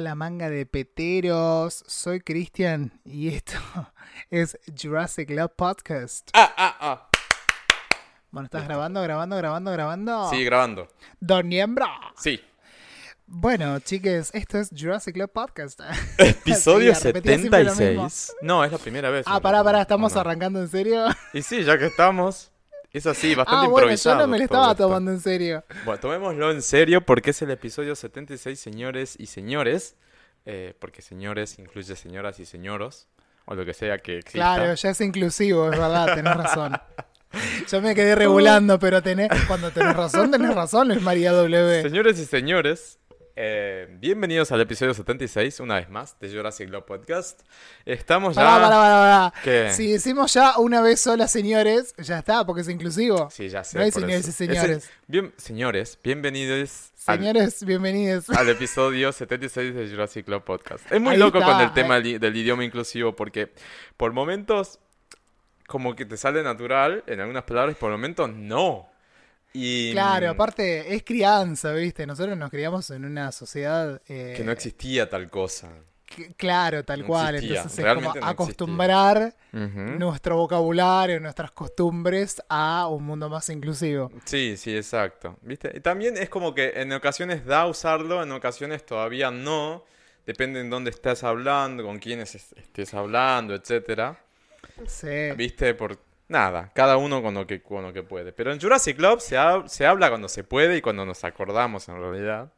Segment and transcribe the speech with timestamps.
[0.00, 1.84] Hola, manga de peteros.
[1.86, 3.58] Soy Cristian y esto
[4.30, 6.30] es Jurassic Love Podcast.
[6.32, 7.09] Ah, ah, ah.
[8.30, 10.30] Bueno, ¿estás grabando, grabando, grabando, grabando?
[10.30, 10.88] Sigue grabando.
[11.18, 11.50] Don.
[12.16, 12.40] Sí.
[13.26, 15.80] Bueno, chiques, esto es Jurassic Love Podcast.
[16.18, 18.08] Episodio Sí, repetía siempre lo mismo.
[18.08, 18.36] 76.
[18.42, 19.24] No, es la primera vez.
[19.28, 21.06] Ah, pará, pará, ¿estamos arrancando en serio?
[21.32, 22.52] Y sí, ya que estamos.
[22.92, 24.18] Es así, bastante Ah, bueno, yo improvisado.
[24.20, 24.84] no me lo estaba esto.
[24.84, 25.64] tomando en serio.
[25.84, 29.96] Bueno, tomémoslo en serio porque es el episodio 76, señores y señores.
[30.44, 33.08] Eh, porque señores incluye señoras y señoros.
[33.44, 34.54] O lo que sea que exista.
[34.54, 36.76] Claro, ya es inclusivo, es verdad, tenés razón.
[37.68, 41.82] Yo me quedé regulando, pero tenés, cuando tenés razón, tenés razón, es María W.
[41.82, 42.98] Señores y señores,
[43.36, 47.40] eh, bienvenidos al episodio 76, una vez más, de Jurassic Love Podcast.
[47.84, 48.42] Estamos ya...
[48.42, 49.42] Pará, pará, pará, pará.
[49.44, 49.72] ¿Qué?
[49.72, 53.30] Si decimos ya una vez sola, señores, ya está, porque es inclusivo.
[53.30, 53.78] Sí, ya sé.
[53.78, 54.30] No hay señores eso.
[54.30, 54.90] y señores.
[55.06, 58.28] Bien, señores, bienvenidos al- Señores, bienvenidos.
[58.30, 60.90] al, episodio 76 de Jurassic Club Podcast.
[60.90, 63.52] Es muy Ahí loco está, con el tema li- del idioma inclusivo porque
[63.96, 64.80] por momentos
[65.70, 68.88] como que te sale natural en algunas palabras y por momentos no.
[69.52, 72.06] Y Claro, mm, aparte es crianza, ¿viste?
[72.08, 74.02] Nosotros nos criamos en una sociedad...
[74.08, 75.70] eh, que no existía tal cosa.
[76.06, 77.36] que- Claro, tal no cual.
[77.36, 83.48] existía, Entonces es realmente como no acostumbrar nuestro vocabulario, nuestras costumbres a un mundo más
[83.48, 84.10] inclusivo.
[84.24, 85.36] Sí, sí, exacto.
[85.42, 85.70] ¿Viste?
[85.72, 89.84] Y también es como que en ocasiones da usarlo, en ocasiones todavía no.
[90.26, 94.18] Depende en dónde estés hablando, con quiénes es- estés hablando, etcétera.
[94.86, 95.30] Sí.
[95.36, 95.74] ¿Viste?
[95.74, 98.32] Por nada, cada uno con lo que, con lo que puede.
[98.32, 101.88] Pero en Jurassic Club se, ha- se habla cuando se puede y cuando nos acordamos
[101.88, 102.52] en realidad.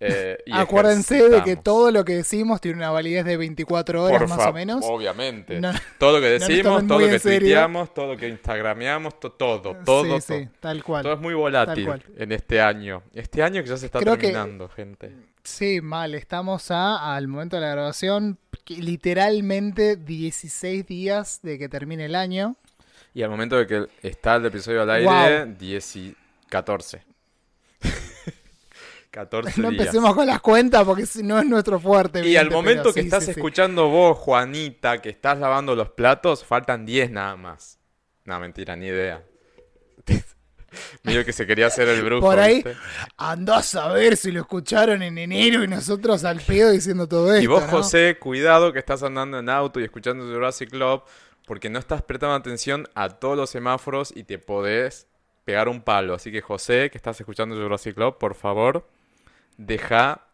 [0.00, 4.28] Eh, y Acuérdense de que todo lo que decimos tiene una validez de 24 horas
[4.28, 4.84] más o menos.
[4.88, 5.60] Obviamente.
[5.60, 9.76] No- todo lo que decimos, todo lo que tuiteamos, todo lo que instagrameamos, to- todo,
[9.84, 10.38] todo, sí, todo.
[10.38, 11.02] sí, tal cual.
[11.04, 13.02] Todo es muy volátil en este año.
[13.14, 15.12] Este año que ya se está Creo que- terminando, gente.
[15.44, 16.14] Sí, mal.
[16.14, 18.38] Estamos a, al momento de la grabación,
[18.68, 22.56] literalmente 16 días de que termine el año.
[23.14, 25.54] Y al momento de que está el episodio al aire, Wow.
[25.58, 26.16] 10 y
[26.48, 27.04] 14.
[29.10, 29.80] 14 No días.
[29.82, 32.26] empecemos con las cuentas porque si no es nuestro fuerte.
[32.26, 33.38] Y al momento que sí, estás sí, sí.
[33.38, 37.78] escuchando vos, Juanita, que estás lavando los platos, faltan 10 nada más.
[38.24, 39.22] No, mentira, ni idea.
[41.02, 42.26] Medio que se quería hacer el brujo.
[42.26, 42.76] Por ahí, ¿viste?
[43.16, 47.44] andás a ver si lo escucharon en enero y nosotros al pedo diciendo todo esto.
[47.44, 47.68] Y vos, ¿no?
[47.68, 51.02] José, cuidado que estás andando en auto y escuchando Jurassic Club,
[51.46, 55.06] porque no estás prestando atención a todos los semáforos y te podés
[55.44, 56.14] pegar un palo.
[56.14, 58.88] Así que, José, que estás escuchando Jurassic Club, por favor,
[59.56, 60.26] deja.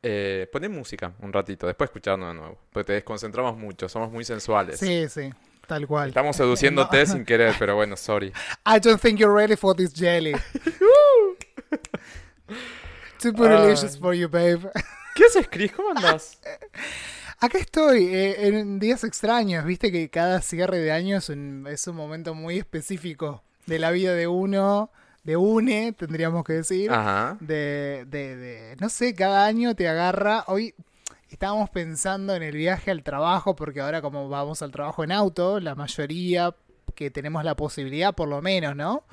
[0.00, 2.58] Eh, poné música un ratito, después escucharnos de nuevo.
[2.72, 4.78] Porque te desconcentramos mucho, somos muy sensuales.
[4.78, 5.32] Sí, sí,
[5.68, 6.08] tal cual.
[6.08, 8.32] Estamos seduciéndote sin querer, pero bueno, sorry.
[8.66, 10.34] I don't think you're ready for this jelly.
[13.20, 14.60] Too delicious for you, babe.
[15.14, 15.72] ¿Qué haces, Chris?
[15.72, 16.38] ¿Cómo andás?
[17.40, 19.64] Acá estoy, eh, en días extraños.
[19.64, 23.90] Viste que cada cierre de año es un, es un momento muy específico de la
[23.90, 24.90] vida de uno,
[25.24, 26.90] de une, tendríamos que decir.
[26.92, 27.36] Ajá.
[27.40, 30.44] De, de, de- no sé, cada año te agarra.
[30.46, 30.74] Hoy
[31.28, 35.60] estábamos pensando en el viaje al trabajo, porque ahora como vamos al trabajo en auto,
[35.60, 36.54] la mayoría
[36.94, 39.04] que tenemos la posibilidad, por lo menos, ¿no?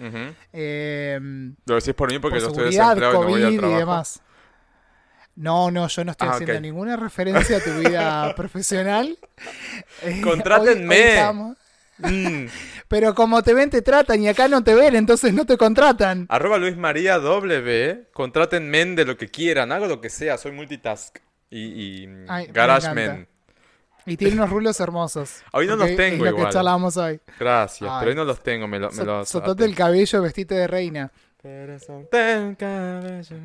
[0.53, 1.19] Eh,
[1.65, 4.21] Lo decís por mí porque por yo estoy desempleado y no voy al y demás.
[5.35, 9.17] No, no, yo no estoy Ah, haciendo ninguna referencia a tu vida profesional.
[10.01, 10.95] Eh, Contrátenme.
[10.95, 11.57] hoy- hoy estamos-
[11.97, 12.47] Mm.
[12.89, 16.25] Pero como te ven, te tratan y acá no te ven, entonces no te contratan.
[16.29, 18.07] Arroba Luis María W.
[18.13, 21.17] Contraten men de lo que quieran, hago lo que sea, soy multitask.
[21.57, 22.93] Y, y Ay, encanta.
[22.93, 23.27] Men.
[24.05, 25.41] Y tiene unos rulos hermosos.
[25.53, 26.45] Hoy no los Es tengo lo igual.
[26.47, 27.19] que charlábamos hoy.
[27.39, 27.97] Gracias, Ay.
[27.99, 30.67] pero hoy no los tengo, me, lo, me So- los Sotate el cabello, vestite de
[30.67, 31.11] reina.
[31.41, 33.35] Pero el cabello.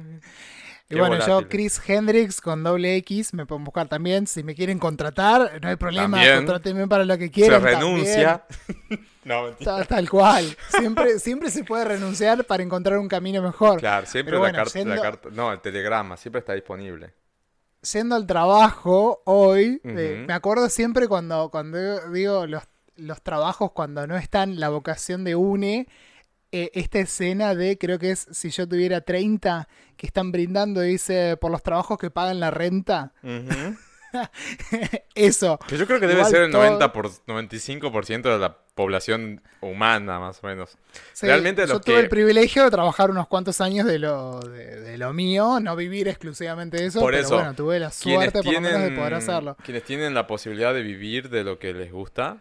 [0.89, 1.49] Y Qué bueno, yo.
[1.49, 4.27] Chris Hendrix con doble X, me pueden buscar también.
[4.27, 6.17] Si me quieren contratar, no hay problema.
[6.17, 6.37] También.
[6.39, 7.63] Contrátenme para lo que Se quieran.
[7.63, 8.45] renuncia.
[9.25, 9.77] no, mentira.
[9.77, 10.45] Tal, tal cual.
[10.69, 13.79] Siempre, siempre se puede renunciar para encontrar un camino mejor.
[13.79, 15.29] Claro, siempre la, bueno, carta, la yendo- carta.
[15.31, 17.13] No, el telegrama, siempre está disponible.
[17.93, 22.65] Yendo al trabajo hoy, eh, me acuerdo siempre cuando, cuando digo los,
[22.97, 25.89] los trabajos, cuando no están la vocación de UNE,
[26.53, 31.37] eh, esta escena de, creo que es si yo tuviera 30, que están brindando, dice,
[31.37, 33.13] por los trabajos que pagan la renta.
[35.15, 35.59] Eso.
[35.69, 39.43] Que yo creo que debe Igual ser el todo- 90 por, 95% de la población
[39.61, 40.77] humana, más o menos.
[41.13, 44.81] Sí, Realmente yo tuve que- el privilegio de trabajar unos cuantos años de lo, de,
[44.81, 48.43] de lo mío, no vivir exclusivamente de eso, Por pero eso, bueno, tuve la suerte
[48.43, 49.57] por lo menos de poder hacerlo.
[49.65, 52.39] quienes tienen la posibilidad de vivir de lo que les gusta,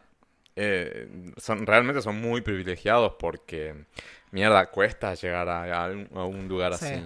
[0.55, 1.07] eh,
[1.37, 3.85] son, realmente son muy privilegiados porque,
[4.31, 6.85] mierda, cuesta llegar a, a un, a un lugar Sí.
[6.85, 7.03] así.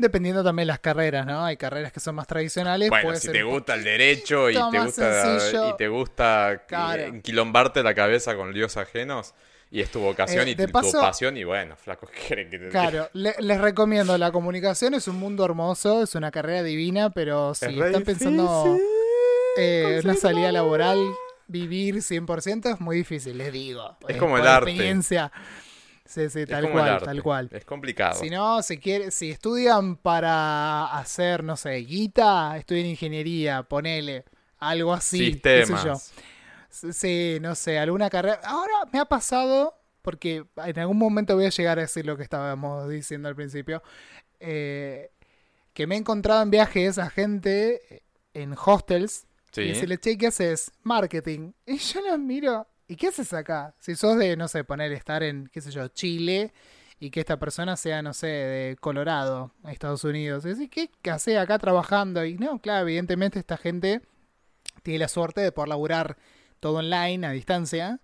[0.00, 1.44] Dependiendo también las carreras, ¿no?
[1.44, 2.88] Hay carreras que son más tradicionales.
[2.88, 5.38] Bueno, si te gusta el derecho y te gusta,
[5.68, 7.02] y te gusta Claro.
[7.02, 9.34] eh, enquilombarte la cabeza con líos ajenos
[9.70, 12.68] y es tu vocación Eh, y tu, pasión y bueno, flaco, ¿qué quieren que te?
[12.70, 17.54] Claro, le- les recomiendo, la comunicación es un mundo hermoso, es una carrera divina, pero
[17.54, 18.78] si Es están pensando
[19.56, 20.98] eh, una salida laboral,
[21.46, 23.96] vivir 100% es muy difícil, les digo.
[24.08, 24.70] Es como el arte.
[24.70, 25.30] experiencia.
[26.10, 27.48] Sí, sí, tal cual, tal cual.
[27.52, 28.18] Es complicado.
[28.18, 34.24] Si no, si quiere, si estudian para hacer, no sé, guita, estudien ingeniería, ponele,
[34.58, 35.94] algo así, qué sé yo.
[35.94, 36.12] Sistemas.
[36.68, 38.40] Sí, no sé, alguna carrera.
[38.42, 42.24] Ahora me ha pasado, porque en algún momento voy a llegar a decir lo que
[42.24, 43.80] estábamos diciendo al principio,
[44.40, 45.12] eh,
[45.74, 48.02] que me he encontrado en viajes a gente
[48.34, 49.62] en hostels Sí.
[49.62, 50.72] y decirle, che, ¿qué haces?
[50.82, 51.52] Marketing.
[51.66, 53.72] Y yo los miro, ¿y qué haces acá?
[53.78, 56.52] Si sos de, no sé, poner estar en, qué sé yo, Chile
[56.98, 60.44] y que esta persona sea, no sé, de Colorado, Estados Unidos.
[60.44, 62.24] Y decís, ¿qué, qué hace acá trabajando?
[62.24, 64.02] Y no, claro, evidentemente esta gente
[64.82, 66.16] tiene la suerte de poder laburar
[66.58, 68.00] todo online, a distancia,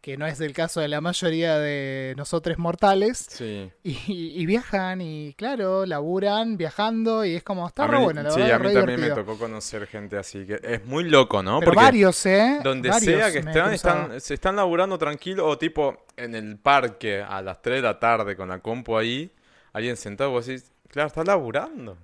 [0.00, 3.26] que no es el caso de la mayoría de nosotros mortales.
[3.28, 3.70] Sí.
[3.82, 8.30] Y, y viajan y, claro, laburan viajando y es como, está A re bueno, la
[8.30, 11.58] sí, verdad, a mí también me tocó conocer gente así, que es muy loco, ¿no?
[11.60, 12.60] Pero Porque varios, ¿eh?
[12.62, 17.20] donde Varios sea que están, están, se están laburando tranquilo o tipo en el parque
[17.22, 19.32] a las 3 de la tarde con la compu ahí,
[19.72, 21.98] alguien sentado, vos decís, claro, está laburando.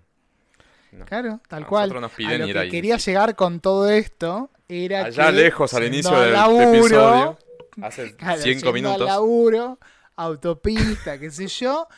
[0.93, 1.05] No.
[1.06, 1.93] Claro, tal A cual.
[2.00, 2.69] nos A piden lo ir que ahí.
[2.69, 7.38] quería llegar con todo esto era Allá que lejos, al inicio del laburo, episodio,
[7.82, 9.06] hace claro, 5 yendo al minutos.
[9.06, 9.79] laburo,
[10.17, 11.88] autopista, qué sé yo,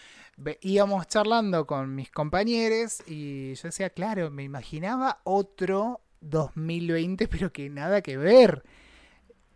[0.60, 7.70] íbamos charlando con mis compañeros y yo decía, claro, me imaginaba otro 2020, pero que
[7.70, 8.62] nada que ver.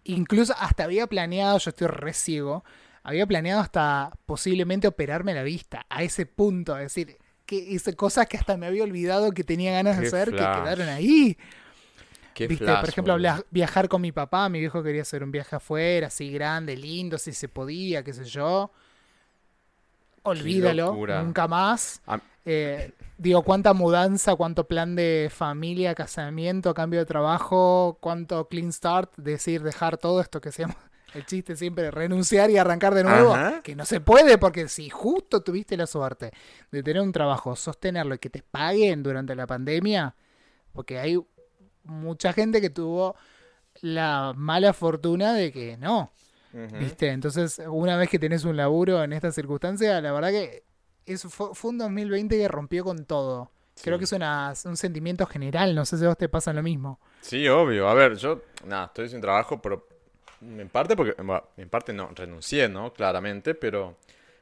[0.05, 2.64] Incluso hasta había planeado, yo estoy re ciego,
[3.02, 8.26] había planeado hasta posiblemente operarme la vista, a ese punto, es decir, que hice cosas
[8.26, 11.37] que hasta me había olvidado que tenía ganas de hacer, que quedaron ahí.
[12.34, 13.34] Qué Viste, flash, por ejemplo, boludo.
[13.34, 17.18] via- viajar con mi papá, mi viejo quería hacer un viaje afuera, así grande, lindo,
[17.18, 18.70] si se podía, qué sé yo.
[20.22, 22.02] Olvídalo, nunca más.
[22.44, 29.14] Eh, digo, cuánta mudanza, cuánto plan de familia, casamiento, cambio de trabajo, cuánto clean start,
[29.16, 30.76] decir, dejar todo esto que hacíamos.
[31.14, 33.62] El chiste siempre, renunciar y arrancar de nuevo, Ajá.
[33.62, 36.30] que no se puede porque si justo tuviste la suerte
[36.70, 40.14] de tener un trabajo, sostenerlo y que te paguen durante la pandemia,
[40.72, 41.18] porque hay
[41.90, 43.16] mucha gente que tuvo
[43.82, 46.12] la mala fortuna de que no.
[46.81, 47.08] ¿viste?
[47.08, 50.64] Entonces, una vez que tenés un laburo en esta circunstancia, la verdad que
[51.06, 53.50] eso fue, fue un 2020 que rompió con todo.
[53.82, 56.62] Creo que es una- un sentimiento general, no sé si a vos te pasa lo
[56.62, 56.98] mismo.
[57.20, 57.88] Sí, obvio.
[57.88, 59.87] A ver, yo, nada, estoy sin trabajo, pero
[60.42, 62.92] en parte porque, bueno, en parte no, renuncié, ¿no?
[62.92, 63.96] Claramente, pero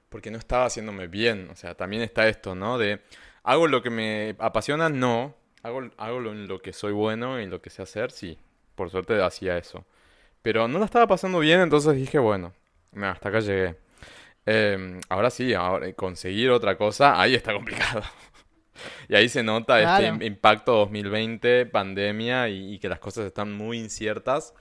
[0.08, 1.48] porque no estaba haciéndome bien.
[1.52, 2.78] O sea, también está esto, ¿no?
[2.78, 3.00] De,
[3.44, 5.34] hago lo que me apasiona, no.
[5.62, 8.38] Hago, hago lo, en lo que soy bueno y lo que sé hacer, sí.
[8.74, 9.84] Por suerte hacía eso.
[10.42, 12.52] Pero no la estaba pasando bien, entonces dije, bueno,
[13.02, 13.76] hasta acá llegué.
[14.46, 18.02] Eh, ahora sí, ahora conseguir otra cosa, ahí está complicado.
[19.08, 20.16] Y ahí se nota este Claro.
[20.16, 24.54] im- impacto 2020, pandemia y, y que las cosas están muy inciertas,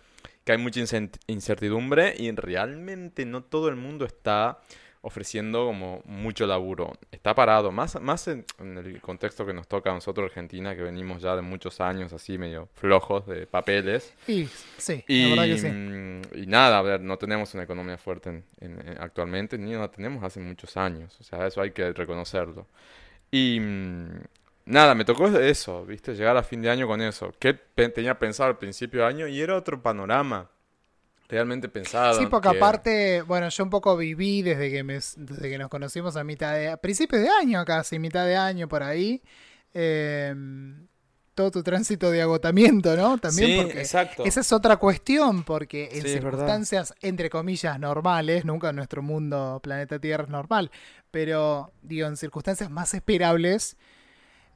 [0.44, 0.80] que hay mucha
[1.28, 4.60] incertidumbre y realmente no todo el mundo está
[5.02, 6.94] ofreciendo como mucho laburo.
[7.12, 10.82] Está parado, más, más en, en el contexto que nos toca a nosotros Argentina, que
[10.82, 14.14] venimos ya de muchos años así medio flojos de papeles.
[14.28, 15.68] Y sí, Y, la verdad que sí.
[15.68, 19.74] mm, y nada, a ver, no tenemos una economía fuerte en- en- en- actualmente, ni
[19.74, 21.16] la tenemos hace muchos años.
[21.20, 22.68] O sea, eso hay que reconocerlo.
[23.32, 24.08] Y mm,
[24.66, 26.16] nada, me tocó eso, ¿viste?
[26.16, 27.34] Llegar a fin de año con eso.
[27.40, 30.50] Que tenía pensado al principio de año y era otro panorama.
[31.30, 32.24] Realmente pensado.
[32.24, 35.70] Sí, porque que- aparte, bueno, yo un poco viví desde que, me, desde que nos
[35.70, 36.70] conocimos a mitad de...
[36.70, 39.22] A principios de año casi, mitad de año por ahí.
[39.74, 40.34] eh,
[41.36, 43.20] todo tu tránsito de agotamiento, ¿no?
[43.20, 44.24] También Sí, porque exacto.
[44.24, 49.60] esa es otra cuestión, porque en Sí, circunstancias, entre comillas, normales, nunca en nuestro mundo,
[49.62, 50.72] planeta Tierra, es normal,
[51.12, 53.78] pero digo, en circunstancias más esperables,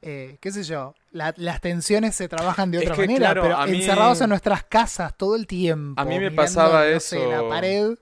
[0.02, 3.42] eh, qué sé yo, la- las tensiones se trabajan de Es otra que, manera, claro,
[3.42, 6.00] pero mí- encerrados en nuestras casas todo el tiempo.
[6.00, 7.48] A mí me mirando, pasaba no sé, la eso.
[7.48, 7.94] pared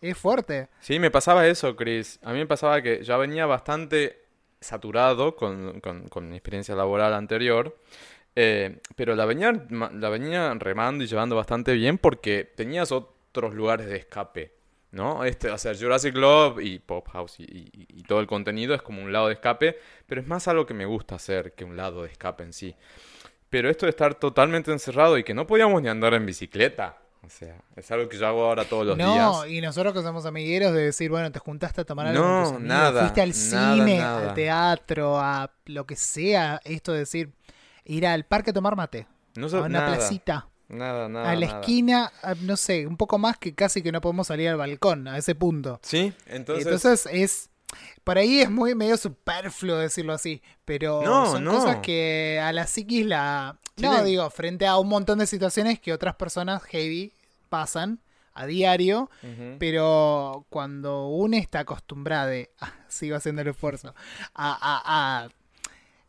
[0.00, 0.68] es fuerte.
[0.80, 2.18] Sí, me pasaba eso, Chris.
[2.22, 4.22] A mí me pasaba que ya venía bastante
[4.60, 7.76] saturado con, con- con mi experiencia laboral anterior.
[8.38, 13.86] Eh, pero la venía, la venía remando y llevando bastante bien porque tenías otros lugares
[13.86, 14.52] de escape,
[14.92, 15.24] ¿no?
[15.24, 18.82] Este, o sea, Jurassic Club y Pop House y, y- y todo el contenido es
[18.82, 21.76] como un lado de escape, pero es más algo que me gusta hacer que un
[21.76, 22.74] lado de escape en sí.
[23.50, 27.28] Pero esto de estar totalmente encerrado y que no podíamos ni andar en bicicleta, o
[27.28, 29.52] sea, es algo que yo hago ahora todos los no, días.
[29.52, 32.54] y nosotros que somos amigueros de decir, bueno, te juntaste a tomar algo No, con
[32.54, 34.28] tus nada, fuiste al nada, cine, nada.
[34.28, 37.32] al teatro, a lo que sea, esto de decir,
[37.84, 41.46] ir al parque a tomar mate, No a una nada, placita, nada, nada, a la
[41.46, 41.60] nada.
[41.60, 45.08] esquina, a- no sé, un poco más que casi que no podemos salir al balcón,
[45.08, 45.78] a ese punto.
[45.82, 46.66] Sí, entonces...
[46.66, 47.50] Entonces, es.
[48.04, 51.52] Por ahí es muy medio superfluo decirlo así, pero No, son no.
[51.52, 53.58] cosas que a la psiquis la.
[53.78, 57.12] No, digo, frente a un montón de situaciones que otras personas heavy
[57.48, 58.00] pasan
[58.32, 59.10] a diario,
[59.58, 63.94] pero cuando uno está acostumbrado, ah, sigo haciendo el esfuerzo,
[64.34, 65.28] a, a, a,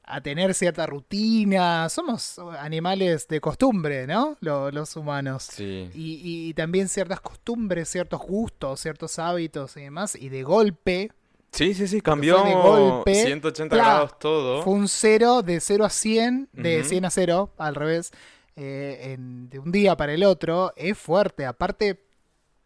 [0.10, 4.38] a tener cierta rutina, somos animales de costumbre, ¿no?
[4.40, 5.44] Lo- los humanos.
[5.52, 5.90] Sí.
[5.94, 11.12] Y, y también ciertas costumbres, ciertos gustos, ciertos hábitos y demás, y de golpe
[11.52, 13.84] Sí, sí, sí, cambió de golpe, 180 ¡plá!
[13.86, 14.64] grados todo.
[14.64, 16.90] fue un cero de 0 a 100, de Ujú.
[16.90, 18.12] 100 a 0, al revés,
[18.58, 21.46] eh, en- de un día para el otro, es fuerte.
[21.46, 22.04] Aparte,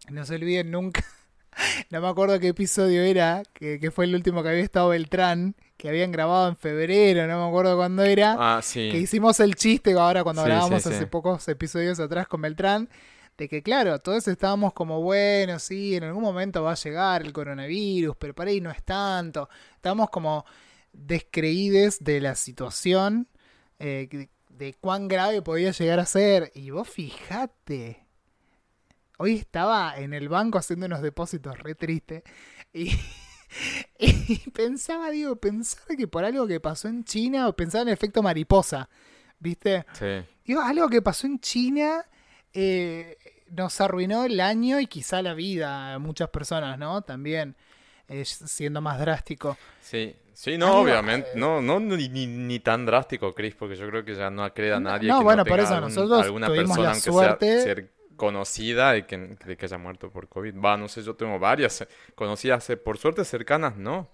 [0.09, 1.05] no se olviden nunca,
[1.91, 5.55] no me acuerdo qué episodio era, que, que fue el último que había estado Beltrán,
[5.81, 8.35] que habían grabado en febrero, no me acuerdo cuándo era.
[8.37, 8.81] Ah, que sí.
[8.81, 12.87] hicimos el chiste ahora cuando Sí, grabamos sí, hace pocos episodios atrás con Beltrán,
[13.35, 17.33] de que claro, todos estábamos como, bueno, sí, en algún momento va a llegar el
[17.33, 19.49] coronavirus, pero por ahí no es tanto.
[19.73, 20.45] Estábamos como
[20.93, 23.27] descreídes de la situación,
[23.79, 26.51] eh, de, de cuán grave podía llegar a ser.
[26.53, 28.05] Y vos fijate,
[29.17, 32.23] hoy estaba en el banco haciendo unos depósitos re triste
[32.71, 32.91] y...
[33.99, 37.93] Y pensaba, digo, pensaba que por algo que pasó en China, o pensaba en el
[37.93, 38.89] efecto mariposa,
[39.39, 39.85] ¿viste?
[39.93, 40.25] Sí.
[40.45, 42.05] Digo, algo que pasó en China
[42.53, 43.17] eh,
[43.51, 47.01] nos arruinó el año y quizá la vida a muchas personas, ¿no?
[47.01, 47.55] También,
[48.07, 49.57] eh, siendo más drástico.
[49.81, 53.87] Sí, sí, no, Algo, obviamente, eh, no, no ni, ni, tan drástico, Chris, porque yo
[53.89, 55.89] creo que ya no queda No, nadie no, que bueno, no por tenga eso algún-
[55.95, 57.75] nosotros alguna tuvimos persona, la suerte- sea
[58.21, 60.55] conocida y que, de que haya muerto por COVID.
[60.63, 64.09] Va, no sé, yo tengo varias eh, conocidas, eh, por suerte cercanas, no,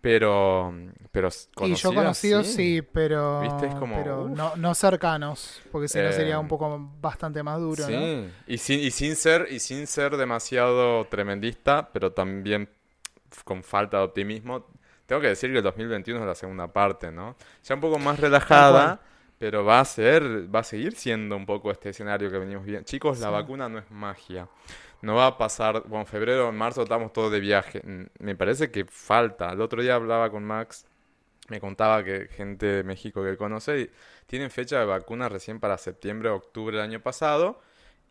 [0.00, 0.74] pero,
[1.12, 3.66] pero s- y yo conocidas, conocidos sí, pero, ¿Viste?
[3.68, 7.60] Es como, pero no, no cercanos, porque si no Eh, sería un poco bastante más
[7.60, 8.12] duro, Sí, ¿no?
[8.46, 12.68] y sin, y sin ser, y sin ser demasiado tremendista, pero también
[13.44, 14.66] con falta de optimismo,
[15.06, 17.36] tengo que decir que el 2021 es la segunda parte, ¿no?
[17.64, 19.02] Ya un poco más relajada,
[19.42, 22.84] pero va a ser, va a seguir siendo un poco este escenario que venimos viendo.
[22.84, 24.46] Chicos, la vacuna no es magia.
[25.00, 27.82] No va a pasar, bueno, en febrero, en marzo estamos todos de viaje.
[27.84, 29.50] Mm, Me parece que falta.
[29.50, 30.86] El otro día hablaba con Max,
[31.48, 33.90] me contaba que gente de México que conoce y
[34.28, 37.60] tienen fecha de vacuna recién para septiembre o octubre del año pasado.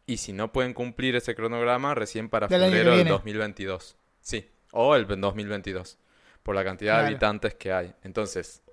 [0.05, 3.11] Y si no pueden cumplir ese cronograma, recién para Del febrero del viene.
[3.11, 3.95] 2022.
[4.19, 5.97] Sí, o el 2022,
[6.43, 7.95] por la cantidad de habitantes que hay.
[8.03, 8.63] Entonces,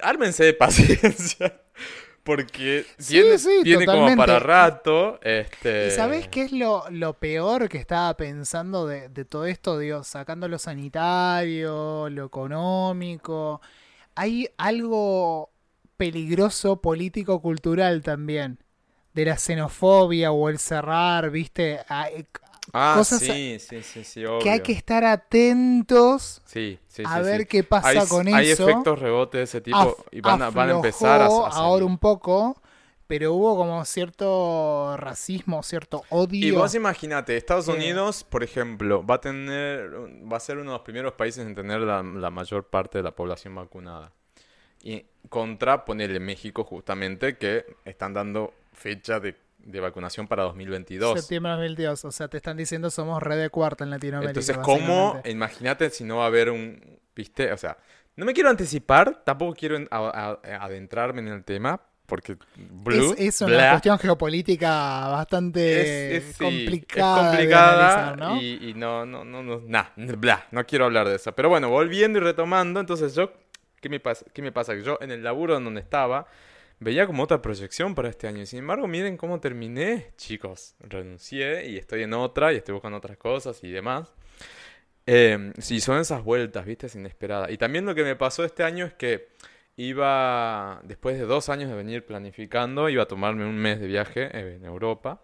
[0.00, 1.60] ármense de paciencia,
[2.22, 5.18] porque tiene, sí, tiene como para rato.
[5.22, 5.88] Este...
[5.88, 9.78] ¿Y sabés qué es lo, lo peor que estaba pensando de, de todo esto?
[9.78, 13.60] Digo, sacando lo sanitario, lo económico.
[14.14, 15.50] Hay algo
[15.96, 18.58] peligroso político-cultural también.
[19.14, 21.80] De la xenofobia o el cerrar, ¿viste?
[22.72, 27.46] Ah, cosas sí, sí, sí, sí, que hay que estar atentos Sí, sí, a ver
[27.46, 28.68] qué pasa Hay, con hay eso.
[28.68, 31.84] efectos rebote de ese tipo Af- y van a, van a empezar a, a ahora
[31.84, 32.60] un poco,
[33.06, 36.48] pero hubo como cierto racismo, cierto odio.
[36.48, 39.90] Y vos imagínate, Estados Unidos, por ejemplo, va a tener,
[40.30, 43.04] va a ser uno de los primeros países en tener la, la mayor parte de
[43.04, 44.12] la población vacunada.
[44.82, 51.20] Y contra, ponerle México justamente, que están dando fecha de, de vacunación para 2022.
[51.20, 52.04] Septiembre de 2022.
[52.04, 54.30] O sea, te están diciendo somos red de cuarta en Latinoamérica.
[54.40, 55.20] Entonces, ¿cómo?
[55.24, 57.52] Imagínate si no va a haber un, ¿viste?
[57.52, 57.76] O sea,
[58.16, 63.56] no me quiero anticipar, tampoco quiero adentrarme en el tema, porque blue, es, es una
[63.56, 68.36] bla, cuestión geopolítica bastante es, es- sí, complicada, de analizar, ¿no?
[68.40, 71.32] y, y no, no, no, no, nah, bla, no quiero hablar de eso.
[71.32, 73.32] Pero bueno, volviendo y retomando, entonces yo,
[73.80, 74.26] ¿qué me pasa?
[74.32, 74.74] ¿Qué me pasa?
[74.74, 76.26] Que yo en el laburo en donde estaba,
[76.82, 78.44] veía como otra proyección para este año.
[78.46, 80.74] Sin embargo, miren cómo terminé, chicos.
[80.80, 84.12] Renuncié y estoy en otra y estoy buscando otras cosas y demás.
[85.06, 87.50] Eh, sí, son esas vueltas, viste, es inesperada.
[87.50, 89.28] Y también lo que me pasó este año es que
[89.76, 94.30] iba, después de dos años de venir planificando, iba a tomarme un mes de viaje
[94.32, 95.22] eh, en Europa.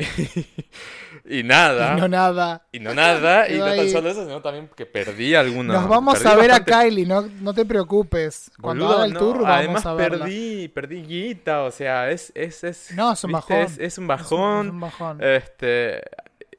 [1.24, 1.94] y nada.
[1.96, 2.66] Y no nada.
[2.72, 3.90] Y no nada, y no tan ahí.
[3.90, 5.74] solo eso, sino también que perdí algunos.
[5.76, 8.50] Nos vamos perdí a ver bastante- a Kylie, no, no te preocupes.
[8.60, 10.24] Cuando Boludo, haga el no, tour vamos Además a verla.
[10.24, 13.54] perdí, perdí guita, o sea, es, es, es, No, es un ¿viste?
[13.54, 13.66] bajón.
[13.72, 14.66] Es, es un bajón.
[14.66, 15.18] es un bajón.
[15.22, 16.02] Este,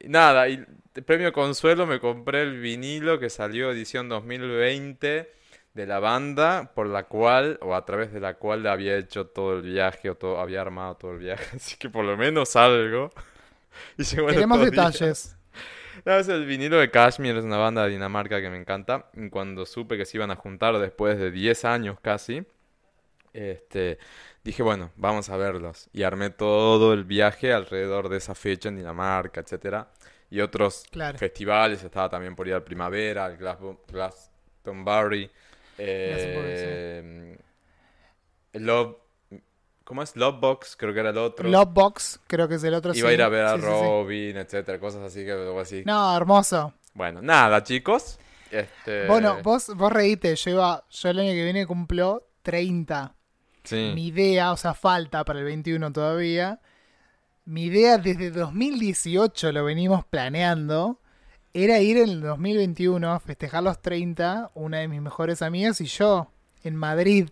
[0.05, 0.63] nada, y
[1.05, 5.31] premio consuelo me compré el vinilo que salió edición 2020
[5.73, 9.53] de la banda por la cual, o a través de la cual había hecho todo
[9.55, 13.09] el viaje, o todo, había armado todo el viaje, así que por lo menos algo.
[13.97, 15.35] Y en Queremos detalles.
[16.05, 19.09] No, es el vinilo de Kashmir, es una banda de Dinamarca que me encanta.
[19.13, 22.43] Y cuando supe que se iban a juntar después de 10 años casi,
[23.33, 23.99] este,
[24.43, 25.89] dije, bueno, vamos a verlos.
[25.93, 29.89] Y armé todo el viaje alrededor de esa fecha en Dinamarca, etcétera.
[30.29, 31.17] Y otros Claro.
[31.17, 33.37] festivales, estaba también por ir al Primavera, al
[33.87, 35.29] Glastonbury,
[35.77, 37.37] eh,
[38.53, 38.97] Love,
[39.91, 40.15] ¿cómo es?
[40.15, 41.49] Lovebox, creo que era el otro.
[41.49, 42.93] Lovebox, creo que es el otro.
[42.95, 43.13] Iba a sí.
[43.13, 43.67] ir a ver a Sí, sí, sí.
[43.67, 45.83] Robin, etcétera, cosas así que algo así.
[45.85, 46.73] No, hermoso.
[46.93, 48.17] Bueno, nada, chicos.
[48.49, 53.13] Este, Bueno, vos, vos reíte, yo, iba, yo el año que viene cumplo 30.
[53.65, 53.91] sí.
[53.93, 56.61] Mi idea, o sea, falta para el 21 todavía.
[57.43, 61.01] Mi idea desde 2018 lo venimos planeando.
[61.53, 65.85] Era ir en el 2021 a festejar los 30, una de mis mejores amigas y
[65.85, 66.31] yo,
[66.63, 67.27] en Madrid.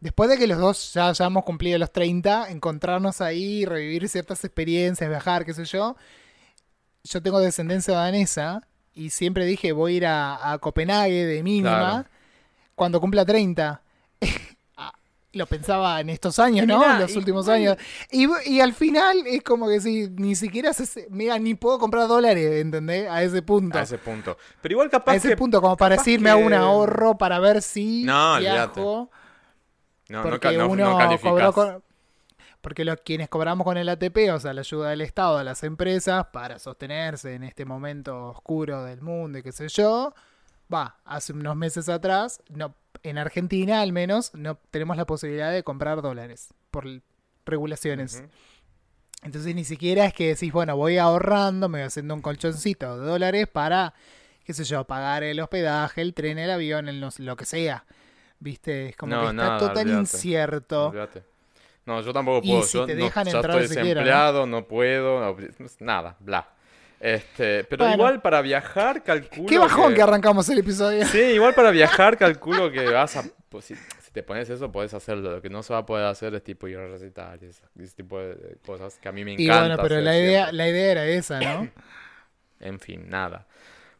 [0.00, 5.10] Después de que los dos ya hayamos cumplido los 30, encontrarnos ahí, revivir ciertas experiencias,
[5.10, 5.96] viajar, qué sé yo.
[7.04, 11.78] Yo tengo descendencia danesa y siempre dije voy a ir a, a Copenhague de mínima
[11.78, 12.08] Claro.
[12.74, 13.82] cuando cumpla 30.
[14.76, 14.92] Ah,
[15.32, 16.84] Lo pensaba en estos años, ¿no?
[16.94, 17.76] En los últimos años.
[18.12, 22.06] Y, y al final es como que si ni siquiera se, mira, ni puedo comprar
[22.06, 23.08] dólares, ¿entendés?
[23.10, 23.76] A ese punto.
[23.78, 24.36] A ese punto.
[24.62, 25.36] Pero igual capaz A ese que...
[25.36, 29.10] punto, como para capaz decir, me hago un que- ahorro para ver si No, viajo.
[30.08, 31.30] No, porque no, no uno calificas.
[31.30, 31.82] cobró con-
[32.60, 35.62] Porque los quienes cobramos con el ATP, o sea, la ayuda del Estado a las
[35.62, 40.12] empresas para sostenerse en este momento oscuro del mundo y qué sé yo,
[40.72, 42.74] va, hace unos meses atrás, no,
[43.04, 46.84] en Argentina al menos, no tenemos la posibilidad de comprar dólares por
[47.46, 48.24] regulaciones.
[49.22, 53.06] Entonces ni siquiera es que decís, bueno, voy ahorrando, me voy haciendo un colchoncito de
[53.06, 53.94] dólares para,
[54.44, 57.84] qué sé yo, pagar el hospedaje, el tren, el avión, el no lo que sea.
[58.40, 58.90] ¿Viste?
[58.90, 59.90] Es como No, que está nada, olvídate.
[59.90, 60.92] incierto.
[61.86, 62.62] No, yo tampoco Y puedo.
[62.64, 64.06] si yo te no- dejan ya entrar estoy siquiera, ¿no?
[64.06, 65.36] desempleado, no puedo,
[65.80, 66.48] nada, bla.
[67.00, 67.94] Este, pero Bueno.
[67.96, 69.94] igual para viajar calculo Qué bajón que...
[69.96, 70.02] que...
[70.02, 71.06] arrancamos el episodio.
[71.06, 73.24] Sí, igual para viajar calculo que vas a...
[73.48, 75.30] Pues, si, si te pones eso, puedes hacerlo.
[75.30, 78.18] Lo que no se va a poder hacer es tipo ir a recitales, ese tipo
[78.18, 80.56] de cosas que a mí me Y encanta bueno, pero la idea, siempre.
[80.56, 81.70] la idea era esa, ¿no?
[82.60, 83.46] En fin, nada.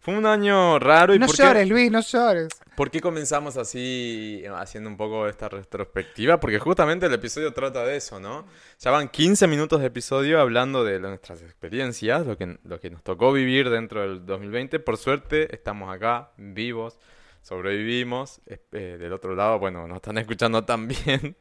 [0.01, 2.49] Fue un año raro y No ¿por qué- llores, Luis, no llores.
[2.77, 6.39] ¿Por qué comenzamos así, haciendo un poco esta retrospectiva?
[6.39, 8.47] Porque justamente el episodio trata de eso, ¿no?
[8.79, 13.03] Ya van 15 minutos de episodio hablando de nuestras experiencias, lo que, lo que nos
[13.03, 14.79] tocó vivir dentro del 2020.
[14.79, 16.99] Por suerte, estamos acá, vivos,
[17.43, 18.41] sobrevivimos.
[18.47, 21.37] Eh, del otro lado, bueno, nos están escuchando también.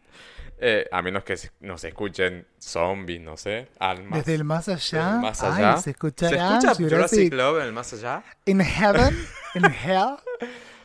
[0.60, 4.20] Eh, a menos que se- nos escuchen zombies, no sé, almas.
[4.20, 5.12] Desde el más allá.
[5.12, 5.78] Del más Ay, allá.
[5.78, 8.24] se ¿Se escuchará escucha Jurassic Jurassic Love en el más allá?
[8.46, 10.16] in heaven, in hell.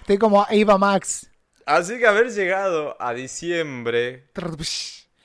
[0.01, 1.29] Estoy como Ava Max.
[1.65, 4.27] Así que haber llegado a diciembre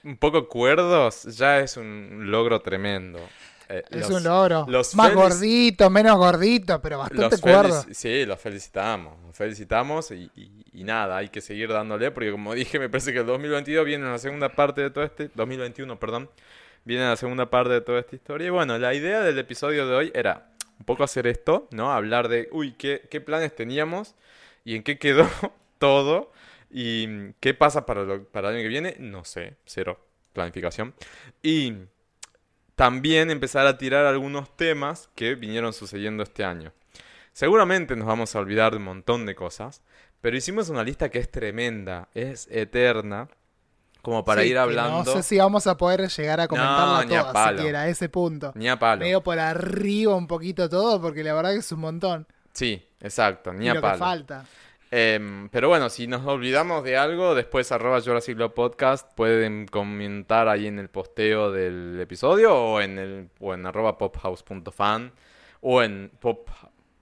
[0.03, 3.19] un poco cuerdos ya es un logro tremendo.
[3.69, 4.65] Eh, Es los- un logro.
[4.69, 7.85] los Más gordito, menos gordito, pero bastante cuerdo.
[7.91, 9.13] Sí, los felicitamos.
[9.25, 13.11] Los felicitamos y, y- y nada, hay que seguir dándole porque como dije, me parece
[13.13, 15.29] que el 2022 viene en la segunda parte de todo este...
[15.35, 16.29] 2021, perdón.
[16.85, 18.47] Viene en la segunda parte de toda esta historia.
[18.47, 20.49] Y bueno, la idea del episodio de hoy era
[20.79, 21.91] un poco hacer esto, ¿no?
[21.91, 24.15] Hablar de, uy, ¿qué, qué planes teníamos?
[24.63, 25.27] ¿Y en qué quedó
[25.79, 26.31] todo?
[26.71, 28.95] ¿Y qué pasa para, lo- para el año que viene?
[28.99, 29.99] No sé, cero
[30.31, 30.93] planificación.
[31.41, 31.73] Y
[32.77, 36.71] también empezar a tirar algunos temas que vinieron sucediendo este año.
[37.33, 39.81] Seguramente nos vamos a olvidar de un montón de cosas,
[40.21, 43.29] pero hicimos una lista que es tremenda, es eterna,
[44.03, 45.03] como para Sí, ir hablando.
[45.03, 47.57] No sé si vamos a poder llegar a comentarla No, ni a toda palo.
[47.57, 48.51] siquiera a ese punto.
[48.53, 49.01] Ni a palo.
[49.01, 52.27] Medio por arriba un poquito todo, porque la verdad que es un montón.
[52.53, 53.93] Sí, exacto, ni y a lo palo.
[53.95, 54.45] que falta.
[54.89, 60.47] Em, pero bueno, si nos olvidamos de algo, después arroba Jurassic Love Podcast pueden comentar
[60.47, 65.11] ahí en el posteo del episodio o en el o en arroba pophouse.fan
[65.61, 66.47] o en pop,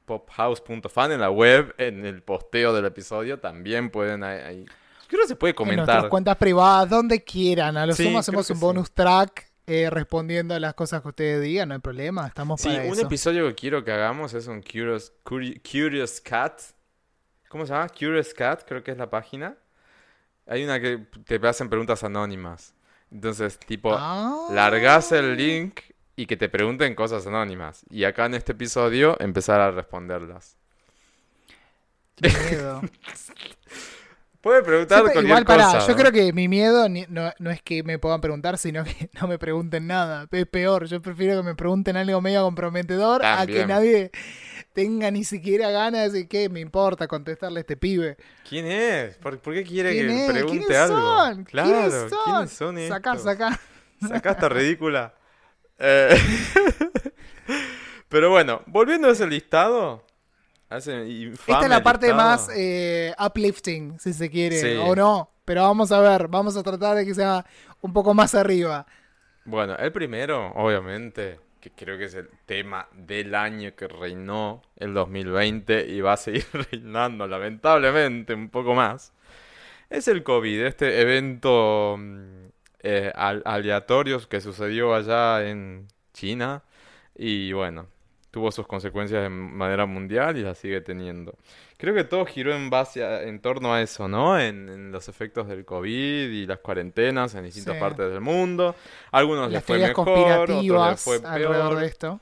[0.06, 4.66] pophouse.fan en la web, en el posteo del episodio también pueden ahí,
[5.08, 6.10] creo que se puede En nuestras comentar.
[6.10, 7.78] cuentas privadas, donde quieran.
[7.78, 8.62] A lo Sí, sumo hacemos un sí.
[8.62, 12.70] bonus track eh, respondiendo a las cosas que ustedes digan, no hay problema, estamos Sí,
[12.70, 13.02] para un eso.
[13.06, 16.62] episodio que quiero que hagamos es un Curious, Curi- Curious Cat.
[17.56, 17.88] ¿Cómo se llama?
[17.88, 19.56] Curious Cat, creo que es la página.
[20.46, 22.74] Hay una que te hacen preguntas anónimas.
[23.10, 24.48] Entonces, tipo, Ah.
[24.52, 25.80] largas el link
[26.18, 27.86] y que te pregunten cosas anónimas.
[27.90, 30.58] Y acá en este episodio empezar a responderlas.
[32.18, 32.82] Qué miedo.
[34.42, 35.80] Puede preguntar Siempre- cualquier igual, pará, cosa.
[35.88, 35.96] yo ¿no?
[35.96, 39.40] creo que mi miedo no, no es que me puedan preguntar, sino que no me
[39.40, 40.28] pregunten nada.
[40.30, 44.12] Es peor, yo prefiero que me pregunten algo medio comprometedor a que nadie
[44.76, 48.18] tenga ni siquiera ganas de decir que me importa contestarle a este pibe.
[48.48, 49.16] ¿Quién es?
[49.16, 50.32] ¿Por, por qué quiere ¿Quién que es?
[50.32, 50.98] pregunte ¿Quiénes algo?
[51.02, 51.44] son?
[51.46, 52.20] Claro, ¿Quiénes son?
[52.26, 52.96] ¿quiénes son estos?
[52.98, 53.60] Sacá, sacá.
[54.08, 55.14] Sacá esta ridícula.
[55.80, 56.16] Eh,
[58.10, 60.04] Pero bueno, volviendo a ese listado.
[60.70, 62.30] a ese infame Esta es la parte listado.
[62.30, 64.78] más eh, uplifting, si se quiere, Sí.
[64.82, 65.32] o no.
[65.46, 67.46] Pero vamos a ver, vamos a tratar de que sea
[67.82, 68.86] un poco más arriba.
[69.46, 74.94] Bueno, el primero, obviamente, que creo que es el tema del año que reinó el
[74.94, 79.14] 2020 y va a seguir reinando, lamentablemente, un poco más,
[79.90, 82.48] es el COVID, este evento mm,
[82.84, 86.64] eh, al- aleatorio que sucedió allá en China
[87.16, 87.88] y bueno,
[88.32, 91.36] tuvo sus consecuencias de manera mundial y la sigue teniendo.
[91.78, 94.40] Creo que todo giró en base a- en torno a eso, ¿no?
[94.40, 97.80] En, en los efectos del COVID y las cuarentenas en distintas Sí.
[97.82, 98.76] partes del mundo.
[99.12, 100.10] Algunos les Las fue teorías mejor,
[100.42, 101.80] otros les fue alrededor peor.
[101.80, 102.20] de esto.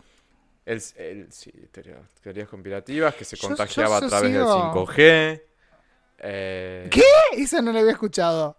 [0.66, 4.74] El, el- sí, teoría- teorías conspirativas, que se Yo- contagiaba yo a través del sigo-
[4.74, 5.42] 5G.
[6.20, 7.04] eh, ¿Qué?
[7.34, 8.58] Esa no la había escuchado.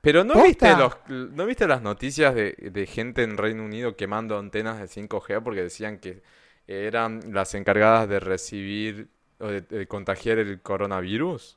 [0.00, 0.46] Pero ¿no ¿Posta?
[0.48, 0.92] viste, los,
[1.32, 5.62] ¿no viste las noticias de, de gente en Reino Unido quemando antenas de 5G porque
[5.62, 6.22] decían que
[6.68, 11.56] eran las encargadas de recibir o de, de contagiar el coronavirus?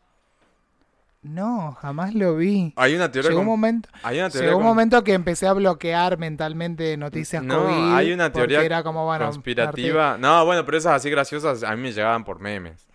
[1.22, 2.74] No, jamás lo vi.
[2.78, 5.13] Hay una teoría, Llegó un con- momento, hay una teoría llegó un con- momento que
[5.13, 7.94] empecé a bloquear mentalmente noticias No, COVID.
[7.94, 10.18] hay una teoría era como, bueno, conspirativa.
[10.18, 12.88] No, bueno, pero esas así graciosas a mí me llegaban por memes.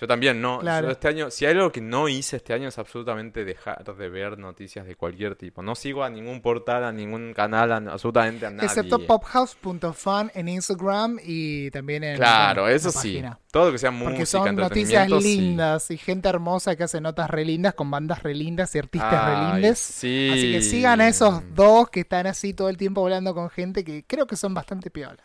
[0.00, 0.60] Yo también, no.
[0.60, 0.86] Claro.
[0.86, 4.08] Yo este año, si hay algo que no hice este año es absolutamente dejar de
[4.08, 5.62] ver noticias de cualquier tipo.
[5.62, 8.66] No sigo a ningún portal, a ningún canal, a- absolutamente a nadie.
[8.66, 12.96] Excepto pophouse.fan en Instagram y también en Claro, eso sí.
[13.14, 13.38] página.
[13.50, 15.14] Todo lo que sea música, Porque son noticias sí.
[15.38, 19.12] lindas y gente hermosa que hace notas re lindas con bandas re lindas y artistas
[19.12, 19.78] Ay, re lindes.
[19.78, 20.30] sí.
[20.32, 23.84] Así que sigan a esos dos que están así todo el tiempo hablando con gente
[23.84, 25.22] que creo que son bastante piola.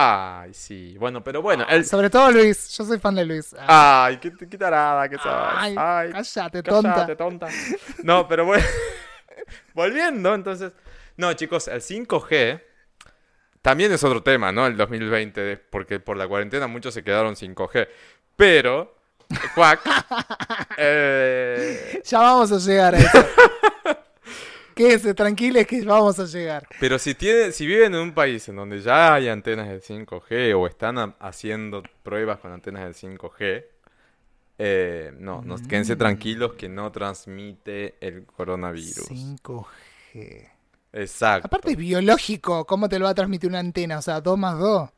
[0.00, 0.96] Ay, sí.
[0.96, 1.84] Bueno, pero bueno, el...
[1.84, 3.52] Sobre todo Luis, yo soy fan de Luis.
[3.58, 5.26] Ah, Ay, qué, qué tarada que sos.
[5.26, 6.94] Ay, Ay, cállate, tonta.
[6.94, 7.48] cállate, tonta.
[8.04, 8.64] No, pero bueno.
[9.74, 10.72] Volviendo, entonces.
[11.16, 12.62] No, chicos, el 5G
[13.60, 14.68] también es otro tema, ¿no?
[14.68, 17.88] El 2020, de- porque por la cuarentena muchos se quedaron 5G.
[18.36, 18.94] Pero,
[19.56, 19.80] cuac.
[20.78, 23.18] eh, Ya vamos a llegar a eso.
[24.78, 26.68] Quédense tranquilos que vamos a llegar.
[26.78, 30.54] pero si tiene, si viven en un país en donde ya hay antenas del 5G
[30.56, 33.64] o están haciendo pruebas con antenas del 5G,
[34.58, 35.98] eh, no, no, quédense Mm.
[35.98, 39.08] tranquilos que no transmite el coronavirus.
[39.08, 40.48] 5G.
[40.92, 41.46] Exacto.
[41.46, 43.98] Aparte es biológico, ¿cómo te lo va a transmitir una antena?
[43.98, 44.90] O sea, 2 más 2.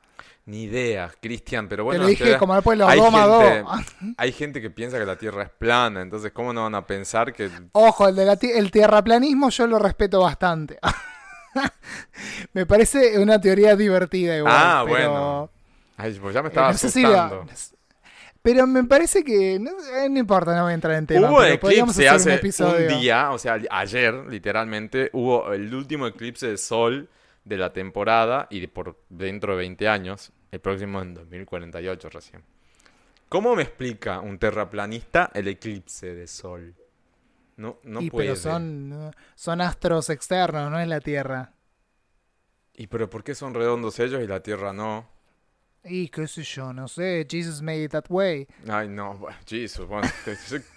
[0.46, 2.02] Ni idea, Cristian, pero te bueno.
[2.04, 3.42] lo dije te- como después los hay 2 más 2.
[3.44, 6.86] gente- Hay gente que piensa que la Tierra es plana, entonces ¿cómo no van a
[6.86, 7.50] pensar que...
[7.72, 10.78] Ojo, el, de la el tierraplanismo yo lo respeto bastante.
[12.52, 14.52] Me parece una teoría divertida igual.
[14.56, 15.50] Ah, pero, bueno.
[15.96, 17.52] Ay, pues ya me eh, estaba no sé si la- asustando.
[18.42, 19.58] pero me parece que...
[19.60, 21.28] No, eh, no importa, no voy a entrar en tema.
[21.30, 22.88] Hubo eclipse hacer un hace episodio.
[22.94, 27.08] un día, o sea, ayer, literalmente, hubo el último eclipse de sol
[27.50, 32.44] de la temporada y por dentro de 20 años, el próximo en 2048 recién.
[33.28, 36.74] ¿Cómo me explica un terraplanista el eclipse de sol?
[37.56, 38.28] No, no Y, puede.
[38.28, 41.52] pero son, son astros externos, no es la Tierra.
[42.74, 45.08] ¿Y pero por qué son redondos ellos y la Tierra no?
[45.82, 47.26] Y qué sé yo, no sé.
[47.28, 48.46] Jesus made it that way.
[48.68, 50.36] Ay, no, bueno, Jesus, bueno, te-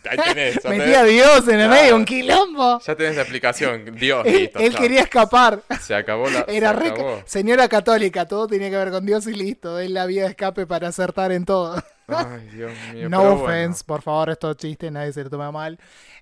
[0.09, 1.81] ahí tenés, ya Metía a Dios en el Claro.
[1.81, 2.79] medio, un quilombo.
[2.79, 3.95] ya tenés la explicación.
[3.99, 5.61] Dios, Él, listo, él quería escapar.
[5.81, 6.45] Se acabó la...
[6.47, 7.21] Era se re- acabó.
[7.25, 9.77] señora católica, todo tenía que ver con Dios y listo.
[9.77, 11.83] Él la vía de escape para acertar en todo.
[12.07, 15.51] Ay, Dios mío, no pero offense, por favor, esto es chiste, nadie se lo toma
[15.51, 15.77] mal.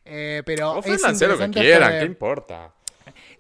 [0.06, 0.80] Eh, pero Bueno.
[0.80, 2.72] es Oféndanse lo que quieran, ¿qué importa?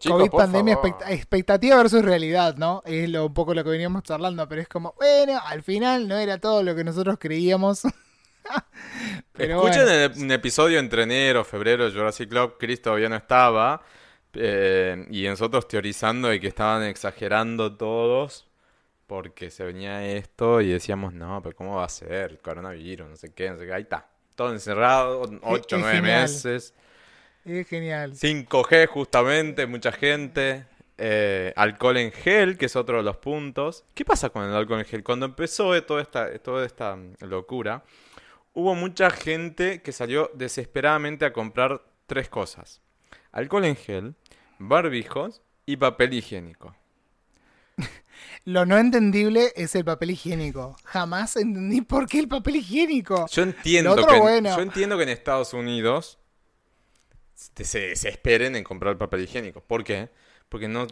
[0.01, 2.81] Chicos, COVID, pandemia, expect- expectativa versus realidad, ¿no?
[2.85, 6.17] Es lo, un poco lo que veníamos charlando, pero es como, bueno, al final no
[6.17, 7.83] era todo lo que nosotros creíamos.
[9.33, 10.13] pero Escuchen bueno.
[10.15, 13.81] el- un episodio entre enero, febrero de Jurassic Club, Chris todavía no estaba,
[14.33, 18.47] eh, y nosotros teorizando de que estaban exagerando todos,
[19.07, 22.31] porque se venía esto, y decíamos, no, pero ¿cómo va a ser?
[22.31, 24.07] El coronavirus, no sé qué, no sé qué, ahí está.
[24.35, 26.21] Todo encerrado, 8 o es 9 genial.
[26.21, 26.73] meses.
[27.45, 28.13] Es genial.
[28.13, 30.65] 5G justamente, mucha gente.
[31.03, 33.83] Eh, alcohol en gel, que es otro de los puntos.
[33.95, 35.03] ¿Qué pasa con el alcohol en gel?
[35.03, 37.83] Cuando empezó toda esta, toda esta locura,
[38.53, 42.81] hubo mucha gente que salió desesperadamente a comprar tres cosas.
[43.31, 44.13] Alcohol en gel,
[44.59, 46.75] barbijos y papel higiénico.
[48.45, 50.75] Lo no entendible es el papel higiénico.
[50.83, 53.27] Jamás entendí por qué el papel higiénico.
[53.27, 54.55] Yo entiendo, que, en- bueno.
[54.55, 56.19] yo entiendo que en Estados Unidos
[57.55, 59.61] se, se- se esperen en comprar papel higiénico.
[59.61, 60.09] ¿Por qué?
[60.49, 60.87] Porque no,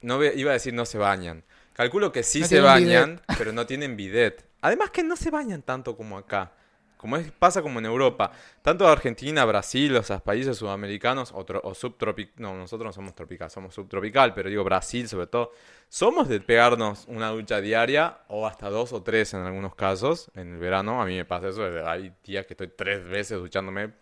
[0.00, 1.44] no iba a decir no se bañan.
[1.72, 4.44] Calculo que sí No se bañan, pero no tienen bidet.
[4.60, 6.52] Además que no se bañan tanto como acá.
[6.96, 8.32] Como es, pasa como en Europa.
[8.62, 12.32] Tanto Argentina, Brasil, o sea, países sudamericanos o, o subtropical.
[12.38, 15.52] No, nosotros no somos tropical, somos subtropical, pero digo Brasil sobre todo.
[15.88, 20.30] Somos de pegarnos una ducha diaria o hasta dos o tres en algunos casos.
[20.34, 21.62] En el verano a mí me pasa eso.
[21.86, 23.92] Hay días que estoy tres veces duchándome.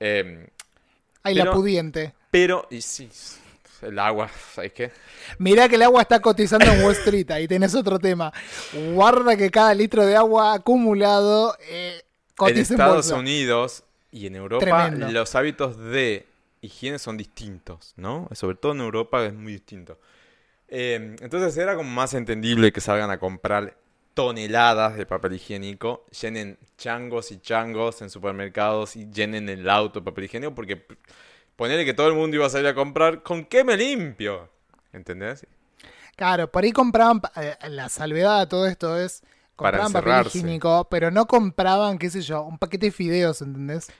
[0.00, 0.48] Eh,
[1.24, 2.14] Ay, la Pero- pudiente.
[2.30, 3.08] pero, y sí,
[3.82, 4.92] el agua, ¿sabes qué?
[5.38, 7.30] Mirá que el agua está cotizando en Wall Street.
[7.30, 8.32] Ahí tenés otro tema.
[8.92, 13.16] Guarda que cada litro de agua acumulado eh, En cotiza en Estados bolsa.
[13.16, 15.10] Unidos y en Europa Tremendo.
[15.10, 16.26] los hábitos de
[16.60, 18.28] higiene son distintos, ¿no?
[18.32, 19.98] Sobre todo en Europa es muy distinto.
[20.68, 23.76] Eh, entonces era como más entendible que salgan a comprar
[24.14, 30.04] toneladas de papel higiénico, llenen changos y changos en supermercados y llenen el auto de
[30.04, 30.96] papel higiénico porque p-
[31.56, 34.50] ponele que todo el mundo iba a salir a comprar, ¿con qué me limpio?
[34.92, 35.46] ¿Entendés?
[36.16, 39.22] Claro, por ahí compraban, eh, la salvedad a todo esto es,
[39.60, 43.92] Para compraban papel higiénico, pero no compraban, qué sé yo, un paquete de fideos, ¿entendés?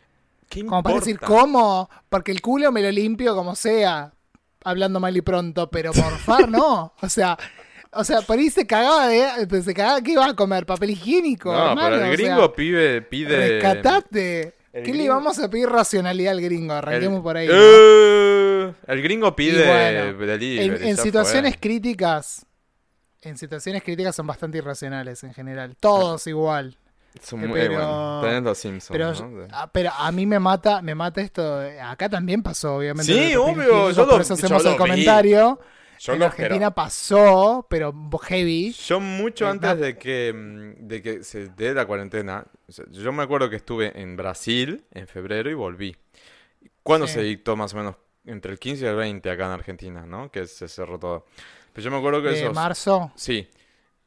[0.48, 1.20] ¿Qué Como para decir?
[1.22, 1.90] ¿cómo?
[2.08, 4.14] Porque el culo me lo limpio como sea,
[4.64, 6.94] hablando mal y pronto, pero morfar no.
[7.02, 7.38] O sea,
[7.96, 10.66] o sea, por ahí se cagaba de, se cagaba, ¿qué iba a comer?
[10.66, 13.60] Papel higiénico, No, hermano, pero el o sea, gringo pide, pide...
[13.60, 14.54] rescatate.
[14.72, 16.72] el ¿Qué le vamos a pedir racionalidad al gringo?
[16.74, 17.46] Arranquemos El- por ahí.
[17.48, 17.54] ¿no?
[17.56, 18.72] ¡Eh!
[18.86, 21.60] El gringo pide bueno, delivery, En, situaciones fue.
[21.60, 22.46] críticas,
[23.22, 25.76] en situaciones críticas son bastante irracionales en general.
[25.78, 26.76] Todos igual.
[27.22, 29.42] Son eh, muy- pero- bueno, tenés los Simpsons, Pero, ¿no?
[29.42, 31.62] De- ah, pero a mí me mata, me mata esto.
[31.62, 33.12] eh, Acá también pasó, obviamente.
[33.12, 34.78] Sí, obvio, yo por lo- eso yo hacemos lo el vi.
[34.78, 35.60] comentario.
[36.06, 38.72] Yo en lo- Argentina pasó, pero heavy.
[38.72, 42.84] Yo mucho Eh, antes de que, mm, de que se dé la cuarentena, o sea,
[42.90, 45.96] yo me acuerdo que estuve en Brasil en febrero y volví.
[46.82, 47.14] ¿Cuándo Sí.
[47.14, 47.96] se dictó más o menos?
[48.26, 50.30] Entre el 15 y el 20 acá en Argentina, ¿no?
[50.30, 51.26] Que se cerró todo.
[51.72, 52.54] Pero yo me acuerdo que De esos...
[52.54, 53.12] marzo.
[53.16, 53.48] Sí.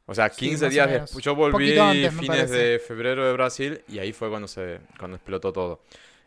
[0.06, 1.24] O sea, Sí, 15 más o días después.
[1.24, 5.52] Yo volví antes, fines de febrero de Brasil y ahí fue cuando se cuando explotó
[5.52, 5.82] todo.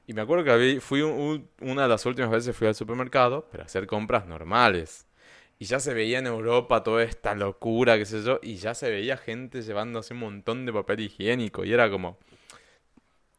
[0.08, 3.46] Y me acuerdo que fui un- un- una de las últimas veces fui al supermercado
[3.50, 5.06] para hacer compras normales.
[5.62, 8.90] Y ya se veía en Europa toda esta locura, qué sé yo, y ya se
[8.90, 12.18] veía gente llevándose un montón de papel higiénico y era como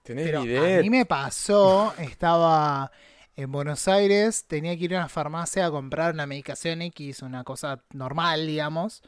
[0.05, 0.79] ¿Tenés Pero bidet?
[0.79, 2.93] a mí me pasó, estaba
[3.35, 7.43] en Buenos Aires, tenía que ir a una farmacia a comprar una medicación X, una
[7.43, 9.03] cosa normal, digamos.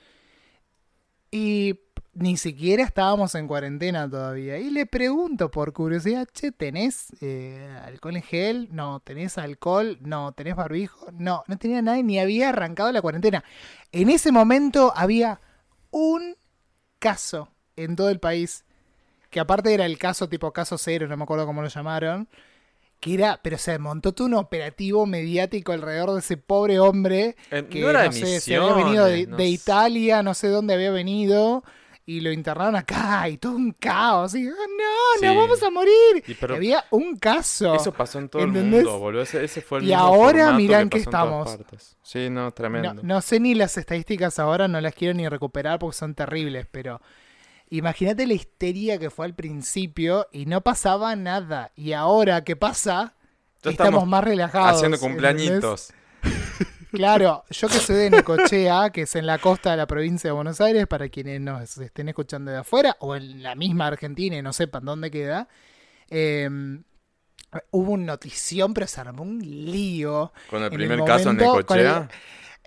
[1.30, 1.74] Y
[2.14, 4.58] ni siquiera estábamos en cuarentena todavía.
[4.58, 8.68] Y le pregunto por curiosidad, che, ¿tenés eh, alcohol en gel?
[8.72, 9.98] No, ¿tenés alcohol?
[10.00, 11.08] No, ¿tenés barbijo?
[11.12, 13.44] No, no tenía nadie, ni había arrancado la cuarentena.
[13.92, 15.40] En ese momento había
[15.90, 16.36] un
[16.98, 18.64] caso en todo el país,
[19.30, 22.28] que aparte era el caso tipo caso cero, no me acuerdo cómo lo llamaron,
[23.00, 27.66] que era, pero se montó todo un operativo mediático alrededor de ese pobre hombre Eh,
[27.68, 29.50] que no era no sé, se había venido de, no de sé.
[29.50, 31.64] Italia, no sé dónde había venido,
[32.06, 35.26] y lo internaron acá, y todo un caos, y "Ah, no, Sí.
[35.26, 36.22] nos vamos a morir.
[36.26, 37.74] Y pero- había un caso.
[37.74, 38.80] Eso pasó en todo ¿entendés?
[38.80, 39.22] el mundo, boludo.
[39.22, 41.56] Ese, ese fue el Y mismo ahora mirá que qué estamos.
[42.02, 42.94] Sí, no, tremendo.
[42.94, 46.66] No, no sé ni las estadísticas ahora, no las quiero ni recuperar porque son terribles,
[46.70, 47.00] pero
[47.70, 51.72] imagínate la histeria que fue al principio y no pasaba nada.
[51.74, 53.14] Y ahora que pasa,
[53.56, 54.76] estamos, estamos más relajados.
[54.82, 55.92] Haciendo ¿entendés?
[56.94, 60.32] Claro, yo que soy de Necochea, que es en la costa de la provincia de
[60.32, 64.42] Buenos Aires, para quienes nos estén escuchando de afuera, o en la misma Argentina y
[64.42, 65.48] no sepan dónde queda,
[66.08, 66.48] eh,
[67.70, 70.32] hubo una notición, pero se armó un lío.
[70.48, 72.08] Con el en primer caso en Necochea.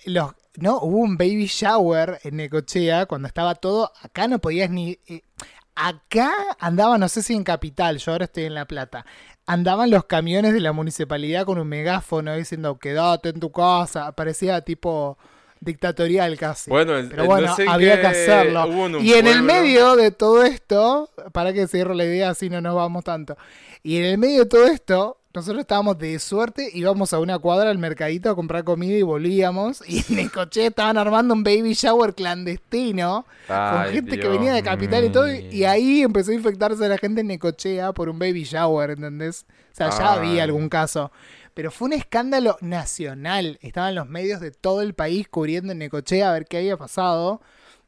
[0.06, 3.92] Los, no, hubo un baby shower en Necochea cuando estaba todo.
[4.02, 5.00] Acá no podías ni.
[5.08, 5.24] eh,
[5.76, 9.06] acá andaba, no sé si en Capital, yo ahora estoy en La Plata.
[9.48, 14.12] Andaban los camiones de la municipalidad con un megáfono diciendo quédate en tu casa.
[14.12, 15.18] Parecía tipo
[15.60, 16.70] dictatorial casi.
[16.70, 18.66] Bueno, Pero bueno, no sé había que hacerlo.
[18.66, 22.62] en Y en el medio de todo esto, para que cierre la idea, así no
[22.62, 23.38] nos vamos tanto.
[23.84, 27.70] Y en el medio de todo esto, nosotros estábamos de suerte, íbamos a una cuadra
[27.70, 29.84] al mercadito a comprar comida y volvíamos.
[29.88, 34.64] Y en el coche estaban armando un baby shower clandestino con gente que venía de
[34.64, 35.32] capital y todo.
[35.32, 39.46] Y ahí empezó a infectarse la gente en Necochea por un baby shower, ¿entendés?
[39.74, 40.18] O sea, ya Ay.
[40.18, 41.12] había algún caso.
[41.54, 43.60] Pero fue un escándalo nacional.
[43.62, 47.42] Estaban los medios de todo el país cubriendo en Necochea a ver qué había pasado.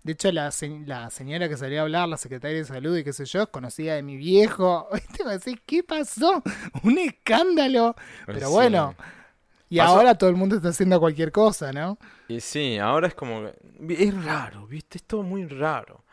[0.09, 0.49] De hecho, la,
[0.87, 3.93] la señora que salió a hablar, la secretaria de salud y qué sé yo, conocida
[3.93, 4.87] de mi viejo.
[4.93, 5.23] ¿Viste?
[5.23, 6.41] Decís, ¿qué pasó?
[6.83, 7.93] Un escándalo.
[8.25, 8.53] Pero sí.
[8.53, 8.95] bueno,
[9.69, 11.99] Y Pasó- ahora todo el mundo está haciendo cualquier cosa, ¿no?
[12.27, 13.51] Y sí, ahora es como...
[13.87, 14.97] Es raro, ¿viste?
[14.97, 16.03] Es todo muy raro.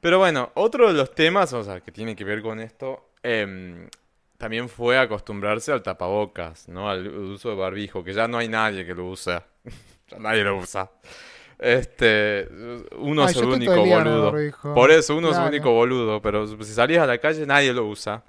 [0.00, 3.88] Pero bueno, otro de los temas, o sea, que tiene que ver con esto, em,
[4.36, 6.90] también fue acostumbrarse al tapabocas, ¿no?
[6.90, 9.46] Al uso de barbijo, que ya no hay nadie que lo usa.
[10.10, 10.90] Ya nadie lo usa.
[11.58, 12.48] Este,
[12.98, 14.32] uno Ay, es el único boludo.
[14.74, 17.86] Por eso, uno es el único boludo, pero si salís a la calle nadie lo
[17.86, 18.22] usa.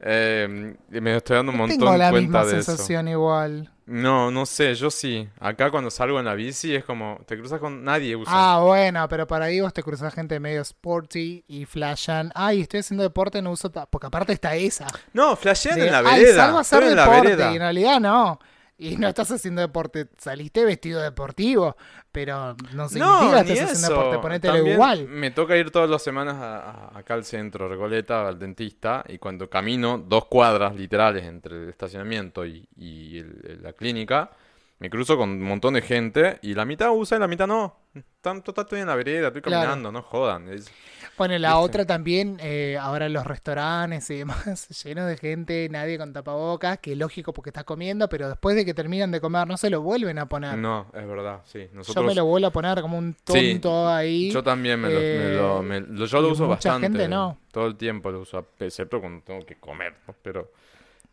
[0.00, 2.70] Y me estoy dando un montón Tengo la cuenta misma de eso.
[2.72, 3.70] sensación igual.
[3.86, 5.28] No, no sé, yo sí.
[5.38, 8.32] Acá cuando salgo en la bici es como, te cruzas con nadie usa.
[8.34, 12.32] Ah, bueno, pero para ahí vos te cruzas gente medio sporty y flashan.
[12.34, 13.70] Ay, estoy haciendo deporte, no uso...
[13.70, 13.86] ta-".
[13.86, 14.86] Porque aparte está esa.
[15.12, 16.42] No, flashean de, en la "Ay, vereda.
[16.44, 17.52] salgo a hacer estoy en la deporte", vereda.
[17.52, 18.40] Y en realidad no.
[18.78, 20.08] Y no estás haciendo deporte.
[20.18, 21.76] Saliste vestido deportivo,
[22.12, 24.18] pero no significa No, que ni estés haciendo deporte.
[24.18, 25.08] Ponételo También igual.
[25.08, 26.58] Me toca ir todas las semanas a-
[26.92, 31.68] a- acá al centro, Recoleta, al dentista, y cuando camino dos cuadras literales entre el
[31.70, 34.30] estacionamiento y, y el- la clínica,
[34.78, 37.76] me cruzo con un montón de gente y la mitad usa y la mitad no.
[37.94, 39.62] Están total estoy en la vereda, estoy Claro.
[39.68, 40.48] caminando, no jodan.
[40.50, 40.70] Es-
[41.18, 41.64] Bueno, la ¿Viste?
[41.64, 46.94] otra también, eh, ahora los restaurantes y demás, llenos de gente, nadie con tapabocas, que
[46.96, 50.18] lógico porque estás comiendo, pero después de que terminan de comer no se lo vuelven
[50.18, 50.58] a poner.
[50.58, 51.60] No, es verdad, sí.
[51.70, 54.30] Yo Nosotros, me lo vuelvo a poner como un Sí, tonto ahí.
[54.30, 56.86] Yo también me lo, me lo- Eh, me- lo- yo lo uso mucha bastante.
[56.88, 57.38] gente no.
[57.50, 60.14] Todo el tiempo lo uso, excepto cuando tengo que comer, ¿no?
[60.22, 60.50] Pero,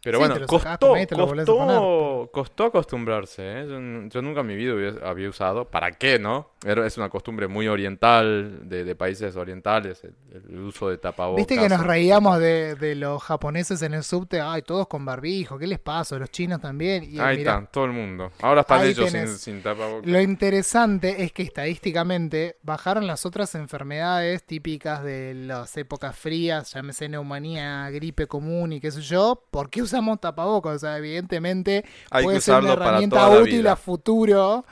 [0.03, 4.09] pero Sí, bueno, te costó, te costó, costó acostumbrarse, ¿eh?
[4.11, 5.65] Yo, nunca en mi vida había usado.
[5.65, 6.49] ¿Para qué, no?
[6.65, 10.13] Era- es una costumbre muy oriental, de, de países orientales, el,
[10.49, 11.45] el uso de tapabocas.
[11.47, 15.57] Viste que nos reíamos de, de los japoneses en el subte, ay, todos con barbijo,
[15.57, 16.17] ¿qué les pasa?
[16.19, 17.03] Los chinos también.
[17.03, 18.31] Y Ahí mirá, está, todo el mundo.
[18.41, 20.09] Ahora están ellos sin, tapabocas.
[20.09, 27.07] Lo interesante es que estadísticamente bajaron las otras enfermedades típicas de las épocas frías, llámese
[27.09, 29.43] neumonía, gripe común y qué sé yo.
[29.51, 30.75] ¿Por qué usamos tapabocas?
[30.75, 33.71] O sea, evidentemente Hay puede que ser una para herramienta toda útil vida.
[33.73, 34.65] a futuro.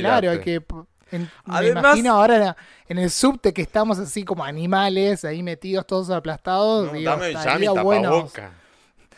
[0.00, 0.62] Claro, hay que...
[1.12, 2.56] en- me Además- imagino ahora
[2.88, 6.86] en, el subte que estamos así como animales, ahí metidos todos aplastados.
[6.88, 7.40] No, digo, dame ya
[8.10, 8.65] mi.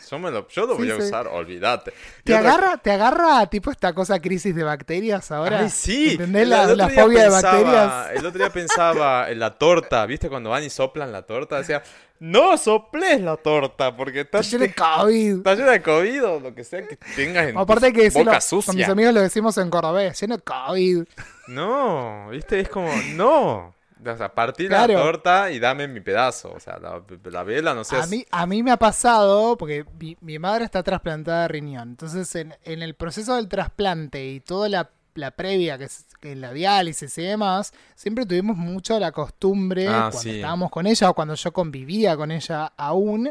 [0.09, 1.01] Yo, me lo, yo lo Sí, voy a sí.
[1.03, 1.93] usar, olvídate.
[2.23, 5.59] ¿Te otra- agarra, ¿Te agarra tipo esta cosa crisis de bacterias ahora?
[5.59, 6.11] Ay, sí.
[6.11, 8.09] ¿Entendés la, fobia de bacterias?
[8.15, 10.29] El otro día pensaba en la torta, ¿viste?
[10.29, 11.83] Cuando van y soplan la torta, decía,
[12.19, 15.37] no soples la torta porque está, Está lleno de COVID.
[15.37, 18.31] está llena de COVID o lo que sea que tengas en Aparte hay que decirlo,
[18.31, 18.87] boca con mis sucia.
[18.91, 21.03] amigos lo decimos en cordobés, lleno de COVID.
[21.47, 22.59] No, ¿viste?
[22.59, 23.73] Es como, no.
[24.05, 24.93] O sea, partí Claro.
[24.93, 26.53] la torta y dame mi pedazo.
[26.53, 27.97] O sea, la, la vela, no sé.
[27.97, 31.89] A mí, a mí me ha pasado, porque mi, mi madre está trasplantada de riñón,
[31.89, 36.35] entonces en, en el proceso del trasplante y toda la, la previa, que es que
[36.35, 40.35] la diálisis y demás, siempre tuvimos mucho la costumbre, Ah, cuando sí.
[40.37, 43.29] estábamos con ella o cuando yo convivía con ella aún,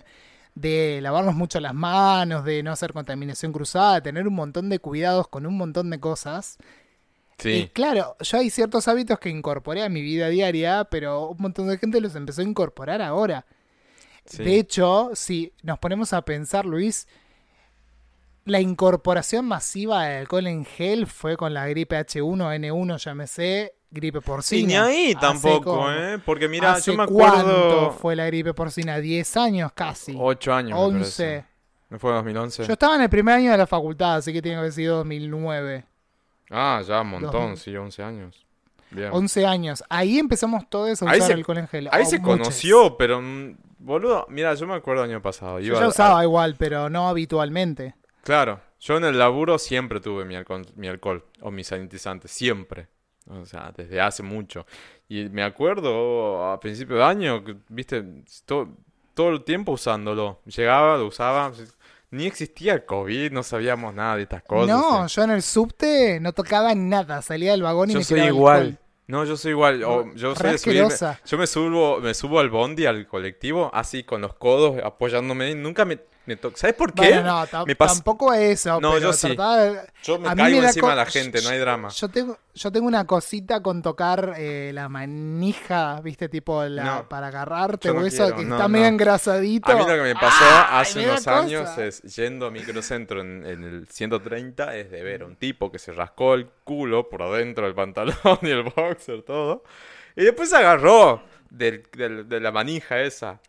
[0.55, 4.81] de lavarnos mucho las manos, de no hacer contaminación cruzada, de tener un montón de
[4.81, 6.59] cuidados con un montón de cosas.
[7.39, 11.37] Y Sí, claro, yo hay ciertos hábitos que incorporé a mi vida diaria, pero un
[11.39, 13.47] montón de gente los empezó a incorporar ahora.
[14.25, 14.43] sí.
[14.43, 17.07] De hecho, si nos ponemos a pensar, Luis,
[18.45, 24.63] la incorporación masiva de alcohol en gel fue con la gripe H1N1, llámese gripe porcina.
[24.63, 26.19] Y ni ahí tampoco, como- ¿eh?
[26.25, 27.91] Porque mira, ¿Hace yo me cuánto acuerdo...
[27.93, 28.99] fue la gripe porcina?
[29.01, 30.15] 10 años casi.
[30.19, 31.25] Ocho años, me 11.
[31.25, 31.45] parece.
[31.91, 32.65] ¿No fue 2011?
[32.67, 34.97] Yo estaba en el primer año de la facultad, así que tiene que haber sido
[34.99, 35.85] 2009.
[36.51, 37.57] Ah, ya, un montón, 2000.
[37.59, 38.47] sí, 11 años.
[38.91, 39.11] Bien.
[39.13, 39.85] 11 años.
[39.91, 41.89] Ahí empezamos todos a usar se- alcohol en gel.
[41.93, 42.39] Ahí se muchos.
[42.39, 43.21] conoció, pero...
[43.21, 45.61] mm, Boludo, mira, yo me acuerdo el año pasado.
[45.61, 47.95] Yo ya a- usaba igual, pero no habitualmente.
[48.25, 52.89] Claro, yo en el laburo siempre tuve mi alcohol, mi alcohol o mi sanitizante, siempre.
[53.29, 54.67] O sea, desde hace mucho.
[55.09, 58.03] Y me acuerdo a principio de año, viste,
[58.47, 58.69] to-
[59.15, 60.41] todo el tiempo usándolo.
[60.47, 61.53] Llegaba, lo usaba.
[62.11, 64.69] Ni existía el COVID, no sabíamos nada de estas cosas.
[64.69, 65.09] no, eh.
[65.09, 68.79] yo en el subte no tocaba nada, salía del vagón y Yo me soy igual.
[69.07, 69.83] No, yo soy igual.
[69.85, 71.19] o- yo soy de subirme-.
[71.27, 75.51] Yo me subo, me subo al bondi, al colectivo, así con los codos apoyándome.
[75.51, 75.99] y Nunca me,
[76.55, 77.03] ¿Sabes por qué?
[77.13, 78.81] Bueno, no, ta- Me tampoco eso.
[78.81, 79.29] No, pero yo sí.
[79.29, 81.89] de- Yo me a mí caigo me da encima de la gente, no hay drama.
[81.91, 87.09] Yo tengo, yo tengo una cosita con tocar eh, la manija, viste, tipo la, No,
[87.09, 88.69] para agarrarte o eso quiero, que no, está no.
[88.69, 89.71] medio engrasadito.
[89.73, 91.39] A mí lo que me pasó ¡Ay, hace unos cosa!
[91.39, 95.71] años es yendo a microcentro en, en el 130 es de ver a un tipo
[95.73, 99.63] que se rascó el culo por adentro del pantalón y el boxer, todo.
[100.17, 103.41] Y después se agarró del- del- de la manija esa.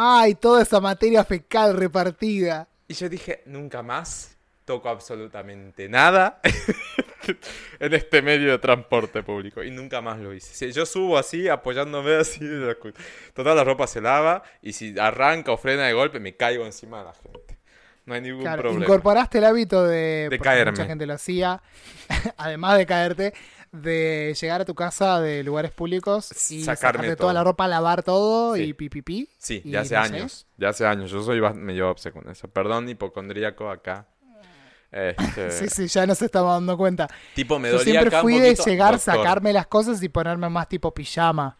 [0.00, 2.68] Ay, toda esa materia fecal repartida.
[2.86, 6.40] Y yo dije, nunca más toco absolutamente nada
[7.80, 9.62] en este medio de transporte público.
[9.64, 10.54] Y nunca más lo hice.
[10.54, 12.44] Si yo subo así, apoyándome así.
[12.44, 12.66] en
[13.34, 14.42] la ropa se lava.
[14.62, 17.58] Y si arranca o frena de golpe, me caigo encima de la gente.
[18.06, 18.84] No hay ningún Claro, problema.
[18.84, 20.72] incorporaste el hábito de, De caerme.
[20.72, 21.60] Mucha gente lo hacía,
[22.38, 23.34] además de caerte,
[23.72, 28.54] de llegar a tu casa de lugares públicos y Sacarme toda la ropa, lavar todo
[28.56, 28.62] Sí.
[28.62, 29.28] y pipipi.
[29.38, 30.14] Sí, ya hace no sé.
[30.14, 30.46] años.
[30.56, 31.10] Ya hace años.
[31.10, 32.48] Yo soy medio obse con eso.
[32.48, 34.06] Perdón, hipocondríaco acá.
[34.90, 37.08] Este, Sí, sí, ya nos estamos dando cuenta.
[37.34, 39.14] Tipo, me Yo dolía siempre acá un fui de llegar, Doctor.
[39.16, 41.56] sacarme las cosas y ponerme más tipo pijama.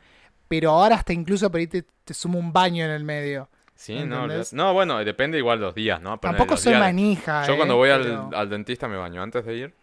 [0.48, 3.50] Pero ahora hasta incluso por ahí te, te sumo un baño en el medio.
[3.74, 6.18] Sí, no, no, bueno, depende igual los días, ¿no?
[6.18, 7.46] Tampoco soy días- manija.
[7.46, 9.74] Yo eh, cuando voy al, pero- al dentista me baño antes de ir.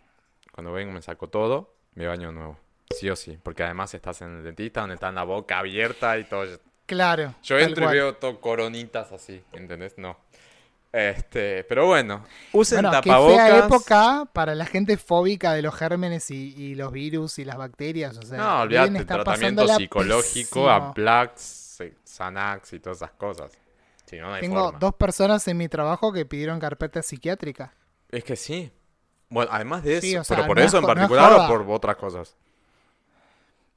[0.51, 2.59] Cuando vengo me saco todo, me baño nuevo.
[2.91, 6.25] Sí o sí, porque además estás en el dentista donde está la boca abierta y
[6.25, 6.45] todo.
[6.85, 7.33] Claro.
[7.43, 9.97] Yo entro y veo todo coronitas así, ¿entendés?
[9.97, 10.17] No.
[10.93, 12.23] Este, pero bueno,
[12.53, 13.35] usen Bueno, tapabocas.
[13.49, 17.57] fea época para la gente fóbica de los gérmenes y, y los virus y las
[17.57, 18.17] bacterias.
[18.17, 20.69] O sea, No, olvídate, tratamiento psicológico, pésimo.
[20.69, 23.51] Amplax, Xanax y todas esas cosas.
[24.05, 24.79] Si no, no hay Tengo forma.
[24.79, 27.73] dos personas en mi trabajo que pidieron carpeta psiquiátrica.
[28.09, 28.71] Es que sí.
[29.29, 31.33] Bueno, además de eso, Sí, o sea, pero por no es eso en no particular
[31.33, 32.35] o por otras cosas.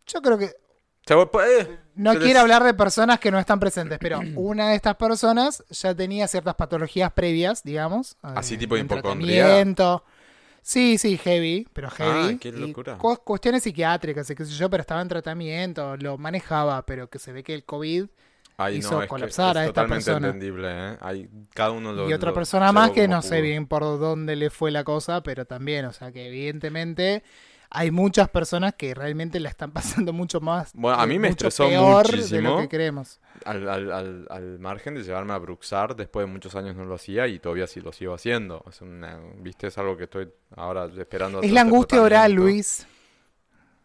[0.07, 0.53] Yo creo que
[1.15, 4.77] vos- eh, no les- quiero hablar de personas que no están presentes, pero una de
[4.77, 8.17] estas personas ya tenía ciertas patologías previas, digamos.
[8.23, 9.61] Así eh, tipo en hipocondría.
[10.63, 12.35] Sí, sí, heavy, pero heavy.
[12.35, 12.99] Ah, qué y locura.
[12.99, 17.19] cu- cuestiones psiquiátricas y qué sé yo, pero estaba en tratamiento, lo manejaba, pero que
[17.19, 18.07] se ve que el COVID
[18.59, 20.27] Ay, hizo no, es que colapsar es a esta totalmente persona.
[20.27, 20.97] entendible, ¿eh?
[21.01, 24.37] Hay, cada uno lo y otra lo persona más que no sé bien por dónde
[24.37, 27.23] le fue la cosa, pero también, o sea que evidentemente
[27.71, 30.73] hay muchas personas que realmente la están pasando mucho más.
[30.75, 32.51] Bueno, a eh, mí me estresó peor de muchísimo.
[32.51, 33.21] lo que creemos.
[33.45, 36.95] Al, al, al, al margen de llevarme a Bruxar, después de muchos años no lo
[36.95, 38.65] hacía y todavía sí lo sigo haciendo.
[38.69, 39.69] Es una, ¿viste?
[39.69, 41.43] Es algo que estoy ahora esperando.
[41.43, 42.33] Es la angustia oral.
[42.33, 42.87] Luis.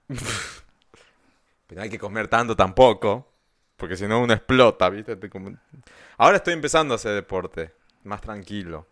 [1.67, 3.32] Pero hay que comer tanto tampoco,
[3.77, 5.15] porque si no uno explota, ¿viste?
[5.15, 5.57] Te como-
[6.17, 8.87] Ahora estoy empezando a hacer deporte, más tranquilo.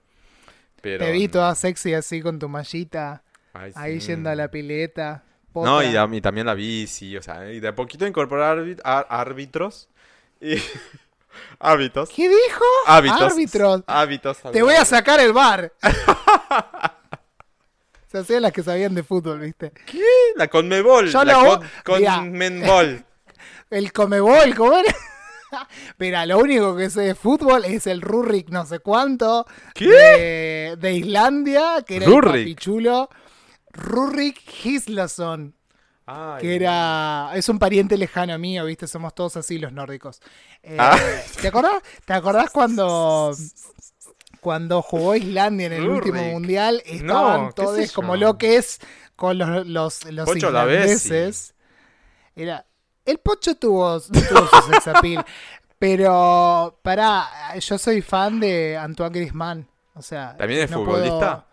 [0.81, 1.05] Pero...
[1.05, 3.23] Te vi toda sexy así con tu mallita,
[3.53, 4.07] Ay, ahí sí.
[4.07, 5.23] yendo a la pileta.
[5.53, 8.57] No, y, a- y también la bici, o sea, y de a poquito incorporar
[9.09, 9.89] árbitros
[10.39, 10.55] y
[11.59, 12.09] hábitos.
[12.09, 12.63] ¿Qué dijo?
[12.87, 13.21] Hábitos.
[13.33, 13.83] Árbitros.
[13.85, 14.37] Hábitos.
[14.51, 15.73] Te voy a sacar el bar.
[18.07, 19.71] Se hacían las que sabían de fútbol, ¿viste?
[20.35, 21.07] La Conmebol.
[21.09, 22.03] Yo la lo- con.
[22.03, 23.05] Conmenbol.
[23.71, 24.95] El Comebol, ¿cómo era?
[25.97, 29.87] Mira, lo único que sé de fútbol es el Rurrik no sé cuánto ¿Qué?
[29.89, 32.35] De, de Islandia, que era Rurrik.
[32.35, 33.09] el papichulo.
[33.73, 35.55] Rurrik Gislason,
[36.05, 37.31] Ay, que era...
[37.35, 38.87] Es un pariente lejano mío, ¿viste?
[38.87, 40.21] Somos todos así los nórdicos.
[40.63, 40.97] Eh, Ah.
[41.41, 41.81] ¿Te acordás?
[42.05, 43.33] ¿Te acordás cuando...
[44.41, 48.27] Cuando jugó Islandia en el último mundial, estaban No, todos como yo.
[48.27, 48.79] lo que es
[49.15, 51.53] con los, los, los islandeses.
[52.35, 52.65] Era.
[53.11, 55.25] El Pocho tuvo, tuvo su sex appeal.
[55.79, 59.67] Pero, pará, yo soy fan de Antoine Griezmann.
[59.95, 61.19] O sea, ¿También es no futbolista?
[61.19, 61.45] puedo-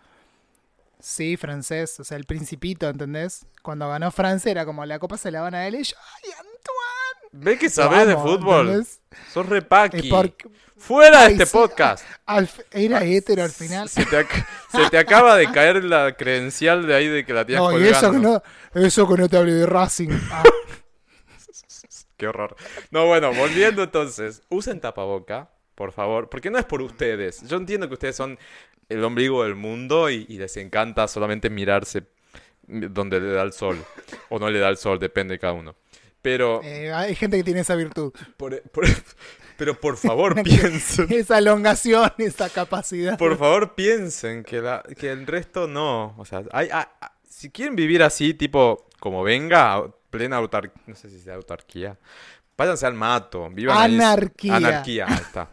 [1.01, 1.99] Sí, francés.
[1.99, 3.45] O sea, el Principito, ¿entendés?
[3.63, 6.31] Cuando ganó Francia era como la copa se la van a él y yo, ¡ay,
[6.31, 7.43] Antoine!
[7.45, 8.67] Ve que sabés de fútbol.
[8.67, 8.99] ¿entendés?
[9.33, 10.11] Sos repaqui.
[10.77, 12.05] Fuera de este sí, podcast.
[12.25, 13.89] al era hétero al final.
[13.89, 17.45] Se te, ac- se te acaba de caer la credencial de ahí de que la
[17.45, 18.43] tienes No, y eso que colgando.
[18.73, 20.09] no, eso que no te hable de Racing.
[20.31, 20.43] Ah,
[22.19, 22.55] Qué horror.
[22.91, 24.43] No, bueno, volviendo entonces.
[24.49, 26.29] Usen tapaboca, por favor.
[26.29, 27.41] Porque no es por ustedes.
[27.47, 28.37] Yo entiendo que ustedes son
[28.89, 32.03] el ombligo del mundo y, y les encanta solamente mirarse
[32.67, 33.77] donde le da el sol.
[34.29, 35.75] O no le da el sol, depende de cada uno.
[36.21, 38.11] Pero, eh, hay gente que tiene esa virtud.
[38.37, 38.85] por, por-
[39.57, 41.07] pero por favor piensen.
[41.09, 43.17] Esa elongación, esa capacidad.
[43.17, 46.15] Por favor piensen que, la, que el resto no.
[46.17, 46.69] O sea, hay,
[47.29, 51.97] si quieren vivir así, tipo, como venga, plena autarquía, no sé si sea autarquía,
[52.57, 54.55] váyanse al mato, vivan ahí- Anarquía.
[54.57, 55.49] anarquía, ahí está.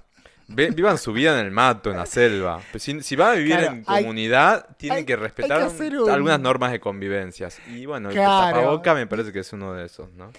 [0.49, 2.61] Vivan su vida en el mato, en la selva.
[2.71, 5.69] Pues si, si van a vivir Claro, en comunidad, tienen hay- que hay que respetar
[5.69, 7.59] un- algunas normas de convivencias.
[7.69, 8.57] Y bueno, el Claro.
[8.59, 10.31] tapaboca me parece que es uno de esos, ¿no?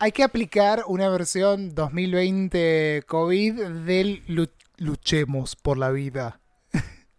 [0.00, 4.48] Hay que aplicar una versión 2020 COVID del lu-
[4.78, 6.40] Luchemos por la vida.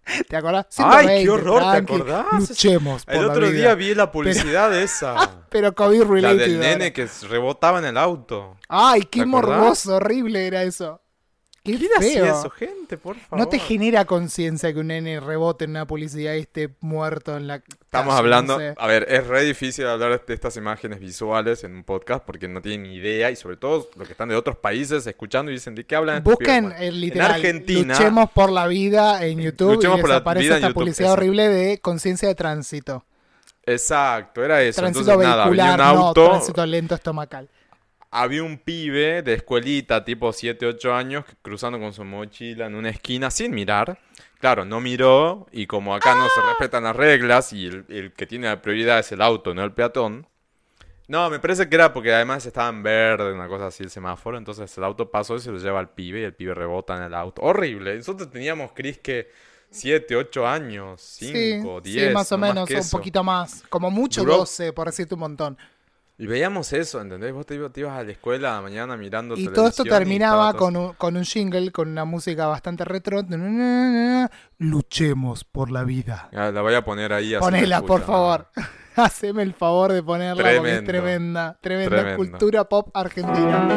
[0.30, 0.68] ¿Te acordás?
[0.78, 1.62] ¡Ay, 120, qué horror!
[1.72, 2.50] ¿Te acordás?
[2.50, 3.52] Luchemos por El la otro vida.
[3.58, 5.46] día vi la publicidad de esa.
[5.50, 6.38] Pero COVID La related.
[6.40, 6.70] del ahora.
[6.70, 8.58] nene que rebotaba en el auto.
[8.68, 11.00] Ay, qué morboso, horrible era eso.
[11.64, 12.40] Qué ¿Quién hacía feo.
[12.40, 12.98] eso, gente?
[12.98, 13.40] Por favor.
[13.40, 17.48] No te genera conciencia que un nene rebote en una publicidad y esté muerto en
[17.48, 18.60] la Estamos hablando.
[18.76, 22.60] A ver, es re difícil hablar de estas imágenes visuales en un podcast porque no
[22.60, 25.76] tienen ni idea y sobre todo los que están de otros países escuchando y dicen
[25.76, 26.24] de qué hablan.
[26.24, 27.30] Busquen el Bueno, literal.
[27.30, 27.94] En Argentina.
[27.94, 30.82] Luchemos por la vida en YouTube Luchemos y por la aparece vida en esta YouTube,
[30.82, 31.22] publicidad exacto.
[31.22, 33.06] horrible de conciencia de tránsito.
[33.64, 34.82] Exacto, era eso.
[34.82, 36.30] Tránsito Entonces, nada, vehicular, venía un no auto.
[36.30, 37.48] tránsito lento estomacal.
[38.10, 42.90] había un pibe de escuelita, tipo 7, 8 años, cruzando con su mochila en una
[42.90, 44.00] esquina sin mirar.
[44.44, 48.28] Claro, no miró y como acá no se respetan las reglas y el, el que
[48.28, 50.28] tiene la prioridad es el auto, no el peatón.
[51.08, 54.38] No, me parece que era porque además estaba en verde, una cosa así el semáforo.
[54.38, 57.04] Entonces el auto pasó y se lo lleva al pibe y el pibe rebota en
[57.04, 57.42] el auto.
[57.42, 57.96] Horrible.
[57.96, 59.32] Nosotros teníamos, Cris, que
[59.70, 62.08] 7, 8 años, 5, sí, 10.
[62.10, 63.64] Sí, más o no menos, un poquito más.
[63.70, 65.58] Como mucho Duró- 12, por decirte un montón.
[66.18, 67.34] Y veíamos eso, ¿entendés?
[67.34, 69.84] Vos te, ibas- te ibas a la escuela a la mañana mirando Y todo esto
[69.84, 73.24] terminaba todo con un, con un jingle, con una música bastante retro.
[74.60, 76.30] Luchemos por la vida.
[76.34, 77.34] Ah, La voy a poner ahí.
[77.34, 78.48] así Ponela, por favor.
[78.96, 80.92] Haceme el favor de ponerla porque es Tremendo.
[80.92, 81.58] tremenda.
[81.62, 82.18] Tremenda Tremendo.
[82.18, 83.68] cultura pop argentina.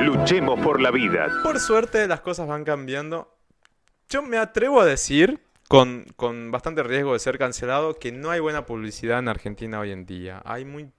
[0.00, 1.28] Luchemos por la vida.
[1.44, 3.36] Por suerte las cosas van cambiando.
[4.08, 5.40] Yo me atrevo a decir,
[5.70, 9.92] con, con bastante riesgo de ser cancelado, que no hay buena publicidad en Argentina hoy
[9.92, 10.42] en día.
[10.44, 10.90] Hay muy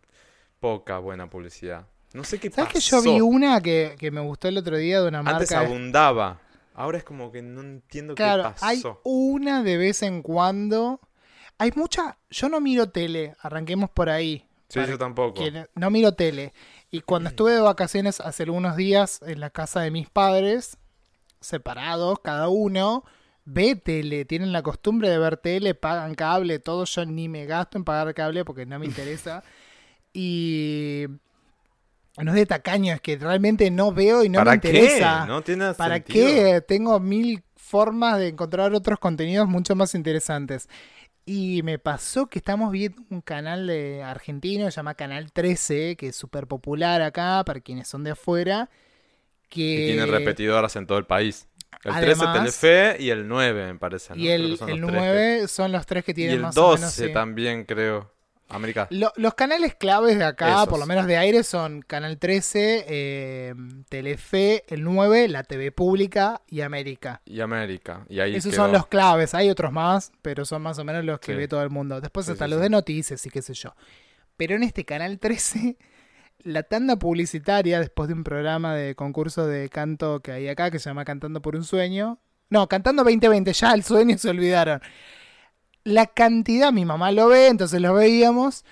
[0.62, 1.88] poca buena publicidad.
[2.14, 3.02] No sé qué ¿Sabes pasó.
[3.02, 5.60] que yo vi una que, que me gustó el otro día de una Antes marca?
[5.60, 6.40] abundaba.
[6.74, 9.02] Ahora es como que no entiendo Claro, qué hay pasó.
[9.04, 11.02] una de vez en cuando.
[11.58, 12.18] Hay mucha.
[12.30, 14.48] Yo no miro tele, arranquemos por ahí.
[14.70, 15.44] Sí, yo tampoco.
[15.76, 16.54] no miro tele.
[16.92, 20.78] Y cuando estuve de vacaciones hace algunos días en la casa de mis padres,
[21.42, 23.04] separados, cada uno,
[23.54, 26.86] ve tele, tienen la costumbre de ver tele, pagan cable, todo.
[26.86, 29.44] Yo ni me gasto en pagar cable porque no me interesa.
[30.14, 31.06] y
[32.18, 35.22] no es de tacaño, es que realmente no veo y no ¿Para me interesa.
[35.24, 35.28] qué?
[35.28, 36.28] No tiene ¿Para sentido.
[36.28, 36.62] qué?
[36.62, 40.68] Tengo mil formas de encontrar otros contenidos mucho más interesantes.
[41.26, 46.08] Y me pasó que estamos viendo un canal de argentino, se llama Canal 13, que
[46.08, 48.70] es súper popular acá para quienes son de afuera.
[49.48, 49.62] Que...
[49.62, 51.48] Y tiene repetidoras en todo el país.
[51.84, 54.14] El Además- 13 Telefe y el 9, me parece.
[54.14, 54.20] ¿no?
[54.22, 56.42] Y el, son el los tres 9 son los tres que que- Y tienen el
[56.44, 56.94] más 12 o menos.
[56.94, 57.14] sí.
[57.14, 58.12] también, creo.
[58.50, 58.88] América.
[58.92, 60.68] Lo- los canales claves de acá, Esos.
[60.68, 63.54] por lo menos de aire, son Canal 13, eh,
[63.88, 67.22] Telefe, el 9, la TV Pública y América.
[67.26, 68.06] Y América.
[68.10, 68.64] Y ahí Esos quedó.
[68.64, 71.38] son los claves, hay otros más, pero son más o menos los que Sí.
[71.38, 72.02] ve todo el mundo.
[72.02, 73.74] Después Sí, hasta los de noticias y qué sé yo.
[74.36, 75.78] Pero en este canal 13,
[76.44, 80.80] la tanda publicitaria, después de un programa de concurso de canto que hay acá, que
[80.80, 82.20] se llama Cantando por un Sueño.
[82.50, 84.82] No, Cantando 2020, ya el sueño se olvidaron.
[85.84, 88.66] La cantidad, mi mamá lo ve, entonces lo veíamos.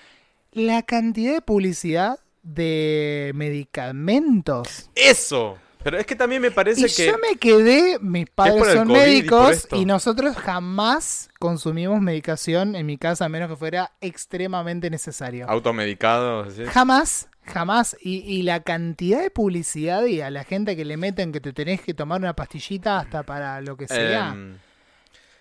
[0.52, 4.90] La cantidad de publicidad de medicamentos.
[4.94, 5.58] ¡Eso!
[5.82, 7.06] Pero es que también me parece Y que.
[7.06, 12.98] yo me quedé, mis padres son y médicos y, nosotros jamás consumimos medicación en mi
[12.98, 15.48] casa a menos que fuera extremadamente necesario.
[15.48, 16.54] Automedicados.
[16.54, 16.64] ¿sí?
[16.66, 17.96] Jamás, jamás.
[18.00, 21.52] Y, y la cantidad de publicidad y a la gente que le meten que te
[21.52, 24.30] tenés que tomar una pastillita hasta para lo que sea.
[24.32, 24.56] Em,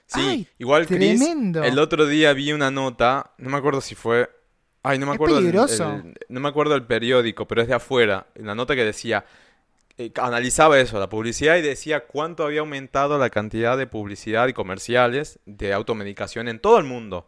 [0.07, 1.63] sí, Ay, igual Chris, tremendo.
[1.63, 4.29] el otro día vi una nota, no me acuerdo si fue,
[4.83, 8.55] ay, no me acuerdo, el- no me acuerdo el periódico, pero es de afuera, una
[8.55, 9.25] nota que decía,
[9.97, 14.53] eh, analizaba eso, la publicidad y decía cuánto había aumentado la cantidad de publicidad y
[14.53, 17.27] comerciales de automedicación en todo el mundo.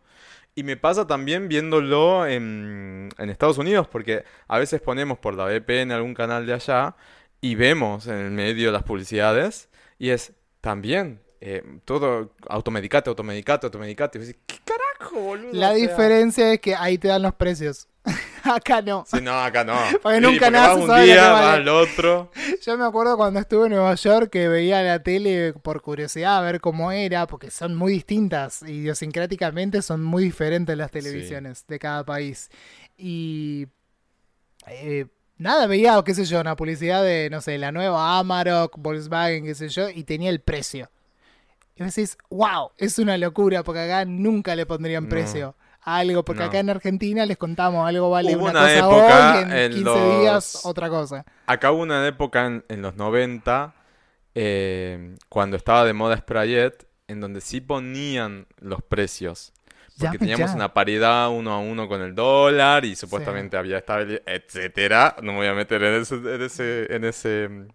[0.54, 5.46] Y me pasa también viéndolo en, en Estados Unidos, porque a veces ponemos por la
[5.46, 6.96] VPN algún canal de allá
[7.40, 14.20] y vemos en el medio las publicidades y es también eh, todo automedicate, automedicate, automedicate.
[14.20, 15.54] Y decís, ¿qué carajo, boludo?
[15.54, 17.88] La O sea, diferencia es que ahí te dan los precios.
[18.44, 19.06] Acá no.
[19.06, 19.76] Sí, no, acá no.
[20.02, 22.32] Porque Sí, nunca porque nada vas se un sabe lo día, vas al otro.
[22.64, 26.42] Yo me acuerdo cuando estuve en Nueva York que veía la tele por curiosidad a
[26.42, 32.04] ver cómo era, porque son muy distintas, idiosincráticamente son muy diferentes las televisiones de cada
[32.04, 32.50] país.
[32.98, 33.68] Y
[34.68, 35.06] eh,
[35.38, 39.56] nada, veía, qué sé yo, una publicidad de, no sé, la nueva Amarok, Volkswagen, qué
[39.56, 40.90] sé yo, y tenía el precio.
[41.76, 45.10] Y vos decís, wow, es una locura, porque acá nunca le pondrían No.
[45.10, 46.48] precio algo, porque No.
[46.48, 49.72] acá en Argentina les contamos, algo vale Hubo una, una cosa época hoy, en en
[49.72, 51.26] 15 los- días otra cosa.
[51.48, 53.74] Acá hubo una época en, en los 90,
[54.36, 59.52] eh, cuando estaba de moda Sprayet, en donde sí ponían los precios.
[59.98, 60.56] Porque Llame teníamos ya.
[60.56, 65.16] una paridad uno a uno con el dólar y supuestamente había estabilidad, etcétera.
[65.22, 67.68] No me voy a meter en ese, en ese, en ese, en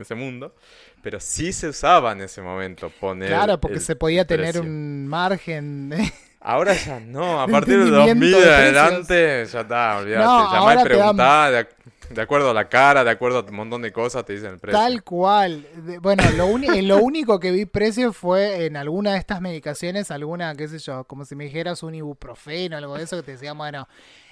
[0.00, 0.54] ese mundo.
[1.02, 4.62] Pero sí se usaba en ese momento poner Claro, porque se podía tener precio.
[4.62, 5.92] un margen.
[6.40, 10.24] De- Ahora ya no, a de partir entendimiento 2000 de adelante ya está, olvídate.
[10.24, 11.68] No, Llamá y preguntá de, ac-
[12.10, 14.58] de acuerdo a la cara, de acuerdo a un montón de cosas, te dicen el
[14.58, 14.78] precio.
[14.78, 15.66] Tal cual.
[15.76, 20.10] De- Bueno, lo, en lo único que vi precio fue en alguna de estas medicaciones,
[20.10, 23.22] alguna, qué sé yo, como si me dijeras un ibuprofeno o algo de eso, que
[23.24, 23.86] te decían, bueno,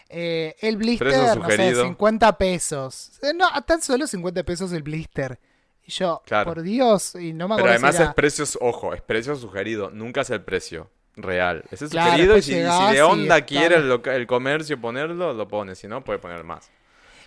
[0.09, 1.83] eh, el blister, no sé, sugerido.
[1.85, 3.11] 50 pesos.
[3.23, 5.39] Eh, No, tan solo 50 pesos el blister.
[5.85, 6.53] Y yo, Claro.
[6.55, 9.37] por Dios, y no me acuerdo Pero además si era- es precios, ojo, es precio
[9.37, 10.89] sugerido, nunca es el precio.
[11.17, 11.65] Real.
[11.71, 13.77] Ese es Claro, sugerido y después si, si de y onda está- quiere
[14.17, 15.75] el, comercio ponerlo, lo pone.
[15.75, 16.71] Si no, puede poner más.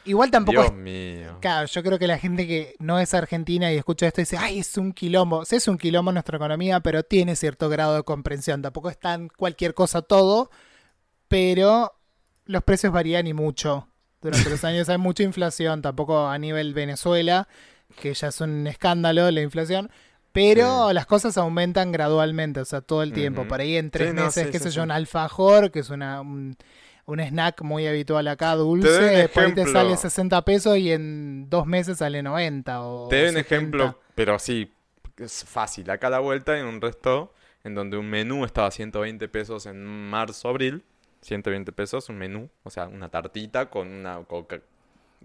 [0.06, 1.38] Igual tampoco Dios es mío.
[1.42, 4.60] Claro, yo creo que la gente que no es argentina y escucha esto dice, ay,
[4.60, 5.44] es un quilombo.
[5.46, 8.62] Sí, es un quilombo nuestra economía, pero tiene cierto grado de comprensión.
[8.62, 10.50] Tampoco es tan cualquier cosa todo,
[11.28, 11.94] pero
[12.46, 13.88] los precios varían y mucho.
[14.22, 17.48] Durante los años hay mucha inflación, tampoco a nivel Venezuela,
[18.02, 19.92] que ya es un escándalo la inflación.
[20.32, 20.94] Pero Sí.
[20.94, 23.42] las cosas aumentan gradualmente, o sea, todo el tiempo.
[23.42, 23.50] Ujú.
[23.50, 25.90] Por ahí en tres Sí, no, meses, sí, qué sé yo, un alfajor, que es
[25.90, 26.56] una, un,
[27.06, 31.98] un snack muy habitual acá, dulce, ahí te sale 60 pesos y en dos meses
[31.98, 33.56] sale 90 o Te doy un 70.
[33.56, 34.72] ejemplo, pero sí,
[35.18, 35.90] es fácil.
[35.90, 39.84] Acá a la vuelta en un resto en donde un menú estaba 120 pesos en
[39.86, 40.84] marzo, abril.
[41.22, 44.62] 120 pesos, un menú, o sea, una tartita con una coca.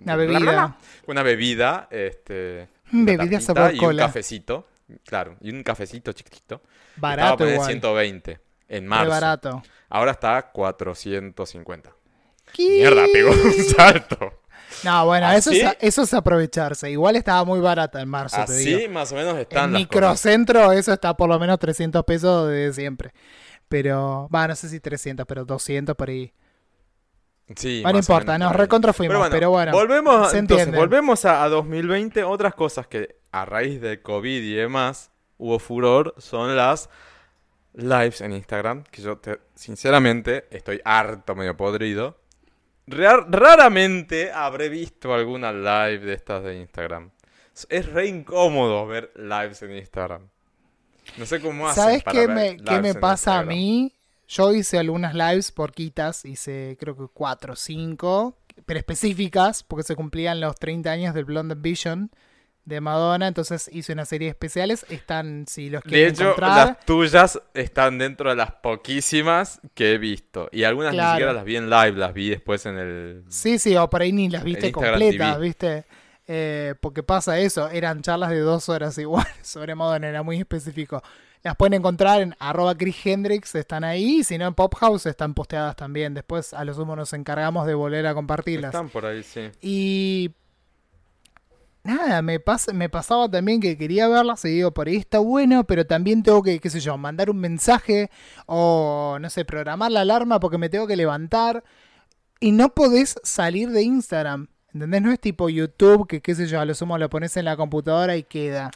[0.03, 0.77] Una bebida.
[1.07, 2.67] Una bebida, este.
[2.91, 4.07] Bebida sabor y un cola.
[4.07, 4.67] cafecito.
[5.07, 6.57] Claro, y un cafecito chiquitito.
[6.95, 7.71] Estaba Barato poniendo igual.
[7.71, 9.11] 120 en marzo.
[9.11, 9.63] barato.
[9.89, 11.93] Ahora está 450.
[12.53, 12.69] ¿Qué?
[12.69, 14.41] Mierda, pegó un salto.
[14.83, 15.61] No, bueno, eso ¿Así?
[15.61, 16.91] es, eso es aprovecharse.
[16.91, 18.79] Igual estaba muy barata en marzo, te digo.
[18.79, 19.97] Así más o menos están En las cosas.
[19.97, 23.13] microcentro eso está por lo menos 300 pesos de siempre.
[23.69, 26.33] Pero, va, no sé si 300, pero 200 por ahí.
[27.57, 29.73] Sí, Bueno, no importa, nos recontra fuimos, pero bueno.
[29.73, 30.79] Volvemos, se entonces, entiende.
[30.79, 32.25] volvemos a, a 2020.
[32.25, 36.89] Otras cosas que a raíz de COVID y demás hubo furor son las
[37.75, 38.85] lives en Instagram.
[38.85, 42.17] Que yo, te- sinceramente, estoy harto, medio podrido.
[42.87, 47.11] Rar- raramente habré visto alguna live de estas de Instagram.
[47.69, 50.29] Es re incómodo ver lives en Instagram.
[51.19, 53.93] No sé cómo ¿Sabes qué me, qué me pasa a mí?
[54.29, 59.83] Yo hice algunas lives por quitas, hice creo que 4 o 5, pero específicas, porque
[59.83, 62.11] se cumplían los 30 años del Blonde Vision
[62.65, 66.69] de Madonna, entonces hice una serie de especiales, están, si los De quieren hecho, encontrar,
[66.69, 70.49] las tuyas están dentro de las poquísimas que he visto.
[70.51, 73.25] Y algunas ni siquiera las vi en live, las vi después en el...
[73.29, 75.41] sí, sí, o por ahí ni las viste completas, TV.
[75.41, 75.85] ¿viste?
[76.27, 81.03] Eh, porque pasa eso, eran charlas de dos horas igual sobre Madonna, era muy específico.
[81.45, 85.35] Las pueden encontrar en arroba Chris Hendrix, están ahí, si no en Pop House están
[85.35, 86.15] posteadas también.
[86.15, 88.71] Después a lo sumo nos encargamos de volver a compartirlas.
[88.75, 89.51] Están por ahí, sí.
[89.61, 90.31] Y
[91.83, 95.65] nada, me, pas- me pasaba también que quería verlas y digo, por ahí está bueno,
[95.65, 98.11] pero también tengo que, qué sé yo, mandar un mensaje
[98.47, 101.63] o, no sé, programar la alarma porque me tengo que levantar.
[102.41, 104.49] Y no podés salir de Instagram.
[104.73, 105.03] ¿Entendés?
[105.03, 107.57] No es tipo YouTube que, qué sé yo, a lo sumo lo pones en la
[107.57, 108.71] computadora y queda.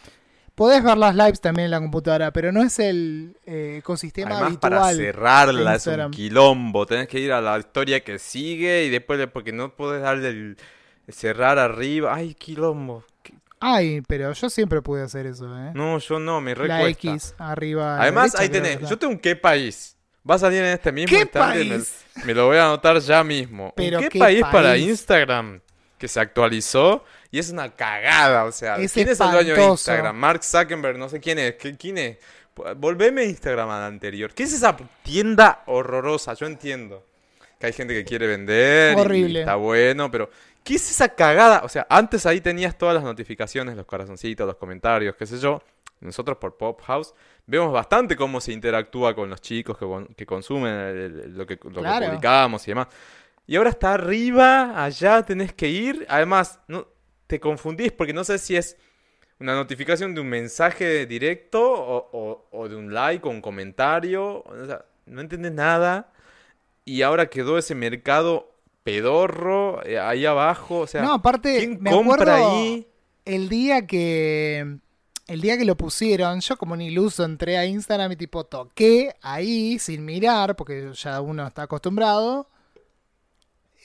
[0.58, 4.48] Podés ver las lives también en la computadora, pero no es el eh, ecosistema Además,
[4.48, 4.72] habitual.
[4.72, 6.84] para cerrarla es un quilombo.
[6.84, 10.56] Tenés que ir a la historia que sigue y después, porque no podés darle el
[11.08, 12.12] cerrar arriba.
[12.12, 13.04] Ay, quilombo.
[13.60, 15.70] Ay, pero yo siempre pude hacer eso, ¿eh?
[15.74, 16.88] No, yo no, me la recuesta.
[16.88, 17.94] X arriba.
[17.94, 18.90] la Además, derecha, ahí tenés.
[18.90, 19.96] Yo tengo un qué país.
[20.28, 21.68] Va a salir en este mismo ¿Qué instante.
[21.68, 22.04] país?
[22.26, 23.72] Me, lo voy a anotar ya mismo.
[23.76, 24.76] Pero ¿Un ¿Qué, qué país, para?
[24.76, 25.60] Instagram?
[25.96, 28.44] Que se actualizó y es una cagada.
[28.44, 29.64] O sea, Es ¿quién es el dueño de.
[29.64, 30.16] Instagram?
[30.16, 31.54] Mark Zuckerberg, no sé quién es.
[31.54, 32.18] ¿Qué- ¿Quién es?
[32.76, 34.32] Volveme a Instagram al anterior.
[34.34, 36.34] ¿Qué es esa tienda horrorosa?
[36.34, 37.04] Yo entiendo
[37.58, 39.38] que hay gente que quiere vender Horrible.
[39.40, 40.28] y está bueno, pero
[40.64, 41.60] ¿qué es esa cagada?
[41.64, 45.62] O sea, antes ahí tenías todas las notificaciones, los corazoncitos, los comentarios, qué sé yo.
[46.00, 47.12] Nosotros por Pop House
[47.46, 51.58] vemos bastante cómo se interactúa con los chicos que, que consumen el- el- lo, que,
[51.62, 52.86] lo que publicamos y demás.
[53.46, 56.06] Y ahora está arriba, allá tenés que ir.
[56.08, 56.86] Además, no
[57.28, 58.76] te confundís porque no sé si es
[59.38, 64.42] una notificación de un mensaje directo o, o- o de un like o un comentario.
[64.44, 66.12] O sea, no entendés nada.
[66.84, 68.50] Y ahora quedó ese mercado
[68.82, 70.80] pedorro eh, ahí abajo.
[70.80, 72.86] O sea, no, aparte, ¿quién me compra acuerdo ahí?
[73.24, 74.78] el día que
[75.26, 79.14] el día que lo pusieron, yo como un iluso entré a Instagram y tipo toqué
[79.20, 82.48] ahí sin mirar, porque ya uno está acostumbrado.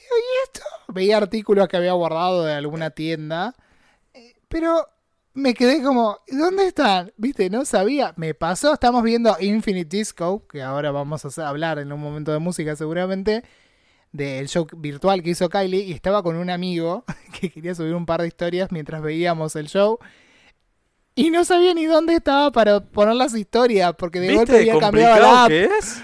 [0.04, 0.62] Y digo, ¿y esto?
[0.88, 3.54] Veía artículos que había guardado de alguna tienda,
[4.12, 4.86] eh, pero
[5.34, 7.12] me quedé como, ¿dónde están?
[7.16, 7.50] ¿Viste?
[7.50, 8.12] No sabía.
[8.16, 12.38] Me pasó, estamos viendo Infinite Disco, que ahora vamos a hablar en un momento de
[12.38, 13.42] música seguramente,
[14.12, 17.04] del show virtual que hizo Kylie, y estaba con un amigo
[17.40, 19.98] que quería subir un par de historias mientras veíamos el show.
[21.16, 24.80] Y no sabía ni dónde estaba para poner las historias, porque de golpe ¿Viste había
[24.80, 25.48] cambiado la app.
[25.48, 26.02] que es?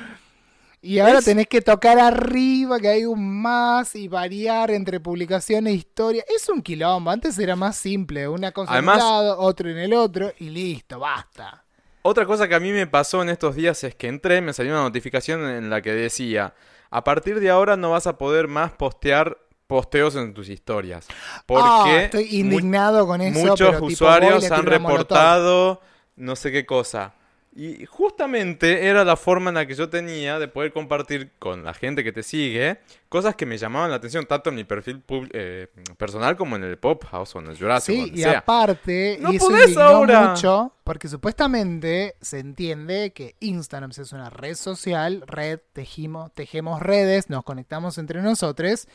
[0.82, 5.72] Y ahora Es- tenés que tocar arriba, que hay un más y variar entre publicaciones
[5.74, 6.24] e historia.
[6.34, 7.10] Es un quilombo.
[7.10, 8.26] Antes era más simple.
[8.28, 11.64] Una cosa Además- en un lado, otro en el otro y listo, basta.
[12.02, 14.72] Otra cosa que a mí me pasó en estos días es que entré, me salió
[14.72, 16.54] una notificación en la que decía,
[16.90, 21.06] a partir de ahora no vas a poder más postear posteos en tus historias.
[21.10, 23.38] Ah, Porque estoy indignado con eso.
[23.38, 25.80] muchos pero usuarios han reportado
[26.16, 27.12] no sé qué cosa.
[27.52, 31.74] Y justamente era la forma en la que yo tenía de poder compartir con la
[31.74, 32.78] gente que te sigue
[33.08, 35.66] cosas que me llamaban la atención, tanto en mi perfil eh,
[35.98, 37.92] personal como en el Pop House o en el Jurassic.
[37.92, 38.38] Sí, y sea.
[38.38, 40.28] aparte, No y eso ahora.
[40.30, 47.28] mucho, porque supuestamente se entiende que Instagram es una red social, red, tejimos, tejemos redes,
[47.30, 48.86] nos conectamos entre nosotros.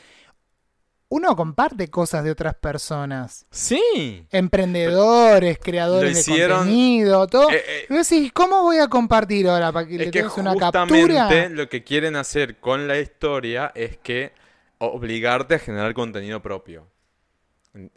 [1.08, 4.26] Uno comparte cosas de otras personas, Sí.
[4.32, 7.50] emprendedores, creadores de contenido, todo.
[7.50, 10.52] Eh, eh, Y vos decís, ¿cómo voy a compartir ahora para que le que una
[10.54, 11.48] justamente captura?
[11.50, 14.32] lo que quieren hacer con la historia es que
[14.78, 16.88] obligarte a generar contenido propio.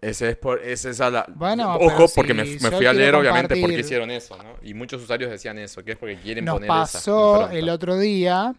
[0.02, 1.26] Ese es por, ese es a la...
[1.34, 4.56] Bueno, Ojo, porque si me, fui a leer obviamente por qué compartir- hicieron eso, ¿no?
[4.62, 7.56] Y muchos usuarios decían eso, que es porque quieren Nos poner esa pasó impronta.
[7.58, 8.54] el otro día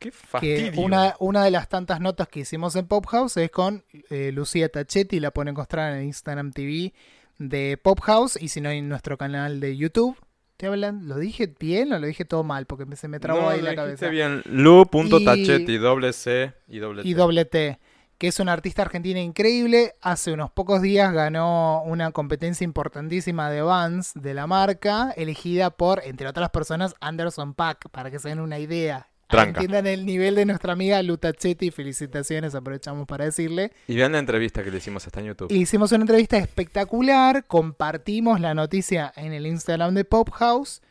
[0.00, 0.80] Qué que fastidio.
[0.80, 4.70] una, una de las tantas notas que hicimos en Pop House es con eh, Lucía
[4.70, 6.94] Tachetti, la pueden encontrar en Instagram TV
[7.38, 10.16] de Pop House y si no en nuestro canal de YouTube.
[10.56, 11.06] ¿Te hablan?
[11.06, 12.66] ¿Lo dije bien o lo dije todo mal?
[12.66, 14.08] Porque se me trabó no, ahí la cabeza.
[14.08, 14.42] bien.
[14.46, 17.08] Lu.tachetti, doble C y doble T.
[17.08, 17.78] Y doble T,
[18.18, 19.94] que es una artista argentina increíble.
[20.00, 26.02] Hace unos pocos días ganó una competencia importantísima de Vans de la marca, elegida por,
[26.04, 29.09] entre otras personas, Anderson Pack, para que se den una idea.
[29.30, 29.60] Tranca.
[29.60, 31.70] Entiendan el nivel de nuestra amiga Lutachetti.
[31.70, 33.72] Felicitaciones, aprovechamos para decirle.
[33.86, 35.52] Y vean la entrevista que le hicimos hasta en YouTube.
[35.52, 40.82] Hicimos una entrevista espectacular, compartimos la noticia en el Instagram de Pop House.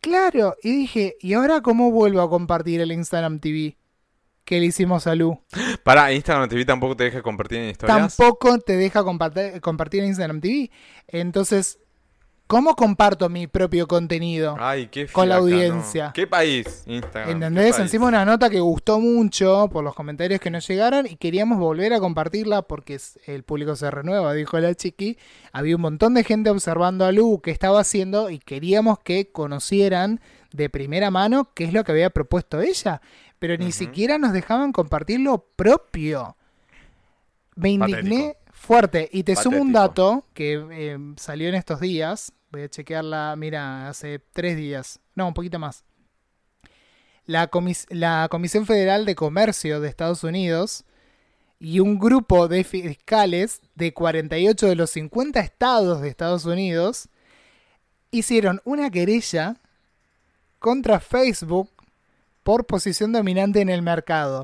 [0.00, 3.76] Claro, y dije, ¿y ahora cómo vuelvo a compartir el Instagram TV
[4.44, 5.40] que le hicimos a Lu?
[5.84, 8.16] Para, Instagram TV tampoco te deja compartir en historias.
[8.16, 10.70] Tampoco te deja compartir, compartir en Instagram TV.
[11.08, 11.78] Entonces,
[12.46, 14.56] ¿cómo comparto mi propio contenido?
[14.58, 16.12] Ay, qué Con la audiencia.
[16.14, 16.84] ¿Qué país?
[16.86, 17.30] Instagram.
[17.30, 17.78] ¿Entendés?
[17.78, 21.92] Encima una nota que gustó mucho por los comentarios que nos llegaron y queríamos volver
[21.92, 25.18] a compartirla porque el público se renueva, dijo la chiqui.
[25.52, 30.20] Había un montón de gente observando a Lu que estaba haciendo y queríamos que conocieran
[30.52, 33.00] de primera mano qué es lo que había propuesto ella.
[33.38, 36.36] Pero ni siquiera nos dejaban compartir lo propio.
[37.54, 38.45] Me indigné Patético.
[38.66, 39.08] Fuerte.
[39.12, 42.32] Y te sumo un dato que eh, salió en estos días.
[42.50, 45.00] Voy a chequearla, mira, hace tres días.
[45.14, 45.84] No, un poquito más.
[47.26, 50.84] La, comis- la Comisión Federal de Comercio de Estados Unidos
[51.58, 57.08] y un grupo de fiscales de 48 de los 50 estados de Estados Unidos
[58.10, 59.56] hicieron una querella
[60.58, 61.70] contra Facebook
[62.42, 64.42] por posición dominante en el mercado.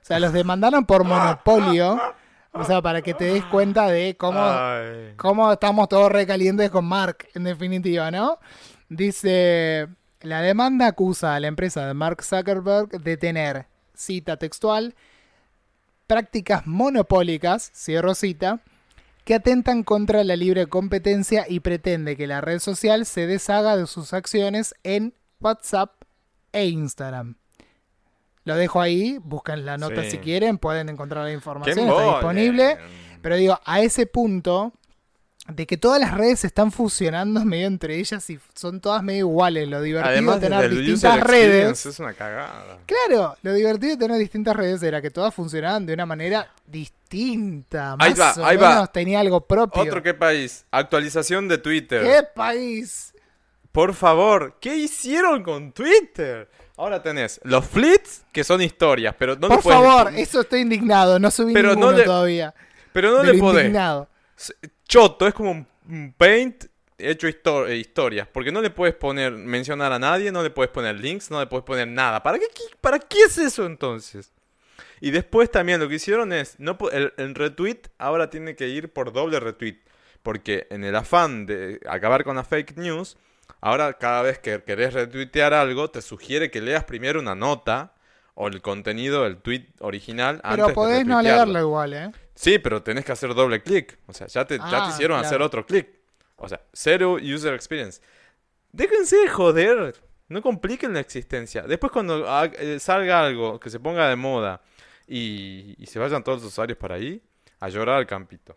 [0.00, 2.00] O sea, los demandaron por monopolio.
[2.52, 5.14] O sea, para que te des cuenta de cómo, Ay.
[5.16, 8.38] cómo estamos todos recalientes con Mark, en definitiva, ¿no?
[8.88, 9.88] Dice,
[10.22, 14.94] la demanda acusa a la empresa de Mark Zuckerberg de tener, cita textual,
[16.06, 18.60] prácticas monopólicas, cierro cita,
[19.24, 23.86] que atentan contra la libre competencia y pretende que la red social se deshaga de
[23.86, 25.92] sus acciones en WhatsApp
[26.52, 27.36] e Instagram.
[28.48, 30.12] Lo dejo ahí, buscan la nota Sí.
[30.12, 32.78] si quieren, pueden encontrar la ¡Qué información, está disponible.
[33.20, 34.72] Pero digo, a ese punto
[35.48, 39.20] de que todas las redes se están fusionando medio entre ellas y son todas medio
[39.26, 39.68] iguales.
[39.68, 41.84] Lo divertido Además, de tener distintas redes.
[41.84, 42.78] es una cagada.
[42.86, 47.96] Claro, lo divertido de tener distintas redes era que todas funcionaban de una manera distinta.
[47.98, 48.68] Ahí Más va, o ahí va.
[48.70, 49.82] menos tenía algo propio.
[49.82, 50.64] ¿Otro qué país?
[50.70, 52.02] Actualización de Twitter.
[52.02, 53.12] ¿Qué país?
[53.72, 56.48] Por favor, ¿qué hicieron con Twitter?
[56.78, 61.18] Ahora tenés los fleets, que son historias, pero no Por puedes- favor, eso estoy indignado.
[61.18, 62.54] No subí Pero no ninguno le- todavía.
[62.92, 63.64] Pero no de le podés.
[63.66, 64.08] indignado.
[64.86, 66.64] Choto, es como un- paint
[66.96, 68.26] hecho histo- eh, historias.
[68.32, 71.46] Porque no le puedes poner, mencionar a nadie, no le puedes poner links, no le
[71.46, 72.22] puedes poner nada.
[72.22, 72.46] ¿Para qué,
[72.80, 74.32] para qué es eso entonces?
[75.00, 78.92] Y después también lo que hicieron es, no el, el retweet ahora tiene que ir
[78.92, 79.78] por doble retweet.
[80.22, 83.16] Porque en el afán de acabar con la fake news,
[83.60, 87.94] ahora cada vez que querés retuitear algo, te sugiere que leas primero una nota
[88.34, 92.10] o el contenido del tweet original antes Pero de podés no leerlo igual, ¿eh?
[92.34, 93.98] Sí, pero tenés que hacer doble clic.
[94.06, 95.26] O sea, ya te, ya Ah, te hicieron claro.
[95.26, 95.88] hacer otro clic.
[96.36, 98.00] O sea, cero user experience.
[98.70, 99.94] Déjense de joder.
[100.28, 101.62] No compliquen la existencia.
[101.62, 104.60] Después cuando eh, salga algo que se ponga de moda
[105.08, 107.20] y, y se vayan todos los usuarios para ahí,
[107.60, 108.56] a llorar al campito.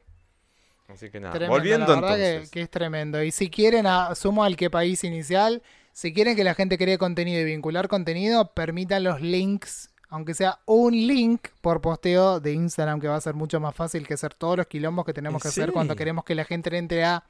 [0.93, 1.33] Así que nada.
[1.33, 2.51] Tremendo, Volviendo la verdad entonces.
[2.51, 3.23] Que, es tremendo.
[3.23, 5.61] Y si quieren, a- sumo al que país inicial,
[5.93, 10.59] si quieren que la gente cree contenido y vincular contenido, permitan los links, aunque sea
[10.65, 14.33] un link por posteo de Instagram, que va a ser mucho más fácil que hacer
[14.33, 17.23] todos los quilombos que tenemos que hacer cuando queremos que la gente entre a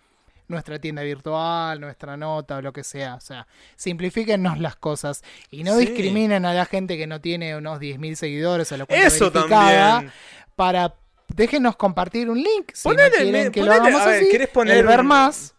[0.47, 3.15] nuestra tienda virtual, nuestra nota o lo que sea.
[3.15, 3.47] O sea,
[3.77, 5.85] simplifíquennos las cosas y no Sí.
[5.85, 10.11] discriminen a la gente que no tiene unos 10.000 seguidores a cuenta Eso también.
[10.55, 10.93] para
[11.35, 14.29] déjenos compartir un link si Ponele, no quieren que ponele, lo hagamos a ver, así.
[14.31, 15.55] ¿querés poner el ver un- más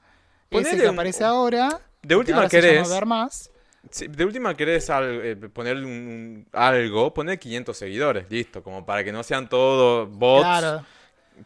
[0.51, 3.51] ese que un- aparece ahora De última ahora se llama querés, ver más.
[3.91, 8.85] sí, de última querés al- eh, ponerle un, un- algo, poner 500 seguidores, listo, como
[8.85, 10.45] para que no sean todos bots.
[10.45, 10.85] Claro.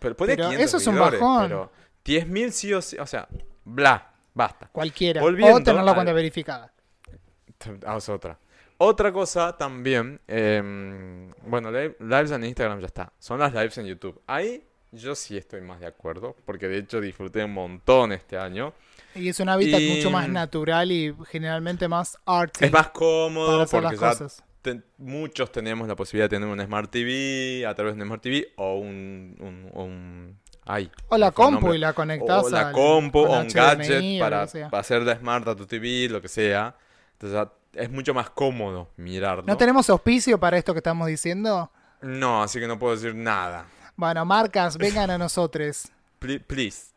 [0.00, 1.42] Pero, poné Pero 500 eso es un bajón.
[1.48, 1.70] Pero
[2.04, 3.28] 10.000 sí o sí, o sea,
[3.64, 4.68] bla, basta.
[4.72, 5.20] Cualquiera.
[5.20, 6.72] Volviendo o tener la al- cuenta verificada.
[7.82, 8.38] Vamos a otra.
[8.78, 13.12] Otra cosa también, em, bueno, live- lives en Instagram ya está.
[13.18, 14.20] Son las lives en YouTube.
[14.26, 14.62] Ahí
[14.92, 18.74] yo sí estoy más de acuerdo, porque de hecho disfruté un montón este año.
[19.14, 22.92] Y es un hábitat Y- mucho más natural y generalmente más arty Es más para
[22.92, 24.44] cómodo hacer porque las cosas.
[24.98, 28.48] muchos tenemos la posibilidad de tener un Smart TV a través de un Smart TV
[28.56, 29.36] o un...
[29.40, 33.46] un, un- ay, O la compu y la conectás O la al- compu o un
[33.46, 36.76] HDMI gadget para, para hacerle smart a tu TV, lo que sea.
[37.12, 39.44] Entonces ya es mucho más cómodo mirarlo.
[39.46, 41.70] ¿No tenemos auspicio para esto que estamos diciendo?
[42.02, 43.66] No, así que no puedo decir nada.
[43.96, 45.88] Bueno, marcas, vengan a nosotros.
[46.20, 46.92] Ple- Please.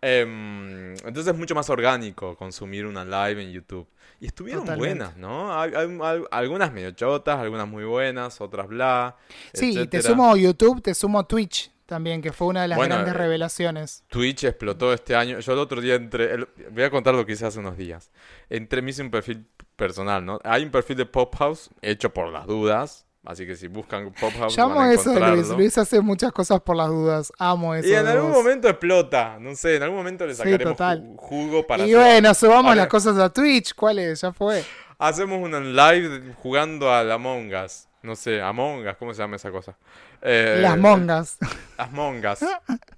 [0.00, 3.86] Em, entonces es mucho más orgánico consumir una live en YouTube.
[4.20, 4.98] Y estuvieron Totalmente.
[5.04, 5.58] buenas, ¿no?
[5.58, 9.16] Hay, hay- hay- algunas medio chotas, algunas muy buenas, otras bla.
[9.52, 10.02] Sí, y te etcétera.
[10.14, 14.04] sumo YouTube, te sumo Twitch también, que fue una de las Bueno, grandes eh, revelaciones.
[14.08, 15.38] Twitch explotó este año.
[15.40, 16.32] Yo el otro día entré.
[16.32, 18.10] el- voy a contar lo que hice hace unos días.
[18.48, 20.38] Entré, me hice un perfil personal, ¿no?
[20.44, 23.04] Hay un perfil de Pop House hecho por las dudas.
[23.24, 25.48] Así que si buscan Pop House, Llamo van a eso Luis.
[25.50, 27.32] Luis hace muchas cosas por las dudas.
[27.38, 27.86] Amo eso.
[27.88, 28.42] Y en algún vos.
[28.42, 29.38] momento explota.
[29.38, 32.74] No sé, en algún momento le Sí, sacaremos ju- jugo para Y hacer- bueno, subamos
[32.74, 33.74] las cosas a Twitch.
[33.76, 34.22] ¿Cuál es?
[34.22, 34.64] Ya fue.
[34.98, 37.86] Hacemos un live jugando al Among Us.
[38.02, 39.76] No sé, Among Us, ¿cómo se llama esa cosa?
[40.20, 41.38] Eh, Las mongas.
[41.76, 42.40] Among Us.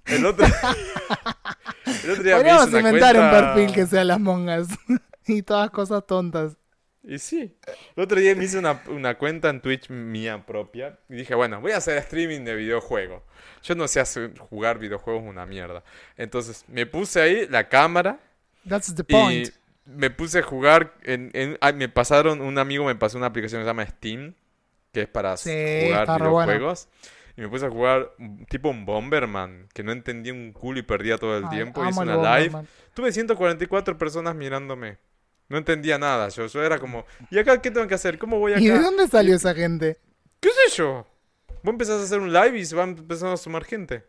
[0.05, 0.45] El otro,
[2.03, 4.67] el otro día me Podríamos hice una inventar un cuenta- perfil que sea las mongas.
[5.27, 6.57] y todas cosas tontas.
[7.03, 7.55] Y sí.
[7.95, 10.97] El otro día me hice una, una cuenta en Twitch mía propia.
[11.07, 13.21] Y dije, bueno, voy a hacer streaming de videojuegos.
[13.61, 15.83] Yo no sé hacer, jugar videojuegos una mierda.
[16.17, 18.19] Entonces me puse ahí la cámara
[18.67, 19.49] That's the y point.
[19.85, 20.95] me puse a jugar.
[21.03, 24.33] En, en- ay, me pasaron, un amigo me pasó una aplicación que se llama Steam,
[24.95, 25.51] que es para Sí,
[25.87, 26.45] jugar bueno.
[26.51, 26.87] videojuegos.
[27.37, 28.11] Y me puse a jugar
[28.49, 31.85] tipo un Bomberman, que no entendía un culo y perdía todo el Ay, tiempo.
[31.85, 32.49] Hice una live.
[32.49, 32.67] Bomberman.
[32.93, 34.97] Tuve 144 personas mirándome.
[35.49, 36.29] No entendía nada.
[36.29, 38.17] Yo, yo era como, ¿y acá qué tengo que hacer?
[38.17, 38.61] ¿Cómo voy acá?
[38.61, 39.99] ¿Y de dónde salió esa gente?
[40.39, 41.05] ¿Qué sé yo?
[41.61, 44.05] Vos empezás a hacer un live y se va empezando a sumar gente.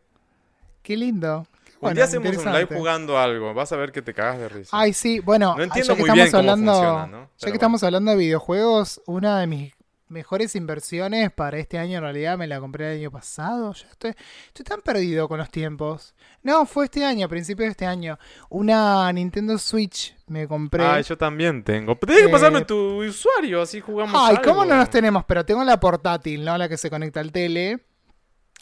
[0.83, 1.47] Qué lindo.
[1.65, 3.53] Qué un bueno, día hacemos un live jugando algo.
[3.55, 4.71] Vas a ver que te cagas de risa.
[4.79, 7.31] Ay, sí, bueno, No ah, entiendo ya que muy bien estamos cómo hablando, funciona, ¿no?
[7.39, 9.76] ya que estamos hablando de videojuegos, una de mis
[10.09, 13.73] mejores inversiones para este año en realidad me la compré el año pasado.
[13.73, 14.15] Ya estoy,
[14.49, 16.15] estoy tan perdido con los tiempos.
[16.43, 18.19] No, fue este año, a principios de este año.
[18.49, 20.85] Una Nintendo Switch me compré.
[20.85, 21.97] Ay, yo también tengo.
[21.97, 24.51] Tienes que Eh, pasarme tu usuario, así jugamos Ay, algo.
[24.51, 25.25] ¿cómo no los tenemos?
[25.25, 26.57] Pero tengo la portátil, ¿no?
[26.57, 27.85] La que se conecta al tele.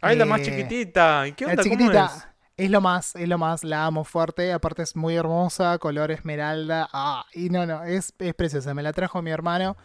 [0.01, 1.27] Ay, la más Eh, chiquitita.
[1.29, 1.63] ¿Y qué La onda?
[1.63, 2.05] ¿Cómo chiquitita.
[2.07, 2.27] es?
[2.57, 6.89] Es lo más, es lo más, la amo fuerte, aparte es muy hermosa, color esmeralda,
[6.93, 9.77] ah, y no, no, es, es preciosa, me la trajo mi hermano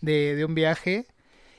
[0.00, 1.06] de, de un viaje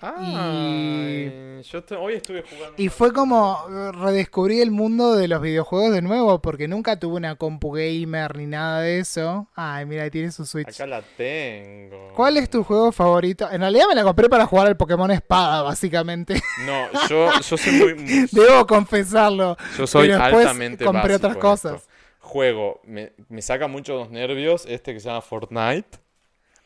[0.01, 2.75] Ay, yo te- hoy estuve jugando.
[2.77, 7.15] y fue como eh, redescubrí el mundo de los videojuegos de nuevo, porque nunca tuve
[7.15, 9.47] una compu gamer ni nada de eso.
[9.55, 10.67] Ay, mira, ahí tiene su Switch.
[10.67, 12.11] Acá la tengo.
[12.15, 13.49] ¿Cuál es tu juego favorito?
[13.51, 16.41] En realidad me la compré para jugar al Pokémon Espada, básicamente.
[16.65, 18.27] No, yo, yo soy muy.
[18.31, 19.57] Debo confesarlo.
[19.77, 21.75] Yo soy Pero después altamente compré otras cosas.
[21.81, 21.89] esto.
[22.19, 25.97] Juego, me, me saca mucho los nervios este que se llama Fortnite.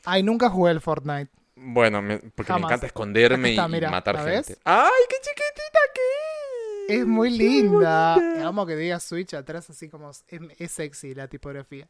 [0.06, 1.30] Ay, nunca jugué al Fortnite.
[1.62, 2.62] Bueno, me- porque Jamás.
[2.62, 4.57] me encanta esconderme está, y, mira, matar gente.
[4.64, 5.80] ¡Ay, qué chiquitita
[6.88, 8.14] que Es muy ¡Qué linda.
[8.47, 10.24] Amo que diga Switch atrás así como es,
[10.57, 11.88] es sexy la tipografía.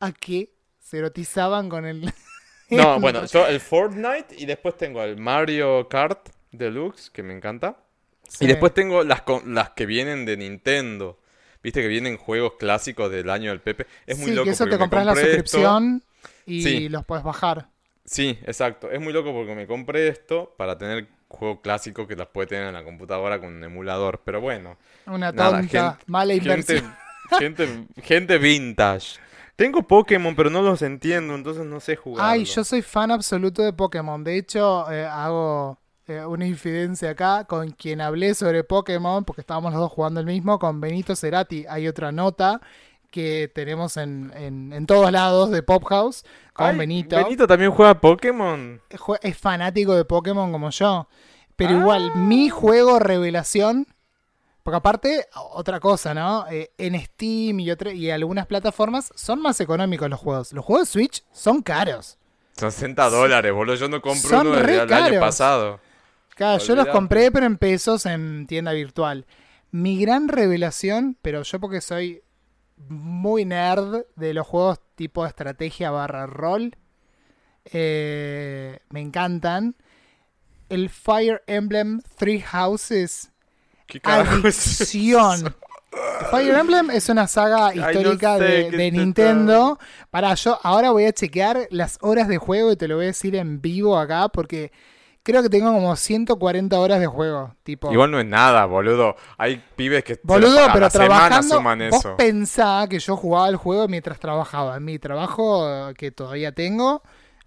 [0.00, 0.50] ¿A qué?
[0.80, 2.12] Se erotizaban con el...
[2.70, 7.78] No, bueno, yo el Fortnite y después tengo el Mario Kart Deluxe, que me encanta.
[8.28, 8.44] Sí.
[8.44, 11.20] Y después tengo las, con- las que vienen de Nintendo.
[11.62, 13.86] Viste que vienen juegos clásicos del año del Pepe.
[14.06, 15.24] Es muy Sí, loco que eso te compras la esto.
[15.24, 16.04] suscripción
[16.46, 16.88] y Sí.
[16.90, 17.70] los puedes bajar.
[18.04, 18.90] Sí, exacto.
[18.90, 22.66] Es muy loco porque me compré esto para tener juego clásico que las puede tener
[22.68, 24.20] en la computadora con un emulador.
[24.24, 24.76] Pero bueno,
[25.06, 26.94] Una Nada, tonta, gente- mala gente, inversión.
[27.38, 29.18] gente, gente vintage.
[29.56, 32.26] Tengo Pokémon, pero no los entiendo, entonces no sé jugar.
[32.28, 34.22] Ay, yo soy fan absoluto de Pokémon.
[34.24, 35.78] De hecho, eh, hago
[36.08, 40.26] eh, una infidencia acá con quien hablé sobre Pokémon, porque estábamos los dos jugando el
[40.26, 41.64] mismo, con Benito Cerati.
[41.68, 42.60] Hay otra nota
[43.14, 47.14] que tenemos en, en, en todos lados de Pop House con Benito.
[47.14, 48.82] Benito también juega Pokémon.
[49.22, 51.06] es fanático de Pokémon como yo.
[51.54, 53.86] Pero igual, mi juego revelación.
[54.64, 56.46] Porque aparte, otra cosa, ¿no?
[56.50, 60.52] Eh, en Steam y, otra- y algunas plataformas son más económicos los juegos.
[60.52, 62.18] Los juegos de Switch son caros.
[62.56, 63.76] Son 60 dólares, boludo.
[63.76, 65.78] Yo no compro Son uno desde el año pasado.
[66.34, 69.24] Claro, yo los compré, pero en pesos en tienda virtual.
[69.70, 72.23] Mi gran revelación, pero yo porque soy
[72.88, 76.76] muy nerd de los juegos tipo estrategia barra rol.
[77.64, 79.76] Eh, me encantan.
[80.68, 83.30] El Fire Emblem Three Houses.
[83.86, 84.04] ¿Qué es?
[84.04, 85.54] Adicción.
[86.30, 89.78] Fire Emblem es una saga histórica de, de te Nintendo.
[90.10, 93.08] Para yo, ahora voy a chequear las horas de juego y te lo voy a
[93.08, 94.72] decir en vivo acá porque
[95.24, 97.54] creo que tengo como 140 horas de juego.
[97.64, 99.16] Tipo, Igual no es nada, boludo.
[99.38, 101.56] Hay pibes que Boludo, pero la trabajando.
[101.56, 102.16] suman Vos eso.
[102.16, 104.76] pensá que yo jugaba el juego mientras trabajaba.
[104.76, 107.02] En mi trabajo, eh, que todavía tengo,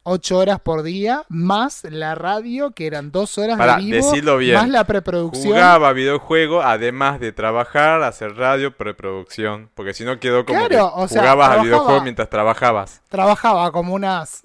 [0.10, 4.56] 8 horas por día, más la radio, que eran 2 horas Pará, de vivo, bien.
[4.56, 5.54] más la preproducción.
[5.54, 9.70] Jugaba videojuego además de trabajar, hacer radio, preproducción.
[9.76, 13.02] Porque si no quedó como Claro, que o sea, jugabas al videojuego mientras trabajabas.
[13.10, 14.44] Trabajaba como unas,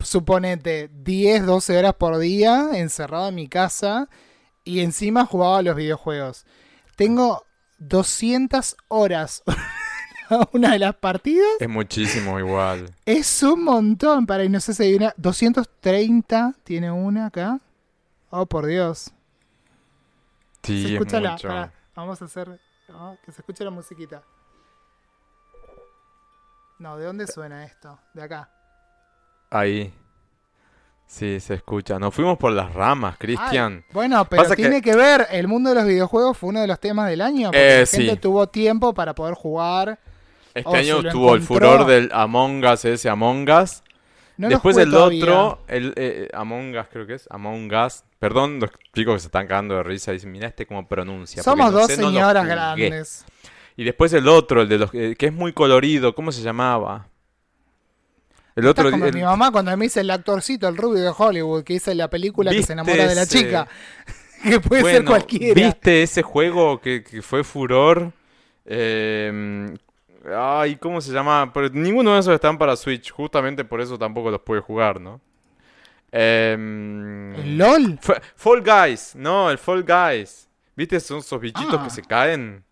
[0.00, 4.08] suponete, 10, 12 horas por día, encerrado en mi casa,
[4.64, 6.46] y encima jugaba a los videojuegos.
[6.96, 7.44] Tengo
[7.78, 9.42] 200 horas.
[10.28, 12.94] cada una de las partidas Es muchísimo igual.
[13.04, 14.26] Es un montón.
[14.26, 15.14] Para y no sé si hay una.
[15.16, 17.60] 230 tiene una acá.
[18.30, 19.12] Oh, por Dios.
[20.62, 21.32] Sí, se es escucha la.
[21.32, 21.48] mucho.
[21.94, 22.60] vamos a hacer.
[23.24, 24.22] que se escuche la musiquita.
[26.78, 27.98] No, ¿de dónde suena esto?
[28.12, 28.50] De acá.
[29.58, 29.92] Ahí.
[31.06, 31.98] Sí, se escucha.
[31.98, 33.84] Nos fuimos por las ramas, Cristian.
[33.86, 34.96] Ay, bueno, pero Pasa tiene que...
[34.96, 35.26] ver.
[35.30, 37.48] El mundo de los videojuegos fue uno de los temas del año.
[37.48, 38.16] Porque Eh, la gente sí.
[38.18, 39.98] tuvo tiempo para poder jugar.
[40.52, 43.82] Este Oh, año tuvo el furor del Among Us, ese Among Us.
[44.38, 45.22] No Después el todavía.
[45.24, 48.02] otro, el eh, Among Us creo que es, Among Us.
[48.18, 51.42] Perdón, los chicos que se están cagando de risa dicen, mira este cómo pronuncia.
[51.42, 52.54] Somos no dos sé, señoras jugué".
[52.54, 53.24] grandes.
[53.76, 57.08] Y después el otro, el de los eh, que es muy colorido, ¿cómo se llamaba?
[58.56, 61.62] El otro como el- mi mamá cuando me dice el actorcito, el rubio de Hollywood,
[61.62, 63.68] que hizo la película que ¿Viste se enamora de la chica.
[64.42, 65.54] que puede ser cualquiera.
[65.54, 68.12] ¿Viste ese juego que, que fue furor?
[68.64, 69.68] Eh,
[70.36, 71.52] ay, ¿cómo se llama?
[71.52, 75.20] Pero ninguno de esos están para Switch, justamente por eso tampoco los pude jugar, ¿no?
[76.12, 77.98] Em, ¿El LOL?
[78.02, 80.48] F- Fall Guys, no, el Fall Guys.
[80.74, 80.98] ¿Viste?
[81.00, 81.84] Son esos bichitos Ah.
[81.84, 82.62] que se caen.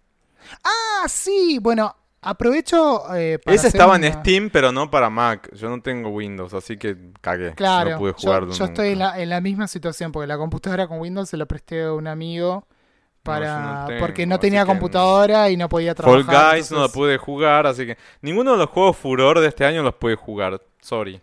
[0.62, 1.59] Ah, sí.
[1.61, 1.95] Bueno,
[2.25, 5.51] aprovecho eh, para Ese estaba en Steam, pero no para Mac.
[5.55, 7.53] Yo no tengo Windows, así que cagué.
[7.55, 10.37] Claro, no pude yo- jugar yo, estoy en la, en la misma situación porque la
[10.39, 12.66] computadora con Windows se la presté a un amigo
[13.22, 16.25] para yo no tengo, porque no tenía computadora y no podía trabajar.
[16.25, 19.64] Fall Guys no entonces pude jugar, así que ninguno de los juegos furor de este
[19.64, 20.61] año los pude jugar.
[20.81, 21.20] Sorry.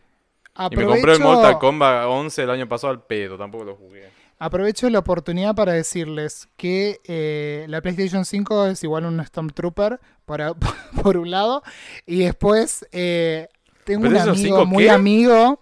[0.70, 4.11] Y me compré el Mortal Kombat 11 el año pasado al pedo, tampoco lo jugué.
[4.44, 10.00] Aprovecho la oportunidad para decirles que eh, la PlayStation 5 es igual a un Stormtrooper,
[10.26, 10.56] por, a-
[11.04, 11.62] por un lado,
[12.08, 13.50] y después eh,
[13.84, 15.62] tengo un ¿PlayStation amigo 5 muy amigo.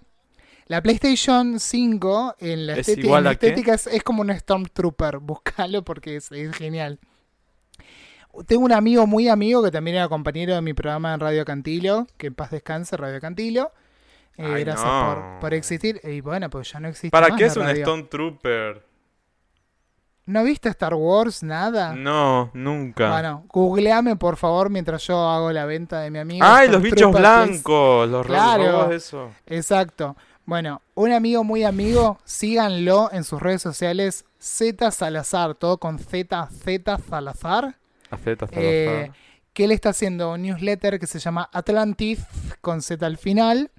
[0.67, 3.31] La PlayStation 5 en la ¿Es estética, en la
[3.75, 6.99] es, es como un Stormtrooper, buscalo porque es, es genial.
[8.47, 12.07] Tengo un amigo muy amigo que también era compañero de mi programa en Radio Cantilo,
[12.17, 13.73] que en paz descanse Radio Cantilo.
[14.39, 15.15] Eh, Ay, gracias no.
[15.15, 15.99] por, por existir.
[16.03, 17.09] Y bueno, pues ya no existe.
[17.11, 17.81] ¿Para más qué es un radio.
[17.83, 18.85] Stone Trooper?
[20.25, 21.41] ¿No viste Star Wars?
[21.41, 21.93] Nada.
[21.95, 23.09] No, nunca.
[23.09, 26.45] Bueno, googleame por favor mientras yo hago la venta de mi amigo.
[26.47, 28.07] ¡Ay, los bichos blancos!
[28.07, 28.91] Los ro- Claro.
[28.91, 29.31] eso.
[29.47, 30.15] Exacto.
[30.45, 36.47] Bueno, un amigo muy amigo, síganlo en sus redes sociales, Z Salazar, todo con Z,
[36.51, 37.75] Z Salazar,
[38.09, 39.13] Afeta hasta eh, la
[39.53, 42.23] que él está haciendo un newsletter que se llama Atlantis,
[42.61, 43.69] con Z al final,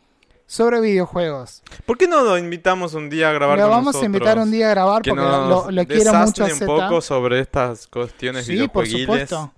[0.51, 1.63] sobre videojuegos.
[1.87, 4.03] ¿Por qué no lo invitamos un día a grabar Lo con vamos nosotros?
[4.03, 7.39] a invitar un día a grabar Que porque lo, lo quiero mucho un poco sobre
[7.39, 9.53] estas cuestiones Sí, por supuesto.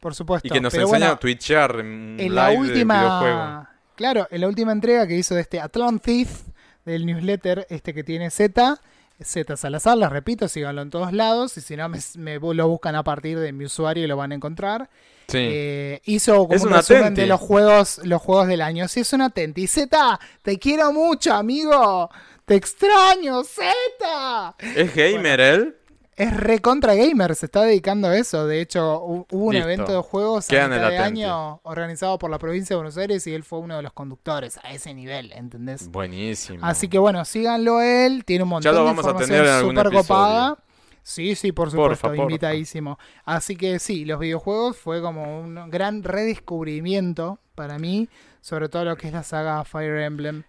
[0.00, 0.48] Por supuesto.
[0.48, 2.72] Y que nos Pero enseña bueno, a twitchear en, en la de videojuego.
[2.72, 6.46] última claro en la última entrega que hizo de este Atlantis
[6.86, 8.80] del newsletter este que tiene Z
[9.22, 12.96] Z Salazar les repito síganlo en todos lados y si no me, me lo buscan
[12.96, 14.88] a partir de mi usuario y lo van a encontrar.
[15.28, 15.38] Sí.
[15.38, 18.88] Eh, hizo como Es un un resumen de los juegos los juegos del año.
[18.88, 22.10] Sí es un atenti Z te quiero mucho amigo.
[22.44, 24.56] Te extraño Z.
[24.74, 25.76] ¿Es gamer él?
[26.22, 28.46] Es recontra gamer, se está dedicando a eso.
[28.46, 29.68] De hecho, hu- hubo un Listo.
[29.68, 33.34] evento de juegos a mitad de año organizado por la provincia de Buenos Aires y
[33.34, 35.88] él fue uno de los conductores a ese nivel, ¿entendés?
[35.88, 36.58] Buenísimo.
[36.62, 39.92] Así que bueno, síganlo él, tiene un montón lo de vamos a información tener episodio.
[40.02, 40.58] copada.
[41.02, 42.22] Sí, sí, por supuesto, porfa.
[42.22, 42.98] invitadísimo.
[43.24, 48.08] Así que sí, los videojuegos fue como un gran redescubrimiento para mí,
[48.40, 50.42] sobre todo lo que es la saga Fire Emblem,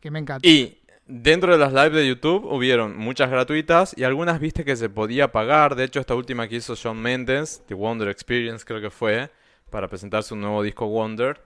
[0.00, 0.46] que me encanta.
[0.46, 4.88] Y dentro de las lives de YouTube hubieron muchas gratuitas y algunas viste que se
[4.88, 5.74] podía pagar.
[5.76, 9.30] De hecho, esta última que hizo Shawn Mendes, The Wonder Experience creo que fue,
[9.70, 11.40] para presentar su nuevo disco Wonder.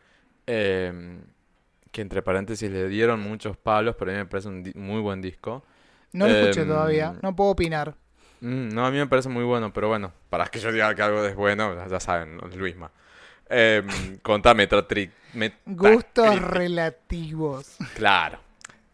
[0.47, 1.19] eh,
[1.93, 5.21] que entre paréntesis le dieron muchos palos, pero a mí me parece un muy buen
[5.21, 5.65] disco.
[6.13, 7.95] No lo escuché em, todavía, no puedo opinar.
[8.41, 11.03] Mm, no, a mí me parece muy bueno, pero bueno, para que yo diga que
[11.03, 12.39] algo es bueno, ya- saben.
[12.57, 12.91] Luisma.
[13.49, 14.69] Em, contame.
[15.67, 17.77] Gustos relativos.
[17.95, 18.39] Claro.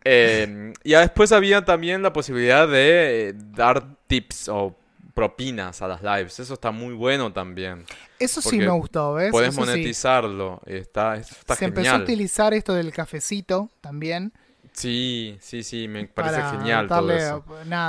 [0.09, 4.77] Em, y después había también la posibilidad de eh, dar tips o
[5.15, 6.39] propinas a las lives.
[6.39, 7.85] Eso está muy bueno también.
[8.19, 9.31] Eso sí me gustó, ¿ves?
[9.33, 10.61] Puedes monetizarlo.
[10.67, 14.33] Está, está Se empezó a utilizar esto del cafecito también.
[14.73, 17.45] Sí, sí, sí, me parece genial todo eso.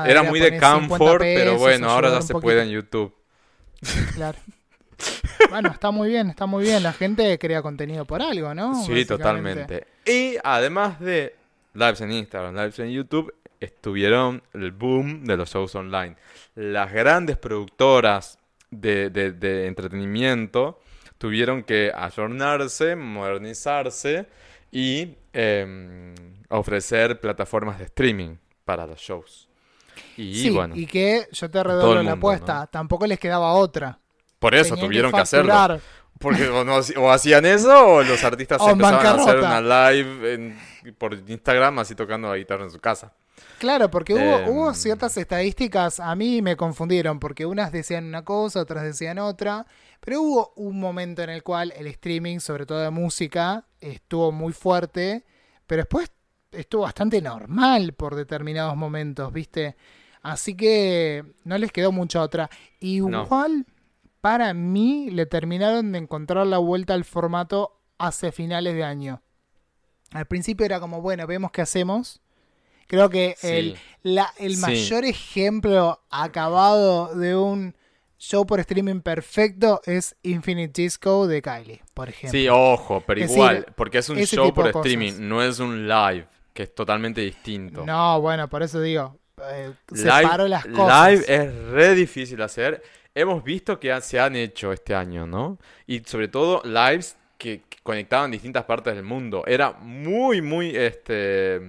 [0.05, 3.13] Era muy de comfort, pero bueno, ahora ya se puede en YouTube.
[4.15, 4.39] Claro.
[5.51, 6.81] bueno, está muy bien, está muy bien.
[6.81, 8.83] La gente crea contenido por algo, ¿no?
[8.85, 9.85] Sí, totalmente.
[10.05, 11.36] Y además de
[11.77, 16.15] lives en Instagram, lives en YouTube, estuvieron el boom de los shows online.
[16.55, 18.39] Las grandes productoras
[18.71, 20.79] de, de, entretenimiento
[21.17, 24.27] tuvieron que ayornarse, modernizarse
[24.71, 26.13] y em,
[26.49, 29.47] ofrecer plataformas de streaming para los shows.
[30.17, 30.75] Y sí, bueno.
[30.75, 33.99] Y que yo te redoblo la apuesta, tampoco les quedaba otra.
[34.39, 35.79] Por eso tuvieron que, hacerlo.
[36.19, 40.55] Porque o, hacían eso o los artistas empezaban a hacer una live
[40.91, 43.13] por Instagram así tocando la guitarra en su casa.
[43.59, 44.75] Claro, porque hubo, hubo em.
[44.75, 49.65] ciertas estadísticas, a mí me confundieron, porque unas decían una cosa, otras decían otra,
[49.99, 54.53] pero hubo un momento en el cual el streaming, sobre todo de música, estuvo muy
[54.53, 55.23] fuerte,
[55.67, 56.09] pero después
[56.51, 59.75] estuvo bastante normal por determinados momentos, ¿viste?
[60.21, 62.49] Así que no les quedó mucha otra.
[62.79, 63.65] Igual,
[64.21, 69.21] para mí, le terminaron de encontrar la vuelta al formato hace finales de año.
[70.11, 72.21] Al principio era como, bueno, vemos qué hacemos
[72.87, 77.75] Creo que el, el mayor ejemplo acabado de un
[78.17, 82.39] show por streaming perfecto es Infinite Disco de Kylie, por ejemplo.
[82.39, 86.63] Sí, ojo, pero igual, porque es un show por streaming, no es un live, que
[86.63, 87.85] es totalmente distinto.
[87.85, 91.11] No, bueno, por eso digo, eh, separo las cosas.
[91.11, 92.81] Live es re difícil hacer.
[93.13, 95.57] Hemos visto que se han hecho este año, ¿no?
[95.85, 99.45] Y sobre todo lives que conectaban distintas partes del mundo.
[99.47, 101.61] Era muy, muy, este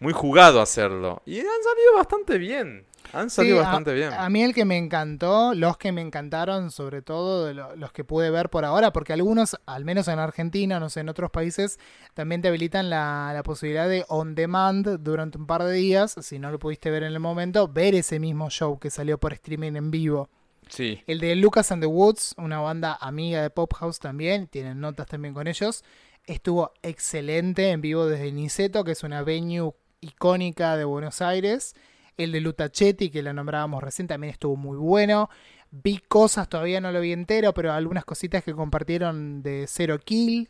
[0.00, 1.22] muy jugado hacerlo.
[1.26, 2.84] Y han salido bastante bien.
[3.12, 4.12] Han salido bastante bien.
[4.12, 8.02] A mí el que me encantó, los que me encantaron, sobre todo de los que
[8.02, 11.78] pude ver por ahora, porque algunos, al menos en Argentina, no sé, en otros países,
[12.14, 16.40] también te habilitan la, la posibilidad de on demand durante un par de días, si
[16.40, 19.76] no lo pudiste ver en el momento, ver ese mismo show que salió por streaming
[19.76, 20.28] en vivo.
[20.68, 21.02] Sí.
[21.06, 25.06] El de Lucas and the Woods, una banda amiga de Pop House también, tienen notas
[25.06, 25.84] también con ellos.
[26.26, 31.74] Estuvo excelente en vivo desde Niceto, que es una venue icónica de Buenos Aires.
[32.16, 35.28] El de Lutachetti, que lo nombrábamos recién, también estuvo muy bueno.
[35.70, 40.48] Vi cosas, todavía no lo vi entero, pero algunas cositas que compartieron de Zero Kill.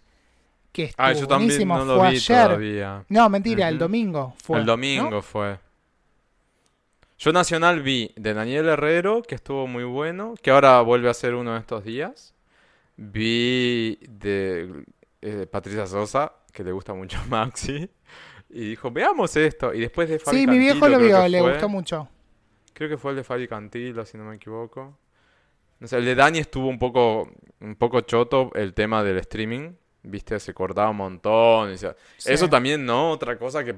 [0.71, 3.05] Que estuvo ah, yo también no lo vi Todavía.
[3.09, 4.59] No, mentira, el domingo fue.
[4.59, 5.59] El domingo fue.
[7.19, 11.35] Yo Nacional vi de Daniel Herrero, que estuvo muy bueno, que ahora vuelve a ser
[11.35, 12.35] uno de estos días.
[12.97, 14.85] Vi de
[15.23, 17.89] eh, Patricia Sosa, que le gusta mucho a Maxi.
[18.51, 19.73] Y dijo, veamos esto.
[19.75, 22.09] Y después de Fabi Sí, mi viejo lo vio, le gustó mucho.
[22.73, 24.99] Creo que fue el de Fabi Cantilo, si no me equivoco.
[25.81, 29.73] No sé, el de Dani estuvo un poco, un poco choto el tema del streaming.
[30.03, 31.71] Viste, se cortaba un montón.
[32.25, 33.11] Eso también, ¿no?
[33.11, 33.75] Otra cosa que,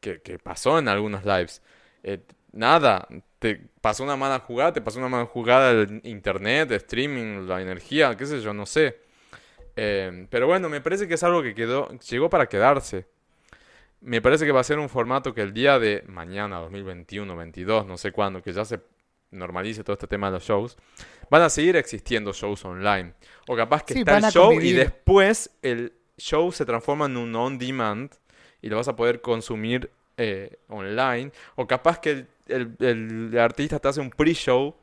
[0.00, 1.62] que, que, pasó en algunos lives.
[2.02, 2.20] Eh,
[2.56, 3.06] nada,
[3.38, 7.60] te pasó una mala jugada, te pasó una mala jugada el internet, el streaming, la
[7.60, 8.98] energía, qué sé yo, no sé.
[9.76, 13.06] Eh, pero bueno, me parece que es algo que quedó, llegó para quedarse
[14.00, 17.86] me parece que va a ser un formato que el día de mañana, 2021, 22,
[17.86, 18.80] no sé cuándo, que ya se
[19.30, 20.76] normalice todo este tema de los shows,
[21.30, 23.14] van a seguir existiendo shows online.
[23.48, 28.12] O capaz que está el show y después el show se transforma en un on-demand
[28.62, 31.32] y lo vas a poder consumir eh, online.
[31.56, 32.26] O capaz que el,
[33.38, 34.74] artista te hace un pre-show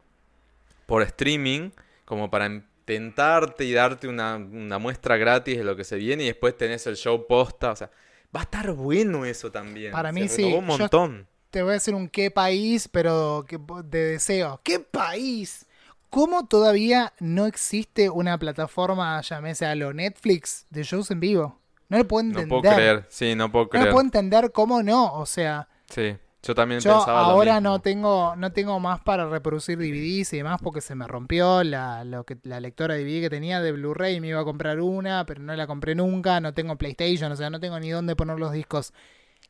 [0.85, 1.71] por streaming,
[2.05, 6.27] como para intentarte y darte una, una muestra gratis de lo que se viene y
[6.27, 7.71] después tenés el show posta.
[7.71, 7.89] O sea,
[8.35, 9.91] Va a estar bueno eso también.
[9.91, 10.43] Para mí sí.
[10.43, 11.27] Un montón.
[11.51, 13.45] te voy a decir un qué país, pero
[13.83, 14.59] de deseo.
[14.63, 15.67] ¿Qué país?
[16.09, 21.59] ¿Cómo todavía no existe una plataforma, llámese a lo Netflix, de shows en vivo?
[21.89, 22.47] No lo puedo entender.
[22.47, 23.87] No puedo creer, sí, no puedo creer.
[23.87, 25.67] No puedo entender cómo no, o sea.
[25.89, 26.15] Sí.
[26.45, 30.37] Yo también Yo pensaba ahora lo no tengo no tengo más para reproducir DVDs y
[30.37, 34.19] demás porque se me rompió la, lo que, la lectora DVD que tenía de Blu-ray.
[34.19, 36.41] Me iba a comprar una, pero no la compré nunca.
[36.41, 38.93] No tengo PlayStation, o sea, no tengo ni dónde poner los discos.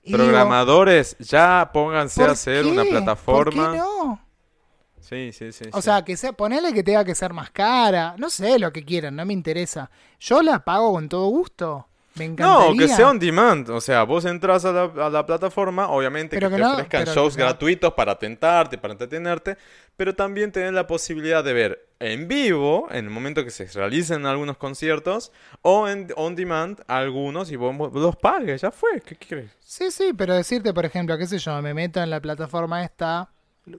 [0.10, 3.64] Programadores, ya pónganse a hacer una plataforma.
[3.64, 4.22] ¿Por qué no?
[5.00, 5.66] Sí, sí, sí.
[5.74, 8.16] O sea, que sea, ponele que tenga que ser más cara.
[8.18, 9.90] No sé lo que quieran, no me interesa.
[10.20, 11.88] Yo la pago con todo gusto.
[12.16, 12.70] Me encantaría.
[12.72, 13.70] No, que sea on demand.
[13.70, 17.06] O sea, vos entras a la, a la plataforma, obviamente Pero que, que te ofrezcan
[17.06, 17.44] shows no.
[17.44, 19.58] gratuitos para tentarte, para entretenerte,
[19.98, 24.26] pero también tener la posibilidad de ver en vivo, en el momento que se realicen
[24.26, 25.32] algunos conciertos,
[25.62, 29.00] o en on demand algunos y vos, los pagues, ya fue.
[29.02, 29.52] ¿Qué quieres?
[29.62, 33.30] Sí, sí, pero decirte, por ejemplo, qué sé yo, me meto en la plataforma esta,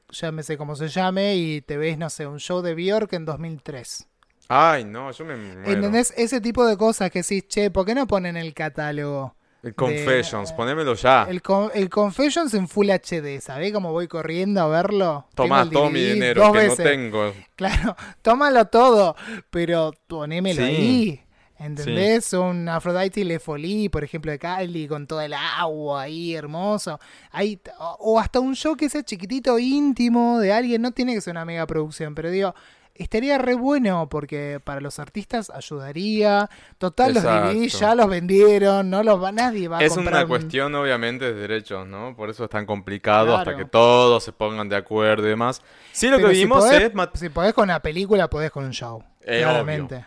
[0.09, 4.09] llámese como se llame, y te ves, no sé, un show de Bjork en 2003.
[4.49, 5.71] Ay, no, yo me muero.
[5.71, 6.13] ¿Entendés?
[6.17, 9.35] Ese tipo de cosas que decís, che, ¿por qué no ponen el catálogo?
[9.63, 11.27] El Confessions, ponémelo ya.
[11.27, 11.41] El,
[11.73, 15.27] el Confessions en Full HD, ¿sabés cómo voy corriendo a verlo?
[15.35, 16.79] Tomá todo mi dinero, dos que veces.
[16.79, 17.33] no tengo.
[17.57, 19.17] Claro, tómalo todo,
[19.49, 20.69] pero ponémelo Sí.
[20.69, 21.21] ahí.
[21.57, 22.33] ¿Entendés?
[22.35, 26.99] Un Aphrodite Le Folie, por ejemplo, de Cali, con todo el agua ahí, hermoso.
[27.31, 30.83] Ahí, o, o hasta un show que sea chiquitito, íntimo, de alguien.
[30.83, 32.55] No tiene que ser una mega producción, pero digo,
[32.95, 36.49] estaría re bueno porque para los artistas ayudaría.
[36.79, 37.49] Total, los Exacto.
[37.53, 40.15] DVD ya los vendieron, no los va, nadie va a Es comprar.
[40.15, 42.15] una un- cuestión, obviamente, de derechos, ¿no?
[42.17, 45.63] Por eso es tan complicado hasta que todos se pongan de acuerdo y demás.
[45.93, 47.21] Sí, lo Pero que si vimos podés- es...
[47.21, 49.03] Si podés con una película, podés con un show.
[49.23, 50.05] Eh, claramente.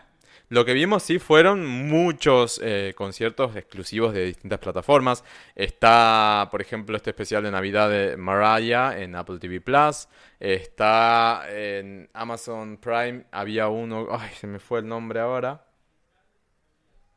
[0.50, 5.26] Lo que vimos sí fueron muchos eh, conciertos exclusivos de distintas plataformas.
[5.56, 10.08] Está, por ejemplo, este especial de Navidad de Mariah en Apple TV Plus.
[10.40, 13.26] Está en Amazon Prime.
[13.32, 14.08] Había uno.
[14.10, 15.66] Ay, se me fue el nombre ahora.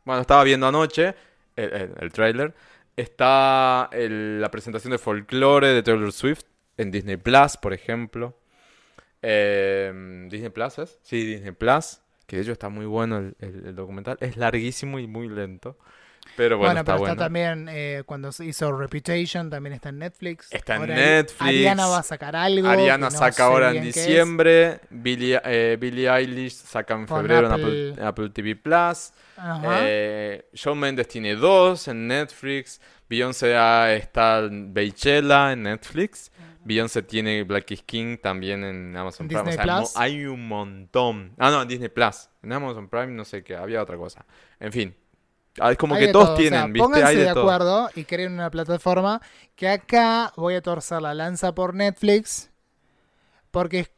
[0.05, 1.15] Bueno, estaba viendo anoche
[1.55, 2.53] el, el, tráiler.
[2.97, 6.43] Está la presentación de Folklore de Taylor Swift
[6.77, 8.37] en Disney Plus, por ejemplo.
[9.23, 10.99] Eh, Disney Plus es?
[11.03, 12.01] Sí, Disney Plus.
[12.31, 14.17] Que de hecho está muy bueno el, el- el documental.
[14.21, 15.77] Es larguísimo y muy lento.
[16.37, 17.13] Pero bueno, Bueno, está pero bueno.
[17.15, 20.47] está también eh, cuando se hizo Reputation, también está en Netflix.
[20.53, 21.41] Está en Netflix.
[21.41, 22.69] Ariana va a sacar algo.
[22.69, 24.79] Ariana no saca ahora en diciembre.
[24.91, 28.31] Billie, eh, Billie Eilish saca en Con febrero en Apple.
[28.31, 29.11] TV Plus.
[29.37, 29.79] Ajá.
[29.83, 32.81] Eh, Shawn Mendes tiene dos en Netflix.
[33.09, 33.57] Beyoncé
[33.97, 36.31] está en Beychella en Netflix.
[36.65, 39.43] Beyoncé tiene Black is King también en Amazon Prime.
[39.49, 39.97] O sea, Plus.
[39.97, 41.35] hay un montón.
[41.39, 42.29] Ah, no, en Disney Plus.
[42.43, 44.25] En Amazon Prime no sé qué, había otra cosa.
[44.59, 44.95] En fin.
[45.55, 46.79] Es como Hay que todos todo, o tienen, sea, ¿viste?
[46.79, 47.43] Pónganse Hay de, de todo.
[47.43, 49.21] acuerdo y creen una plataforma
[49.57, 52.51] que acá voy a torcer la lanza por Netflix.
[53.51, 53.89] Porque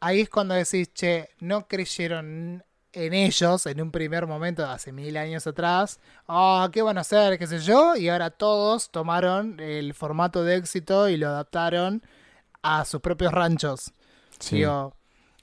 [0.00, 2.64] ahí es cuando decís, che, no creyeron
[2.94, 6.00] en ellos en un primer momento, hace mil años atrás.
[6.28, 7.38] Ah, ¿qué van a hacer?
[7.38, 7.96] ¿Qué sé yo?
[7.96, 12.02] Y ahora todos tomaron el formato de éxito y lo adaptaron
[12.62, 13.92] a sus propios ranchos.
[14.38, 14.56] Sí.
[14.56, 14.94] Digo,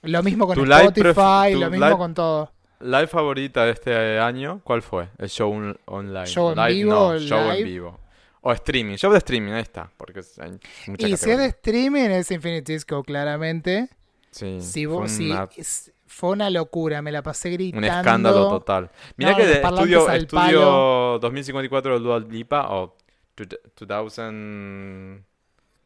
[0.02, 2.52] lo mismo con Spotify, lo mismo con todo.
[2.80, 4.60] ¿Live favorita de este año?
[4.64, 5.08] ¿Cuál fue?
[5.18, 6.26] El show on- online.
[6.26, 8.00] ¿Show en Live, vivo no, show en vivo.
[8.40, 8.96] O streaming.
[8.96, 9.88] Show de streaming, ahí está.
[9.96, 10.58] Porque hay
[10.88, 13.88] muchas Y si es de streaming es Infinity Disco, claramente.
[14.32, 15.48] Sí, Si vos, si- una-
[16.12, 17.86] fue una locura, me la pasé un gritando.
[17.86, 18.90] escándalo total.
[19.16, 20.28] Mira No, que de estudio, estudio
[20.60, 21.18] palo.
[21.20, 22.96] 2054 de Dua Lipa o
[23.34, 23.46] tu-
[23.86, 25.24] 2000...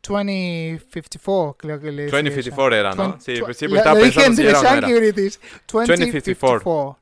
[0.02, 3.14] 2054, creo que le decía 2054 era, ¿no?
[3.16, 4.88] Twen- Sí, tw- pues lo- porque estaba pensando si era yankee era.
[4.90, 5.38] y british.
[5.72, 6.64] 2054.
[6.64, 6.98] 2054.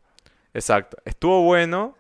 [0.55, 0.97] Exacto.
[1.05, 1.97] Estuvo bueno,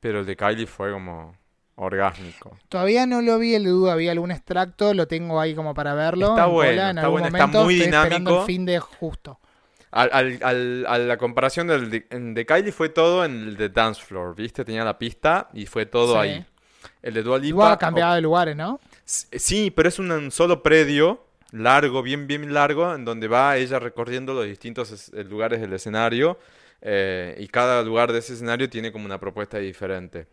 [0.00, 1.34] pero el de Kylie fue como
[1.76, 2.56] orgásmico.
[2.68, 5.94] Todavía no lo vi el de duda, había algún extracto, lo tengo ahí como para
[5.94, 6.28] verlo.
[6.30, 7.64] Está en bueno, en está algún bueno, está momento.
[7.64, 8.40] muy Estoy esperando dinámico.
[8.40, 9.40] el fin de justo.
[9.92, 13.68] Al, al- al- a la comparación del de, de Kylie fue todo en el de
[13.70, 14.64] Dance Floor, ¿viste?
[14.64, 16.18] Tenía la pista y fue todo Sí.
[16.28, 16.46] ahí.
[17.02, 17.48] El de Dua Lipa...
[17.48, 18.78] Igual ha cambiado de lugares, ¿no?
[19.04, 24.32] Sí, pero es un, solo predio largo, bien, bien largo, en donde va ella recorriendo
[24.34, 26.38] los distintos eh, lugares del escenario
[26.80, 30.28] eh, y cada lugar de ese escenario tiene como una propuesta diferente.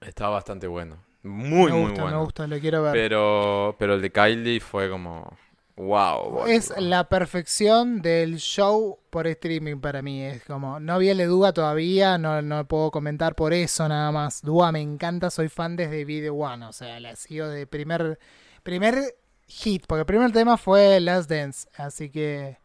[0.00, 0.98] Está bastante bueno.
[1.22, 2.18] Muy, me muy gusta, bueno.
[2.18, 2.92] me gusta, lo quiero ver.
[2.92, 5.36] Pero, pero el de Kylie fue como...
[5.78, 6.46] ¡Wow!
[6.48, 10.22] Es la perfección del show por streaming para mí.
[10.22, 14.10] Es como, no vi el de Dua todavía, no, no puedo comentar por eso nada
[14.10, 14.42] más.
[14.42, 18.18] Dua me encanta, soy fan desde Video One, o sea, la sigo de primer,
[18.64, 22.58] primer hit, porque el primer tema fue Last Dance, así que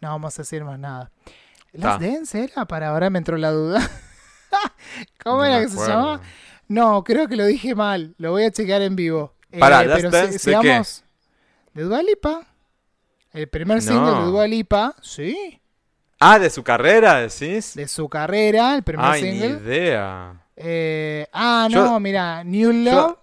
[0.00, 1.10] no vamos a decir más nada.
[1.72, 2.06] ¿Last Ta.
[2.06, 2.64] Dance era?
[2.64, 3.80] Para ahora me entró la duda.
[5.22, 6.20] ¿Cómo No era que se llamaba?
[6.68, 9.34] No, creo que lo dije mal, lo voy a chequear en vivo.
[9.52, 10.82] Eh, Pará, Last pero Dance, si- ¿de qué?
[11.76, 12.40] ¿De Dua Lipa?
[13.34, 15.60] El primer single de Dua Lipa, sí,
[16.18, 17.74] Ah, de su carrera, decís.
[17.74, 19.48] de su carrera, el primer Ay, ni single.
[19.62, 20.40] idea.
[20.56, 23.18] Eh, ah, Yo- no, mira, New Love.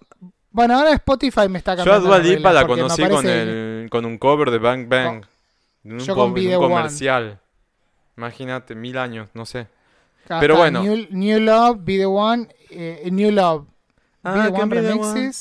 [0.51, 2.07] bueno, ahora Spotify me está Yo a cambiando.
[2.09, 5.25] Dua Lipa la conocí con, el, con un cover de Bang Bang.
[5.81, 6.55] De un, yo con un One.
[6.57, 7.39] comercial.
[8.15, 9.61] Imagínate, mil años, no sé.
[10.25, 10.83] Acá pero está, bueno.
[10.83, 13.65] New, New Love, Video One, eh, New Love.
[14.23, 15.31] Ah, Video ¿qué One Video One?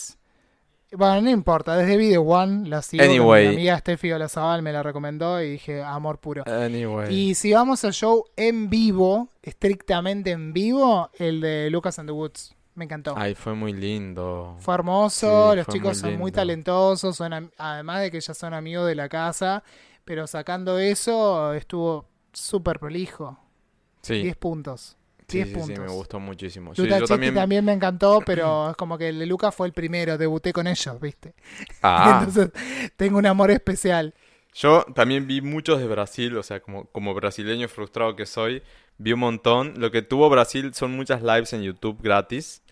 [0.95, 3.03] Bueno, no importa, desde Video One la sigo.
[3.03, 3.49] Anyway.
[3.49, 6.45] Mi amiga Steffi Olazabal me la recomendó y dije, amor puro.
[6.47, 7.15] Anyway.
[7.15, 12.13] Y si vamos al show en vivo, estrictamente en vivo, el de Lucas and the
[12.13, 12.55] Woods.
[12.75, 13.15] Me encantó.
[13.17, 14.57] Ay, fue muy lindo.
[14.59, 18.35] Fue hermoso, Sí, los fue chicos muy son muy talentosos, son además de que ya
[18.35, 19.63] son amigos de la casa,
[20.05, 23.39] pero sacando eso estuvo súper prolijo.
[24.03, 24.97] Sí, 10 puntos.
[25.33, 25.67] Sí, 10 sí, puntos.
[25.67, 26.75] sí, me gustó muchísimo.
[26.75, 27.35] Sí, yo también.
[27.35, 27.65] también...
[27.65, 31.01] me encantó, pero es como que el de Lucas fue el primero, debuté con ellos,
[31.01, 31.35] ¿viste?
[31.83, 32.51] Ah, Entonces
[32.97, 34.15] tengo un amor especial.
[34.55, 38.63] yo también vi muchos de Brasil, o sea, como, como brasileño frustrado que soy,
[38.99, 39.75] vi un montón.
[39.79, 42.63] Lo que tuvo Brasil son muchas lives en YouTube gratis,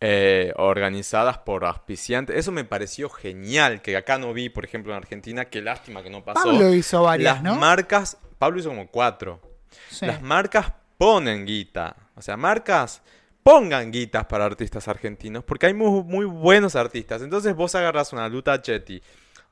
[0.00, 2.36] eh, organizadas por auspiciantes.
[2.36, 5.46] Eso me pareció genial, que acá no vi, por ejemplo, en Argentina.
[5.46, 6.42] Qué lástima que no pasó.
[6.42, 7.56] Pablo hizo varias, Las ¿no?
[7.56, 9.40] marcas, Pablo hizo como cuatro.
[9.88, 10.06] Sí.
[10.06, 11.96] Las marcas ponen guita.
[12.16, 13.02] O sea, marcas
[13.42, 15.44] pongan guitas para artistas argentinos.
[15.44, 17.22] Porque hay muy, muy buenos artistas.
[17.22, 19.00] Entonces vos agarras una Luta Chetti,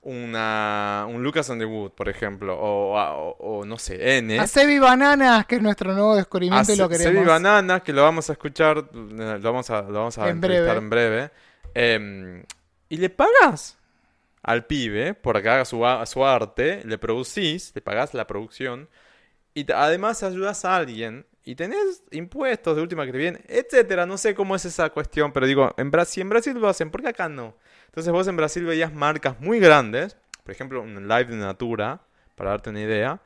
[0.03, 2.59] una, un Lucas on the Wood, por ejemplo.
[2.59, 4.39] O, o- o no sé, N.
[4.39, 7.13] A Sebi Bananas, que es nuestro nuevo descubrimiento y lo queremos.
[7.15, 10.37] Sebi Banana, que lo vamos a escuchar, eh, lo vamos a, lo vamos a En
[10.37, 10.81] entrevistar breve.
[10.81, 11.31] en breve.
[11.75, 12.45] Em,
[12.89, 13.79] y le pagas
[14.43, 18.89] al pibe por que haga su, su arte, le producís, le pagás la producción,
[19.55, 24.07] y además ayudas a alguien, y tenés impuestos de última que te vienen, etcétera.
[24.07, 27.03] No sé cómo es esa cuestión, pero digo, en Brasil, en Brasil lo hacen, ¿por
[27.03, 27.55] qué acá no?
[27.87, 32.01] Entonces vos en Brasil veías marcas muy grandes, por ejemplo, un live de Natura,
[32.35, 33.21] para darte una idea,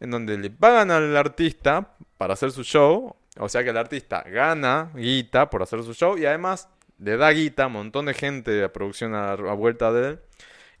[0.00, 4.22] en donde le pagan al artista para hacer su show, o sea que el artista
[4.22, 6.68] gana guita por hacer su show y además
[6.98, 10.20] le da guita a un montón de gente de producción a, vuelta de él.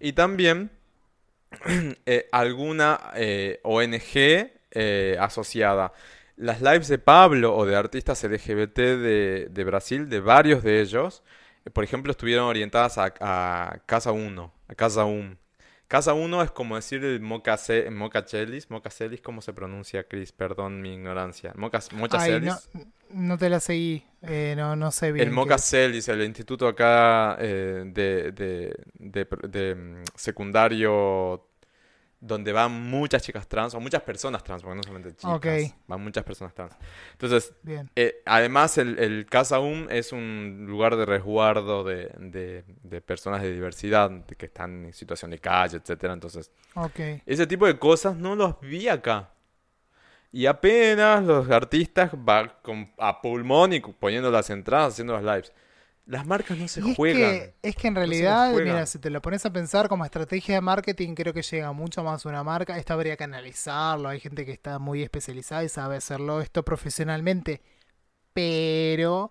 [0.00, 0.70] Y también
[2.06, 5.92] eh, alguna eh, ONG eh, asociada.
[6.36, 11.22] Las lives de Pablo o de artistas LGBT de, de Brasil, de varios de ellos,
[11.64, 15.36] eh, por ejemplo, estuvieron orientadas a, a Casa 1, a Casa 1.
[15.88, 18.70] Casa 1 es como decir el Mocace- Mocachelis.
[18.70, 20.32] Mocachelis, ¿cómo se pronuncia, Chris?
[20.32, 21.52] Perdón mi ignorancia.
[21.56, 22.68] Mocas, Ay, Mochacelis.
[22.74, 24.02] no, no te la seguí.
[24.22, 25.28] Eh, no, no sé bien.
[25.28, 25.62] El qué Moca es.
[25.70, 31.45] Celis, el instituto acá eh, de, de, de- de, mm, secundario
[32.26, 35.46] donde van muchas chicas trans, o muchas personas trans, porque no solamente chicas, Ok.
[35.86, 36.74] van muchas personas trans.
[37.12, 37.52] Entonces,
[37.94, 43.42] eh, además el, el Casa UM es un lugar de resguardo de, de- de personas
[43.42, 46.12] de diversidad que están en situación de calle, etcétera.
[46.12, 47.00] Entonces, Ok.
[47.26, 49.30] ese tipo de cosas no los vi acá.
[50.32, 55.52] Y apenas los artistas van con, a pulmón y poniendo las entradas, haciendo las lives.
[56.06, 57.20] Las marcas no se Y es juegan.
[57.20, 58.74] que, es que en realidad, juegan.
[58.74, 62.04] mira, si te lo pones a pensar como estrategia de marketing, creo que llega mucho
[62.04, 62.78] más una marca.
[62.78, 64.08] Esto habría que analizarlo.
[64.08, 67.60] Hay gente que está muy especializada y sabe hacerlo esto profesionalmente.
[68.32, 69.30] Pero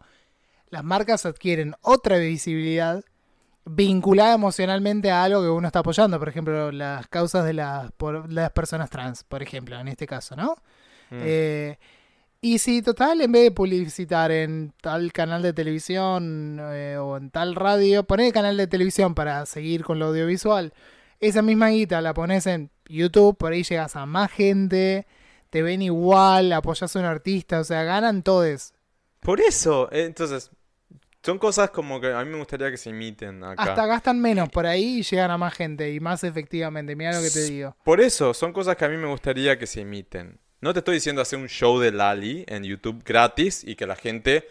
[0.69, 3.03] las marcas adquieren otra visibilidad
[3.63, 6.19] vinculada emocionalmente a algo que uno está apoyando.
[6.19, 10.35] Por ejemplo, las causas de las, por, las personas trans, por ejemplo, en este caso,
[10.35, 10.55] ¿no?
[11.09, 11.19] Mm.
[11.21, 11.79] Eh,
[12.45, 17.31] y si total, en vez de publicitar en tal canal de televisión eh, o en
[17.31, 20.71] tal radio, poner canal de televisión para seguir con lo audiovisual,
[21.19, 25.07] esa misma guita la pones en YouTube, por ahí llegas a más gente,
[25.49, 28.75] te ven igual, apoyas a un artista, o sea, ganan todos.
[29.21, 30.51] Por eso, eh, entonces,
[31.23, 33.63] son cosas como que a mí me gustaría que se imiten acá.
[33.63, 36.95] Hasta gastan menos por ahí y llegan a más gente y más efectivamente.
[36.95, 37.75] Mira lo que te digo.
[37.83, 40.39] Por eso, son cosas que a mí me gustaría que se imiten.
[40.65, 43.95] No te estoy diciendo hacer un show de Lali en YouTube gratis y que la
[43.95, 44.49] gente,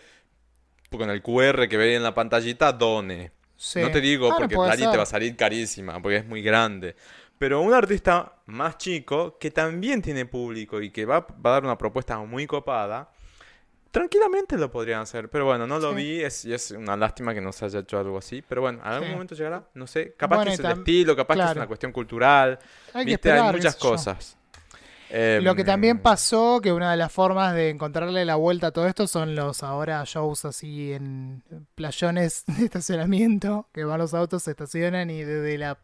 [0.88, 3.32] con el QR que ve en la pantallita, done.
[3.56, 3.80] Sí.
[3.80, 4.92] No te digo Ah, porque Lali ser.
[4.92, 6.94] te va a salir carísima, porque es muy grande.
[7.36, 11.64] Pero un artista más chico, que también tiene público y que va, va a dar
[11.64, 13.10] una propuesta muy copada,
[13.90, 15.28] tranquilamente lo podrían hacer.
[15.30, 15.96] Pero bueno, no lo Sí.
[15.96, 18.40] vi es, y es una lástima que no se haya hecho algo así.
[18.48, 19.12] Pero bueno, en algún Sí.
[19.14, 20.14] momento llegará, no sé.
[20.16, 22.56] Capaz Bueno, que es el estilo, capaz que es una cuestión cultural.
[22.92, 24.36] Hay que Viste, esperar, hay muchas yo.
[25.08, 25.42] Cosas.
[25.42, 28.70] Lo que Em, también pasó, que una de las formas de encontrarle la vuelta a
[28.70, 31.42] todo esto son los ahora shows así en
[31.74, 35.78] playones de estacionamiento, que van los autos, se estacionan y desde, la,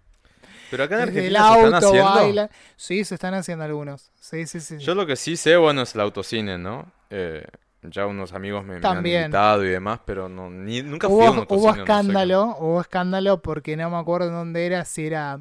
[0.71, 2.51] Pero acá en desde el se están auto bailan.
[2.77, 4.11] Sí, se están haciendo algunos.
[4.21, 4.79] Sí, sí, sí.
[4.79, 6.91] Yo lo que sí sé, bueno, es el autocine, ¿no?
[7.11, 7.45] Eh,
[7.83, 11.27] ya unos amigos me, me han invitado y demás, pero no, ni, nunca fui hubo,
[11.27, 11.61] a un autocine.
[11.61, 15.41] hubo no sé escándalo, hubo escándalo porque no me acuerdo dónde era, si era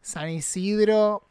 [0.00, 1.22] San Isidro,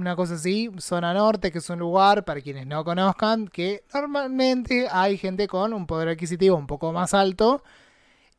[0.00, 4.88] una cosa así, zona norte, que es un lugar, para quienes no conozcan, que normalmente
[4.90, 7.62] hay gente con un poder adquisitivo un poco más alto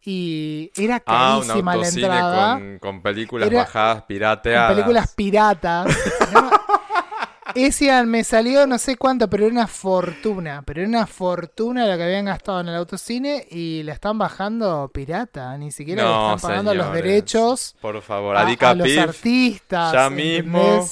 [0.03, 2.53] y era Ah, un carísima la entrada.
[2.55, 4.71] con, con películas Era- bajadas, con pirateadas.
[4.73, 5.97] películas piratas.
[7.53, 10.63] Decían, me salió no sé cuánto, pero era una fortuna.
[10.65, 14.89] Pero era una fortuna lo que habían gastado en el autocine y la están bajando
[14.93, 15.55] pirata.
[15.57, 19.93] Ni siquiera le están pagando los derechos Por favor, a, a, los artistas.
[19.93, 20.83] ya mismo.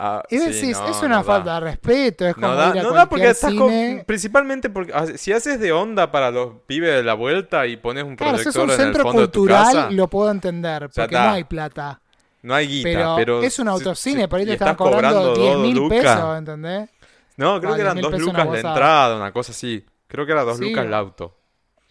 [0.00, 1.54] Ah, Y sí, decís, no, es una no falta da.
[1.54, 2.26] de respeto.
[2.26, 5.32] Es como No da, ir a no da porque estás con- principalmente porque ah, si
[5.32, 8.54] haces de onda para los pibes de la vuelta y pones un Claro, si es
[8.54, 11.30] proyector un en el centro fondo de tu cultural, casa, lo puedo entender, porque no
[11.30, 12.00] hay plata.
[12.42, 15.38] no hay guita, Pero, pero, es un autocine, si- por ahí te están cobrando dos
[15.38, 16.88] 10 mil pesos, ¿entendés?
[17.36, 19.84] No, creo Ah, que eran 10.000 dos lucas la entrada, una cosa así.
[20.08, 20.64] Creo que era dos Sí.
[20.68, 21.36] lucas el auto.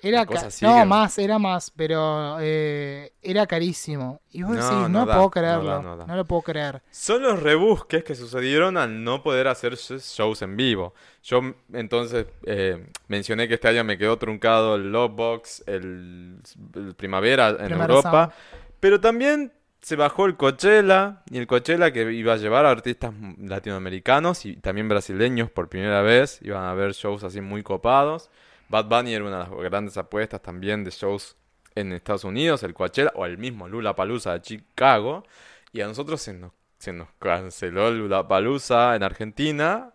[0.01, 4.21] Era así no, que- más, era más, pero eh, era carísimo.
[4.31, 6.15] Y vos No, decís, no, no da, puedo no creerlo, da, no, no da.
[6.15, 6.81] lo puedo creer.
[6.89, 10.93] Son los rebusques que sucedieron al no poder hacer sh- shows en vivo.
[11.23, 11.41] Yo
[11.73, 16.37] entonces eh, mencioné que este año me quedó truncado el Lovebox, el,
[16.75, 18.33] el Primavera en Primera Europa,
[18.79, 19.51] pero también
[19.81, 24.55] se bajó el Coachella y el Coachella que iba a llevar a artistas latinoamericanos y
[24.57, 28.29] también brasileños por primera vez, iban a haber shows así muy copados.
[28.69, 31.35] Bad Bunny era una de las grandes apuestas también de shows
[31.75, 35.23] en Estados Unidos, el Coachella o el mismo Lollapalooza de Chicago.
[35.71, 39.91] Y a nosotros se nos, se nos canceló el Lollapalooza en Argentina.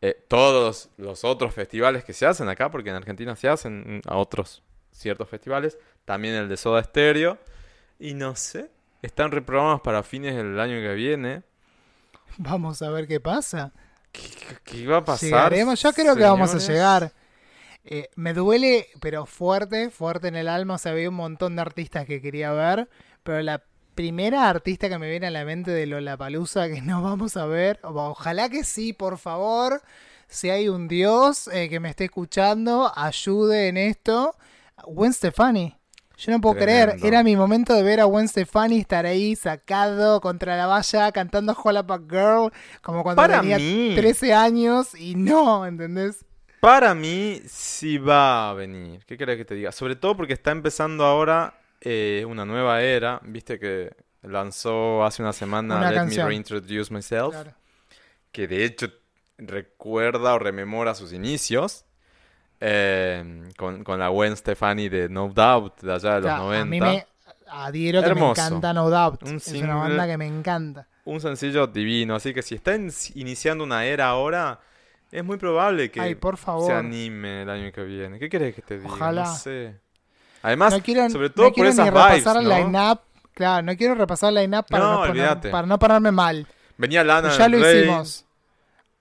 [0.00, 4.08] Eh, todos los otros festivales que se hacen acá, porque en Argentina se hacen mm,
[4.08, 7.38] a otros ciertos festivales, también el de Soda Stereo.
[8.00, 8.68] Y no sé,
[9.00, 11.42] están reprogramados para fines del año que viene.
[12.38, 13.72] Vamos a ver qué pasa.
[14.10, 14.22] ¿Qué,
[14.64, 15.28] qué- va a pasar?
[15.28, 17.12] Llegaremos, yo creo que vamos a llegar.
[17.84, 20.74] Eh, me duele, pero fuerte, fuerte en el alma.
[20.74, 22.88] O sea, había un montón de artistas que quería ver,
[23.22, 23.62] pero la
[23.94, 27.78] primera artista que me viene a la mente de Lollapalooza que no vamos a ver,
[27.82, 29.82] ojalá que sí, por favor.
[30.28, 34.34] Si hay un Dios eh, que me esté escuchando, ayude en esto.
[34.86, 35.76] Gwen Stefani.
[36.16, 40.20] Yo no puedo creer, era mi momento de ver a Gwen Stefani estar ahí sacado
[40.20, 43.92] contra la valla cantando Holla Back Girl, como cuando Para tenía mí.
[43.96, 46.24] 13 años y no, ¿entendés?
[46.62, 49.04] Para mí sí va a venir.
[49.04, 49.72] ¿Qué querés que te diga?
[49.72, 53.18] Sobre todo porque está empezando ahora eh, una nueva era.
[53.24, 56.24] Viste que lanzó hace una semana Una Let canción.
[56.26, 57.30] Me Reintroduce Myself.
[57.30, 57.52] Claro.
[58.30, 58.86] Que de hecho
[59.38, 61.84] recuerda o rememora sus inicios.
[62.60, 66.38] eh, con, con la Gwen Stefani de No Doubt de allá de los O sea,
[66.38, 66.62] 90.
[66.62, 67.06] A mí me
[67.48, 68.40] adhiero que Hermoso.
[68.40, 69.24] me encanta No Doubt.
[69.24, 69.64] Un es single.
[69.64, 70.86] una banda que me encanta.
[71.06, 72.14] Un sencillo divino.
[72.14, 74.60] Así que si está in- iniciando una era ahora,
[75.12, 76.66] es muy probable que Ay, por favor.
[76.66, 78.18] se anime el año que viene.
[78.18, 78.90] ¿Qué querés que te diga?
[78.92, 79.24] Ojalá.
[79.24, 79.78] No sé.
[80.42, 82.48] Además, no quiero, sobre no todo por esas ni repasar ¿no?
[82.48, 83.00] line-up.
[83.34, 85.50] Claro, no quiero repasar el line-up para, No, no poner- olvídate.
[85.50, 86.46] para no ponerme mal.
[86.76, 88.24] Venía Lana ya lo Rey, hicimos.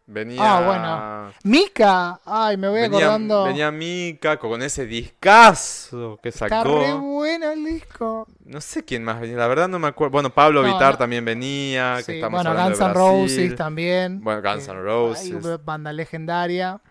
[0.08, 0.42] Venía...
[0.44, 1.34] Ah, bueno.
[1.44, 2.20] Mika.
[2.26, 3.44] Ay, me voy Venía, acordando.
[3.46, 6.80] venía Mika con ese discazo que Está sacó.
[6.82, 8.28] re bueno el disco.
[8.46, 10.12] No sé quién más venía, la verdad no me acuerdo.
[10.12, 10.98] Bueno, Pablo No, Vitar no.
[10.98, 12.94] también venía, que estamos bueno, hablando Guns N'.
[12.94, 14.22] Roses también.
[14.22, 15.46] Bueno, Guns N' Roses.
[15.46, 16.82] ay, banda legendaria.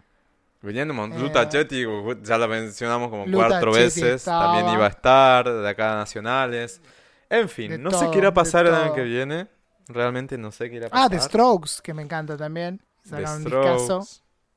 [0.63, 1.19] Venían un montón.
[1.19, 1.85] Eh, Luta Chetti,
[2.23, 4.15] ya la mencionamos como Luta cuatro Chetti veces.
[4.17, 4.55] estaba.
[4.57, 6.81] También iba a estar, de acá nacionales.
[7.29, 9.47] En fin, De no sé qué irá a pasar el año que viene.
[9.89, 11.07] Realmente no sé qué irá a pasar.
[11.07, 12.81] Ah, The Strokes, que me encanta también.
[13.05, 14.07] The Sacaron un.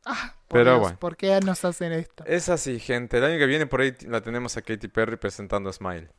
[0.06, 1.00] Ah, por Pero Dios, bueno.
[1.00, 2.26] ¿por qué nos hacen esto?
[2.26, 3.18] Es así, gente.
[3.18, 6.10] El año que viene por ahí la tenemos a Katy Perry presentando Smile.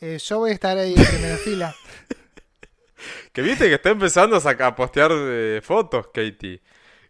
[0.00, 1.74] Eh, yo voy a estar ahí en primera fila.
[3.32, 6.60] Que viste que está empezando a, a postear eh, fotos, Katy.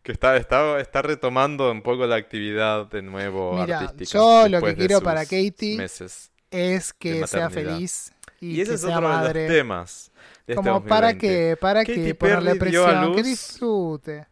[0.03, 4.19] Que está, está, está retomando un poco la actividad de nuevo Mira, artística.
[4.19, 6.31] yo lo que quiero para Katy meses.
[6.51, 10.08] Es que sea feliz y, Y, que ese es sea otro de los temas.
[10.49, 11.19] Este Como para 2020.
[11.19, 14.27] que, para que ponerle presión, que disfrute.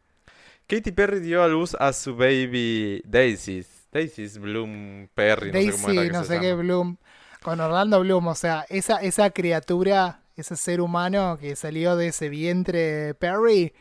[0.67, 3.65] Katy Perry dio a luz a su baby Daisy.
[3.93, 6.55] Daisy Bloom Perry, no sé cómo era Daisy, que no se sé qué.
[6.55, 6.97] Bloom.
[7.43, 12.29] Con Orlando Bloom, o sea, esa, esa criatura, ese ser humano que salió de ese
[12.29, 13.73] vientre Perry,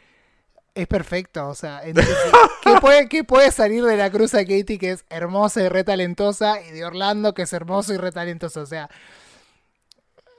[0.76, 1.48] es perfecto.
[1.48, 2.16] O sea, entonces,
[2.64, 6.62] ¿qué, puede, qué puede salir de la cruz a Katy que es hermosa y retalentosa
[6.62, 8.62] y de Orlando que es hermoso y retalentoso?
[8.62, 8.90] O sea,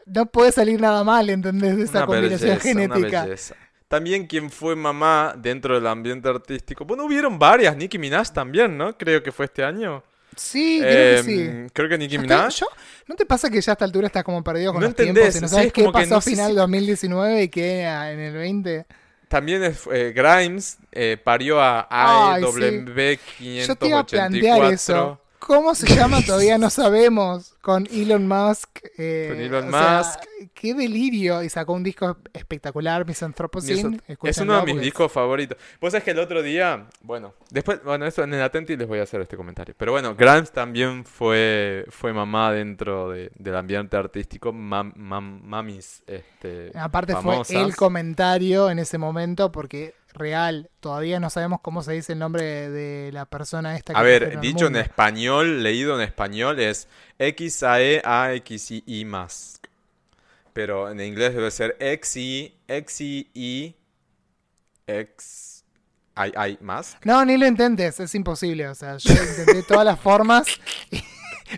[0.06, 1.76] no puede salir nada mal, ¿entendés?
[1.76, 3.26] De esa Una combinación belleza, genética.
[3.88, 6.84] También quien fue mamá dentro del ambiente artístico.
[6.84, 7.76] Bueno, hubieron varias.
[7.76, 8.96] Nicki Minaj también, ¿no?
[8.96, 10.02] Creo que fue este año.
[10.34, 11.70] Sí, creo que Em, sí.
[11.72, 12.50] Creo que Nicki Minaj.
[12.54, 12.66] yo-
[13.06, 15.14] ¿No te pasa que ya a esta altura estás como perdido con No los entendés,
[15.14, 17.42] tiempos y no sí, sabes es qué como que pasó no a final si- 2019
[17.44, 18.86] y qué en el 20?
[19.28, 23.16] También es, eh, Grimes eh, parió a Ay, AEW
[23.66, 24.68] Yo te iba a plantear 584.
[24.70, 25.20] eso.
[25.46, 26.20] ¿Cómo se llama?
[26.26, 27.54] Todavía no sabemos.
[27.60, 28.68] Con Elon Musk.
[28.98, 30.20] eh, Con Elon sea, Musk.
[30.54, 31.42] qué delirio.
[31.42, 34.00] Y sacó un disco espectacular, Misanthropocene.
[34.24, 35.56] Es uno de mis porque discos favoritos.
[35.80, 38.98] Vos sabés que el otro día, bueno, después, bueno, eso en el Atenti les voy
[38.98, 39.74] a hacer este comentario.
[39.78, 46.02] Pero bueno, Grimes también fue, fue mamá dentro de- del ambiente artístico, mam- mam- mamis,
[46.06, 47.46] este, Aparte famosas.
[47.46, 52.18] fue el comentario en ese momento porque real, todavía no sabemos cómo se dice el
[52.18, 56.58] nombre de, de la persona esta que A ver, dicho en español, leído en español
[56.60, 56.88] es
[57.18, 59.60] X A E A X I I más.
[60.52, 63.74] Pero en inglés debe ser X I X I I
[64.86, 65.64] X
[66.16, 66.96] I I más.
[67.04, 68.68] No, ni lo intentes, es imposible.
[68.68, 70.46] O sea, yo intenté todas las formas.
[70.90, 71.02] y-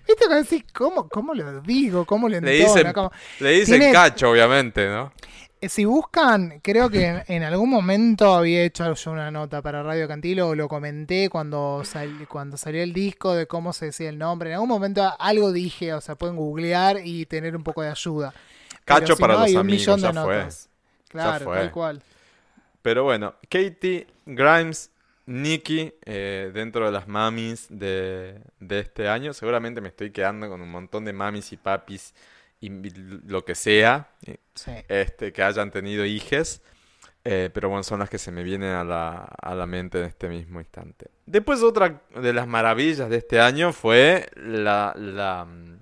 [0.06, 2.05] ¿Viste cuando decís, ¿cómo, ¿cómo lo digo?
[2.05, 2.74] ¿Cómo lo Le entono?
[2.74, 3.12] dicen, ¿Cómo?
[3.40, 5.12] le dicen Tiene- cacho, obviamente, ¿no?
[5.60, 10.06] Eh, Si buscan, creo que en, algún momento había hecho yo una nota para Radio
[10.06, 14.18] Cantilo o lo comenté cuando, sal- cuando salió el disco de cómo se decía el
[14.18, 14.51] nombre.
[14.51, 18.35] En algún momento algo dije, o sea, pueden googlear y tener un poco de ayuda.
[18.85, 20.44] Pero Cacho si para no, los hay un amigos, de ya fue.
[20.44, 20.70] notas.
[21.09, 21.56] Claro, fue.
[21.56, 22.02] tal cual.
[22.82, 24.90] Pero bueno, Katie, Grimes,
[25.26, 30.60] Nicki, eh, dentro de las mamis de, de este año, seguramente me estoy quedando con
[30.62, 32.14] un montón de mamis y papis
[32.60, 34.72] lo que sea, eh, Sí.
[34.89, 36.62] este, que hayan tenido hijes.
[37.24, 40.06] Eh, pero bueno, son las que se me vienen a la, a la mente en
[40.06, 41.10] este mismo instante.
[41.26, 45.78] Después otra de las maravillas de este año fue la, la, mm,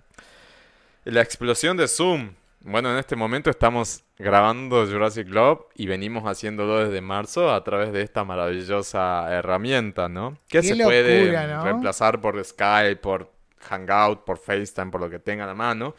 [1.04, 2.32] la explosión de Zoom.
[2.60, 7.92] Bueno, en este momento estamos grabando Jurassic Club y venimos haciéndolo desde marzo a través
[7.92, 10.38] de esta maravillosa herramienta, ¿no?
[10.48, 11.64] Que se puede locura, ¿no?
[11.64, 13.30] reemplazar por Skype, por
[13.60, 15.94] Hangout, por FaceTime, por lo que tenga a la mano.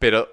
[0.00, 0.28] Pero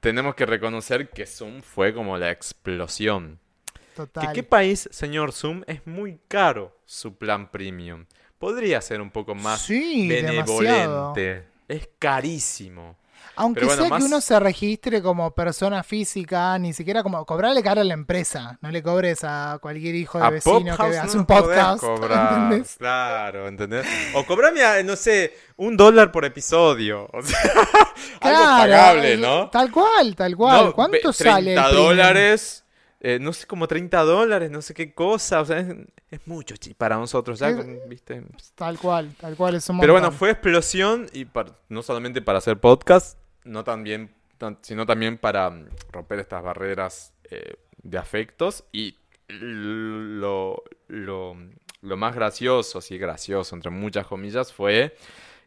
[0.00, 3.38] tenemos que reconocer que Zoom fue como la explosión.
[3.72, 4.32] ¿Que Total.
[4.32, 8.06] qué país, señor Zoom, es muy caro su plan premium?
[8.38, 11.12] Podría ser un poco más Sí, demasiado.
[11.14, 11.44] benevolente.
[11.68, 12.96] Es carísimo.
[13.34, 17.62] Aunque bueno, sea más- que uno se registre como persona física, ni siquiera como cobrarle
[17.62, 18.58] caro a la empresa.
[18.62, 21.80] No le cobres a cualquier hijo de A vecino que hace no un podcast.
[21.80, 22.76] cobrar, ¿entendés?
[22.78, 23.86] Claro, ¿entendés?
[24.14, 27.08] O cobrame, a, no sé, un dólar por episodio.
[27.12, 27.38] O sea,
[28.20, 29.50] algo pagable, ¿no?
[29.50, 30.66] Tal cual, tal cual.
[30.66, 31.50] No, ¿Cuánto sale?
[31.52, 31.86] el 30 premium?
[31.86, 32.64] dólares,
[33.08, 35.40] eh, no sé, como 30 dólares, no sé qué cosa.
[35.40, 35.68] O sea, es,
[36.10, 38.20] es mucho para nosotros ya, Es- ¿viste?
[38.56, 39.54] Tal cual, tal cual.
[39.54, 41.24] Es un Pero bueno, fue explosión y
[41.68, 47.12] no solamente para hacer podcast, no también, tan- sino también para mm, romper estas barreras
[47.30, 48.96] eh, de afectos y
[49.28, 51.36] lo, lo,
[51.82, 54.96] lo más gracioso, sí gracioso, entre muchas comillas, fue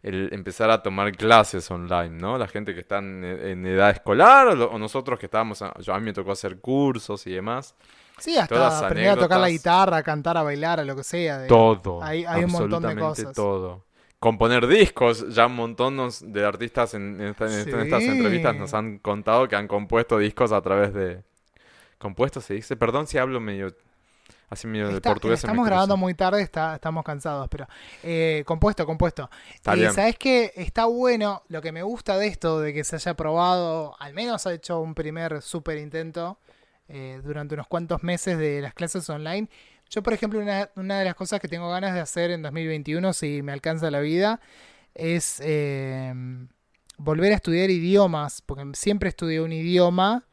[0.03, 2.37] el empezar a tomar clases online, ¿no?
[2.37, 5.73] La gente que está en, en edad escolar o, lo- o nosotros que estábamos, a,
[5.79, 7.75] yo, a mí me tocó hacer cursos y demás.
[8.17, 8.55] Sí, hasta
[8.87, 11.47] aprender a tocar la guitarra, a cantar, a bailar, a lo que sea.
[11.47, 12.03] Todo.
[12.03, 13.33] Hay- hay un montón de cosas.
[13.35, 13.83] todo.
[14.19, 18.03] Componer discos, ya un montón nos- de artistas en, en esta- en esta- en estas
[18.03, 21.23] entrevistas nos han contado que han compuesto discos a través de...
[21.97, 22.75] ¿Compuesto se dice?
[22.77, 23.73] Perdón si hablo medio...
[24.49, 25.39] Así medio de portugués.
[25.39, 27.67] estamos grabando muy tarde, está, estamos cansados, pero
[28.03, 29.29] eh, compuesto, compuesto.
[29.53, 29.93] Está y bien.
[29.93, 33.95] sabes que está bueno, lo que me gusta de esto, de que se haya probado,
[33.99, 36.39] al menos ha hecho un primer super intento
[36.87, 39.47] eh, durante unos cuantos meses de las clases online.
[39.91, 43.13] Yo, por ejemplo, una, una de las cosas que tengo ganas de hacer en 2021,
[43.13, 44.39] si me alcanza la vida,
[44.95, 46.13] es eh,
[46.97, 50.25] volver a estudiar idiomas, porque siempre estudié un idioma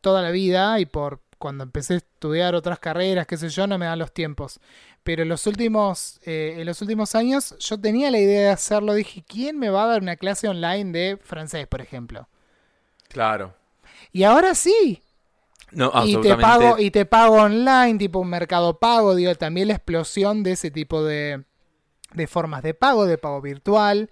[0.00, 3.78] toda la vida y por cuando empecé a estudiar otras carreras, qué sé yo, no
[3.78, 4.60] me dan los tiempos.
[5.02, 8.94] Pero en los últimos, eh, en los últimos años yo tenía la idea de hacerlo.
[8.94, 12.28] Dije, ¿quién me va a dar una clase online de francés, por ejemplo?
[13.08, 13.54] Claro.
[14.12, 15.02] Y ahora sí.
[15.70, 16.42] No, Y te absolutamente.
[16.42, 20.70] pago, y te pago online, tipo un mercado pago, digo, también la explosión de ese
[20.70, 21.44] tipo de,
[22.14, 24.10] de formas de pago, de pago virtual.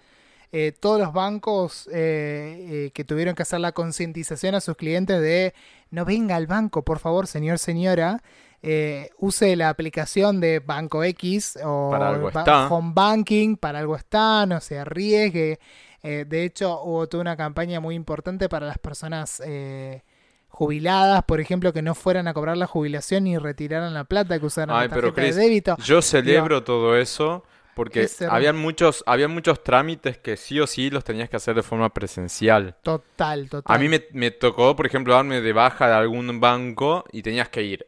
[0.53, 5.21] Eh, todos los bancos eh, eh, que tuvieron que hacer la concientización a sus clientes
[5.21, 5.55] de
[5.91, 8.23] no venga al banco, por favor, señor, señora.
[8.63, 12.69] eh, use la aplicación de Banco X o Para algo ba- está.
[12.69, 15.59] Home Banking, para algo está, no se arriesgue.
[16.03, 20.03] Eh, de hecho, hubo toda una campaña muy importante para las personas eh,
[20.49, 24.47] jubiladas, por ejemplo, que no fueran a cobrar la jubilación y retiraran la plata, que
[24.47, 25.77] usaran Ay, la pero tarjeta de débito.
[25.85, 27.45] Yo celebro todo eso
[27.77, 31.63] porque habían muchos, habían muchos trámites que sí o sí los tenías que hacer de
[31.63, 32.75] forma presencial.
[32.83, 33.77] Total, total.
[33.77, 37.51] A mí me, me tocó, por ejemplo, darme de baja de algún banco y tenías
[37.51, 37.87] que ir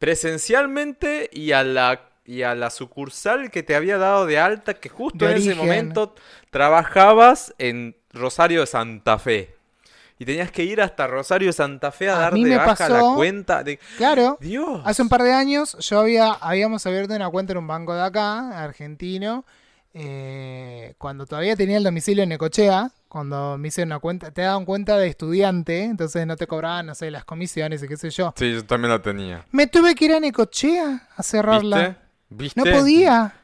[0.00, 4.88] presencialmente y a la y a la sucursal que te había dado de alta, que
[4.88, 6.16] justo De en ese momento
[6.50, 9.56] trabajabas en Rosario de Santa Fe.
[10.20, 12.88] Y tenías que ir hasta Rosario de Santa Fe a, A dar de me baja
[12.90, 13.78] la pasó- cuenta de...
[13.96, 14.82] Claro, Dios.
[14.84, 18.02] hace un par de años yo había, habíamos abierto una cuenta en un banco de
[18.02, 19.46] acá, argentino,
[19.94, 24.64] eh, cuando todavía tenía el domicilio en Necochea, cuando me hice una cuenta, te daban
[24.64, 28.32] cuenta de estudiante, entonces no te cobraban, no sé, las comisiones y qué sé yo.
[28.36, 29.44] Sí, yo también la tenía.
[29.50, 31.96] Me tuve que ir a Necochea a cerrarla.
[32.28, 32.54] ¿Viste?
[32.56, 32.78] No ¿Viste?
[32.78, 33.34] podía.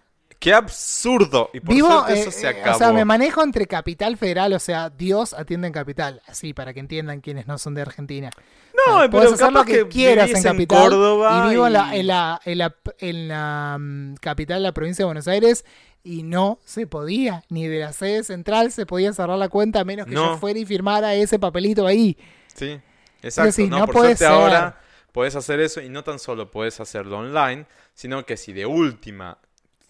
[0.46, 1.50] ¡Qué absurdo!
[1.52, 2.76] Y por Vivo, suerte eso eh, se eh, acabó.
[2.76, 6.72] o sea, me manejo entre Capital Federal, o sea, Dios atiende en Capital, así para
[6.72, 8.30] que entiendan quienes no son de Argentina.
[8.72, 11.72] No, Ah, pero Puedes hacer lo capaz que, quieras en Capital Córdoba y vivo en
[11.72, 15.26] la, y- en la, en la, en la, mm, capital de la provincia de Buenos
[15.26, 15.64] Aires
[16.04, 19.84] y no se podía, ni de la sede central se podía cerrar la cuenta a
[19.84, 20.34] menos que No.
[20.34, 22.16] yo fuera y firmara ese papelito ahí.
[22.54, 22.78] Sí,
[23.20, 23.62] exacto.
[23.62, 24.28] no, no por suerte ser.
[24.28, 28.64] ahora puedes hacer eso y no tan solo puedes hacerlo online, sino que si de
[28.66, 29.38] última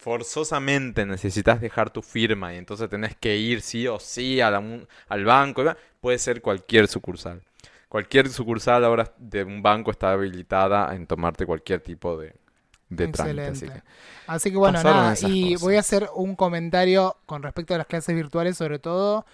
[0.07, 4.61] forzosamente necesitas dejar tu firma y entonces tenés que ir sí o sí a la
[4.61, 5.65] mu- al banco,
[6.01, 7.43] puede ser cualquier sucursal.
[7.89, 12.37] Cualquier sucursal ahora de un banco está habilitada en tomarte cualquier tipo de,
[12.89, 13.49] de trámite.
[13.49, 13.81] Así Excelente.
[13.81, 13.87] que-
[14.29, 15.61] Así que bueno, nada, y cosas.
[15.63, 19.27] voy a hacer un comentario con respecto a las clases virtuales, sobre todo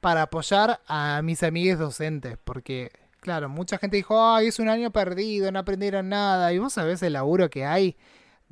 [0.00, 4.92] para apoyar a mis amigues docentes, porque claro, mucha gente dijo, ay, es un año
[4.92, 7.96] perdido, no aprendieron nada, y vos sabés el laburo que hay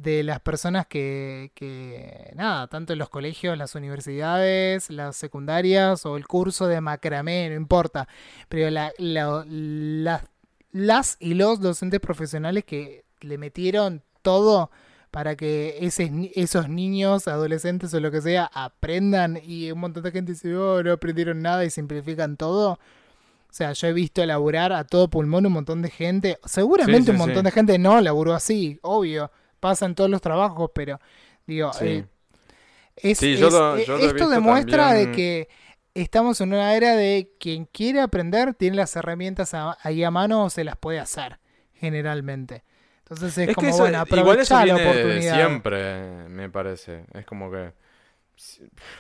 [0.03, 6.17] de las personas que, que nada, tanto en los colegios, las universidades, las secundarias o
[6.17, 8.09] el curso de macramé, no importa,
[8.49, 10.25] pero la- la- la-
[10.73, 14.71] las y los docentes profesionales que le metieron todo
[15.11, 20.13] para que ese esos niños, adolescentes o lo que sea, aprendan y un montón de
[20.13, 22.73] gente dice, oh, no aprendieron nada y simplifican todo.
[22.75, 26.39] O sea, yo he visto laburar a todo pulmón un montón de gente.
[26.45, 27.45] Seguramente Sí, sí, un montón sí.
[27.47, 29.33] de gente no laburó así, obvio.
[29.61, 30.99] Pasa en todos los trabajos, pero
[31.47, 31.85] digo, Sí.
[31.87, 32.05] eh,
[32.97, 35.11] es, Sí, yo es- lo- eh, yo lo he esto demuestra también.
[35.13, 35.49] de que
[35.95, 40.45] estamos en una era de quien quiere aprender tiene las herramientas a- ahí a mano
[40.45, 41.39] o se las puede hacer,
[41.75, 42.65] generalmente.
[43.01, 45.35] Entonces es, como, eso- bueno, igual eso aprovechar la viene de oportunidad.
[45.35, 47.05] siempre, me parece.
[47.13, 47.73] Es como que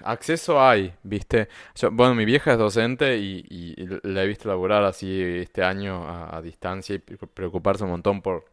[0.02, 1.48] acceso hay, ¿viste?
[1.76, 6.06] Yo- bueno, mi vieja es docente y, y la he visto laburar así este año
[6.06, 8.44] a, a distancia y pre- preocuparse un montón por,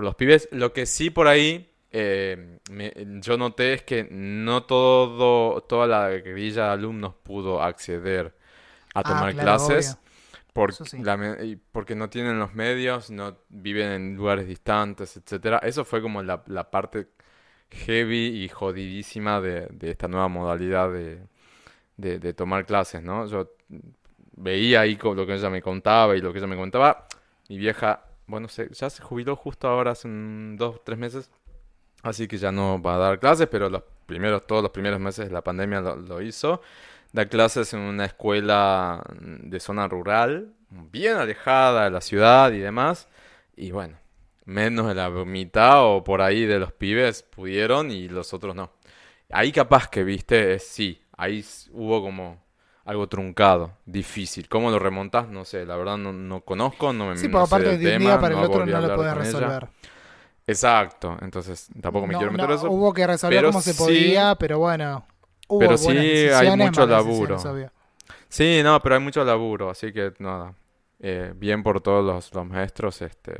[0.00, 0.48] por los pibes.
[0.52, 6.08] Lo que sí por ahí eh, me- yo noté es que no todo, toda la
[6.10, 8.34] grilla de alumnos pudo acceder
[8.94, 9.98] a Ah, tomar claro, clases.
[9.98, 9.98] obvio.
[10.84, 11.04] Sí.
[11.04, 11.16] la
[11.72, 15.58] porque no tienen los medios, no viven en lugares distantes, etcétera.
[15.62, 17.08] Eso fue como la, la parte
[17.70, 21.20] heavy y jodidísima de, de esta nueva modalidad de,
[21.96, 23.26] de, de tomar clases, ¿no?
[23.26, 23.50] Yo
[24.36, 27.06] veía ahí lo que ella me contaba y lo que ella me contaba.
[27.48, 30.08] Mi vieja, bueno, se, ya se jubiló justo ahora hace
[30.56, 31.30] dos, tres meses,
[32.02, 35.26] así que ya no va a dar clases, pero los primeros, todos los primeros meses
[35.26, 36.62] de la pandemia lo, hizo.
[37.12, 43.08] Da clases en una escuela de zona rural, bien alejada de la ciudad y demás.
[43.56, 43.98] Y bueno,
[44.44, 48.72] menos de la mitad o por ahí de los pibes pudieron y los otros no.
[49.30, 52.42] Ahí capaz que, viste, sí, ahí hubo como
[52.84, 54.48] algo truncado, difícil.
[54.48, 55.28] ¿Cómo lo remontás?
[55.28, 58.20] No sé, la verdad no, no conozco, no me Sí, porque aparte de un día
[58.20, 59.18] para el otro no lo podés ella.
[59.18, 59.68] resolver.
[60.46, 62.70] Exacto, entonces tampoco me quiero meter eso.
[62.70, 65.04] Hubo que resolver como se sí- podía, pero bueno.
[65.48, 67.38] Hubo pero sí hay mucho laburo.
[68.28, 70.54] Sí, no, pero hay mucho laburo, así que nada.
[71.00, 73.34] Eh, bien por todos los, los maestros este,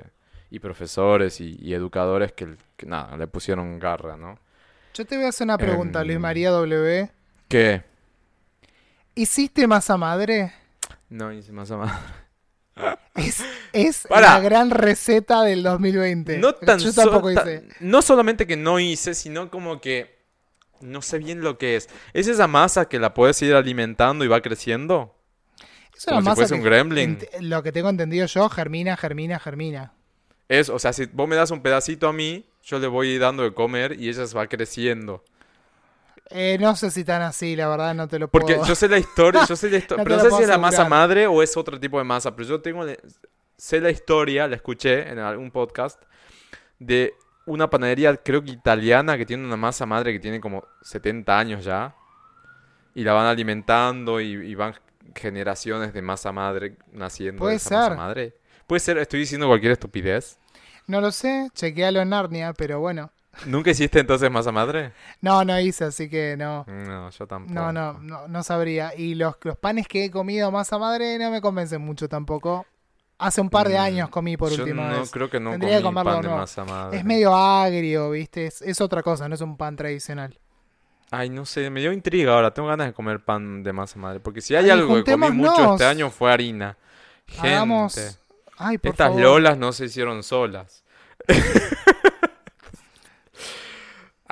[0.51, 4.39] y profesores y, y educadores que, que nada, le pusieron garra, ¿no?
[4.95, 7.11] Yo te voy a hacer una pregunta, Em, Luis María W.
[7.49, 7.83] ¿Qué?
[9.15, 10.53] ¿Hiciste masa madre?
[11.09, 11.91] No hice o menos.
[13.15, 16.39] Es, es la gran receta del 2020.
[16.39, 17.69] No tan Yo tampoco ta- hice.
[17.81, 20.19] no solamente que no hice, sino como que
[20.81, 21.89] no sé bien lo que es.
[22.15, 25.15] ¿Es esa masa que la puedes ir alimentando y va creciendo?
[25.95, 27.19] Es como una si masa fuese que, un gremlin.
[27.41, 29.93] Lo que tengo entendido yo, germina, germina, germina.
[30.49, 33.43] Es, o sea, si vos me das un pedacito a mí, yo le voy dando
[33.43, 35.23] de comer y ella va creciendo.
[36.31, 38.67] Eh, no sé si tan así, la verdad, no te lo Porque puedo.
[38.69, 40.59] yo sé la historia, yo sé la historia, No pero no sé si es la
[40.59, 42.97] masa madre o es otro tipo de masa, pero yo tengo, la-
[43.57, 46.01] sé la historia, la escuché en algún podcast,
[46.79, 47.15] de
[47.47, 51.65] una panadería, creo que italiana, que tiene una masa madre que tiene como 70 años
[51.65, 51.95] ya,
[52.95, 54.75] y la van alimentando y, y van
[55.17, 57.97] generaciones de masa madre naciendo Puede de esa masa ser.
[57.97, 58.35] madre.
[58.69, 60.39] Puede ser, estoy diciendo cualquier estupidez.
[60.87, 63.11] No lo sé, chequealo en Narnia, pero bueno.
[63.47, 64.93] ¿Nunca hiciste entonces masa madre?
[65.21, 66.65] No, no hice, así que no.
[66.67, 67.55] No, yo tampoco.
[67.55, 68.93] No, no, no, no sabría.
[68.97, 72.67] Y los, los panes que he comido masa madre no me convencen mucho tampoco.
[73.19, 75.11] Hace un par de Mm, años comí por Yo última no vez.
[75.11, 76.99] creo que no Tendría que comí pan de masa madre.
[76.99, 78.47] Es medio agrio, ¿viste?
[78.47, 80.39] Es, es otra cosa, no es un pan tradicional.
[81.11, 82.55] Ay, no sé, me dio intriga ahora.
[82.55, 84.21] Tengo ganas de comer pan de masa madre.
[84.21, 86.77] Porque si hay Ay, algo que comí mucho este año fue harina.
[87.27, 88.19] Gente, Hagamos.
[88.57, 89.23] Ay, por estas favor.
[89.23, 90.85] lolas no se hicieron solas.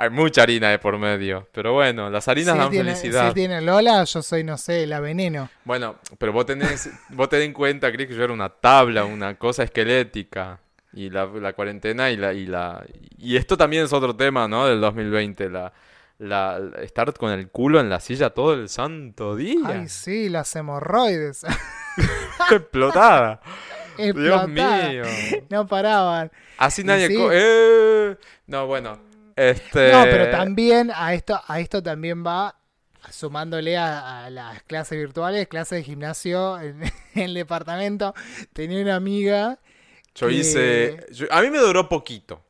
[0.01, 1.47] Hay mucha harina de por medio.
[1.51, 3.27] Pero bueno, las harinas si dan tiene, felicidad.
[3.29, 5.49] Si tiene Lola, yo soy, no sé, la veneno.
[5.65, 9.35] Bueno, pero vos tenés, vos tenés en cuenta, Chris, que yo era una tabla, una
[9.37, 10.59] cosa esquelética.
[10.93, 12.83] Y la, la cuarentena y la, y la.
[13.17, 14.65] Y esto también es otro tema, ¿no?
[14.67, 15.49] Del 2020.
[15.49, 15.71] La,
[16.17, 19.59] la, la- estar con el culo en la silla todo el santo día.
[19.67, 21.45] Ay, sí, las hemorroides.
[22.51, 23.41] Explotada.
[23.97, 24.89] Dios Explotadas.
[24.89, 25.03] mío.
[25.49, 26.31] No paraban.
[26.57, 27.07] Así nadie.
[27.07, 27.17] sí.
[27.31, 28.15] ¡Eh!
[28.47, 28.97] No, bueno.
[29.39, 29.91] Este.
[29.91, 32.55] No, pero también a esto, a esto también va
[33.09, 36.83] sumándole a, a las clases virtuales, clases de gimnasio en,
[37.15, 38.13] en el departamento.
[38.53, 39.57] Tenía una amiga.
[40.15, 41.05] Yo que- hice.
[41.11, 42.43] yo- a mí me duró poquito.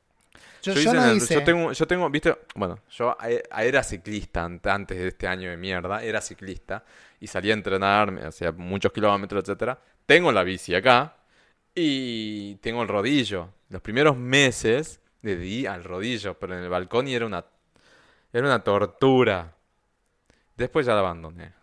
[0.62, 1.34] Yo, Yo, yo hice no en el- hice.
[1.36, 5.50] yo tengo, yo tengo, viste, bueno, yo eh, era ciclista ant- antes de este año
[5.50, 6.84] de mierda, era ciclista
[7.22, 9.80] y salía a entrenar, hacía muchos kilómetros, etcétera.
[10.06, 11.16] Tengo la bici acá
[11.76, 13.50] y tengo el rodillo.
[13.70, 17.46] Los primeros meses le di al rodillo, pero en el balcón y era una,
[18.32, 19.56] era una tortura.
[20.56, 21.59] Después ya la abandoné.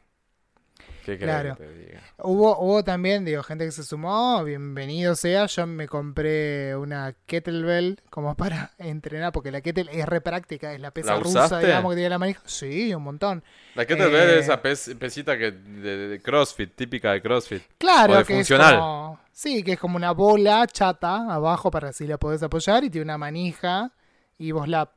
[1.13, 1.57] ¿Qué Claro.
[1.57, 2.01] que te diga?
[2.19, 5.47] Hubo, hubo también, digo, gente que se sumó, bienvenido sea.
[5.47, 10.81] Yo me compré una kettlebell como para entrenar, porque la kettle es re práctica, es
[10.81, 12.41] la pesa ¿La rusa, digamos, que tiene la manija.
[12.45, 13.45] Sí, un montón.
[13.75, 17.63] La te ves Eh, esa pes- pesita que de, de CrossFit, típica de CrossFit.
[17.79, 18.75] Claro, O de que funcional.
[18.75, 19.21] es como.
[19.33, 23.05] Sí, que es como una bola chata abajo para así la podés apoyar y tiene
[23.05, 23.93] una manija
[24.39, 24.91] y vos la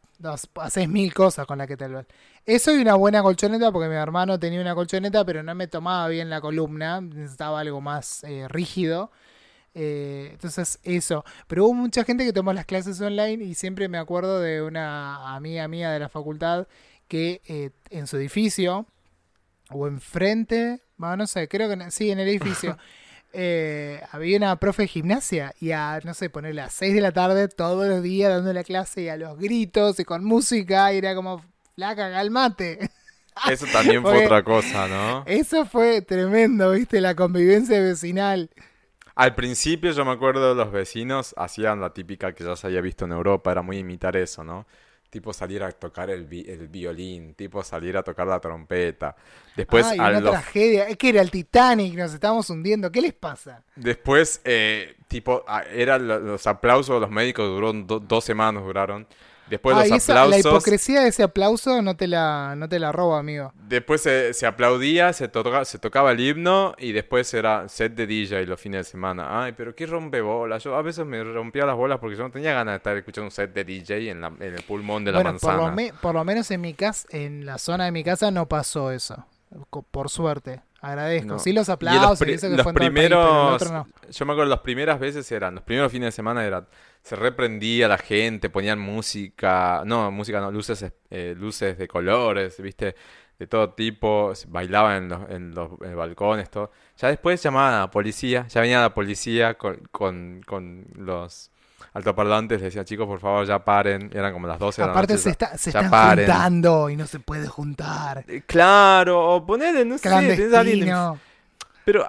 [0.56, 2.08] haces mil cosas con la kettlebell.
[2.46, 6.08] Eso y una buena colchoneta, porque mi hermano tenía una colchoneta, pero no me tomaba
[6.08, 9.12] bien la columna, necesitaba algo más eh, rígido.
[9.74, 11.24] Eh, entonces, eso.
[11.48, 15.36] Pero hubo mucha gente que tomó las clases online y siempre me acuerdo de una
[15.36, 16.68] amiga mía de la facultad
[17.08, 18.86] que eh, en su edificio
[19.70, 22.78] o enfrente, bueno, no sé, creo que sí, en el edificio.
[23.34, 27.01] eh, había una profe de gimnasia y a, no sé, ponerle a las 6 de
[27.01, 30.91] la tarde todos los días dando la clase y a los gritos y con música
[30.93, 31.43] y era como,
[31.76, 32.89] flaca, calmate.
[33.49, 35.23] Eso también fue otra cosa, ¿no?
[35.26, 38.49] Eso fue tremendo, viste, la convivencia vecinal.
[39.15, 43.06] Al principio yo me acuerdo los vecinos hacían la típica que ya se había visto
[43.06, 44.65] en Europa, era muy imitar eso, ¿no?
[45.10, 49.15] Tipo salir a tocar el, vi- el violín, tipo salir a tocar la trompeta.
[49.56, 50.88] Después, Ay, a una los- tragedia.
[50.88, 52.91] Es que era el Titanic, nos estamos hundiendo.
[52.91, 53.64] ¿Qué les pasa?
[53.76, 59.07] después eh, tipo, eran lo- los aplausos de los médicos, duró do- dos semanas duraron.
[59.49, 62.77] Después Ay, los esa- la aplausos, hipocresía de ese aplauso no te la, no te
[62.80, 63.51] la robo, amigo.
[63.67, 68.05] después se, se aplaudía, se, toca- se tocaba el himno y después era set de
[68.07, 69.43] DJ los fines de semana.
[69.43, 70.63] Ay, pero qué rompe bolas.
[70.63, 73.26] Yo a veces me rompía las bolas porque yo no tenía ganas de estar escuchando
[73.26, 75.69] un set de DJ en, la- en el pulmón de la bueno, por manzana.
[75.69, 78.47] lo, me- por lo menos en mi casa, en la zona de mi casa no
[78.47, 79.26] pasó eso.
[79.91, 80.61] Por suerte.
[80.81, 81.27] Agradezco.
[81.27, 81.39] No.
[81.39, 83.88] Sí, los aplausos, y los país, el primeros, otro no.
[84.10, 86.68] yo me acuerdo las primeras veces eran, los primeros fines de semana era,
[87.01, 92.95] se reprendía la gente, ponían música, no, música no, luces, eh, luces de colores, viste,
[93.38, 96.72] de todo tipo, bailaban en los, en los en balcones, todo.
[96.97, 101.51] Ya después llamaban a la policía, ya venía la policía con, con, con los
[101.93, 105.30] altoparlantes, decían chicos, por favor, ya paren, eran como las 12 de la Aparte se,
[105.30, 106.26] está, se están paren.
[106.26, 108.23] juntando y no se puede juntar.
[108.27, 110.93] Eh, Claro, o ponele, no sé, tenés alguien.
[111.85, 112.06] Pero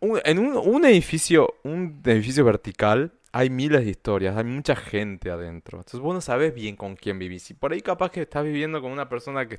[0.00, 5.30] un- en un, un edificio, un edificio vertical, hay miles de historias, hay mucha gente
[5.30, 5.78] adentro.
[5.78, 7.50] Entonces vos no sabes bien con quién vivís.
[7.50, 9.56] Y por ahí capaz que estás viviendo con una persona que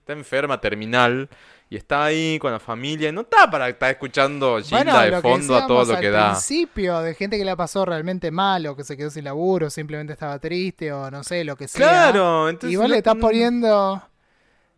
[0.00, 1.28] está enferma, terminal,
[1.70, 5.16] y está ahí con la familia, y no está para estar escuchando Gilda de lo
[5.22, 6.30] que fondo a todo lo que al da.
[6.32, 10.12] principio, de gente que la pasó realmente mal, o que se quedó sin laburo, simplemente
[10.14, 11.86] estaba triste, o no sé, lo que sea.
[11.88, 14.02] Claro, entonces vos no- le estás poniendo.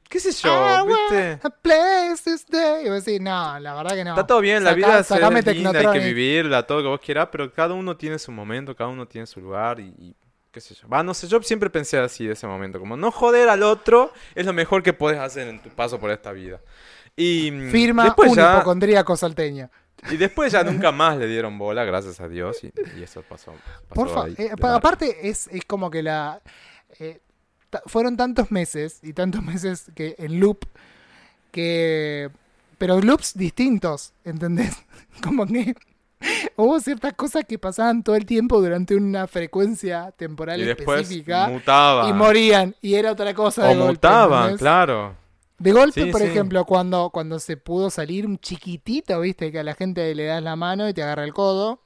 [0.09, 1.39] qué sé yo, "I ¿viste?
[1.47, 4.11] a place to stay", Y vos decís, no, la verdad que no.
[4.11, 4.99] Está todo bien, la Sacá- vida
[5.39, 8.33] es linda, hay que vivirla, todo lo que vos quieras, pero cada uno tiene su
[8.33, 10.17] momento, cada uno tiene su lugar y, y
[10.51, 10.89] qué sé yo.
[10.89, 14.12] Va, no sé, yo siempre pensé así de ese momento, como no joder al otro
[14.35, 16.60] es lo mejor que puedes hacer en tu paso por esta vida.
[17.16, 19.70] Y mm, Firma después un ya, hipocondríaco salteño.
[20.10, 23.52] y después ya nunca más le dieron bola, gracias a Dios, y, y eso pasó.
[23.89, 26.40] pasó Porfa, ahí eh, aparte es, es como que la...
[26.98, 27.20] eh,
[27.86, 30.64] fueron tantos meses y tantos meses que en loop
[31.52, 32.31] que...
[32.78, 34.74] Pero loops distintos, ¿entendés?
[35.22, 35.77] Como que
[36.56, 41.51] hubo ciertas cosas que pasaban todo el tiempo durante una frecuencia temporal y después específica
[42.09, 45.16] y morían y era otra cosa de o golpe, mutaban, claro.
[45.59, 46.26] De golpe, Sí, por sí.
[46.28, 50.42] ejemplo, cuando, cuando se pudo salir un chiquitito, viste, que a la gente le das
[50.42, 51.82] la mano y te agarra el codo.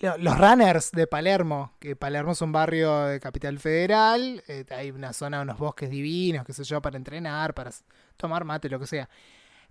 [0.00, 4.90] Lo- Los runners de Palermo, que Palermo es un barrio de Capital Federal, eh, hay
[4.90, 7.70] una zona, unos bosques divinos, qué sé yo, para entrenar, para
[8.16, 9.08] tomar mate, lo que sea.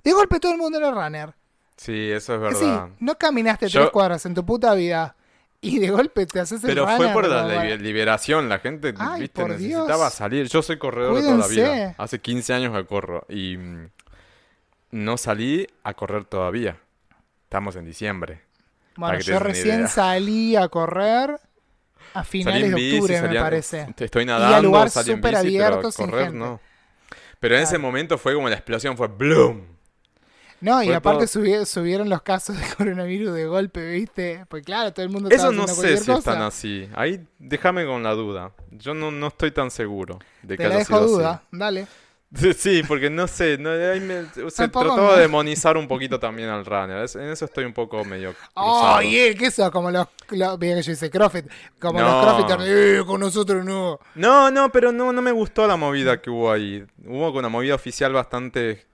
[0.03, 1.33] De golpe todo el mundo era runner.
[1.77, 2.89] Sí, eso es Sí, verdad.
[2.99, 5.15] no caminaste Yo- tres cuadras en tu puta vida
[5.61, 9.43] Y de golpe te haces el Pero fue por la liberación, la gente, Ay, viste,
[9.45, 10.13] necesitaba Dios.
[10.13, 10.47] salir.
[10.47, 11.67] Yo soy corredor de toda la vida.
[11.67, 11.95] Cuídense.
[11.97, 13.89] Hace 15 años que corro y mm,
[14.91, 16.77] no salí a correr todavía.
[17.45, 18.41] Estamos en diciembre.
[18.95, 21.39] Bueno, yo recién salí a correr
[22.13, 23.87] a finales de octubre, me a- parece.
[23.97, 26.37] Estoy a nadando, lugar salí en pero abierto, sin correr gente.
[26.37, 26.61] no.
[27.39, 29.63] Pero en ese momento fue como la explosión, fue ¡bloom!
[30.61, 34.45] No, y Fue aparte todo- subi- subieron los casos de coronavirus de golpe, ¿viste?
[34.49, 36.33] Pues claro, todo el mundo Eso no sé si cosa.
[36.33, 36.89] tan así.
[36.95, 38.51] Ahí déjame con la duda.
[38.71, 41.13] Yo no, no estoy tan seguro de que Te la haya dejo sido así.
[41.13, 41.87] duda, dale.
[42.57, 46.49] Sí, porque no sé, no, ahí me- se trataba me- de demonizar un poquito también
[46.49, 47.03] al runner.
[47.03, 48.95] Es- En eso estoy un poco medio cruzado.
[48.97, 49.35] ¡Ay, eh!
[49.35, 49.71] ¿Qué eso?
[49.71, 51.45] Como los, los- Mira que yo hice CrossFit.
[51.79, 52.05] Como No.
[52.05, 52.63] los CrossFitters.
[52.67, 53.03] ¡Eh!
[53.05, 53.99] Con nosotros no.
[54.15, 56.83] No, no, pero no, no me gustó la movida que hubo ahí.
[57.05, 58.85] Hubo una movida oficial bastante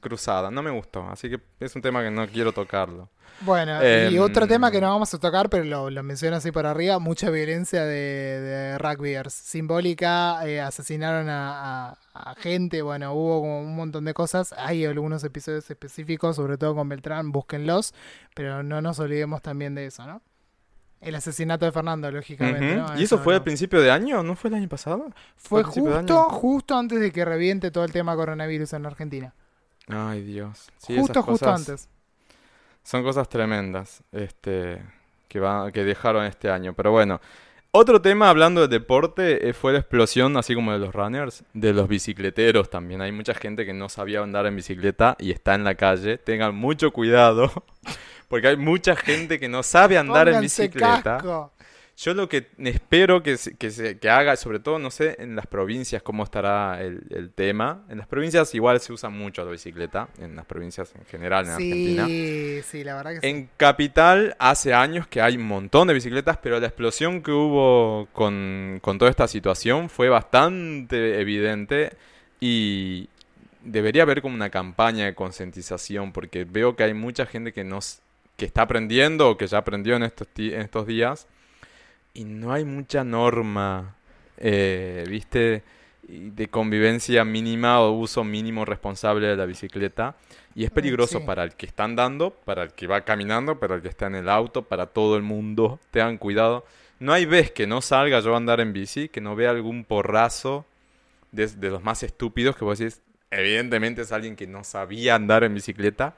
[0.00, 0.50] cruzada.
[0.50, 3.08] No me gustó, así que es un tema que no quiero tocarlo.
[3.40, 6.50] Bueno, y Em, otro tema que no vamos a tocar, pero lo, lo menciono así
[6.50, 9.32] por arriba, mucha violencia de, de rugbyers.
[9.32, 14.52] Simbólica, eh, asesinaron a, a- a gente, bueno, hubo como un montón de cosas.
[14.58, 17.94] Hay algunos episodios específicos, sobre todo con Beltrán, búsquenlos,
[18.34, 20.20] pero no nos olvidemos también de eso, ¿no?
[21.00, 22.82] El asesinato de Fernando, lógicamente.
[22.96, 23.44] ¿Y eso fue al no.
[23.44, 24.24] principio de año?
[24.24, 25.12] ¿No fue el año pasado?
[25.36, 29.32] Fue al justo, justo antes de que reviente todo el tema coronavirus en Argentina.
[29.88, 30.68] Ay, Dios.
[30.78, 31.88] Sí, justo, esas justo antes.
[32.82, 34.82] Son cosas tremendas este,
[35.28, 36.74] que, va, que dejaron este año.
[36.74, 37.20] Pero bueno,
[37.70, 41.72] otro tema hablando de deporte eh, fue la explosión, así como de los runners, de
[41.74, 43.02] los bicicleteros también.
[43.02, 46.16] Hay mucha gente que no sabía andar en bicicleta y está en la calle.
[46.16, 47.52] Tengan mucho cuidado,
[48.28, 51.02] porque hay mucha gente que no sabe andar en bicicleta.
[51.18, 51.52] casco.
[52.00, 55.34] Yo lo que espero que se, que se- que haga, sobre todo, no sé, en
[55.34, 57.84] las provincias cómo estará el, el tema.
[57.88, 61.50] En las provincias igual se usa mucho la bicicleta, en las provincias en general, en
[61.50, 62.06] Argentina.
[62.06, 63.26] Sí, sí, la verdad que sí.
[63.26, 68.06] En Capital hace años que hay un montón de bicicletas, pero la explosión que hubo
[68.12, 71.90] con, con toda esta situación fue bastante evidente
[72.38, 73.08] y
[73.64, 77.98] debería haber como una campaña de concientización porque veo que hay mucha gente que, nos,
[78.36, 81.26] que está aprendiendo o que ya aprendió en estos, ti- en estos días
[82.18, 83.94] y no hay mucha norma,
[84.38, 85.62] eh, ¿viste?
[86.02, 90.16] De convivencia mínima o uso mínimo responsable de la bicicleta.
[90.56, 91.24] Y es peligroso sí.
[91.24, 94.16] para el que está andando, para el que va caminando, para el que está en
[94.16, 95.78] el auto, para todo el mundo.
[95.92, 96.66] Tengan cuidado.
[96.98, 99.84] No hay vez que no salga yo a andar en bici, que no vea algún
[99.84, 100.66] porrazo
[101.30, 103.00] de, de los más estúpidos que vos decís,
[103.30, 106.16] evidentemente es alguien que no sabía andar en bicicleta.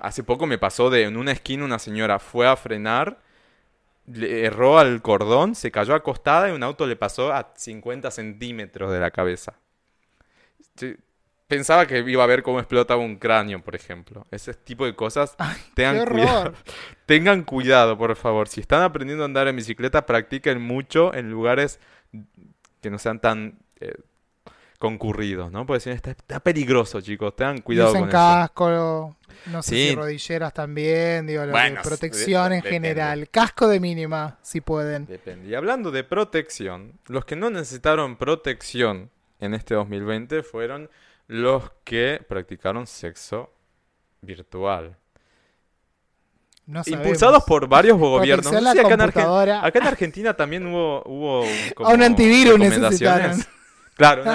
[0.00, 3.18] Hace poco me pasó de en una esquina una señora fue a frenar,
[4.12, 8.92] le erró al cordón, se cayó acostada y un auto le pasó a 50 centímetros
[8.92, 9.54] de la cabeza.
[11.46, 14.26] Pensaba que iba a ver cómo explotaba un cráneo, por ejemplo.
[14.30, 15.34] Ese tipo de cosas.
[15.36, 16.52] ¡Qué Tengan cuidado.
[17.06, 18.48] Tengan cuidado, por favor.
[18.48, 21.80] Si están aprendiendo a andar en bicicleta, practiquen mucho en lugares
[22.82, 23.94] que no sean tan eh,
[24.78, 25.66] concurridos, ¿no?
[25.66, 27.34] Porque si está, está peligroso, chicos.
[27.34, 28.16] Tengan cuidado Usen con eso.
[28.18, 29.88] casco, no sé Sí.
[29.88, 32.88] si rodilleras también, digo, Bueno, protección de- en depende.
[32.88, 33.28] general.
[33.30, 35.06] Casco de mínima, si pueden.
[35.06, 35.48] Depende.
[35.48, 39.10] Y hablando de protección, los que no necesitaron protección
[39.40, 40.88] en este 2020 fueron
[41.26, 43.52] los que practicaron sexo
[44.22, 44.96] virtual.
[46.66, 48.52] No Impulsados por varios gobiernos.
[48.52, 49.00] No sé acá en,
[49.64, 51.44] acá Argentina también hubo, hubo
[51.74, 53.48] como A un antivirus recomendaciones.
[53.98, 54.24] Claro.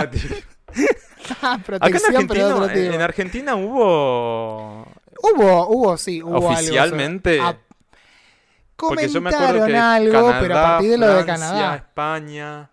[1.41, 4.85] Ah, Acá en pero Argentina, otro en, Argentina hubo
[5.21, 6.49] Hubo, hubo, sí, hubo algo.
[6.49, 7.39] oficialmente.
[7.41, 7.55] Ah,
[8.75, 11.75] Porque yo me acuerdo que algo, Canadá, pero a partir de lo de Francia, Canadá.
[11.77, 12.69] España.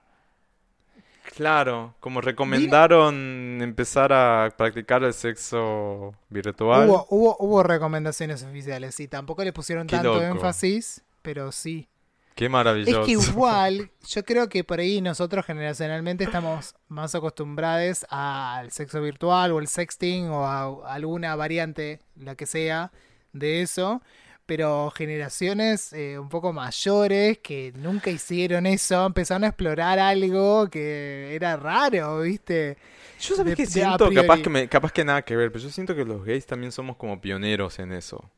[1.37, 6.89] Claro, como recomendaron empezar a practicar el sexo virtual.
[6.89, 9.07] Hubo, hubo, hubo recomendaciones oficiales, sí.
[9.07, 10.25] Tampoco le pusieron Qué tanto loco.
[10.25, 11.89] énfasis, pero sí.
[12.35, 13.05] Qué Es maravilloso.
[13.05, 19.52] que igual, yo creo que por ahí nosotros generacionalmente estamos más acostumbrados al sexo virtual
[19.52, 22.93] o el sexting o a alguna variante, la que sea,
[23.32, 24.01] de eso.
[24.47, 31.36] Pero generaciones eh, un poco mayores que nunca hicieron eso, empezaron a explorar algo que
[31.36, 32.77] era raro, ¿viste?
[33.20, 35.94] Yo sabes que siento, capaz que, me- capaz que nada que ver, pero yo siento
[35.94, 38.28] que los gays también somos como pioneros en eso.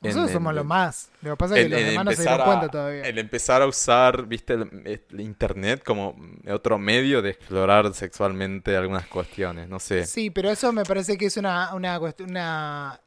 [0.00, 1.08] Nosotros somos en- más.
[1.22, 3.02] Lo que pasa es que los demás no se dieron cuenta todavía.
[3.02, 6.14] El empezar a usar, viste, el, el internet como
[6.50, 10.06] otro medio de explorar sexualmente algunas cuestiones, no sé.
[10.06, 13.00] Sí, pero eso me parece que es una, una, una,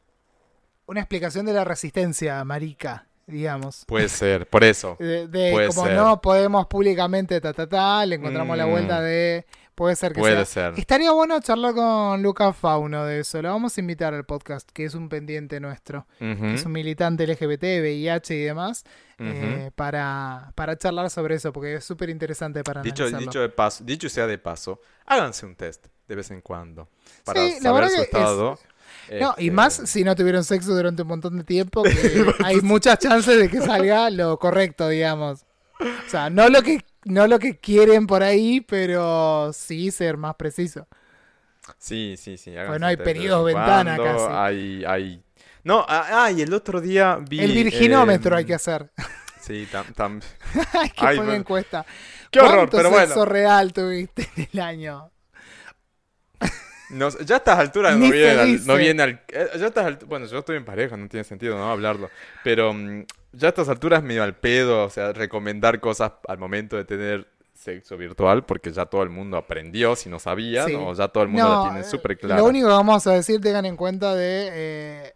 [0.88, 3.86] una explicación de la resistencia, marica, digamos.
[3.88, 4.98] Puede ser, por eso.
[5.00, 5.96] De, de Puede como ser.
[5.96, 8.72] no podemos públicamente ta ta ta, le encontramos la Mm.
[8.72, 9.46] vuelta de
[9.80, 10.72] Puede ser que Puede sea.
[10.72, 10.74] ser.
[10.80, 13.42] Estaría bueno charlar con Lucas Fauno de eso.
[13.42, 16.06] Lo vamos a invitar al podcast, que es un pendiente nuestro.
[16.20, 18.84] Ujú, Es un militante LGBT, VIH y demás,
[19.20, 23.26] eh, para, para charlar sobre eso, porque es súper interesante para Dicho, analizarlo.
[23.32, 26.90] dicho de paso, dicho sea de paso, háganse un test de vez en cuando
[27.24, 28.12] para Sí, la saber verdad su es-.
[29.22, 31.90] No, y Este, más si no tuvieron sexo durante un montón de tiempo, que
[32.44, 35.46] hay muchas chances de que salga lo correcto, digamos.
[35.80, 40.36] O sea, no lo que no lo que quieren por ahí, pero sí ser más
[40.36, 40.88] preciso.
[41.78, 42.54] Sí, sí, sí.
[42.68, 44.26] Bueno, hay de vez periodos en ventana casi.
[44.30, 45.24] Hay, hay...
[45.64, 47.40] No, ah, y el otro día vi...
[47.42, 48.92] El virginómetro hay que hacer.
[49.40, 50.22] Sí, tam, tam-
[50.80, 51.34] hay que Ay, poner bueno.
[51.36, 51.86] encuesta.
[52.32, 53.26] Qué horror, ¿Cuánto pero sexo bueno.
[53.26, 55.12] real tuviste en el año?
[56.90, 59.10] No ya a estas alturas no viene, al, no viene al...
[59.28, 61.70] eh, Ya a estas Bueno, yo estoy en pareja, no tiene sentido, ¿no?
[61.72, 62.10] Hablarlo.
[62.44, 63.04] Pero mm,
[63.34, 67.28] ya a estas alturas medio al pedo, o sea, recomendar cosas al momento de tener
[67.54, 70.74] sexo virtual, porque ya todo el mundo aprendió, si no sabía, Sí.
[70.74, 70.94] ¿no?
[70.94, 72.40] Ya todo el mundo No, la tiene eh, súper clara.
[72.42, 74.50] Lo único que vamos a decir, tengan en cuenta de...
[74.52, 75.14] eh,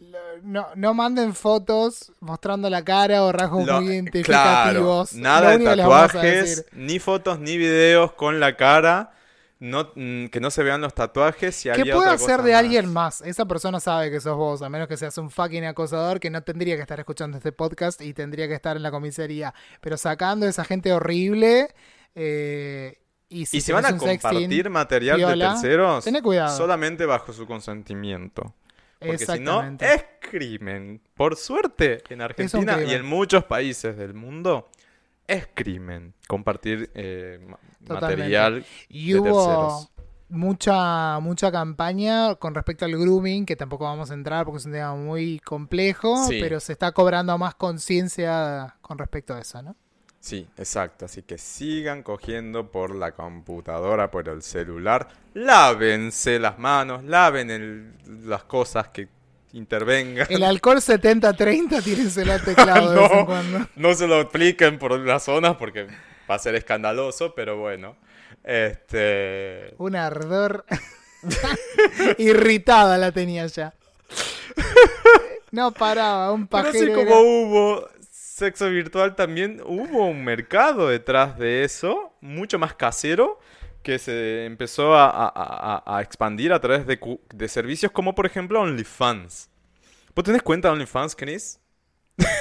[0.00, 5.10] lo- no, no manden fotos mostrando la cara o rasgos Lo- muy identificativos.
[5.10, 9.12] Claro, nada de tatuajes, ni fotos, ni videos con la cara.
[9.62, 11.54] No, mm, que no se vean los tatuajes.
[11.54, 13.20] Si ¿Qué puede hacer de alguien más.
[13.20, 16.42] Esa persona sabe que sos vos, a menos que seas un fucking acosador que no
[16.42, 19.54] tendría que estar escuchando este podcast y tendría que estar en la comisaría.
[19.80, 21.72] Pero sacando a esa gente horrible
[22.16, 22.98] eh,
[23.28, 26.56] y si, Y si van a sexting, compartir material de terceros, tené cuidado.
[26.56, 28.56] solamente bajo su consentimiento.
[28.98, 31.00] Porque si no, es crimen.
[31.14, 34.68] Por suerte, en Argentina y en muchos países del mundo,
[35.28, 37.38] es crimen compartir eh,
[37.86, 38.16] Totalmente.
[38.16, 39.88] material Y de hubo terceros.
[40.28, 44.72] mucha mucha campaña con respecto al grooming, que tampoco vamos a entrar porque es un
[44.72, 46.38] tema muy complejo, Sí.
[46.40, 49.76] pero se está cobrando más conciencia con respecto a eso, ¿no?
[50.20, 51.04] Sí, exacto.
[51.06, 55.08] Así que sigan cogiendo por la computadora, por el celular.
[55.34, 57.92] Lávense las manos, laven el-
[58.28, 59.08] las cosas que
[59.52, 60.26] intervengan.
[60.30, 63.58] El alcohol 70-30, tírenselo al teclado de vez en cuando.
[63.76, 65.88] No se lo apliquen por las zonas porque
[66.32, 67.96] va a ser escandaloso, pero bueno.
[68.44, 69.74] Este.
[69.78, 70.64] Un ardor.
[72.18, 73.72] Irritada la tenía ya.
[75.50, 76.92] No paraba, un Pero pajero.
[76.92, 82.74] así era- como hubo sexo virtual, también hubo un mercado detrás de eso, mucho más
[82.74, 83.38] casero,
[83.82, 86.98] que se empezó a, a- a- a expandir a través de,
[87.48, 89.50] servicios como, por ejemplo, OnlyFans.
[90.14, 91.60] ¿Vos tenés cuenta de OnlyFans, Kenis?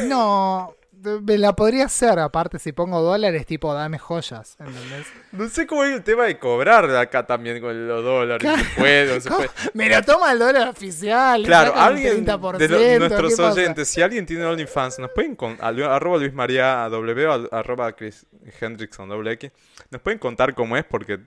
[0.03, 0.73] No,
[1.22, 5.07] me la podría hacer, aparte si pongo dólares, tipo dame joyas, ¿entendés?
[5.32, 8.52] No sé cómo es el tema de cobrar acá también con los dólares.
[8.52, 9.15] ¿Se puede?
[9.15, 9.49] ¿No se puede?
[9.73, 11.44] Me lo toma el dólar oficial.
[11.44, 15.57] Claro, alguien 30%, de lo- ¿qué nuestros oyentes, si alguien tiene OnlyFans, nos pueden con,
[15.61, 18.26] arroba Luis María W o arroba Chris
[18.60, 19.52] Hendrickson doble X,
[19.90, 21.19] nos pueden contar cómo es porque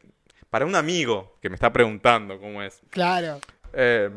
[0.50, 3.40] para un amigo que me está preguntando cómo es, Claro.
[3.72, 4.08] eh,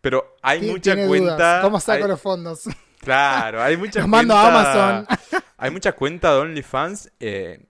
[0.00, 1.62] pero hay mucha cuenta, dudas.
[1.64, 2.62] ¿Cómo saco hay- los fondos?
[3.00, 5.42] Claro, hay mucha Los mando a cuenta- Amazon.
[5.58, 7.66] hay mucha cuenta de OnlyFans, eh,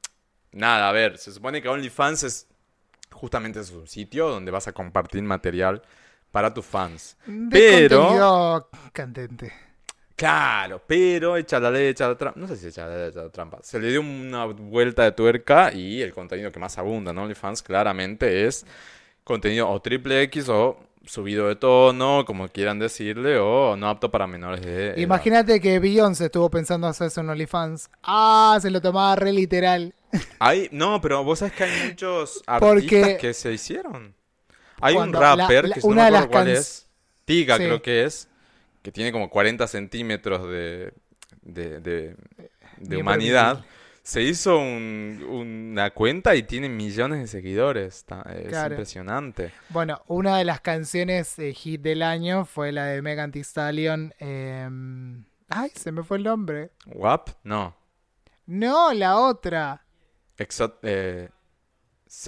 [0.53, 2.47] nada, a ver, se supone que OnlyFans es
[3.13, 5.83] justamente es un sitio donde vas a compartir material
[6.31, 7.17] para tus fans.
[7.27, 9.53] De Pero- candente.
[10.17, 12.39] Claro, pero echa la ley, echa la trampa.
[12.39, 13.59] No sé si echa la ley, echa la trampa.
[13.63, 17.63] Se le dio una vuelta de tuerca y el contenido que más abunda en OnlyFans
[17.63, 18.67] claramente es
[19.25, 20.79] contenido o triple X o
[21.11, 24.97] subido de tono, como quieran decirle, o no apto para menores de edad.
[24.97, 27.91] Imagínate que Beyoncé estuvo pensando hacerse un OnlyFans.
[28.05, 29.93] Ah, se lo tomaba re literal.
[30.39, 34.15] Hay, no, pero vos sabés que hay muchos Porque- artistas que se hicieron.
[34.81, 36.87] Hay un la- rapper la- que si no una me de acuerdo las cuál es,
[37.25, 37.63] Tiga Sí.
[37.65, 38.29] creo que es,
[38.83, 40.93] que tiene como 40 centímetros de,
[41.43, 42.17] de, de-
[42.79, 43.65] de humanidad.
[44.11, 47.99] Se hizo un- una cuenta y tiene millones de seguidores.
[47.99, 48.75] Está- es Claro.
[48.75, 49.53] impresionante.
[49.69, 54.13] Bueno, una de las canciones eh, hit del año fue la de Megan Thee Stallion.
[54.19, 56.71] em, Ay, se me fue el nombre.
[56.87, 57.29] ¿WAP?
[57.45, 57.77] No.
[58.47, 59.85] No, la otra.
[60.37, 61.29] Exo- eh,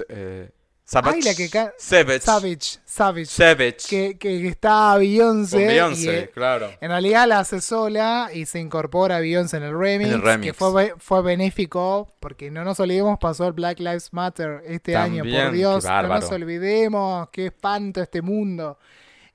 [0.08, 0.50] eh,
[0.92, 1.16] Savage.
[1.16, 1.48] Ay, la que
[1.78, 2.20] Savage.
[2.20, 2.78] Savage.
[2.84, 3.24] Savage.
[3.26, 3.76] Savage.
[3.88, 5.56] Que, que está Beyoncé.
[5.56, 6.70] Con Beyoncé, eh, claro.
[6.82, 10.22] En realidad la hace sola y se incorpora a Beyoncé en el remix, En el
[10.22, 10.52] remix.
[10.52, 15.24] que fue, fue benéfico, porque no nos olvidemos, pasó el Black Lives Matter este año,
[15.24, 18.78] por Dios, no nos olvidemos, qué espanto este mundo.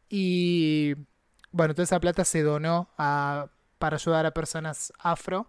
[0.10, 0.94] Y
[1.52, 3.48] bueno, toda esa plata se donó a-
[3.80, 5.48] para ayudar a personas afro.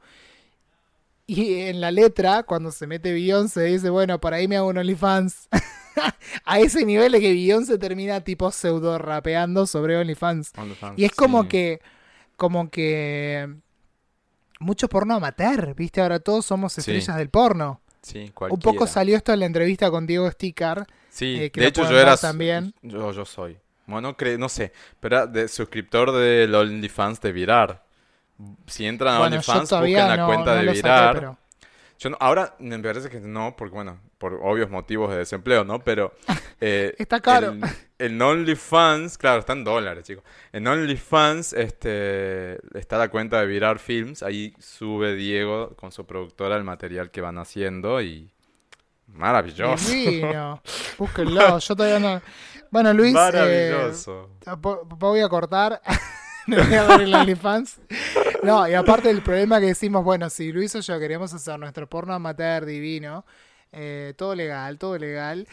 [1.26, 4.78] Y en la letra, cuando se mete Beyoncé, dice, bueno, por ahí me hago un
[4.78, 5.48] OnlyFans.
[6.44, 10.52] a ese nivel de que Beyoncé termina tipo pseudo rapeando sobre OnlyFans.
[10.56, 11.48] OnlyFans, Y es como sí.
[11.48, 11.80] que,
[12.36, 13.48] como que
[14.60, 16.00] mucho porno amateur, ¿viste?
[16.00, 16.80] Ahora todos somos Sí.
[16.80, 17.80] estrellas del porno.
[18.02, 20.86] Sí, Un poco salió esto en la entrevista con Diego Sticker.
[21.10, 22.16] Sí, eh, que de hecho yo era...
[22.16, 22.72] también.
[22.80, 23.58] Yo, yo soy.
[23.86, 27.84] Bueno, cre- no sé, pero era de suscriptor del OnlyFans de Virar.
[28.66, 31.14] Si entran a Bueno, OnlyFans, busquen la no, cuenta no de lo saqué, Virar.
[31.14, 31.38] pero-
[31.98, 35.80] Yo no- ahora me parece que no, porque bueno, por obvios motivos de desempleo, ¿no?
[35.82, 36.12] Pero
[36.60, 37.50] eh, Está caro.
[37.52, 37.62] El,
[37.98, 40.22] en OnlyFans, claro, está en dólares, chicos.
[40.52, 44.22] En OnlyFans este, está la cuenta de Virar Films.
[44.22, 48.30] Ahí sube Diego con su productora el material que van haciendo y
[49.08, 49.90] maravilloso.
[49.90, 50.62] Divino.
[50.98, 52.22] Búsquenlo, yo todavía no.
[52.70, 54.30] Bueno, Luis, eh, Maravilloso.
[54.98, 55.80] voy a cortar.
[56.56, 57.80] no voy a ver el OnlyFans.
[58.42, 61.88] No, y aparte el problema que decimos, bueno, si Luis o yo queremos hacer nuestro
[61.88, 63.24] porno amateur divino,
[63.72, 65.46] eh, todo legal, todo legal.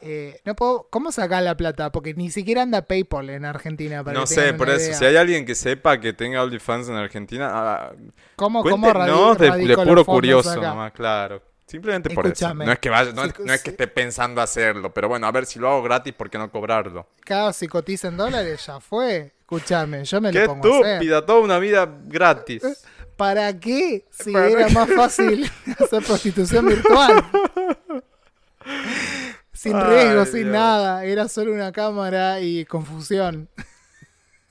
[0.00, 1.90] eh, no puedo, ¿Cómo sacar la plata?
[1.90, 4.04] Porque ni siquiera anda PayPal en Argentina.
[4.04, 4.94] Para No sé, por eso, idea.
[4.98, 7.92] si hay alguien que sepa que tenga OnlyFans en Argentina, ah,
[8.36, 11.40] ¿Cómo, cómo cuéntenos de, puro curioso nomás, claro.
[11.66, 12.52] Simplemente por eso.
[12.52, 15.26] No es que vaya, no, es- Si- no es que esté pensando hacerlo, pero bueno,
[15.26, 17.08] a ver si lo hago gratis, ¿por qué no cobrarlo?
[17.24, 19.32] Cada si cotiza en dólares, ya fue.
[19.44, 20.92] Escúchame, yo me ¡Qué lo pongo a hacer.
[20.94, 21.26] estúpida!
[21.26, 22.62] Toda una vida gratis.
[23.16, 24.06] ¿Para qué?
[24.10, 24.72] Si ¿Para era qué?
[24.74, 27.24] más fácil hacer prostitución virtual.
[29.52, 30.52] Sin Ay, riesgo, sin Dios.
[30.52, 31.04] nada.
[31.04, 33.48] Era solo una cámara y confusión.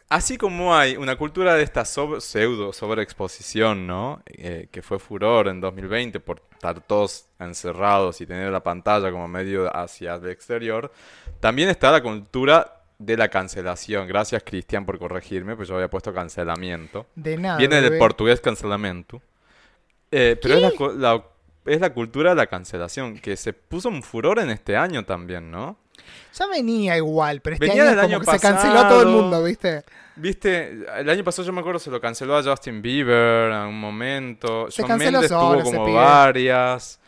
[0.10, 4.22] Así como hay una cultura de esta sobre- pseudo sobreexposición, ¿no?
[4.28, 9.28] Eh, que fue furor en 2020 por estar todos encerrados y tener la pantalla como
[9.28, 10.92] medio hacia el exterior,
[11.40, 14.08] también está la cultura de la cancelación.
[14.08, 17.08] Gracias, Cristian, por corregirme, pues yo había puesto cancelamiento.
[17.16, 17.58] De nada.
[17.58, 19.22] Viene del portugués cancelamento.
[20.12, 21.24] Eh, pero es la,
[21.66, 25.50] es la cultura de la cancelación, que se puso un furor en este año también,
[25.50, 25.78] ¿no?
[26.34, 29.00] Ya venía igual, pero este Venía año, del como año que se canceló a todo
[29.02, 29.22] el pasado.
[29.22, 29.84] mundo, ¿viste?
[30.16, 33.80] Viste, el año pasado yo me acuerdo se lo canceló a Justin Bieber en un
[33.80, 34.70] momento.
[34.70, 37.00] Se Shawn Mendes tuvo como varias.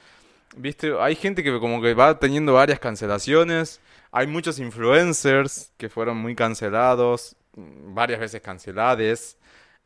[0.55, 3.81] Viste, hay gente que como que va teniendo varias cancelaciones.
[4.17, 9.37] Hay muchos influencers que fueron muy cancelados, varias veces canceladas.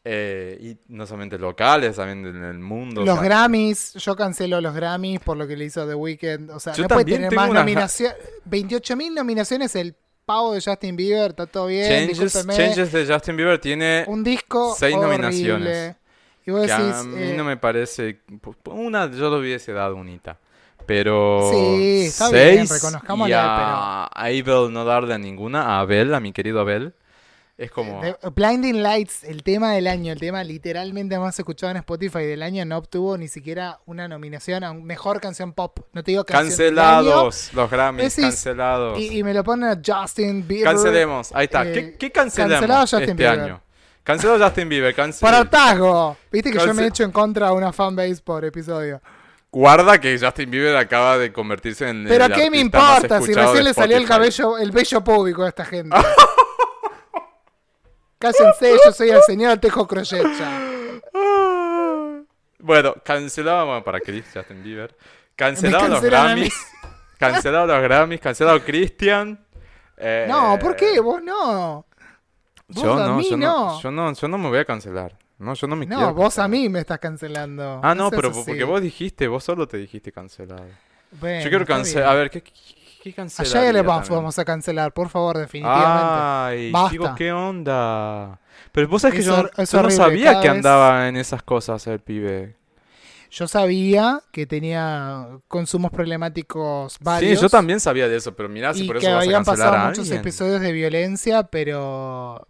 [0.06, 3.02] eh, y no solamente locales, también en el mundo.
[3.02, 6.52] o Los sea, Grammys, yo cancelo los Grammys por lo que le hizo The Weeknd.
[6.52, 8.16] O sea, no puede tener más unas- nominaciones.
[8.50, 9.94] 28.000 nominaciones el
[10.26, 12.08] pavo de Justin Bieber, está todo bien.
[12.16, 15.18] Changes, de Justin Bieber tiene Un disco Seis horrible.
[15.18, 15.96] nominaciones.
[16.46, 18.22] Y vos que decís, a mí eh, no me parece.
[18.66, 20.38] Una yo lo hubiese dado unita.
[20.90, 21.52] Pero.
[21.54, 25.62] Sí, está bien, seis reconozcámosle, y a Abel no darle a ninguna.
[25.78, 26.96] A Abel, a mi querido Abel.
[27.60, 28.02] Es como.
[28.34, 32.66] Blinding Lights, el tema del año, el tema literalmente más escuchado en Spotify del año,
[32.66, 35.78] no obtuvo ni siquiera una nominación a un mejor canción pop.
[35.94, 38.98] No te digo canción Cancelados los Grammys, Decís, cancelados.
[38.98, 40.74] Y, y me lo ponen a Justin Bieber.
[40.74, 41.68] Cancelemos, ahí está.
[41.68, 43.40] eh, ¿Qué, qué cancelamos cancelado Justin este Bieber.
[43.42, 43.62] año?
[44.04, 46.18] Cancelado Justin Bieber, cancel- Por hartazgo.
[46.32, 49.00] Viste que yo me he hecho en contra de una fanbase por episodio.
[49.52, 53.64] Guarda que Justin Bieber acaba de convertirse en Pero el ¿qué me importa si recién
[53.64, 55.96] le salió el cabello, el bello público a esta gente?
[58.20, 60.60] Cállense, yo soy el señor Tejo Crochecha.
[62.60, 64.96] Bueno, cancelado bueno, para Chris, Justin Bieber.
[65.36, 66.02] Cancelado los.
[66.02, 66.54] Grammys.
[67.18, 68.20] Cancelado los Grammys.
[68.20, 69.40] Cancelado Christian.
[69.98, 71.00] Eh, No, ¿por qué?
[71.00, 71.86] Vos no.
[72.68, 73.82] Vos Yo a no, mí yo no, no.
[73.82, 75.18] yo no, yo no me voy a cancelar.
[75.40, 76.50] No, yo no me No, vos a cancelar.
[76.50, 77.80] mí me estás cancelando.
[77.84, 80.66] Ah, no, pero porque vos dijiste, vos solo te dijiste cancelado.
[81.20, 82.10] Bueno, yo quiero cancelar.
[82.10, 82.52] A ver, ¿qué, qué,
[83.14, 86.14] qué A Shia LaBeouf vamos a cancelar, por favor, definitivamente.
[86.20, 86.90] Ay, Basta.
[86.92, 88.40] chicos, ¿qué onda?
[88.72, 92.00] Pero vos sabés que yo, yo no sabía que vez- andaba en esas cosas el
[92.00, 92.56] pibe.
[93.32, 97.38] Yo sabía que tenía consumos problemáticos varios.
[97.38, 99.44] Sí, yo también sabía de eso, pero mirá si por que eso vas a habían
[99.44, 100.20] cancelar pasado a muchos alguien.
[100.22, 102.48] episodios de violencia, pero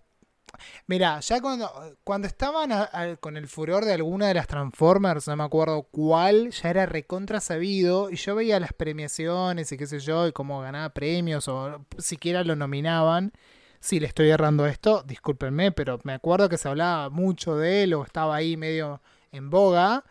[0.90, 2.72] mira, ya cuando cuando estaban
[3.20, 7.40] con el furor de alguna de las Transformers, no me acuerdo cuál, ya era recontra
[7.40, 11.86] sabido y yo veía las premiaciones y qué sé yo y cómo ganaba premios o
[12.00, 13.32] siquiera lo nominaban.
[13.80, 17.94] Si le estoy errando esto, discúlpenme, pero me acuerdo que se hablaba mucho de él
[17.94, 19.02] o estaba ahí medio
[19.32, 20.04] en boga.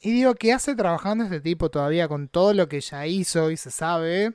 [0.00, 3.58] Y digo, ¿qué hace trabajando este tipo todavía con todo lo que ya hizo y
[3.58, 4.32] se sabe?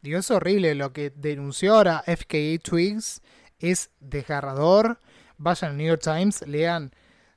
[0.00, 0.76] Digo, es horrible.
[0.76, 3.20] Lo que denunció ahora FKA Twigs
[3.58, 4.98] es desgarrador.
[5.36, 6.92] Vayan al New York Times, lean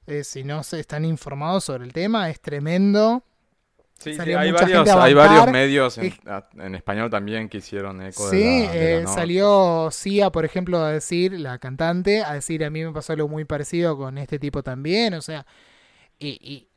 [0.07, 2.29] eh, si no se están informados sobre el tema.
[2.29, 3.23] Es tremendo.
[3.99, 8.31] Sí, hay, mucha varios, gente a hay varios medios en, español también que hicieron eco
[8.31, 12.33] de Sí, la- de la eh, salió Sia, por ejemplo, a decir, la cantante, a
[12.33, 15.13] decir, a mí me pasó algo muy parecido con este tipo también.
[15.13, 15.45] O sea,
[16.17, 16.67] y, y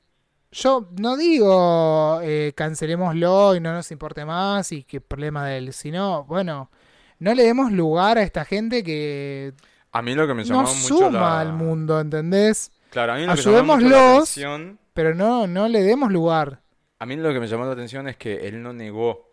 [0.53, 5.73] yo no digo eh, cancelémoslo y no nos importe más y qué problema de él,
[5.73, 6.71] sino, bueno,
[7.19, 9.53] no le demos lugar a esta gente que
[9.93, 11.41] A mí lo que me llamó nos mucho suma la...
[11.41, 12.71] al mundo, ¿entendés?
[12.91, 14.13] Claro, a mí lo que llamó mucho la Ayudémoslos.
[14.31, 14.79] atención...
[14.93, 16.61] Pero no, no le demos lugar.
[17.01, 19.29] A mí lo que me llamó la atención es que él no negó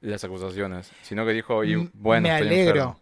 [0.00, 2.70] las acusaciones, sino que dijo, y, bueno, me estoy alegro.
[2.70, 3.00] enfermo.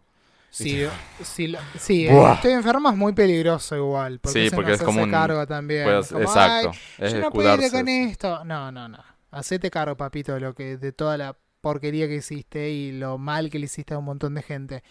[0.49, 0.85] Sí,
[1.23, 4.19] sí, lo- sí, estoy enfermo es muy peligroso igual.
[4.19, 5.83] Porque Sí, eso porque es hacerse como un- cargo también.
[5.83, 8.45] Pues, Como, exacto, "Ay, es yo no puedo con esto.
[8.45, 8.99] No, no, no.
[9.31, 11.35] Hacete cargo, papito, de lo que, de toda la
[11.65, 14.83] porquería que hiciste y lo mal que le hiciste a un montón de gente.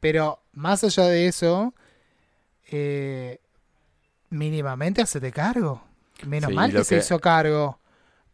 [0.00, 1.72] Pero más allá de eso,
[2.72, 3.38] eh,
[4.30, 5.84] mínimamente hacete cargo.
[6.26, 7.78] Menos Sí, mal que, se hizo cargo.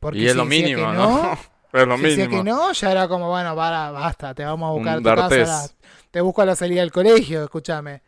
[0.01, 1.33] Porque Y es si lo decía que mínimo, ¿no?
[1.75, 2.31] Es lo si mínimo.
[2.31, 5.77] que no, ya era como, bueno, para, basta, te vamos a buscar tu casa, D'Artés.
[6.11, 8.01] te busco a la salida del colegio, escúchame.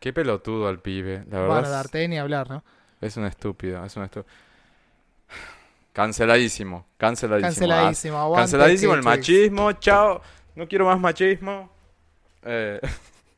[0.00, 1.54] Qué pelotudo al pibe, la verdad.
[1.54, 2.64] Bueno, darte ni hablar, ¿no?
[3.02, 4.32] Es un estúpido, es un estúpido.
[5.96, 7.48] Canceladísimo, canceladísimo.
[7.48, 10.20] Canceladísimo, Ah, aguante Canceladísimo el machismo, chao.
[10.54, 11.70] No quiero más machismo.
[12.42, 12.78] Eh,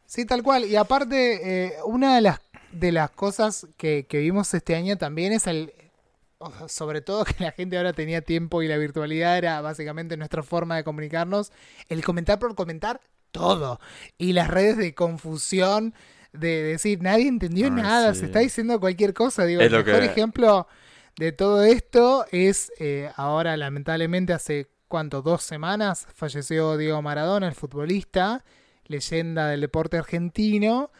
[0.06, 0.64] Sí, tal cual.
[0.64, 2.40] Y aparte, eh, una de las,
[2.72, 5.72] de las cosas que, que vimos este año también es el...
[6.66, 10.74] Sobre todo que la gente ahora tenía tiempo y la virtualidad era básicamente nuestra forma
[10.74, 11.52] de comunicarnos.
[11.88, 13.78] El comentar por comentar todo.
[14.16, 15.94] Y las redes de confusión,
[16.32, 18.20] de decir, nadie entendió nada, sí.
[18.20, 19.44] se está diciendo cualquier cosa.
[19.44, 20.66] Digo, Es el lo mejor que- ejemplo
[21.18, 27.54] de todo esto es eh, ahora, lamentablemente, hace cuánto, dos semanas, falleció Diego Maradona, el
[27.54, 28.44] futbolista
[28.86, 30.90] leyenda del deporte argentino,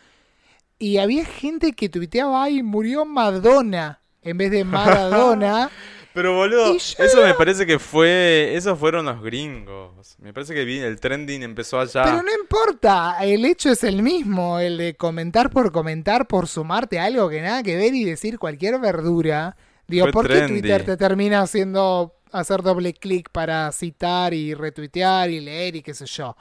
[0.78, 5.70] y había gente que tuiteaba, ay, murió Madonna, en vez de Maradona.
[6.15, 8.53] Pero boludo, eso me parece que fue.
[8.57, 10.16] Esos fueron los gringos.
[10.19, 12.03] Me parece que el trending empezó allá.
[12.03, 16.99] Pero no importa, el hecho es el mismo, el de comentar por comentar, por sumarte
[16.99, 19.57] a algo que nada que ver y decir cualquier verdura.
[19.89, 20.60] Digo, Fue ¿por qué trendy.
[20.60, 25.94] Twitter te termina haciendo hacer doble clic para citar y retuitear y leer y qué
[25.94, 26.36] sé yo?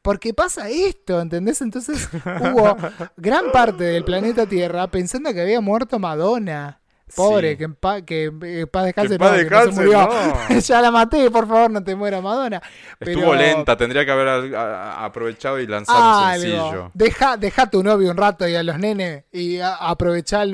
[0.00, 1.60] Porque pasa esto, ¿entendés?
[1.60, 2.08] Entonces
[2.40, 2.76] hubo
[3.16, 6.80] gran parte del planeta Tierra pensando que había muerto Madonna.
[7.14, 7.56] Pobre, Sí.
[7.58, 9.80] que en paz que en paz Que descanse, en paz no, que no se descanse,
[9.84, 10.08] murió.
[10.50, 10.58] no.
[10.60, 12.60] ya la maté, por favor, no te muera Madonna.
[12.98, 16.42] Estuvo lenta, tendría que haber a- a- aprovechado y lanzado un Algo.
[16.42, 16.90] sencillo.
[16.94, 20.48] Deja, deja a tu novio un rato y a los nenes y aprovechar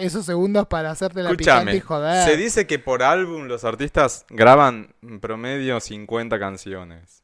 [0.00, 2.24] esos segundos para hacerte la picante Escúchame, y joder.
[2.28, 7.21] se dice que por álbum los artistas graban en promedio 50 canciones.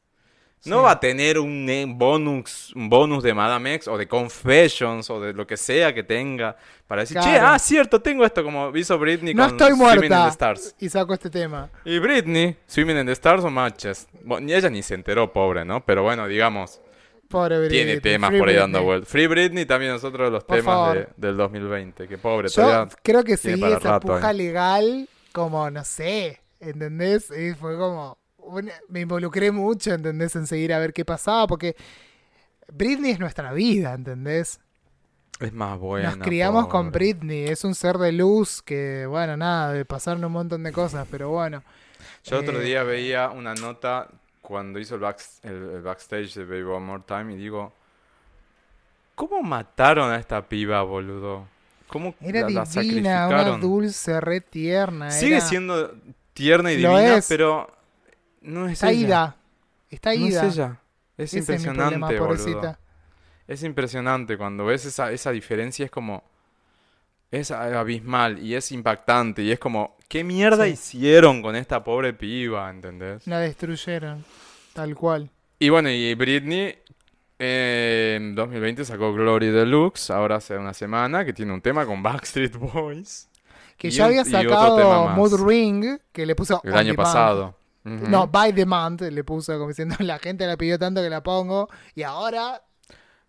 [0.65, 0.83] No Sí.
[0.83, 5.19] va a tener un eh, bonus, un bonus de Madame X o de Confessions o
[5.21, 6.55] de lo que sea que tenga
[6.85, 7.47] para decir, che, Claro.
[7.47, 10.75] ah, cierto, tengo esto como hizo Britney no con estoy Swimming in muerta the Stars.
[10.79, 11.69] y saco este tema.
[11.85, 14.07] Y Britney, Swimming in the Stars o Matches.
[14.23, 15.85] Bueno, ni ella ni se enteró, pobre, ¿no?
[15.85, 16.81] Pero bueno, digamos,
[17.29, 17.77] Pobre Britney.
[17.85, 18.85] tiene temas Free por ahí dando Britney.
[18.87, 19.09] vueltas.
[19.09, 22.07] Free Britney también es otro de los Por temas de- del 2020.
[22.07, 24.33] Que pobre, Yo creo que seguí esa rato, puja eh.
[24.33, 27.31] legal como, no sé, ¿entendés?
[27.31, 28.17] Y fue como...
[28.49, 30.35] una- me involucré mucho, ¿entendés?
[30.35, 31.75] En seguir a ver qué pasaba porque
[32.71, 34.59] Britney es nuestra vida, ¿entendés?
[35.39, 36.15] es más buena.
[36.15, 36.91] Nos criamos con.
[36.91, 41.07] Britney, es un ser de luz que, bueno, nada, de pasaron un montón de cosas,
[41.09, 41.63] pero bueno.
[42.25, 44.09] Yo otro Eh, día veía una nota
[44.41, 47.71] cuando hizo el, back- el- el backstage de Baby One More Time y digo,
[49.15, 51.47] ¿cómo mataron a esta piba, boludo?
[51.87, 53.61] ¿Cómo Era la, la divina, una sacrificaron?
[53.61, 55.09] dulce, re tierna.
[55.11, 55.95] Sigue era- siendo
[56.33, 57.27] tierna y Lo divina, es.
[57.27, 57.69] pero
[58.41, 58.99] no es Está ella.
[59.07, 59.35] ida.
[59.89, 60.47] Está No es ida.
[60.47, 60.79] ella.
[61.17, 62.27] Es Ese es mi impresionante, problema, boludo.
[62.27, 62.79] pobrecita.
[63.47, 66.23] Es impresionante cuando ves esa, esa diferencia, es como.
[67.31, 69.97] Es abismal y es impactante y es como.
[70.07, 70.71] ¿Qué mierda Sí.
[70.71, 72.69] hicieron con esta pobre piba?
[72.69, 73.27] ¿Entendés?
[73.27, 74.23] La destruyeron.
[74.73, 75.29] Tal cual.
[75.59, 76.75] Y bueno, y Britney
[77.37, 82.01] eh, en 2020 sacó Glory Deluxe, ahora hace una semana, que tiene un tema con
[82.01, 83.29] Backstreet Boys.
[83.77, 85.09] Que Y ya había sacado.
[85.09, 86.61] Mood Ring, que le puso.
[86.63, 87.53] El año Demand.
[87.83, 91.69] No, By Demand le puso como diciendo la gente la pidió tanto que la pongo
[91.95, 92.61] y ahora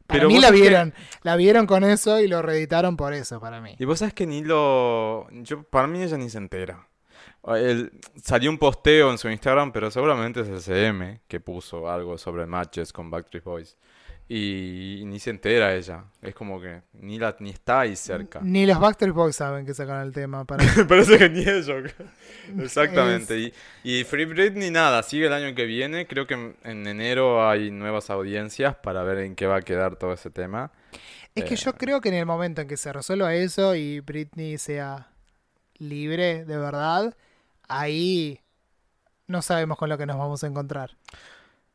[0.06, 3.39] para Pero mí la que- vieron, la vieron con eso y lo reeditaron por eso
[3.40, 3.77] para mí.
[3.78, 5.28] Y vos sabés que ni lo...
[5.31, 6.86] Yo, para mí ella ni se entera.
[8.22, 12.44] Salió un posteo en su Instagram, pero seguramente es el CM que puso algo sobre
[12.47, 13.77] matches con Backstreet Boys.
[14.32, 16.05] Y, ni se entera ella.
[16.23, 18.39] Es como que ni, la, ni está ahí cerca.
[18.40, 21.93] Ni los Backstreet Boys saben que sacaron el tema para parece que ni ellos.
[22.59, 23.36] Exactamente.
[23.39, 23.52] Y,
[23.82, 26.07] y Free Britney nada, sigue el año que viene.
[26.07, 29.97] Creo que en, en enero hay nuevas audiencias para ver en qué va a quedar
[29.97, 30.70] todo ese tema.
[31.35, 31.57] Es que Eh.
[31.57, 35.09] yo creo que en el momento en que se resuelva eso y Britney sea
[35.78, 37.16] libre de verdad,
[37.66, 38.39] ahí
[39.27, 40.97] no sabemos con lo que nos vamos a encontrar.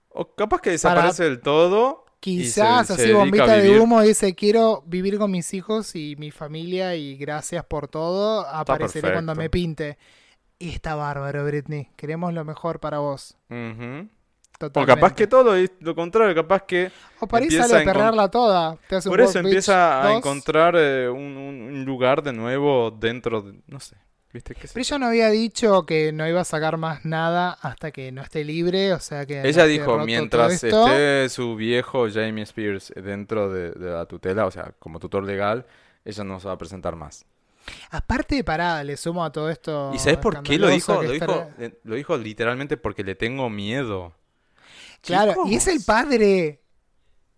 [0.07, 2.04] O capaz que desaparece del todo.
[2.25, 6.95] Quizás se así bombita de humo dice quiero vivir con mis hijos y mi familia
[6.95, 9.97] y gracias por todo, apareceré cuando me pinte.
[10.57, 11.89] Y está bárbaro, Britney.
[11.95, 13.35] Queremos lo mejor para vos.
[13.49, 14.07] Ujú.
[14.73, 16.89] O capaz que todo es lo contrario, capaz que
[17.19, 18.77] O empieza sale a a perrearla toda.
[18.87, 20.17] Te hace un por eso empieza a 2.
[20.17, 23.97] encontrar eh, un- un lugar de nuevo dentro de, no sé.
[24.35, 24.53] ¿Viste?
[24.53, 28.21] ¿Qué ella no había dicho que no iba a sacar más nada hasta que no
[28.21, 29.47] esté libre, o sea que...
[29.47, 30.87] Ella dijo, mientras esto.
[30.87, 35.65] esté su viejo Jamie Spears dentro de, de la tutela, o sea, como tutor legal,
[36.03, 37.25] ella no se va a presentar más.
[37.91, 39.91] Aparte de parada, le sumo a todo esto.
[39.95, 41.01] ¿Y sabes por qué lo dijo?
[41.01, 44.11] Lo eh, lo dijo literalmente porque le tengo miedo.
[44.99, 46.59] Claro, y es el padre.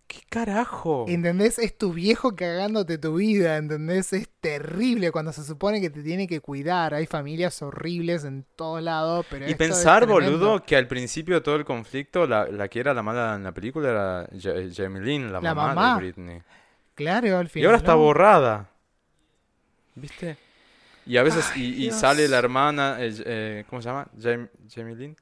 [0.08, 1.04] ¿Qué carajo?
[1.06, 1.58] ¿Entendés?
[1.58, 4.12] Es tu viejo cagándote tu vida, ¿entendés?
[4.14, 6.94] Es terrible cuando se supone que te tiene que cuidar.
[6.94, 11.56] Hay familias horribles en todos lados, pero Y pensar, boludo, que al principio de todo
[11.56, 15.26] el conflicto, la, la que era la mala en la película era Ja- Jamie Lynn,
[15.30, 15.94] la, La mamá, mamá.
[16.00, 16.42] de Britney.
[16.94, 17.62] Claro, al final.
[17.64, 17.98] Y ahora está ¿no?
[17.98, 18.70] borrada.
[19.94, 20.36] ¿Viste?
[21.06, 24.06] Y a veces, Ay, y, y sale la hermana, eh, eh, ¿cómo se llama?
[24.18, 25.16] Jam- Jamie Lynn.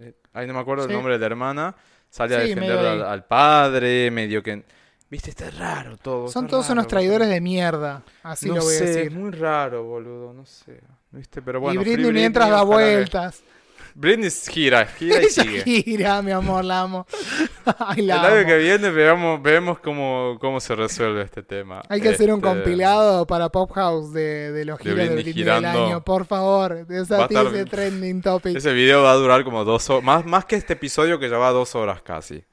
[0.00, 0.90] Eh, ay, no me acuerdo Sí.
[0.90, 1.74] el nombre de la hermana.
[2.10, 4.64] Sale a Sí, defender medio al, al padre, medio que...
[5.08, 5.30] ¿Viste?
[5.30, 6.28] Está raro todo.
[6.28, 7.34] Son todos unos raro, traidores boludo.
[7.34, 8.02] de mierda.
[8.22, 9.12] Así no lo voy sé, a es decir.
[9.12, 10.80] muy raro, boludo, no sé.
[11.10, 11.42] ¿Viste?
[11.42, 13.42] Pero bueno, y Free Britney mientras da ojalá que- vueltas.
[13.94, 15.62] Britney gira, gira y sigue.
[15.82, 17.06] gira, mi amor, la amo.
[17.78, 21.82] Ay, la El año que viene veamos, vemos cómo, cómo se resuelve este tema.
[21.88, 25.04] Hay que hacer un Este, compilado para Pop House de, de los De giros de
[25.14, 26.86] Britney Britney del año, por favor.
[26.86, 28.56] De esa estar- ese trending topic.
[28.56, 31.38] Ese video va a durar como dos horas, más, más que este episodio que ya
[31.38, 32.44] va dos horas casi.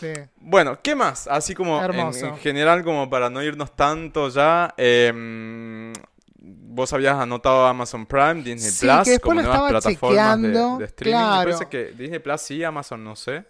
[0.00, 0.12] Sí.
[0.38, 1.26] Bueno, ¿qué más?
[1.28, 5.92] Así como en, en general, como para no irnos tanto ya, em,
[6.42, 10.40] vos habías anotado Amazon Prime, Disney Sí, Plus, que como nuevas plataformas
[10.78, 11.18] de, streaming.
[11.18, 11.38] claro.
[11.50, 13.44] Me parece que Disney Plus sí, Amazon no sé.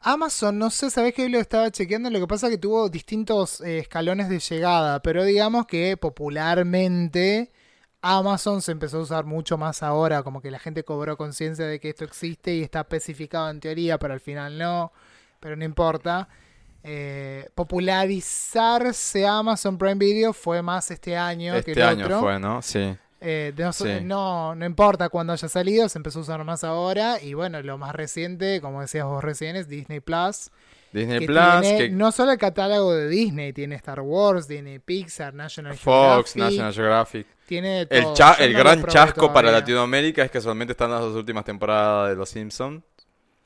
[0.00, 2.88] Amazon, no sé, sabés que hoy lo estaba chequeando, lo que pasa es que tuvo
[2.88, 7.52] distintos eh, escalones de llegada, pero digamos que popularmente
[8.00, 11.78] Amazon se empezó a usar mucho más ahora, como que la gente cobró conciencia de
[11.78, 14.92] que esto existe y está especificado en teoría, pero al final no,
[15.38, 16.28] pero no importa.
[16.84, 22.20] Eh, popularizarse Amazon Prime Video fue más este año que Este el año otro.
[22.20, 22.62] fue, ¿no?
[22.62, 22.94] Sí.
[23.20, 23.88] Eh, de no, Sí.
[24.02, 27.22] no, no importa cuándo haya salido, se empezó a usar más ahora.
[27.22, 30.50] Y bueno, lo más reciente, como decías vos recién, es Disney Plus.
[30.92, 34.78] Disney Que Plus, tiene que no solo el catálogo de Disney, tiene Star Wars, tiene
[34.80, 37.26] Pixar, National Fox, Geographic, National Geographic.
[37.46, 39.50] tiene El, cha- no gran chasco para.
[39.52, 42.82] Latinoamérica es que solamente están las dos últimas temporadas de Los Simpsons.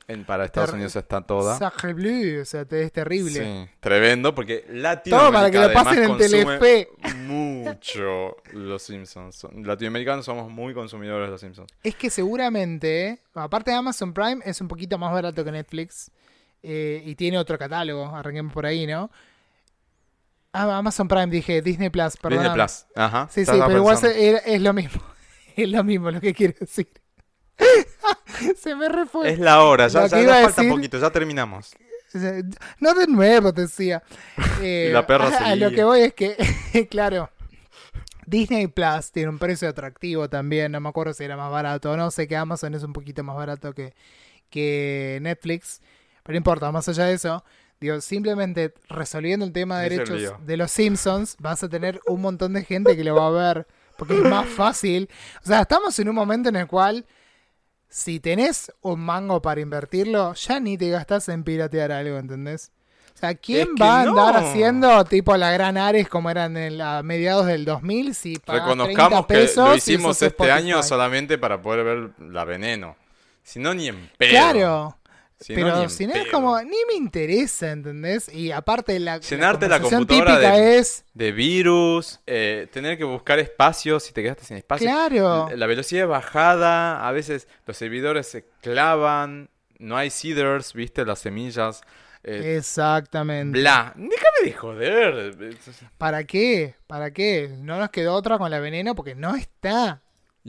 [0.09, 1.57] En, para Estados Unidos está toda.
[1.57, 3.31] Sacre bleu, o sea, te- es terrible.
[3.65, 6.29] Sí, tremendo, porque Todo Latinoamérica para que lo además pasen en consume
[6.59, 6.89] Telefe.
[7.25, 9.35] mucho Los Simpsons.
[9.35, 11.69] Son- Latinoamericanos somos muy consumidores de Los Simpsons.
[11.83, 16.09] Es que seguramente, aparte de Amazon Prime, es un poquito más barato que Netflix.
[16.63, 19.11] eh, y tiene otro catálogo, arranquemos por ahí, ¿no?
[20.51, 22.39] Ah, Amazon Prime, dije, Disney Plus, perdón.
[22.39, 23.27] Disney Plus, ajá.
[23.31, 24.17] Sí, sí, pero igual pensando.
[24.45, 25.01] es lo mismo.
[25.57, 26.87] Es lo mismo lo que quiero decir.
[28.57, 29.31] se me refue.
[29.31, 31.75] Es la hora, ya, falta decir- poquito, ya terminamos.
[32.79, 34.01] No de nuevo, te decía.
[34.61, 36.35] Eh, la perra a, a lo que voy es que,
[36.89, 37.29] claro,
[38.25, 40.71] Disney Plus tiene un precio atractivo también.
[40.71, 42.09] No me acuerdo si era más barato o no.
[42.09, 43.93] Sé que Amazon es un poquito más barato que,
[44.49, 45.81] que Netflix.
[46.23, 47.43] Pero no importa, más allá de eso.
[47.79, 52.53] Digo, simplemente resolviendo el tema de derechos de los Simpsons, vas a tener un montón
[52.53, 53.67] de gente que lo va a ver.
[53.97, 55.09] Porque es más fácil.
[55.43, 57.05] O sea, estamos en un momento en el cual
[57.89, 62.71] si tenés un mango para invertirlo, ya ni te gastás en piratear algo, ¿entendés?
[63.15, 64.47] O sea, ¿quién Es va a andar no.
[64.47, 68.63] haciendo tipo la gran Ares como eran en la- a mediados del 2000 si pagas
[68.65, 72.95] 30 Reconozcamos que pesos lo hicimos este año solamente para poder ver la veneno.
[73.41, 74.29] Si no, ni en pedo.
[74.29, 74.97] Claro,
[75.39, 78.27] Si pero si no es como, ni me interesa, ¿entendés?
[78.33, 83.03] Y aparte la, Llenarte la conversación computadora típica de- es, de virus, eh, tener que
[83.03, 84.87] buscar espacio si te quedaste sin espacio.
[84.87, 91.05] claro, La velocidad es bajada, a veces los servidores se clavan, no hay seeders, viste,
[91.05, 91.81] las semillas.
[92.23, 93.59] eh, exactamente.
[93.59, 93.93] bla.
[93.95, 95.37] Déjame de joder.
[95.99, 96.75] ¿Para qué?
[96.87, 97.55] ¿Para qué?
[97.59, 100.01] No nos quedó otra con la veneno porque no está.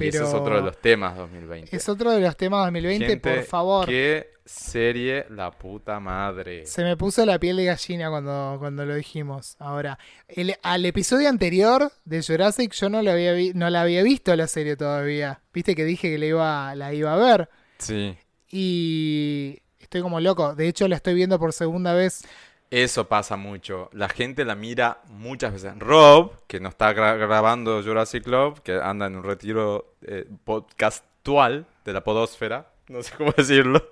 [0.05, 1.77] Y ese es Pero otro de los temas 2020.
[1.77, 3.87] Es otro de los temas 2020, Gente, por favor.
[3.87, 6.65] Qué serie la puta madre.
[6.67, 9.57] Se me puso la piel de gallina cuando, cuando lo dijimos.
[9.59, 14.03] Ahora, el- al episodio anterior de Jurassic yo no, lo había vi- no la había
[14.03, 15.43] visto la serie todavía.
[15.53, 17.49] Viste que dije que la iba, la iba a ver.
[17.79, 18.17] Sí.
[18.51, 20.55] Y estoy como loco.
[20.55, 22.23] De hecho, la estoy viendo por segunda vez.
[22.71, 23.89] Eso pasa mucho.
[23.93, 25.73] La gente la mira muchas veces.
[25.79, 31.67] Rob, que no está gra- grabando Jurassic Club, que anda en un retiro eh, podcastual
[31.85, 33.83] de la podósfera, no sé cómo decirlo.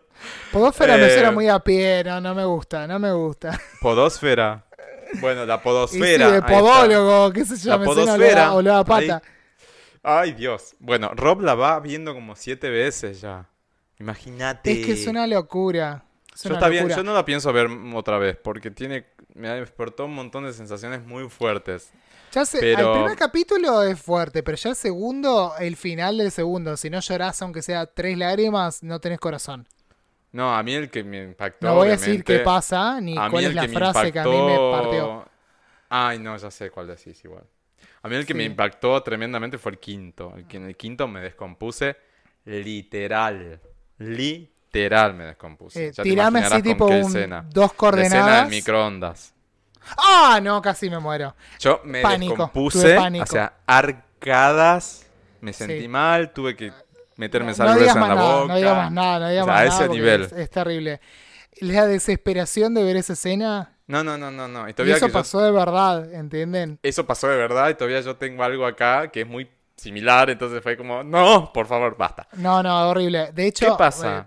[0.52, 1.10] Podósfera me Eh.
[1.14, 3.58] suena muy a pie, no, no me gusta, no me gusta.
[3.80, 4.64] Podósfera.
[5.20, 6.30] Bueno, la Y sí, podosfera.
[6.32, 9.22] de podólogo, qué sé yo, La me podosfera, olor a pata.
[10.02, 10.74] Ay, Dios.
[10.80, 13.48] Bueno, Rob la va viendo como siete veces ya.
[13.98, 14.72] Imagínate.
[14.72, 16.04] Es que es una locura.
[16.42, 20.14] Yo, está bien, yo no la pienso ver otra vez porque tiene, me despertó un
[20.14, 21.90] montón de sensaciones muy fuertes.
[22.32, 26.30] Ya sé, pero- El primer capítulo es fuerte, pero ya el segundo, el final del
[26.30, 29.66] segundo, si no llorás aunque sea tres lágrimas, no tenés corazón.
[30.32, 31.66] No, a mí el que me impactó.
[31.68, 34.42] No voy a decir qué pasa, ni cuál es la que frase que a mí
[34.42, 35.28] me partió.
[35.88, 37.44] Ay, no, ya sé cuál decís igual.
[38.02, 40.34] A mí el que me impactó tremendamente fue el quinto.
[40.36, 41.96] El que en el quinto me descompuse
[42.44, 43.60] literal.
[43.98, 44.55] Literal
[45.14, 45.88] me descompuse.
[45.88, 47.44] Eh, ya tirame así tipo qué un- escena.
[47.48, 48.40] dos La escena coordenadas.
[48.42, 49.32] del microondas.
[49.98, 50.40] ¡Ah!
[50.42, 51.34] No, casi me muero.
[51.60, 53.24] Yo me Pánico, descompuse, pánico.
[53.24, 55.06] o sea, arcadas,
[55.40, 55.88] me sentí Sí.
[55.88, 56.72] mal, tuve que
[57.16, 58.48] meterme no sal digas gruesa en la nada, boca.
[58.52, 60.22] no digas más nada, no digas O sea, más a nada ese nivel.
[60.22, 61.00] Es, es terrible.
[61.60, 64.66] La desesperación de ver esa escena, No, no, no, no, no.
[64.66, 66.78] Y y todavía eso que yo- pasó de verdad, ¿entienden?
[66.82, 70.60] eso pasó de verdad y todavía yo tengo algo acá que es muy similar, entonces
[70.62, 72.26] fue como, no, por favor, basta.
[72.32, 73.30] No, no, horrible.
[73.32, 74.26] De hecho, ¿Qué pasa?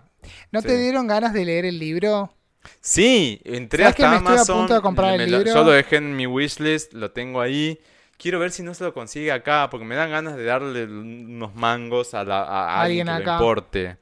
[0.51, 2.33] ¿No te dieron ganas de leer el libro?
[2.81, 4.57] Sí, entré ¿Sabes que hasta me estoy a Amazon.
[4.59, 5.53] punto de comprar el lo- libro?
[5.53, 7.79] yo lo dejé en mi wishlist, lo tengo ahí.
[8.17, 11.55] Quiero ver si no se lo consigue acá, porque me dan ganas de darle unos
[11.55, 13.25] mangos a, la- a alguien, que acá.
[13.25, 13.97] le importe.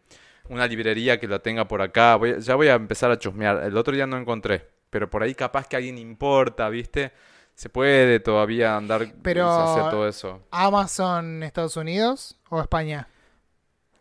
[0.50, 2.16] Una librería que lo tenga por acá.
[2.16, 3.64] Voy- ya voy a empezar a chusmear.
[3.64, 7.12] El otro día no encontré, pero por ahí capaz que alguien importa, ¿viste?
[7.54, 10.42] Se puede todavía andar Pero- hacer todo eso.
[10.52, 13.08] ¿Amazon Estados Unidos o España?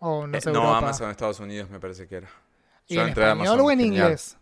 [0.09, 0.73] O no Eh, no.
[0.74, 2.28] Amazon Estados Unidos me parece que era.
[2.87, 4.05] ¿Y Yo en entré a español Amazon, o en genial.
[4.05, 4.37] inglés?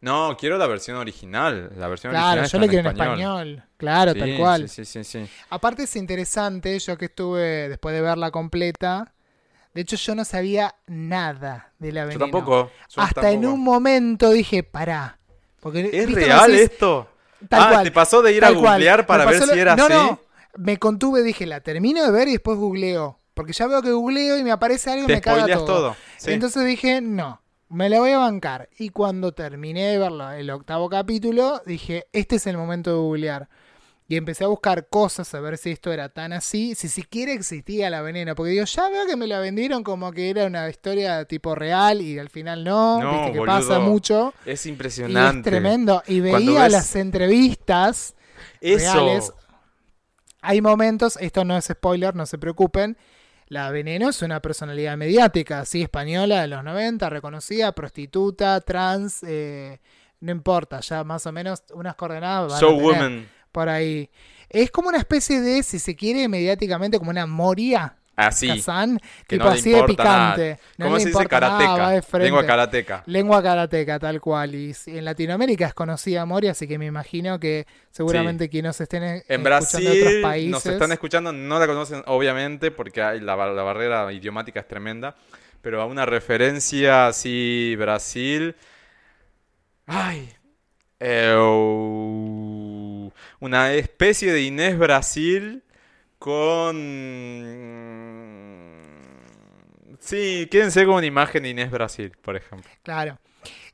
[0.00, 1.72] No, quiero la versión original.
[1.76, 3.64] La versión Claro, original yo lo quiero en español.
[3.76, 4.68] Claro, Sí, tal cual.
[4.70, 5.30] Sí, sí, sí, sí.
[5.50, 9.12] Aparte es interesante, yo que estuve después de verla completa,
[9.74, 12.24] de hecho yo no sabía nada de la Yo veneno.
[12.24, 12.70] tampoco.
[12.88, 13.54] yo Hasta en tampoco.
[13.54, 15.18] un momento dije, pará.
[15.60, 17.10] Porque, ¿Es ¿viste real decís- esto?
[17.50, 18.60] Tal ah, cual, ¿te pasó de ir a cual.
[18.78, 19.92] googlear para ver si era no, así?
[19.92, 20.20] No,
[20.56, 23.18] me contuve, dije, la termino de ver y después googleo.
[23.36, 25.64] Porque ya veo que googleo y me aparece algo y me caga todo.
[25.66, 25.96] todo.
[26.16, 26.32] Sí.
[26.32, 28.70] Entonces dije, no, me la voy a bancar.
[28.78, 33.48] Y cuando terminé de verlo, el octavo capítulo, dije, este es el momento de googlear.
[34.08, 37.90] Y empecé a buscar cosas, a ver si esto era tan así, si siquiera existía
[37.90, 38.34] la veneno.
[38.36, 42.00] Porque digo, ya veo que me la vendieron como que era una historia tipo real
[42.00, 43.02] y al final no.
[43.02, 43.54] No, Viste que boludo.
[43.54, 44.32] pasa mucho.
[44.46, 45.38] es Y impresionante.
[45.50, 46.02] es tremendo.
[46.06, 48.14] Y veía ves- las entrevistas
[48.62, 48.94] Eso.
[48.94, 49.32] reales.
[50.40, 52.96] Hay momentos, esto no es spoiler, no se preocupen.
[53.48, 59.80] La Veneno es una personalidad mediática, así española de los 90, reconocida, prostituta, trans, eh,
[60.20, 63.28] no importa, ya más o menos unas coordenadas van a So tener Woman.
[63.52, 64.10] por ahí.
[64.48, 68.48] Es como una especie de, si se quiere, mediáticamente como una Moria Así.
[68.48, 70.58] Kazan, que tipo no así de picante.
[70.78, 72.18] No ¿Cómo se dice karateca?
[72.18, 73.02] Lengua karateca.
[73.04, 74.54] Lengua karateca, tal cual.
[74.54, 79.24] Y en Latinoamérica es conocida Moria, así que me imagino que seguramente quienes estén eh,
[79.28, 80.50] En escuchando de otros países.
[80.50, 84.68] nos están escuchando, no la conocen obviamente porque hay la, bar- la barrera idiomática es
[84.68, 85.14] tremenda,
[85.60, 88.56] pero a una referencia así Brasil,
[89.86, 90.32] ay,
[91.00, 91.34] eh,
[93.40, 95.62] una especie de Inés Brasil
[96.18, 96.76] con,
[99.98, 102.70] sí, quédense con una imagen de Inés Brasil, por ejemplo.
[102.82, 103.18] Claro.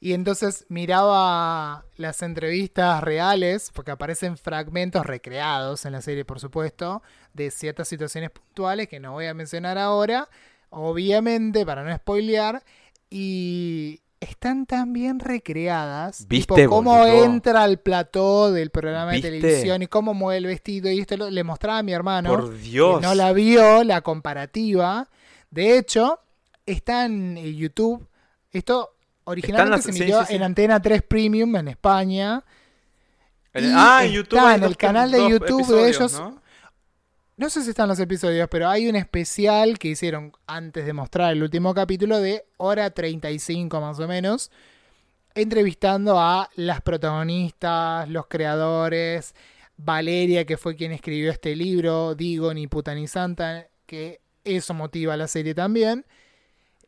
[0.01, 7.03] Y entonces miraba las entrevistas reales, porque aparecen fragmentos recreados en la serie, por supuesto,
[7.33, 10.29] de ciertas situaciones puntuales que no voy a mencionar ahora,
[10.71, 12.63] obviamente para no spoilear,
[13.09, 17.25] y están tan bien recreadas, ¿Viste, tipo cómo boludo?
[17.25, 19.31] entra al plató del programa ¿Viste?
[19.31, 22.31] de televisión y cómo mueve el vestido, y esto lo- le mostraba a mi hermano,
[22.31, 23.01] Por Dios.
[23.01, 25.09] que no la vio, la comparativa.
[25.51, 26.19] De hecho,
[26.67, 28.07] está en eh, YouTube.
[28.51, 28.95] Esto
[29.25, 30.35] originalmente las- se emitió sí, sí.
[30.35, 32.45] en Antena 3 Premium en España.
[33.55, 34.39] Ah, en YouTube.
[34.39, 36.13] está en el canal de YouTube de ellos.
[36.15, 36.42] ¿no?
[37.43, 41.33] No sé si están los episodios, pero hay un especial que hicieron antes de mostrar
[41.33, 44.53] el último capítulo de hora 35 más o menos,
[45.35, 49.35] entrevistando a las protagonistas, los creadores,
[49.77, 55.17] Valeria, que fue quien escribió este libro, Digo, ni puta ni santa, que eso motiva
[55.17, 56.07] la serie también.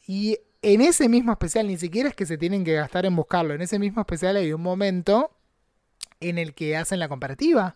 [0.07, 3.55] Y en ese mismo especial, ni siquiera es que se tienen que gastar en buscarlo,
[3.55, 5.33] en ese mismo especial hay un momento
[6.21, 7.75] en el que hacen la comparativa.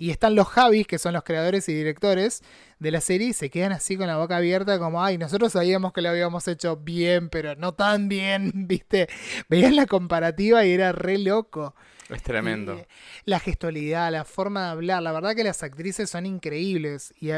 [0.00, 2.42] Y están los Javis, que son los creadores y directores
[2.78, 5.92] de la serie, y se quedan así con la boca abierta, como, ay, nosotros sabíamos
[5.92, 9.08] que lo habíamos hecho bien, pero no tan bien, ¿viste?
[9.48, 11.74] Veían la comparativa y era re loco.
[12.10, 12.74] Es tremendo.
[12.74, 12.86] Y,
[13.24, 17.12] la gestualidad, la forma de hablar, la verdad que las actrices son increíbles.
[17.18, 17.30] Y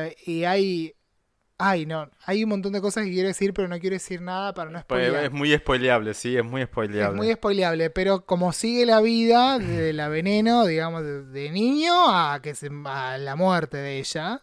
[0.44, 0.94] hay.
[1.62, 4.54] Ay, no, hay un montón de cosas que quiero decir, pero no quiero decir nada
[4.54, 5.24] para no spoilear.
[5.24, 7.16] es muy spoileable, sí, es muy Es spoileable.
[7.18, 12.54] muy spoileable, pero como sigue la vida de la veneno, digamos, de, niño a que
[12.54, 14.42] se, a la muerte de ella,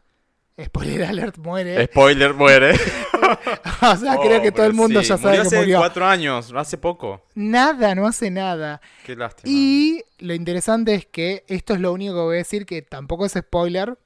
[0.59, 1.85] Spoiler alert, muere.
[1.85, 2.73] Spoiler, muere.
[3.81, 5.09] o sea, creo que todo el mundo sí.
[5.09, 5.77] ya sabe Murió que hace murió.
[5.77, 7.23] cuatro años, hace poco.
[7.35, 8.81] Nada, no hace nada.
[9.05, 9.47] Qué lástima.
[9.51, 13.27] Y lo interesante es que esto es lo único que voy a decir, que tampoco
[13.27, 13.99] es spoiler.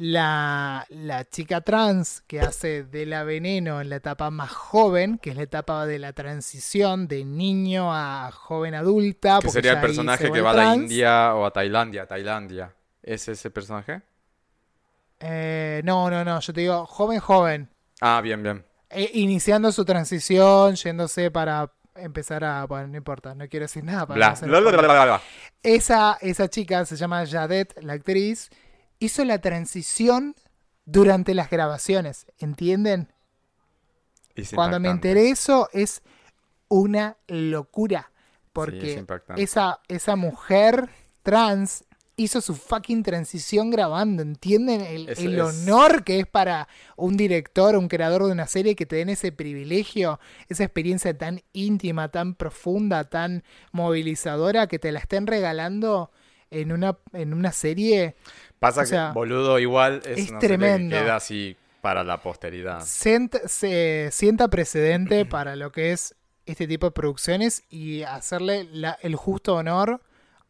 [0.00, 5.30] La, la chica trans que hace de la veneno en la etapa más joven, que
[5.30, 9.40] es la etapa de la transición de niño a joven adulta.
[9.42, 10.74] que sería el personaje que va a la.
[10.76, 12.72] India o a Tailandia, Tailandia.
[13.02, 14.02] ¿Es ese personaje?
[15.18, 17.68] Eh, no, no, no, yo te digo joven, joven.
[18.00, 18.64] Ah, bien, bien.
[18.90, 22.66] Eh, iniciando su transición, yéndose para empezar a...
[22.66, 24.06] Bueno, no importa, no quiero decir nada.
[24.06, 25.20] Para Bla.
[25.60, 28.48] Esa, esa chica se llama Yadet, la actriz,
[28.98, 30.34] hizo la transición
[30.84, 33.12] durante las grabaciones, ¿entienden?
[34.34, 36.02] Es Cuando me enteré eso es
[36.68, 39.04] una locura, Sí, es porque
[39.36, 40.88] esa, esa mujer
[41.22, 41.84] trans
[42.16, 44.80] hizo su fucking transición grabando, ¿entienden?
[44.80, 48.74] El, Es- el es- honor que es para un director, un creador de una serie
[48.74, 50.18] que te den ese privilegio,
[50.48, 56.10] esa experiencia tan íntima, tan profunda, tan movilizadora, que te la estén regalando
[56.50, 58.16] en una, en una serie.
[58.58, 60.96] Pasa o sea, que, boludo, igual es, es una serie que tremendo.
[60.98, 62.80] queda así para la posteridad.
[62.80, 66.14] Se sienta precedente para lo que es
[66.46, 70.00] este tipo de producciones y hacerle la- el justo honor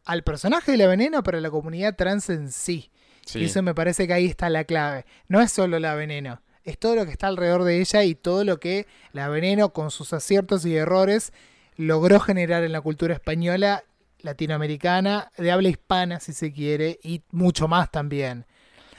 [0.05, 2.91] al personaje de la veneno, pero a la comunidad trans en sí.
[3.25, 3.39] Sí.
[3.39, 5.05] Y eso me parece que ahí está la clave.
[5.27, 8.43] No es solo la veneno, es todo lo que está alrededor de ella y todo
[8.43, 11.31] lo que la veneno, con sus aciertos y errores,
[11.75, 13.83] logró generar en la cultura española,
[14.21, 18.45] latinoamericana, de habla hispana, si se quiere, y mucho más también.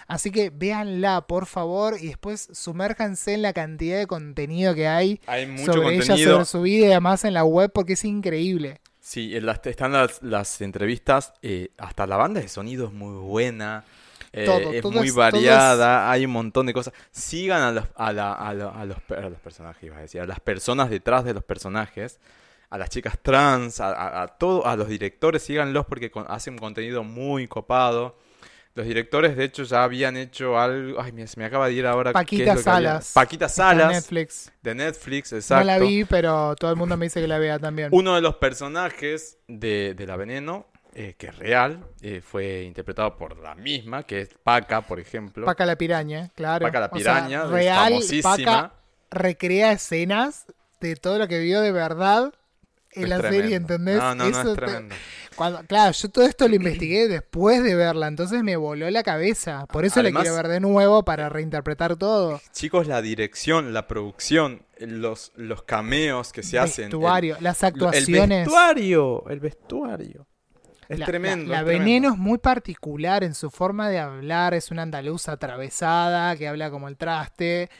[0.06, 5.20] Así que véanla, por favor, y después sumérjanse en la cantidad de contenido que hay
[5.26, 8.80] Hay mucho sobre ella, sobre su vida y además en la web, porque es increíble.
[8.98, 13.16] Sí, en las- están las, las entrevistas, eh, hasta la banda de sonido es muy
[13.20, 13.84] buena,
[14.32, 16.92] eh, Todo, es todo muy es- todo es- variada, hay un montón de cosas.
[17.12, 20.00] Sigan a los, a la- a la- a los, per- a los personajes, iba a
[20.00, 22.18] decir, a las personas detrás de los personajes,
[22.70, 26.56] a las chicas trans, a, a, a todo, a los directores, síganlos porque con- hacen
[26.56, 28.16] contenido muy copado.
[28.74, 31.02] Los directores, de hecho, ya habían hecho algo.
[31.02, 32.12] Ay, se me acaba de ir ahora.
[32.12, 33.10] qué es Paquita Salas.
[33.12, 34.52] Paquita Salas, Netflix.
[34.62, 35.64] de Netflix, exacto.
[35.64, 37.88] No la vi, pero todo el mundo me dice que la vea también.
[37.90, 43.16] Uno de los personajes de, de La Veneno, eh, que es real, eh, fue interpretado
[43.16, 45.44] por la misma, que es Paca, por ejemplo.
[45.46, 46.64] Paca la piraña, claro.
[46.64, 48.36] Paca la O sea, piraña, real, famosísima.
[48.36, 48.72] Paca
[49.10, 50.46] recrea escenas
[50.80, 52.32] de todo lo que vio de verdad
[52.92, 53.42] en Es la tremendo.
[53.42, 53.96] serie, ¿entendés?
[53.98, 54.94] No, no, no, Eso es te- tremendo.
[55.36, 59.66] cuando- claro, yo todo esto lo investigué después de verla, entonces me voló la cabeza.
[59.66, 62.40] Por eso Además- la quiero ver de nuevo para reinterpretar todo.
[62.52, 66.86] Chicos, la dirección, la producción, los, los cameos que se hacen.
[66.86, 68.44] el- Vestuario, las El, actuaciones.
[68.46, 70.26] vestuario, el vestuario.
[70.88, 71.46] Es La- tremendo.
[71.52, 71.84] La, es la tremendo.
[71.84, 74.54] Veneno es muy particular en su forma de hablar.
[74.54, 77.70] Es una andaluza atravesada que habla como el traste.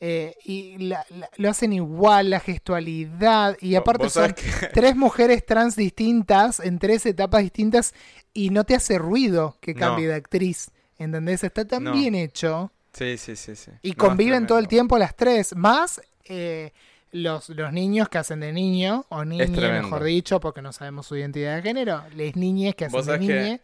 [0.00, 3.56] Eh, y la- la- lo hacen igual, la gestualidad.
[3.60, 7.94] Y aparte son que- tres mujeres trans distintas en tres etapas distintas.
[8.32, 9.80] Y no te hace ruido que No.
[9.80, 10.70] cambie de actriz.
[10.98, 11.44] ¿Entendés?
[11.44, 11.92] Está tan No.
[11.92, 12.72] bien hecho.
[12.92, 13.70] Sí, sí, sí, sí.
[13.82, 15.54] Y No, conviven todo el tiempo las tres.
[15.54, 16.72] Más eh,
[17.12, 19.04] los, los niños que hacen de niño.
[19.10, 19.82] O niñe, tremendo.
[19.84, 22.02] mejor dicho, porque no sabemos su identidad de género.
[22.14, 23.60] Les niñes que hacen de sabés que- niñe.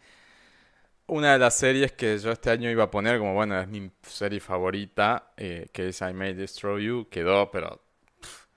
[1.13, 3.91] Una de las series que yo este año iba a poner como, bueno, es mi
[4.01, 7.83] serie favorita, eh, que es I May Destroy You, quedó, pero
[8.19, 8.47] pff,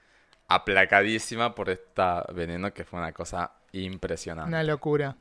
[0.48, 4.48] aplacadísima por esta veneno que fue una cosa impresionante.
[4.48, 5.16] Una locura.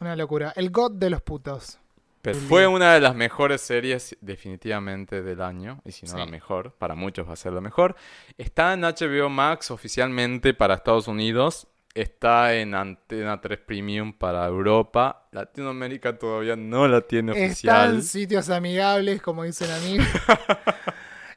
[0.00, 0.54] Una locura.
[0.56, 1.78] El God de los putos.
[2.22, 6.18] Pero fue una de las mejores series definitivamente del año, y si no Sí.
[6.18, 7.96] la mejor, para muchos va a ser la mejor.
[8.38, 15.26] Está en HBO Max oficialmente para Estados Unidos, está en Antena 3 Premium para Europa,
[15.32, 17.94] Latinoamérica todavía no la tiene Está oficial.
[17.96, 19.98] en sitios amigables, como dicen a mí.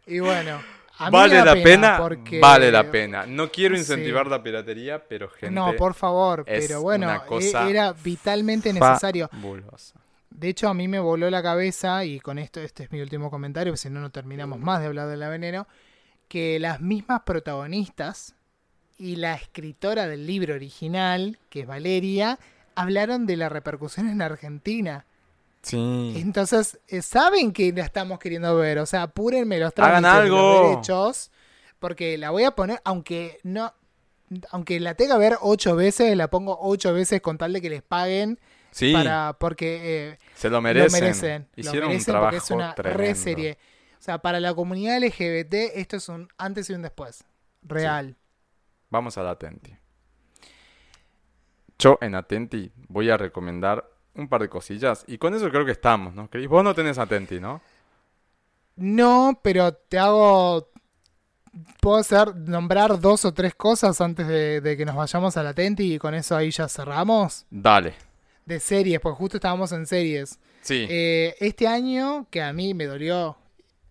[0.08, 0.62] y bueno.
[1.00, 1.98] A mí ¿Vale la pena?
[1.98, 3.26] porque- Vale la pena.
[3.26, 3.82] No quiero Sí.
[3.82, 5.50] incentivar la piratería, pero gente...
[5.54, 6.46] No, por favor.
[6.46, 9.28] Pero bueno, e- era vitalmente necesario.
[9.30, 10.00] fabulosa.
[10.30, 13.32] De hecho, a mí me voló la cabeza, y con esto, este es mi último
[13.32, 15.68] comentario, porque si no, no terminamos más de hablar de la veneno,
[16.28, 18.36] que las mismas protagonistas
[18.98, 22.40] y la escritora del libro original, que es Valeria,
[22.76, 25.06] hablaron de la repercusión en Argentina.
[25.62, 26.14] Sí.
[26.18, 30.40] Entonces, eh, saben que la estamos queriendo ver, o sea, apúrenme los Hagan trámites los
[30.40, 30.70] algo.
[30.70, 31.32] derechos,
[31.80, 33.74] porque la voy a poner, aunque no,
[34.52, 37.70] aunque la tenga que ver ocho veces, la pongo ocho veces con tal de que
[37.70, 38.40] les paguen
[38.72, 40.92] Sí, para, porque eh, se lo merecen.
[41.00, 41.48] lo merecen.
[41.56, 43.20] lo Hicieron merecen un trabajo porque es una re tremendo.
[43.22, 43.58] serie.
[44.00, 47.24] O sea, para la comunidad LGBT esto es un antes y un después.
[47.62, 48.18] Real.
[48.94, 49.76] Vamos a la Atenti.
[51.80, 55.04] Yo en Atenti voy a recomendar un par de cosillas.
[55.08, 56.30] Y con eso creo que estamos, ¿no?
[56.30, 56.48] Cris?
[56.48, 57.60] Vos no tenés Atenti, ¿no?
[58.76, 60.70] No, pero te hago.
[61.82, 65.56] Puedo hacer nombrar dos o tres cosas antes de, de que nos vayamos a la
[65.56, 67.48] Tenti y con eso ahí ya cerramos.
[67.50, 67.96] Dale.
[68.46, 70.40] De series, porque justo estábamos en series.
[70.62, 70.86] Sí.
[70.88, 73.38] Eh, este año, que a mí me dolió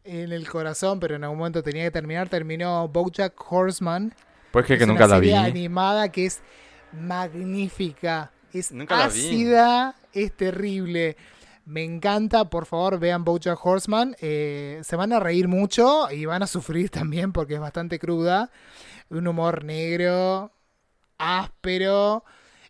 [0.05, 4.15] en el corazón, pero en algún momento tenía que terminar, terminó Bojack Horseman.
[4.53, 5.29] Pues que, Es que nunca una la vi.
[5.29, 6.41] serie animada que es
[6.93, 8.31] magnífica.
[8.53, 11.17] Es Nunca ácida, es terrible.
[11.65, 14.15] Me encanta, por favor, vean Bojack Horseman.
[14.21, 18.51] Eh, se van a reír mucho y van a sufrir también porque es bastante cruda.
[19.09, 20.53] Un humor negro,
[21.19, 22.25] áspero.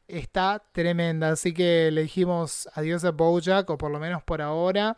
[0.06, 1.30] Está tremenda.
[1.30, 4.96] Así que le dijimos adiós a Bojack, o por lo menos por ahora.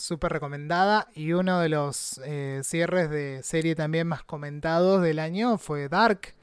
[0.00, 1.08] Súper recomendada.
[1.14, 6.34] Y uno de los eh, cierres de serie también más comentados del año fue Dark.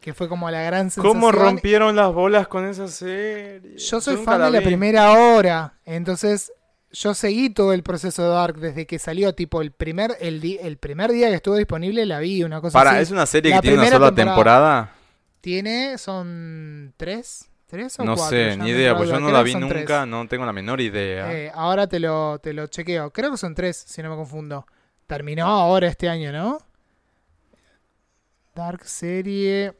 [0.00, 1.12] Que fue como la gran sensación.
[1.12, 3.76] ¿Cómo rompieron las bolas con esa serie?
[3.78, 5.74] Yo soy nunca fan de la primera hora.
[5.84, 6.52] Entonces,
[6.92, 9.34] yo seguí todo el proceso de Dark desde que salió.
[9.34, 12.78] Tipo, el primer, el, di- el primer día que estuvo disponible la vi, una cosa
[12.78, 13.00] Para, así.
[13.02, 14.92] ¿es una serie La que tiene una sola temporada?
[15.40, 17.50] Tiene, son tres.
[17.68, 18.30] ¿Tres o No cuatro?
[18.36, 19.64] sé, Ya ni idea, entró pues yo no la vi tres.
[19.64, 21.30] nunca, no tengo la menor idea.
[21.32, 23.10] Eh, ahora te lo, te lo chequeo.
[23.12, 24.66] Creo que son tres, si no me confundo.
[25.06, 26.58] Terminó ahora este año, ¿no?
[28.54, 29.74] Dark serie.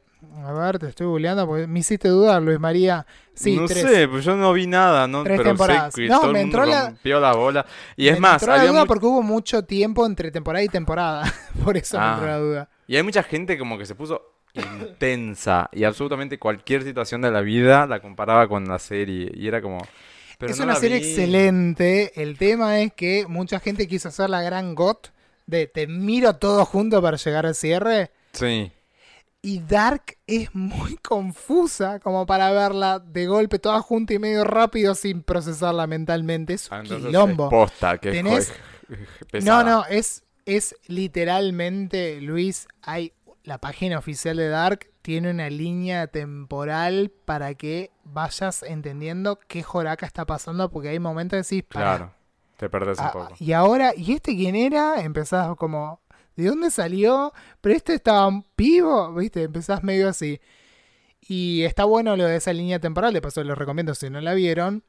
[0.45, 3.07] A ver, te estoy googleando porque me hiciste dudar, Luis María.
[3.35, 3.83] Sí, no tres.
[3.83, 5.23] sé, pues yo no vi nada, ¿no?
[5.23, 5.95] Tres pero temporadas.
[5.95, 7.67] sé que No, todo me el mundo entró la- rompió la bola.
[7.97, 11.23] Y es Me más, entró la duda porque hubo mucho tiempo entre temporada y temporada.
[11.65, 12.13] Por eso me Ah.
[12.15, 12.69] entró la duda.
[12.89, 14.21] y hay mucha gente como que se puso
[14.55, 19.61] intensa y absolutamente cualquier situación de la vida la comparaba con la serie y era
[19.63, 19.79] como...
[20.39, 21.09] pero es no una serie vi.
[21.09, 22.21] excelente.
[22.23, 25.09] El tema es que mucha gente quiso hacer la gran GOT
[25.47, 28.11] de te miro todo junto para llegar al cierre.
[28.33, 28.71] Sí.
[29.41, 34.95] Y Dark es muy confusa como para verla de golpe toda junta y medio rápido
[34.95, 36.55] sin procesarla mentalmente.
[36.55, 37.45] Es un Ah, entonces quilombo.
[37.47, 38.53] es posta, que Tenés-
[39.45, 43.13] No, no, es, es literalmente, Luis, hay
[43.45, 50.05] la página oficial de Dark tiene una línea temporal para que vayas entendiendo qué joraca
[50.07, 52.15] está pasando, porque hay momentos que decís, "Pará, Claro,
[52.57, 53.35] te perdés un ah, poco.
[53.39, 55.01] y ahora, ¿y este quién era?
[55.03, 56.01] Empezás como,
[56.37, 57.33] ¿de dónde salió?
[57.61, 59.45] Pero este estaba vivo, ¿viste?
[59.45, 60.41] Empezás medio así.
[61.21, 64.35] Y está bueno lo de esa línea temporal, de paso les recomiendo si no la
[64.35, 64.83] vieron,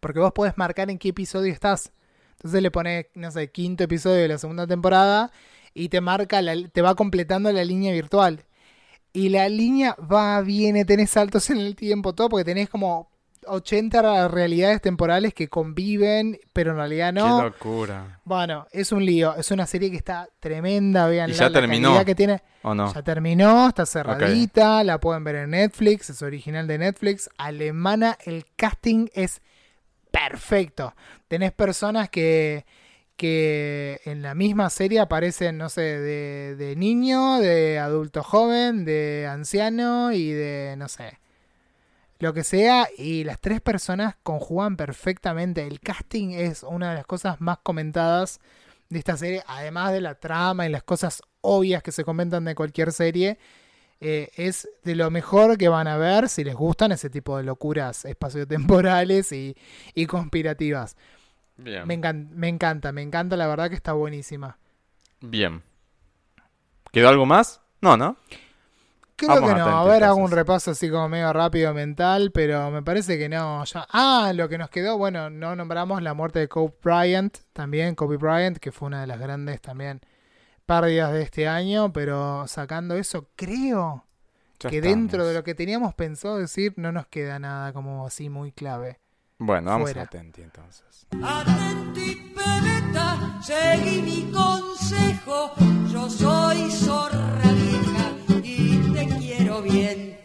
[0.00, 1.92] porque vos podés marcar en qué episodio estás.
[2.32, 5.32] Entonces le pones, no sé, quinto episodio de la segunda temporada
[5.76, 8.44] y te marca, la- te va completando la línea virtual.
[9.12, 13.10] Y la línea va, viene, tenés saltos en el tiempo, todo, porque tenés como
[13.46, 17.42] 80 realidades temporales que conviven, pero en realidad Qué no.
[17.44, 18.20] locura.
[18.24, 21.88] Bueno, es un lío, es una serie que está tremenda, vean Y ya la terminó.
[21.88, 22.42] calidad que tiene.
[22.62, 22.92] ¿O no?
[22.92, 28.44] Ya terminó, está cerradita, la pueden ver en Netflix, es original de Netflix, alemana, el
[28.56, 29.40] casting es
[30.10, 30.94] perfecto.
[31.28, 32.64] Tenés personas que,
[33.16, 39.26] que en la misma serie aparecen, no sé, de, de niño, de adulto joven, de
[39.30, 41.18] anciano y de, no sé,
[42.18, 45.66] lo que sea, y las tres personas conjugan perfectamente.
[45.66, 48.40] El casting es una de las cosas más comentadas
[48.88, 52.54] de esta serie, además de la trama y las cosas obvias que se comentan de
[52.54, 53.38] cualquier serie.
[54.00, 57.44] eh, es de lo mejor que van a ver si les gustan ese tipo de
[57.44, 59.56] locuras espaciotemporales y,
[59.94, 60.96] y conspirativas.
[61.56, 61.86] Bien.
[61.86, 64.58] Me, encan- me encanta, me encanta, la verdad que está buenísima.
[65.20, 65.62] Bien.
[66.92, 67.60] ¿Quedó algo más?
[67.80, 68.16] No, ¿no?
[69.16, 72.70] Creo Vamos que no, a ver, hago un repaso así como medio rápido mental, pero
[72.70, 73.64] me parece que no.
[73.64, 73.86] Ya...
[73.90, 78.18] Ah, lo que nos quedó, bueno, no nombramos la muerte de Kobe Bryant, también Kobe
[78.18, 80.02] Bryant, que fue una de las grandes también
[80.66, 84.04] pérdidas de este año, pero sacando eso, creo
[84.60, 88.28] Ya que dentro de lo que teníamos pensado decir, no nos queda nada como así
[88.28, 89.00] muy clave.
[89.38, 90.02] Bueno, vamos fuera.
[90.02, 91.06] a Atenti entonces.
[91.22, 95.52] Atenti, pebeta, seguí mi consejo.
[95.92, 100.16] Yo soy zorra vieja y te quiero bien.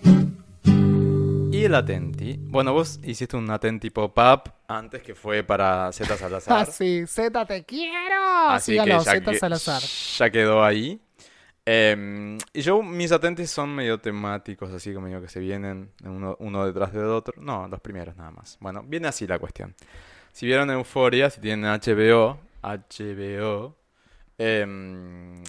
[1.51, 2.37] Y el Atenti.
[2.39, 6.71] Bueno, vos hiciste un Atenti pop-up antes que fue para Z Ah, Salazar.
[6.71, 8.49] sí, Z te quiero.
[8.49, 9.81] Así Síganlo, que ya, Z que- Salazar.
[10.17, 11.01] ya quedó ahí.
[11.73, 16.35] Em, y yo, mis atentis son medio temáticos, así como medio que se vienen uno,
[16.41, 17.41] uno detrás del otro.
[17.41, 18.57] No, los primeros nada más.
[18.59, 19.73] Bueno, viene así la cuestión.
[20.33, 23.77] Si vieron Euforia, si tienen HBO, HBO,
[24.37, 25.41] em,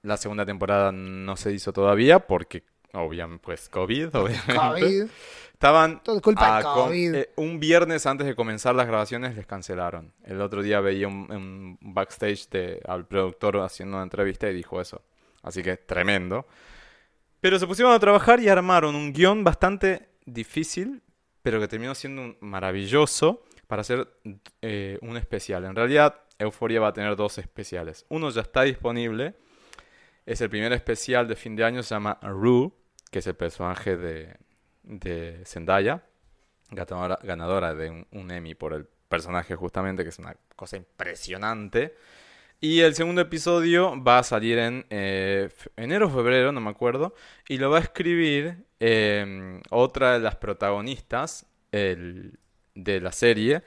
[0.00, 2.62] la segunda temporada no se hizo todavía porque,
[2.94, 4.54] obviamente, pues COVID, obviamente.
[4.54, 5.04] COVID.
[5.52, 7.14] Estaban Todo culpa a COVID.
[7.14, 10.14] eh, un viernes antes de comenzar las grabaciones les cancelaron.
[10.24, 14.80] El otro día veía un, un backstage de, al productor haciendo una entrevista y dijo
[14.80, 15.02] eso.
[15.46, 16.46] Así que tremendo.
[17.40, 21.02] Pero se pusieron a trabajar y armaron un guion bastante difícil,
[21.40, 24.08] pero que terminó siendo un- maravilloso para hacer
[24.60, 25.64] eh, un especial.
[25.64, 28.04] En realidad, Euforia va a tener dos especiales.
[28.08, 29.36] Uno ya está disponible,
[30.26, 32.72] es el primer especial de fin de año, se llama Rue,
[33.10, 34.36] que es el personaje de,
[34.82, 36.02] de Zendaya,
[36.70, 41.94] ganadora, ganadora de un, un Emmy por el personaje justamente, que es una cosa impresionante.
[42.60, 47.14] Y el segundo episodio va a salir en eh, enero o febrero, no me acuerdo,
[47.48, 53.62] y lo va a escribir eh, otra de las protagonistas de la serie,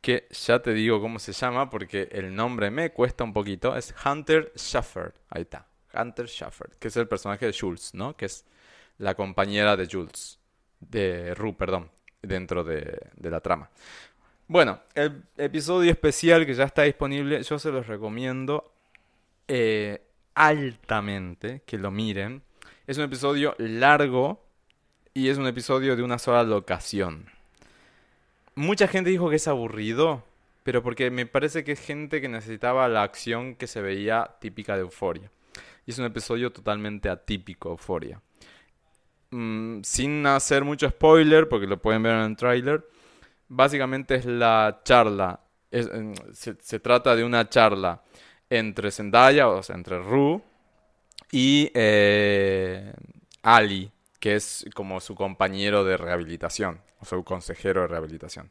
[0.00, 3.92] que ya te digo cómo se llama porque el nombre me cuesta un poquito, es
[4.06, 8.16] Hunter Schafer, ahí está, Hunter Schafer, que es el personaje de Jules, ¿no?
[8.16, 8.44] Que es
[8.98, 10.38] la compañera de Jules,
[10.78, 11.90] de Rue, perdón,
[12.22, 13.70] dentro de, de la trama.
[14.50, 18.72] Bueno, el episodio especial que ya está disponible, yo se los recomiendo
[19.46, 20.00] eh,
[20.34, 22.42] altamente que lo miren.
[22.86, 24.42] Es un episodio largo
[25.12, 27.26] y es un episodio de una sola locación.
[28.54, 30.24] Mucha gente dijo que es aburrido,
[30.62, 34.76] pero porque me parece que es gente que necesitaba la acción que se veía típica
[34.76, 35.30] de Euforia.
[35.84, 38.22] Y es un episodio totalmente atípico, Euforia.
[39.30, 42.88] Mm, sin hacer mucho spoiler, porque lo pueden ver en el tráiler,
[43.48, 45.40] básicamente es la charla.
[46.32, 48.02] se, trata de una charla
[48.48, 50.42] entre Zendaya, o sea, entre Rue,
[51.30, 52.92] y eh,
[53.42, 58.50] Ali, que es como su compañero de rehabilitación, o su consejero de rehabilitación.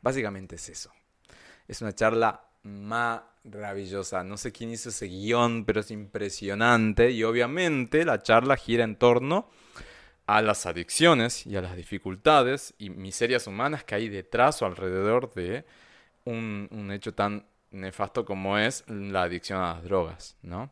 [0.00, 0.92] Básicamente es eso.
[1.68, 4.24] Es una charla maravillosa.
[4.24, 7.10] No sé quién hizo ese guion, pero es impresionante.
[7.10, 9.48] Y obviamente la charla gira en torno
[10.26, 15.32] a las adicciones y a las dificultades y miserias humanas que hay detrás o alrededor
[15.34, 15.64] de
[16.24, 20.70] un, un hecho tan nefasto como es la adicción a las drogas, ¿no?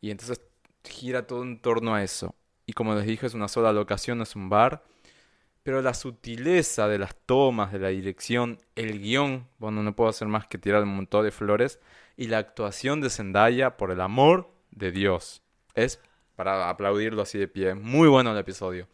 [0.00, 0.40] Y entonces
[0.84, 2.34] gira todo en torno a eso.
[2.66, 4.84] Y como les dije, es una sola locación, es un bar.
[5.62, 10.28] Pero la sutileza de las tomas, de la dirección, el guion, bueno, no puedo hacer
[10.28, 11.80] más que tirar un montón de flores.
[12.16, 15.42] Y la actuación de Zendaya, por el amor de Dios.
[15.74, 16.00] Es
[16.36, 17.74] para aplaudirlo así de pie.
[17.74, 18.86] Muy bueno el episodio.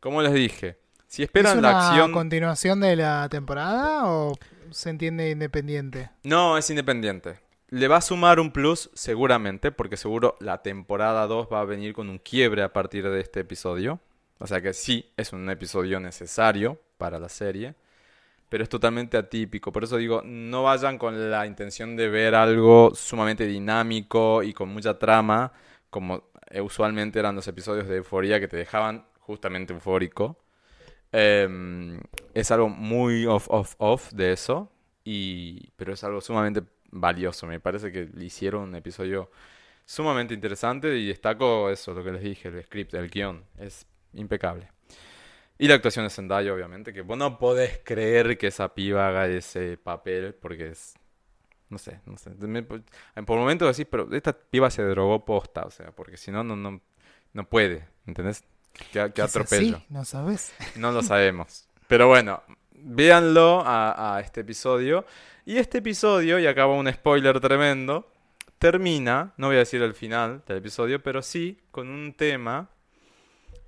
[0.00, 2.12] Como les dije, si ¿Es esperan una la acción...
[2.12, 4.34] continuación de la temporada o
[4.70, 6.10] se entiende independiente?
[6.22, 7.40] No, es independiente.
[7.68, 11.92] Le va a sumar un plus seguramente, porque seguro la temporada 2 va a venir
[11.92, 14.00] con un quiebre a partir de este episodio.
[14.38, 17.74] O sea que sí, es un episodio necesario para la serie,
[18.48, 19.72] pero es totalmente atípico.
[19.72, 24.68] Por eso digo, no vayan con la intención de ver algo sumamente dinámico y con
[24.68, 25.52] mucha trama,
[25.90, 26.24] como
[26.60, 30.38] usualmente eran los episodios de Euforia que te dejaban justamente eufórico.
[31.12, 32.00] Em,
[32.34, 34.72] es algo muy off, off, off de eso,
[35.04, 37.46] y, pero es algo sumamente valioso.
[37.46, 39.30] Me parece que le hicieron un episodio
[39.84, 44.70] sumamente interesante y destaco eso, lo que les dije, el script, el guion, es impecable.
[45.58, 49.28] Y la actuación de Zendaya, obviamente, que vos no podés creer que esa piba haga
[49.28, 50.94] ese papel porque es...
[51.68, 52.30] No sé, no sé.
[52.30, 56.44] Me- por momentos decís, pero esta piba se drogó posta, o sea, porque si no,
[56.44, 56.80] no, no,
[57.32, 58.44] no puede, ¿entendés?
[58.92, 59.76] Qué, atropello.
[59.76, 60.52] así, ¿No sabes?
[60.76, 61.68] No lo sabemos.
[61.86, 65.04] Pero bueno, véanlo a, a este episodio.
[65.46, 68.10] Y este episodio, y acaba un spoiler tremendo,
[68.58, 72.68] termina, no voy a decir el final del episodio, pero sí con un tema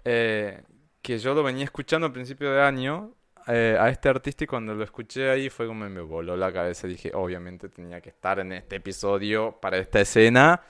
[0.05, 0.63] eh,
[1.03, 3.13] que yo lo venía escuchando al principio de año
[3.47, 6.87] eh, a este artista y cuando lo escuché ahí fue como me voló la cabeza.
[6.87, 10.61] Dije, obviamente tenía que estar en este episodio para esta escena,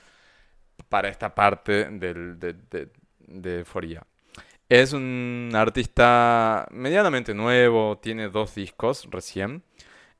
[0.88, 2.88] para esta parte del, de, de,
[3.20, 4.02] de Euforia.
[4.68, 9.62] Es un artista medianamente nuevo, tiene dos discos recién,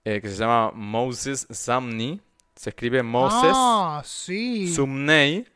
[0.04, 2.20] eh, que se llama Moses Sumney.
[2.54, 4.72] Se escribe Moses Ah, sí.
[4.72, 5.46] Sumney.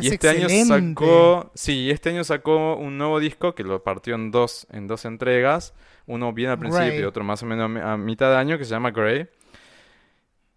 [0.00, 0.48] Es Y este año
[0.94, 5.04] sacó, sí, este año sacó un nuevo disco que lo partió en dos, en dos
[5.04, 5.72] entregas,
[6.06, 7.00] uno bien al principio Grey.
[7.00, 9.28] y otro más o menos a mi- a mitad de año, que se llama Grey.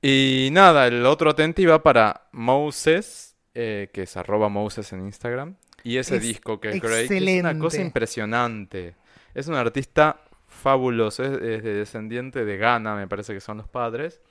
[0.02, 5.56] Y nada, el otro atenti va para Moses, eh, que es arroba Moses en Instagram,
[5.84, 8.96] y ese Es disco que es Grey, que es una cosa impresionante.
[9.34, 13.68] Es un artista fabuloso, es, es de descendiente de Ghana, me parece que son los
[13.68, 14.22] padres,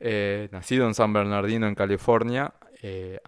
[0.00, 3.20] eh, nacido en San Bernardino, en California, eh,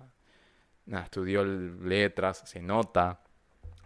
[0.86, 3.20] estudió letras, se nota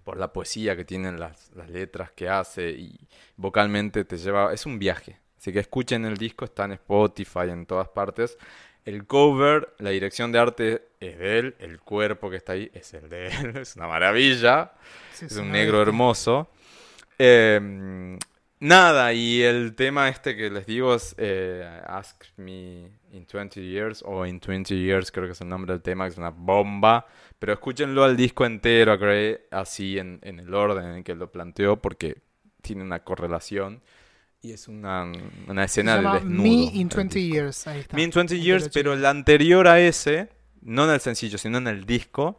[0.05, 2.99] por la poesía que tienen las, las letras que hace y
[3.37, 5.19] vocalmente te lleva, es un viaje.
[5.39, 8.39] Así que escuchen el disco, está en Spotify, en todas partes.
[8.85, 12.95] El cover, la dirección de arte es de él, el cuerpo que está ahí es
[12.95, 14.73] el de él, es una maravilla,
[15.13, 16.49] Sí, es un negro hermoso.
[17.19, 18.17] Eh,
[18.61, 24.03] nada, y el tema este que les digo es eh, Ask Me in 20 Years
[24.07, 27.07] o In 20 Years, creo que es el nombre del tema, que es una bomba.
[27.39, 31.31] Pero escúchenlo al disco entero, a Grey, así en, en el orden en que lo
[31.31, 32.23] planteó, porque
[32.63, 33.81] tiene una correlación.
[34.41, 35.11] Y es una,
[35.49, 36.43] una escena de desnudo.
[36.43, 37.35] Me in el 20 disco.
[37.35, 37.67] Years.
[37.67, 37.97] Ahí está.
[37.97, 40.29] Me in 20 Ahí te Years, pero el anterior a ese,
[40.61, 42.39] no en el sencillo, sino en el disco,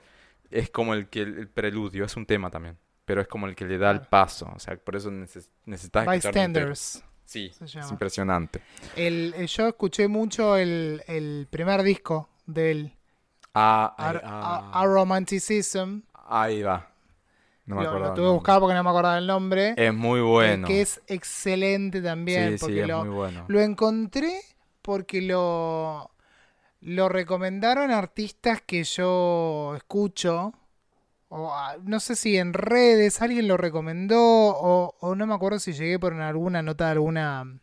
[0.49, 2.77] es como el que el preludio, es un tema también.
[3.06, 4.51] Pero es como el que le da el paso.
[4.56, 6.06] O sea, por eso neces- necesitas.
[6.07, 7.03] Bystanders.
[7.30, 8.59] Sí, se es impresionante.
[8.95, 12.91] El, el- yo escuché mucho el, el primer disco del
[13.53, 15.99] Ah, Ar- ah, A- Aromanticism.
[16.27, 16.90] ahí va.
[17.67, 19.75] No me lo, acuerdo lo tuve que buscar porque no me acordaba el nombre.
[19.77, 20.67] Es muy eh, bueno.
[20.67, 22.58] que es excelente también.
[22.58, 23.45] sí, sí, es lo, muy bueno.
[23.48, 24.41] lo encontré
[24.82, 26.09] porque lo,
[26.82, 30.51] lo recomendaron artistas que yo escucho.
[31.30, 34.19] O, no sé si en redes alguien lo recomendó.
[34.19, 37.59] O, o no me acuerdo si llegué por alguna nota de alguna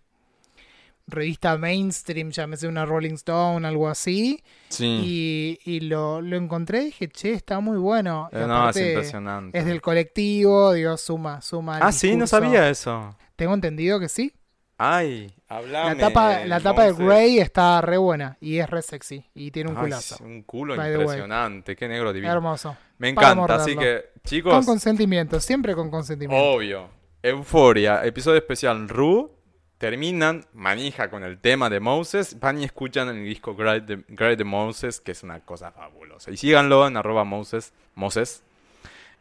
[1.08, 4.42] revista mainstream, llámese una Rolling Stone, algo así.
[4.68, 8.28] Sí, Y, y lo, lo encontré y dije, che, está muy bueno.
[8.32, 9.56] Y Eh, no, es impresionante.
[9.58, 11.78] es del colectivo, digo, suma, suma.
[11.80, 13.16] Ah, sí, no sabía eso.
[13.36, 14.32] Tengo entendido que sí.
[14.78, 15.94] Ay, La hablame.
[15.96, 16.92] tapa, la tapa de.
[16.92, 20.22] Grey está re buena y es re sexy y tiene un Ay, culazo.
[20.22, 21.74] un culo By impresionante.
[21.76, 22.30] Qué negro divino.
[22.32, 22.76] Hermoso.
[22.98, 26.44] Me encanta, así que, Con chicos, consentimiento, siempre con consentimiento.
[26.44, 26.88] obvio.
[27.22, 29.32] Euforia, episodio especial Ru.
[29.78, 32.38] Terminan, manija con el tema de Moses.
[32.40, 36.30] Van y escuchan el disco Great de, Great de Moses, que es una cosa fabulosa.
[36.30, 38.42] Y síganlo en arroba Moses, Moses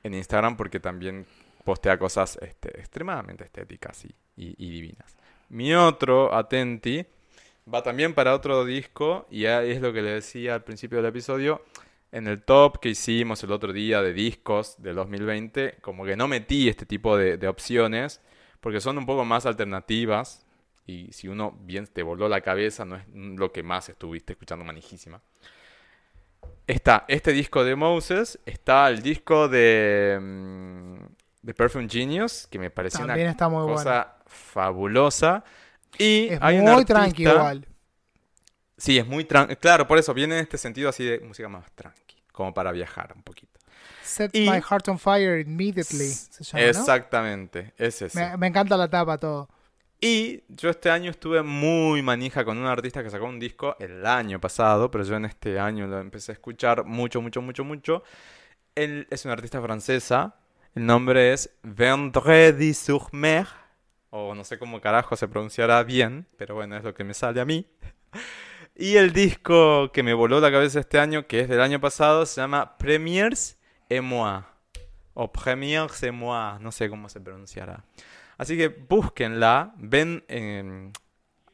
[0.04, 1.26] en Instagram porque también
[1.66, 5.18] postea cosas este, extremadamente estéticas y, y- y divinas.
[5.50, 7.06] Mi otro, Atenti,
[7.72, 11.64] va también para otro disco y es lo que le decía al principio del episodio.
[12.12, 16.28] En el top que hicimos el otro día de discos del 2020, como que no
[16.28, 18.22] metí este tipo de, de opciones
[18.66, 20.46] porque son un poco más alternativas
[20.88, 24.66] y si uno bien te voló la cabeza no es lo que más estuviste escuchando
[24.66, 25.22] manijísima.
[26.66, 30.96] Está este disco de Moses, está el disco de, mm,
[31.44, 33.76] de Perfume Genius, que me pareció una También está muy bueno.
[33.76, 35.44] cosa fabulosa.
[35.98, 37.68] Y Es hay muy tranqui igual.
[38.78, 39.56] Sí, es muy tranqui.
[39.56, 43.14] Claro, por eso viene en este sentido así de música más tranqui, como para viajar
[43.16, 43.60] un poquito.
[44.04, 46.10] Set Y- my heart on fire immediately.
[46.10, 46.70] Se llama, ¿no?
[46.70, 48.20] Exactamente, es eso.
[48.20, 49.50] Me, me encanta la tapa, todo.
[50.02, 54.06] Y yo este año estuve muy manija con un artista que sacó un disco el
[54.06, 58.04] año pasado, pero yo en este año lo empecé a escuchar mucho, mucho, mucho, mucho.
[58.76, 60.36] Él es una artista francesa.
[60.76, 63.48] El nombre es Vendredi sur Mer.
[64.18, 67.42] O no sé cómo carajo se pronunciará bien, pero bueno, es lo que me sale
[67.42, 67.66] a mí.
[68.78, 72.26] Y el disco que me voló la cabeza este año, que es del año pasado,
[72.26, 73.58] se llama Premiers
[73.90, 74.42] et moi.
[75.14, 77.86] O Premiers et moi, no sé cómo se pronunciará.
[78.38, 80.92] Así que búsquenla, ven, en-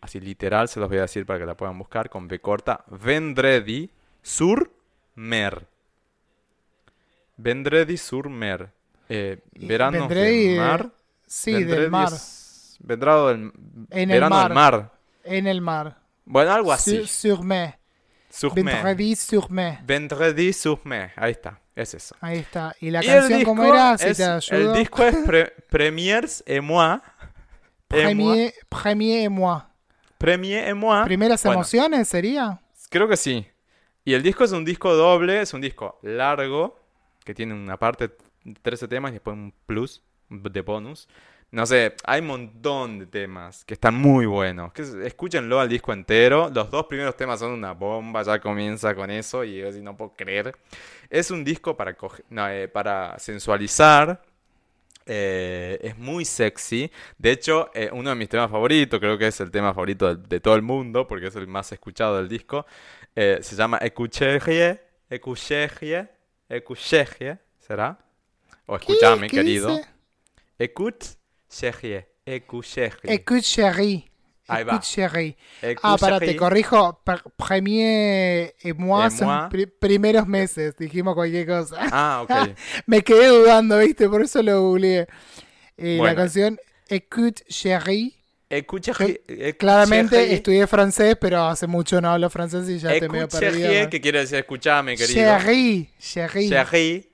[0.02, 2.84] así literal se los voy a decir para que la puedan buscar, con B corta,
[2.88, 3.92] Vendredi
[4.24, 4.72] sur
[5.14, 5.68] Mer.
[7.38, 8.72] Vendredi sur Mer.
[9.10, 10.90] Eh, Y veranos Vendredi, del eh, mar.
[11.28, 12.08] Sí, Vendredi del mar.
[12.14, 12.40] es-
[12.84, 13.52] Vendrado del,
[13.92, 14.74] En el verano del mar.
[14.74, 14.92] mar.
[15.24, 15.98] En el mar.
[16.26, 16.98] Bueno, algo así.
[17.06, 17.78] Sur, sur Mer.
[18.54, 19.80] Vendredi sur mer.
[19.84, 21.12] Vendredi sur Mer.
[21.18, 22.16] Ahí está, es eso.
[22.22, 22.74] Ahí está.
[22.80, 23.98] ¿Y la Y canción cómo era?
[23.98, 24.74] Si es- te ayudo.
[24.74, 27.02] El disco es Pre- Premiers et moi.
[27.88, 29.64] Premier, premier et moi.
[30.18, 31.04] Premier et moi.
[31.04, 32.62] ¿Primeras Bueno, emociones sería?
[32.90, 33.46] Creo que sí.
[34.06, 36.80] Y el disco es un disco doble, es un disco largo,
[37.26, 38.08] que tiene una parte
[38.44, 41.08] de 13 temas y después un plus de bonus.
[41.52, 44.72] No sé, hay un montón de temas que están muy buenos.
[44.72, 46.50] Que, escúchenlo al disco entero.
[46.54, 49.98] Los dos primeros temas son una bomba, ya comienza con eso y yo así no
[49.98, 50.56] puedo creer.
[51.10, 54.22] Es un disco para, coge- no, eh, para sensualizar.
[55.08, 56.92] eh, es muy sexy.
[57.18, 60.28] De hecho, eh, uno de mis temas favoritos, creo que es el tema favorito de,
[60.28, 62.66] de todo el mundo, porque es el más escuchado del disco,
[63.16, 66.08] se llama Écoutcherie, Écoutcherie,
[66.50, 67.98] Écoutcherie, ¿será?
[68.68, 69.70] O escúchame, ¿Qué querido.
[69.70, 69.88] dice?
[72.26, 73.14] Écoutcherie.
[73.14, 74.06] Écoute chérie.
[74.48, 74.74] Ahí va.
[74.74, 75.36] Écoute chérie.
[75.84, 77.00] Ah, para, te corrijo.
[77.06, 80.76] Pr- Premier et moi Et son pri- primeros meses.
[80.78, 81.78] Dijimos cualquier cosa.
[81.92, 82.50] Ah, ok.
[82.88, 84.08] Me quedé dudando, ¿viste?
[84.10, 85.08] Por eso lo googleé.
[85.78, 86.16] Eh, La Bueno.
[86.16, 88.14] canción Écoute chérie.
[88.50, 89.22] Écoutcherie.
[89.58, 90.36] Claramente Écoutcherie.
[90.36, 93.90] estudié francés, pero hace mucho no hablo francés y ya estoy medio perdido.
[93.90, 95.38] que quiere decir escúchame, querido.
[95.40, 95.90] Chérie.
[96.00, 96.50] Chérie.
[96.50, 97.12] Chérie.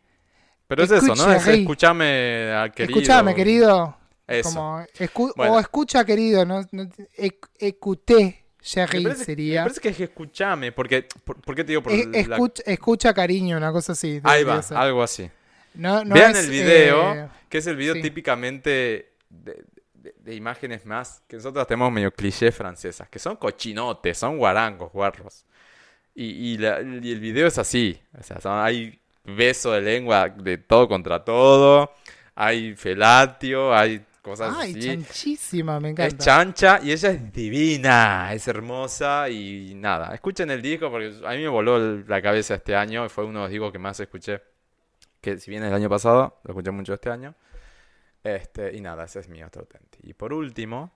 [0.68, 1.14] Pero es eso, ¿no?
[1.14, 1.62] Es Écoute-chérie.
[1.62, 2.98] escúchame, ah, querido.
[3.00, 3.97] Escúchame, querido.
[4.28, 4.50] Eso.
[4.50, 5.54] Como, escu- Bueno.
[5.54, 6.46] O escucha, querido.
[6.46, 6.84] No, no,
[7.18, 8.36] ec- écoutez,
[8.76, 9.62] Me parece, me sería.
[9.64, 11.82] parece que es que escúchame, porque, por, ¿por qué te digo?
[11.84, 14.20] Por Es- la- escucha, escucha, cariño, una cosa así.
[14.24, 14.78] Ahí va, ser.
[14.78, 15.30] algo así.
[15.76, 18.02] No, no Vean es, el video, eh, que es el video sí.
[18.02, 24.18] típicamente de, de- de imágenes más, que nosotros tenemos medio clichés francesas, que son cochinotes,
[24.18, 25.46] son guarangos, guarros.
[26.16, 30.30] Y, y la- y el video es así, o sea, son- hay beso de lengua
[30.30, 31.94] de todo contra todo,
[32.34, 34.82] hay felatio, hay cosas Ay, así.
[34.82, 36.18] chanchísima, me Es encanta.
[36.24, 40.14] chancha y ella es divina, es hermosa y nada.
[40.14, 43.40] Escuchen el disco porque a mí me voló la cabeza este año y fue uno
[43.40, 44.42] de los discos que más escuché.
[45.22, 47.34] Que si bien es el año pasado, lo escuché mucho este año.
[48.24, 50.00] Este, y nada, ese es mi otro tenti.
[50.04, 50.92] Y por último,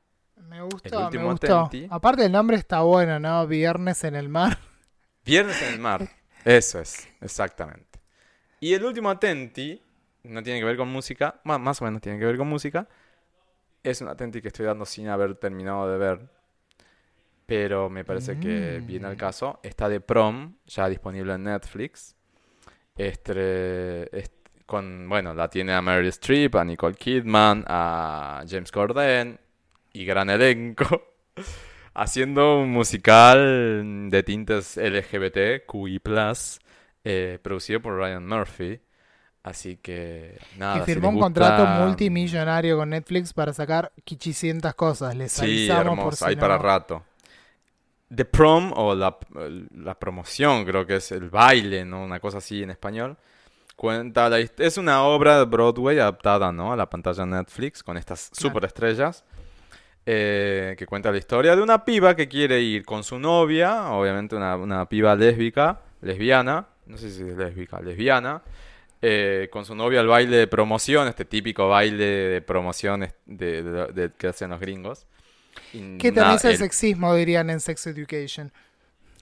[0.48, 1.70] me el gustó, me último gustó.
[1.70, 1.88] Tenti.
[1.90, 3.48] Aparte el nombre está bueno, ¿no?
[3.48, 4.58] Viernes en el mar.
[5.26, 6.08] Viernes en el mar.
[6.44, 8.00] Eso es, exactamente.
[8.60, 9.82] Y el último Atenti,
[10.24, 12.88] no tiene que ver con música, ma- más, o menos tiene que ver con música.
[13.84, 16.20] Es un Atenti que estoy dando sin haber terminado de ver.
[17.46, 19.60] Pero me parece que viene al caso.
[19.64, 22.16] Está de Prom, ya disponible en Netflix.
[22.96, 24.32] Este, est-
[24.66, 29.38] con, bueno, la tiene a Meryl Streep, a Nicole Kidman, a James Corden
[29.92, 30.86] y gran elenco.
[31.94, 36.00] Haciendo un musical de tintes LGBT, QI+,
[37.04, 38.80] eh, producido por Ryan Murphy.
[39.44, 45.16] Así que, nada, que firmó un contrato multimillonario con Netflix para sacar 800 cosas.
[45.16, 47.04] Les Sí, por hermoso, si hay no- para rato.
[48.14, 49.18] The Prom, o la,
[49.78, 52.04] la promoción, creo que es el baile, ¿no?
[52.04, 53.16] Una cosa así en español.
[53.78, 56.74] Cuenta la es una obra de Broadway adaptada, ¿no?
[56.74, 59.24] A la pantalla Netflix, con estas superestrellas.
[60.06, 64.36] eh, que cuenta la historia de una piba que quiere ir con su novia, obviamente
[64.36, 68.42] una, una piba lésbica, lesbiana, no sé si es lésbica, lesbiana,
[69.02, 73.88] eh, con su novia al baile de promoción, este típico baile de promoción de, de-
[73.88, 75.06] de- que hacen los gringos.
[75.74, 78.52] Y Que también es el sexismo, dirían en Sex Education.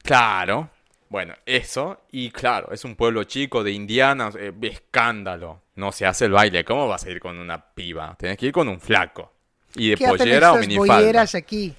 [0.03, 0.69] Claro.
[1.09, 2.01] Bueno, eso.
[2.11, 4.30] Y claro, es un pueblo chico de Indiana.
[4.38, 5.61] eh, escándalo.
[5.75, 6.64] No se hace el baile.
[6.66, 8.16] ¿Cómo vas a ir con una piba?
[8.19, 9.33] Tienes que ir con un flaco.
[9.75, 11.25] Y de ¿Qué hacen pollera o minifalda.
[11.35, 11.74] aquí?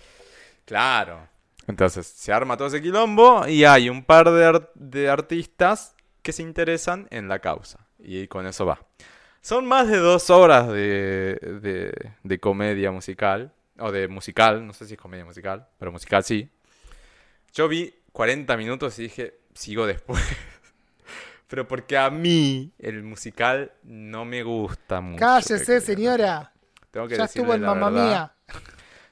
[0.65, 1.29] Claro.
[1.67, 6.33] Entonces se arma todo ese quilombo y hay un par de, ar- de artistas que
[6.33, 7.87] se interesan en la causa.
[8.03, 8.85] Y con eso va.
[9.41, 13.53] Son más de dos horas de, de, de comedia musical.
[13.79, 16.51] O de musical, no sé si es comedia musical, pero musical sí.
[17.55, 20.23] Yo vi 40 minutos y dije, sigo después.
[21.49, 25.21] pero porque a mí el musical no me gusta mucho.
[25.21, 26.53] Cállese, señora.
[26.91, 27.91] Tengo que Ya estuvo en verdad.
[27.91, 28.35] Mía.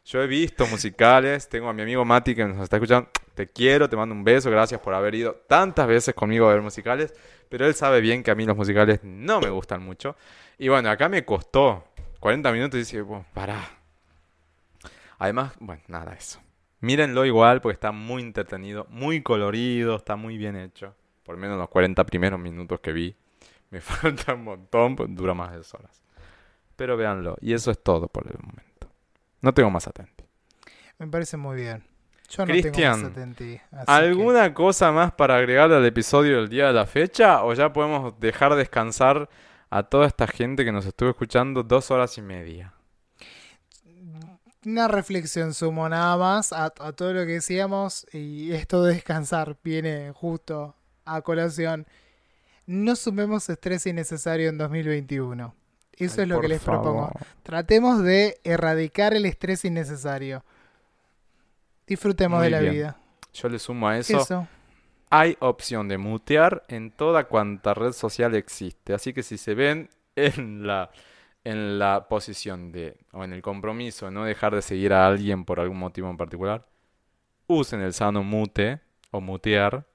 [0.05, 3.11] Yo he visto musicales, tengo a mi amigo Mati que nos está escuchando.
[3.35, 6.63] Te quiero, te mando un beso, gracias por haber ido tantas veces conmigo a ver
[6.63, 7.13] musicales.
[7.49, 10.17] Pero él sabe bien que a mí los musicales no me gustan mucho.
[10.59, 11.85] Y bueno, acá me costó
[12.21, 13.69] 40 minutos y dice, bueno, pará.
[15.19, 16.41] Además, bueno, nada, eso.
[16.81, 20.95] Mírenlo igual porque está muy entretenido, muy colorido, está muy bien hecho.
[21.25, 23.17] Por lo menos los 40 primeros minutos que vi.
[23.71, 26.03] Me falta un montón, pues dura más de dos horas.
[26.77, 27.37] Pero véanlo.
[27.41, 28.89] Y eso es todo por el momento.
[29.41, 30.25] No tengo más atenti.
[30.99, 31.85] Me parece muy bien.
[32.29, 36.49] Yo no Cristian, tengo más atenti, así ¿Alguna cosa más para agregar al episodio del
[36.49, 37.43] día de la fecha?
[37.43, 39.31] ¿O ya podemos dejar descansar
[39.71, 42.75] a toda esta gente que nos estuvo escuchando dos horas y media?
[44.67, 49.57] Una reflexión sumo nada más a, a todo lo que decíamos y esto de descansar
[49.65, 50.75] viene justo
[51.07, 51.87] a colación.
[52.67, 55.55] No sumemos estrés innecesario en 2021.
[55.97, 57.11] Eso Ay, es lo que les propongo.
[57.43, 60.45] Tratemos de erradicar el estrés innecesario.
[61.89, 62.73] Disfrutemos Muy de la bien.
[62.73, 62.97] vida.
[63.33, 64.21] Yo le sumo a eso.
[64.21, 64.47] Eso.
[65.11, 68.93] Hay opción de mutear en toda cuanta red social existe.
[68.93, 70.91] Así que si se ven en la,
[71.45, 75.45] en la posición de, o en el compromiso de no dejar de seguir a alguien
[75.45, 76.67] por algún motivo en particular,
[77.47, 79.87] usen el sano mute o mutear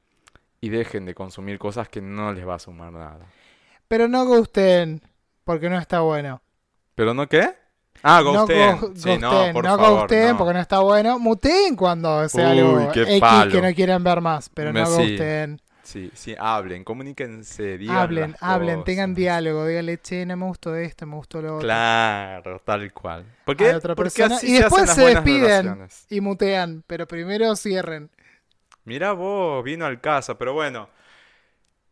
[0.62, 3.28] y dejen de consumir cosas que no les va a sumar nada.
[3.88, 5.02] Pero no gusten,
[5.44, 6.42] porque no está bueno.
[6.96, 7.54] ¿Pero no qué?
[8.02, 8.78] Ah, No ghosten.
[8.80, 10.38] go- Sí, no, por no favor, no.
[10.38, 11.20] porque no está bueno.
[11.20, 13.52] Muteen cuando sea Uy, algo X palo.
[13.52, 14.94] que no quieran ver más, pero Me- no sí.
[15.18, 15.62] ghosten.
[15.84, 19.66] Sí, sí, hablen, comuníquense, digan Hablen, hablen, tengan diálogo.
[19.68, 21.68] Díganle, che, no me gustó esto, me gustó lo otro.
[21.68, 23.24] Claro, tal cual.
[23.24, 24.38] a Porque, la otra porque persona.
[24.38, 26.06] así Y se después se, buenas despiden relaciones.
[26.10, 28.10] y mutean, pero primero cierren.
[28.86, 30.88] Mira vos, vino al caso, pero bueno.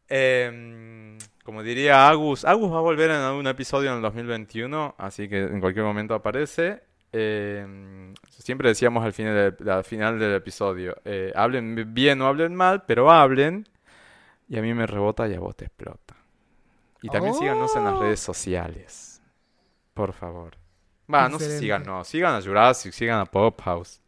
[0.07, 5.27] Em, como diría Agus, Agus va a volver en algún episodio en el 2021, así
[5.27, 6.83] que en cualquier momento aparece.
[7.13, 12.55] Em, siempre decíamos al final del, al final del episodio, eh, hablen bien o hablen
[12.55, 13.67] mal, pero hablen.
[14.47, 16.15] Y a mí me rebota y a vos te explota.
[17.01, 18.01] Y también síganos en las Oh.
[18.01, 19.21] redes sociales.
[19.93, 20.55] Por favor.
[21.13, 21.59] Va, no sé Excelente.
[21.59, 22.07] síganos.
[22.07, 24.01] Sigan a Jurassic, sigan a Pop House.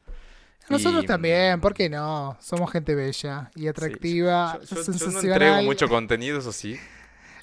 [0.70, 2.38] Nosotros Y, también, ¿por qué no?
[2.40, 6.80] Somos gente bella y atractiva, Yo, yo- yo no entrego mucho contenido, eso sí.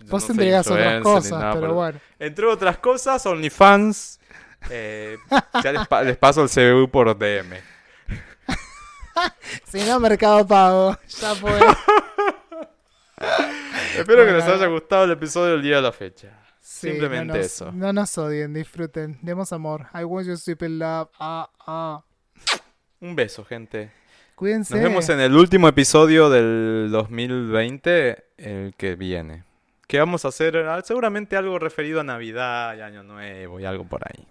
[0.08, 2.00] Vos no otras cosas, nada pero bueno.
[2.18, 4.18] Entre otras cosas, OnlyFans.
[4.70, 5.16] eh,
[5.64, 7.56] ya les, pa- les paso el CBU por DM.
[9.64, 10.96] Si no, Mercado Pago.
[11.20, 11.58] Ya fue.
[13.98, 16.38] Espero que les haya gustado el episodio del día de la fecha.
[16.60, 17.72] Sí, Simplemente no nos, eso.
[17.72, 19.18] No nos odien, disfruten.
[19.22, 19.88] Demos amor.
[19.94, 21.08] I want you stupid love.
[21.18, 22.02] Ah, ah.
[23.00, 23.90] Un beso, gente.
[24.34, 24.74] Cuídense.
[24.74, 29.44] Nos vemos en el último episodio del 2020, el que viene.
[29.90, 33.82] Que vamos a hacer ah, seguramente algo referido a Navidad y Año Nuevo y algo
[33.82, 34.24] por ahí.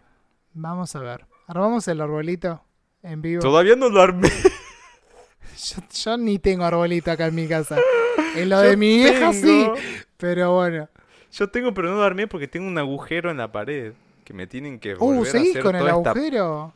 [0.54, 1.26] Vamos a ver.
[1.48, 2.64] Armamos el arbolito
[3.04, 3.42] en vivo.
[3.42, 4.30] Todavía no lo armé.
[5.62, 7.76] Yo, yo ni tengo arbolito acá en mi casa.
[8.38, 9.42] En lo Yo de mi vieja sí.
[9.42, 9.74] tengo.
[10.16, 10.88] Pero bueno.
[11.34, 13.92] Yo tengo, pero no lo armé porque tengo un agujero en la pared.
[14.24, 16.74] Que me tienen que Uh, volver a ¿seguís hacer con el esta- agujero?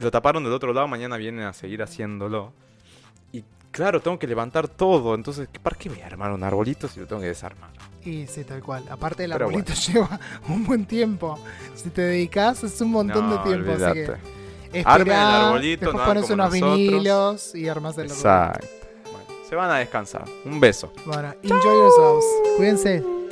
[0.00, 2.52] Lo taparon del otro lado, mañana vienen a seguir haciéndolo.
[3.30, 5.14] Y claro, tengo que levantar todo.
[5.14, 7.70] Entonces, ¿para qué voy a armar un arbolito si lo tengo que desarmar?
[8.04, 8.84] Y sí, tal cual.
[8.90, 11.38] Aparte el Pero arbolito lleva un buen tiempo.
[11.74, 13.72] Si te dedicas es un montón No, de tiempo.
[13.72, 14.02] Así que
[14.78, 16.76] esperá, Armen el arbolito, después pones unos nosotros.
[16.76, 18.14] vinilos y armas el arbolito.
[18.28, 18.66] Exacto.
[19.04, 20.24] Bueno, se van a descansar.
[20.44, 20.92] Un beso.
[21.06, 22.24] Bueno, enjoy yourselves.
[22.56, 23.23] Cuídense.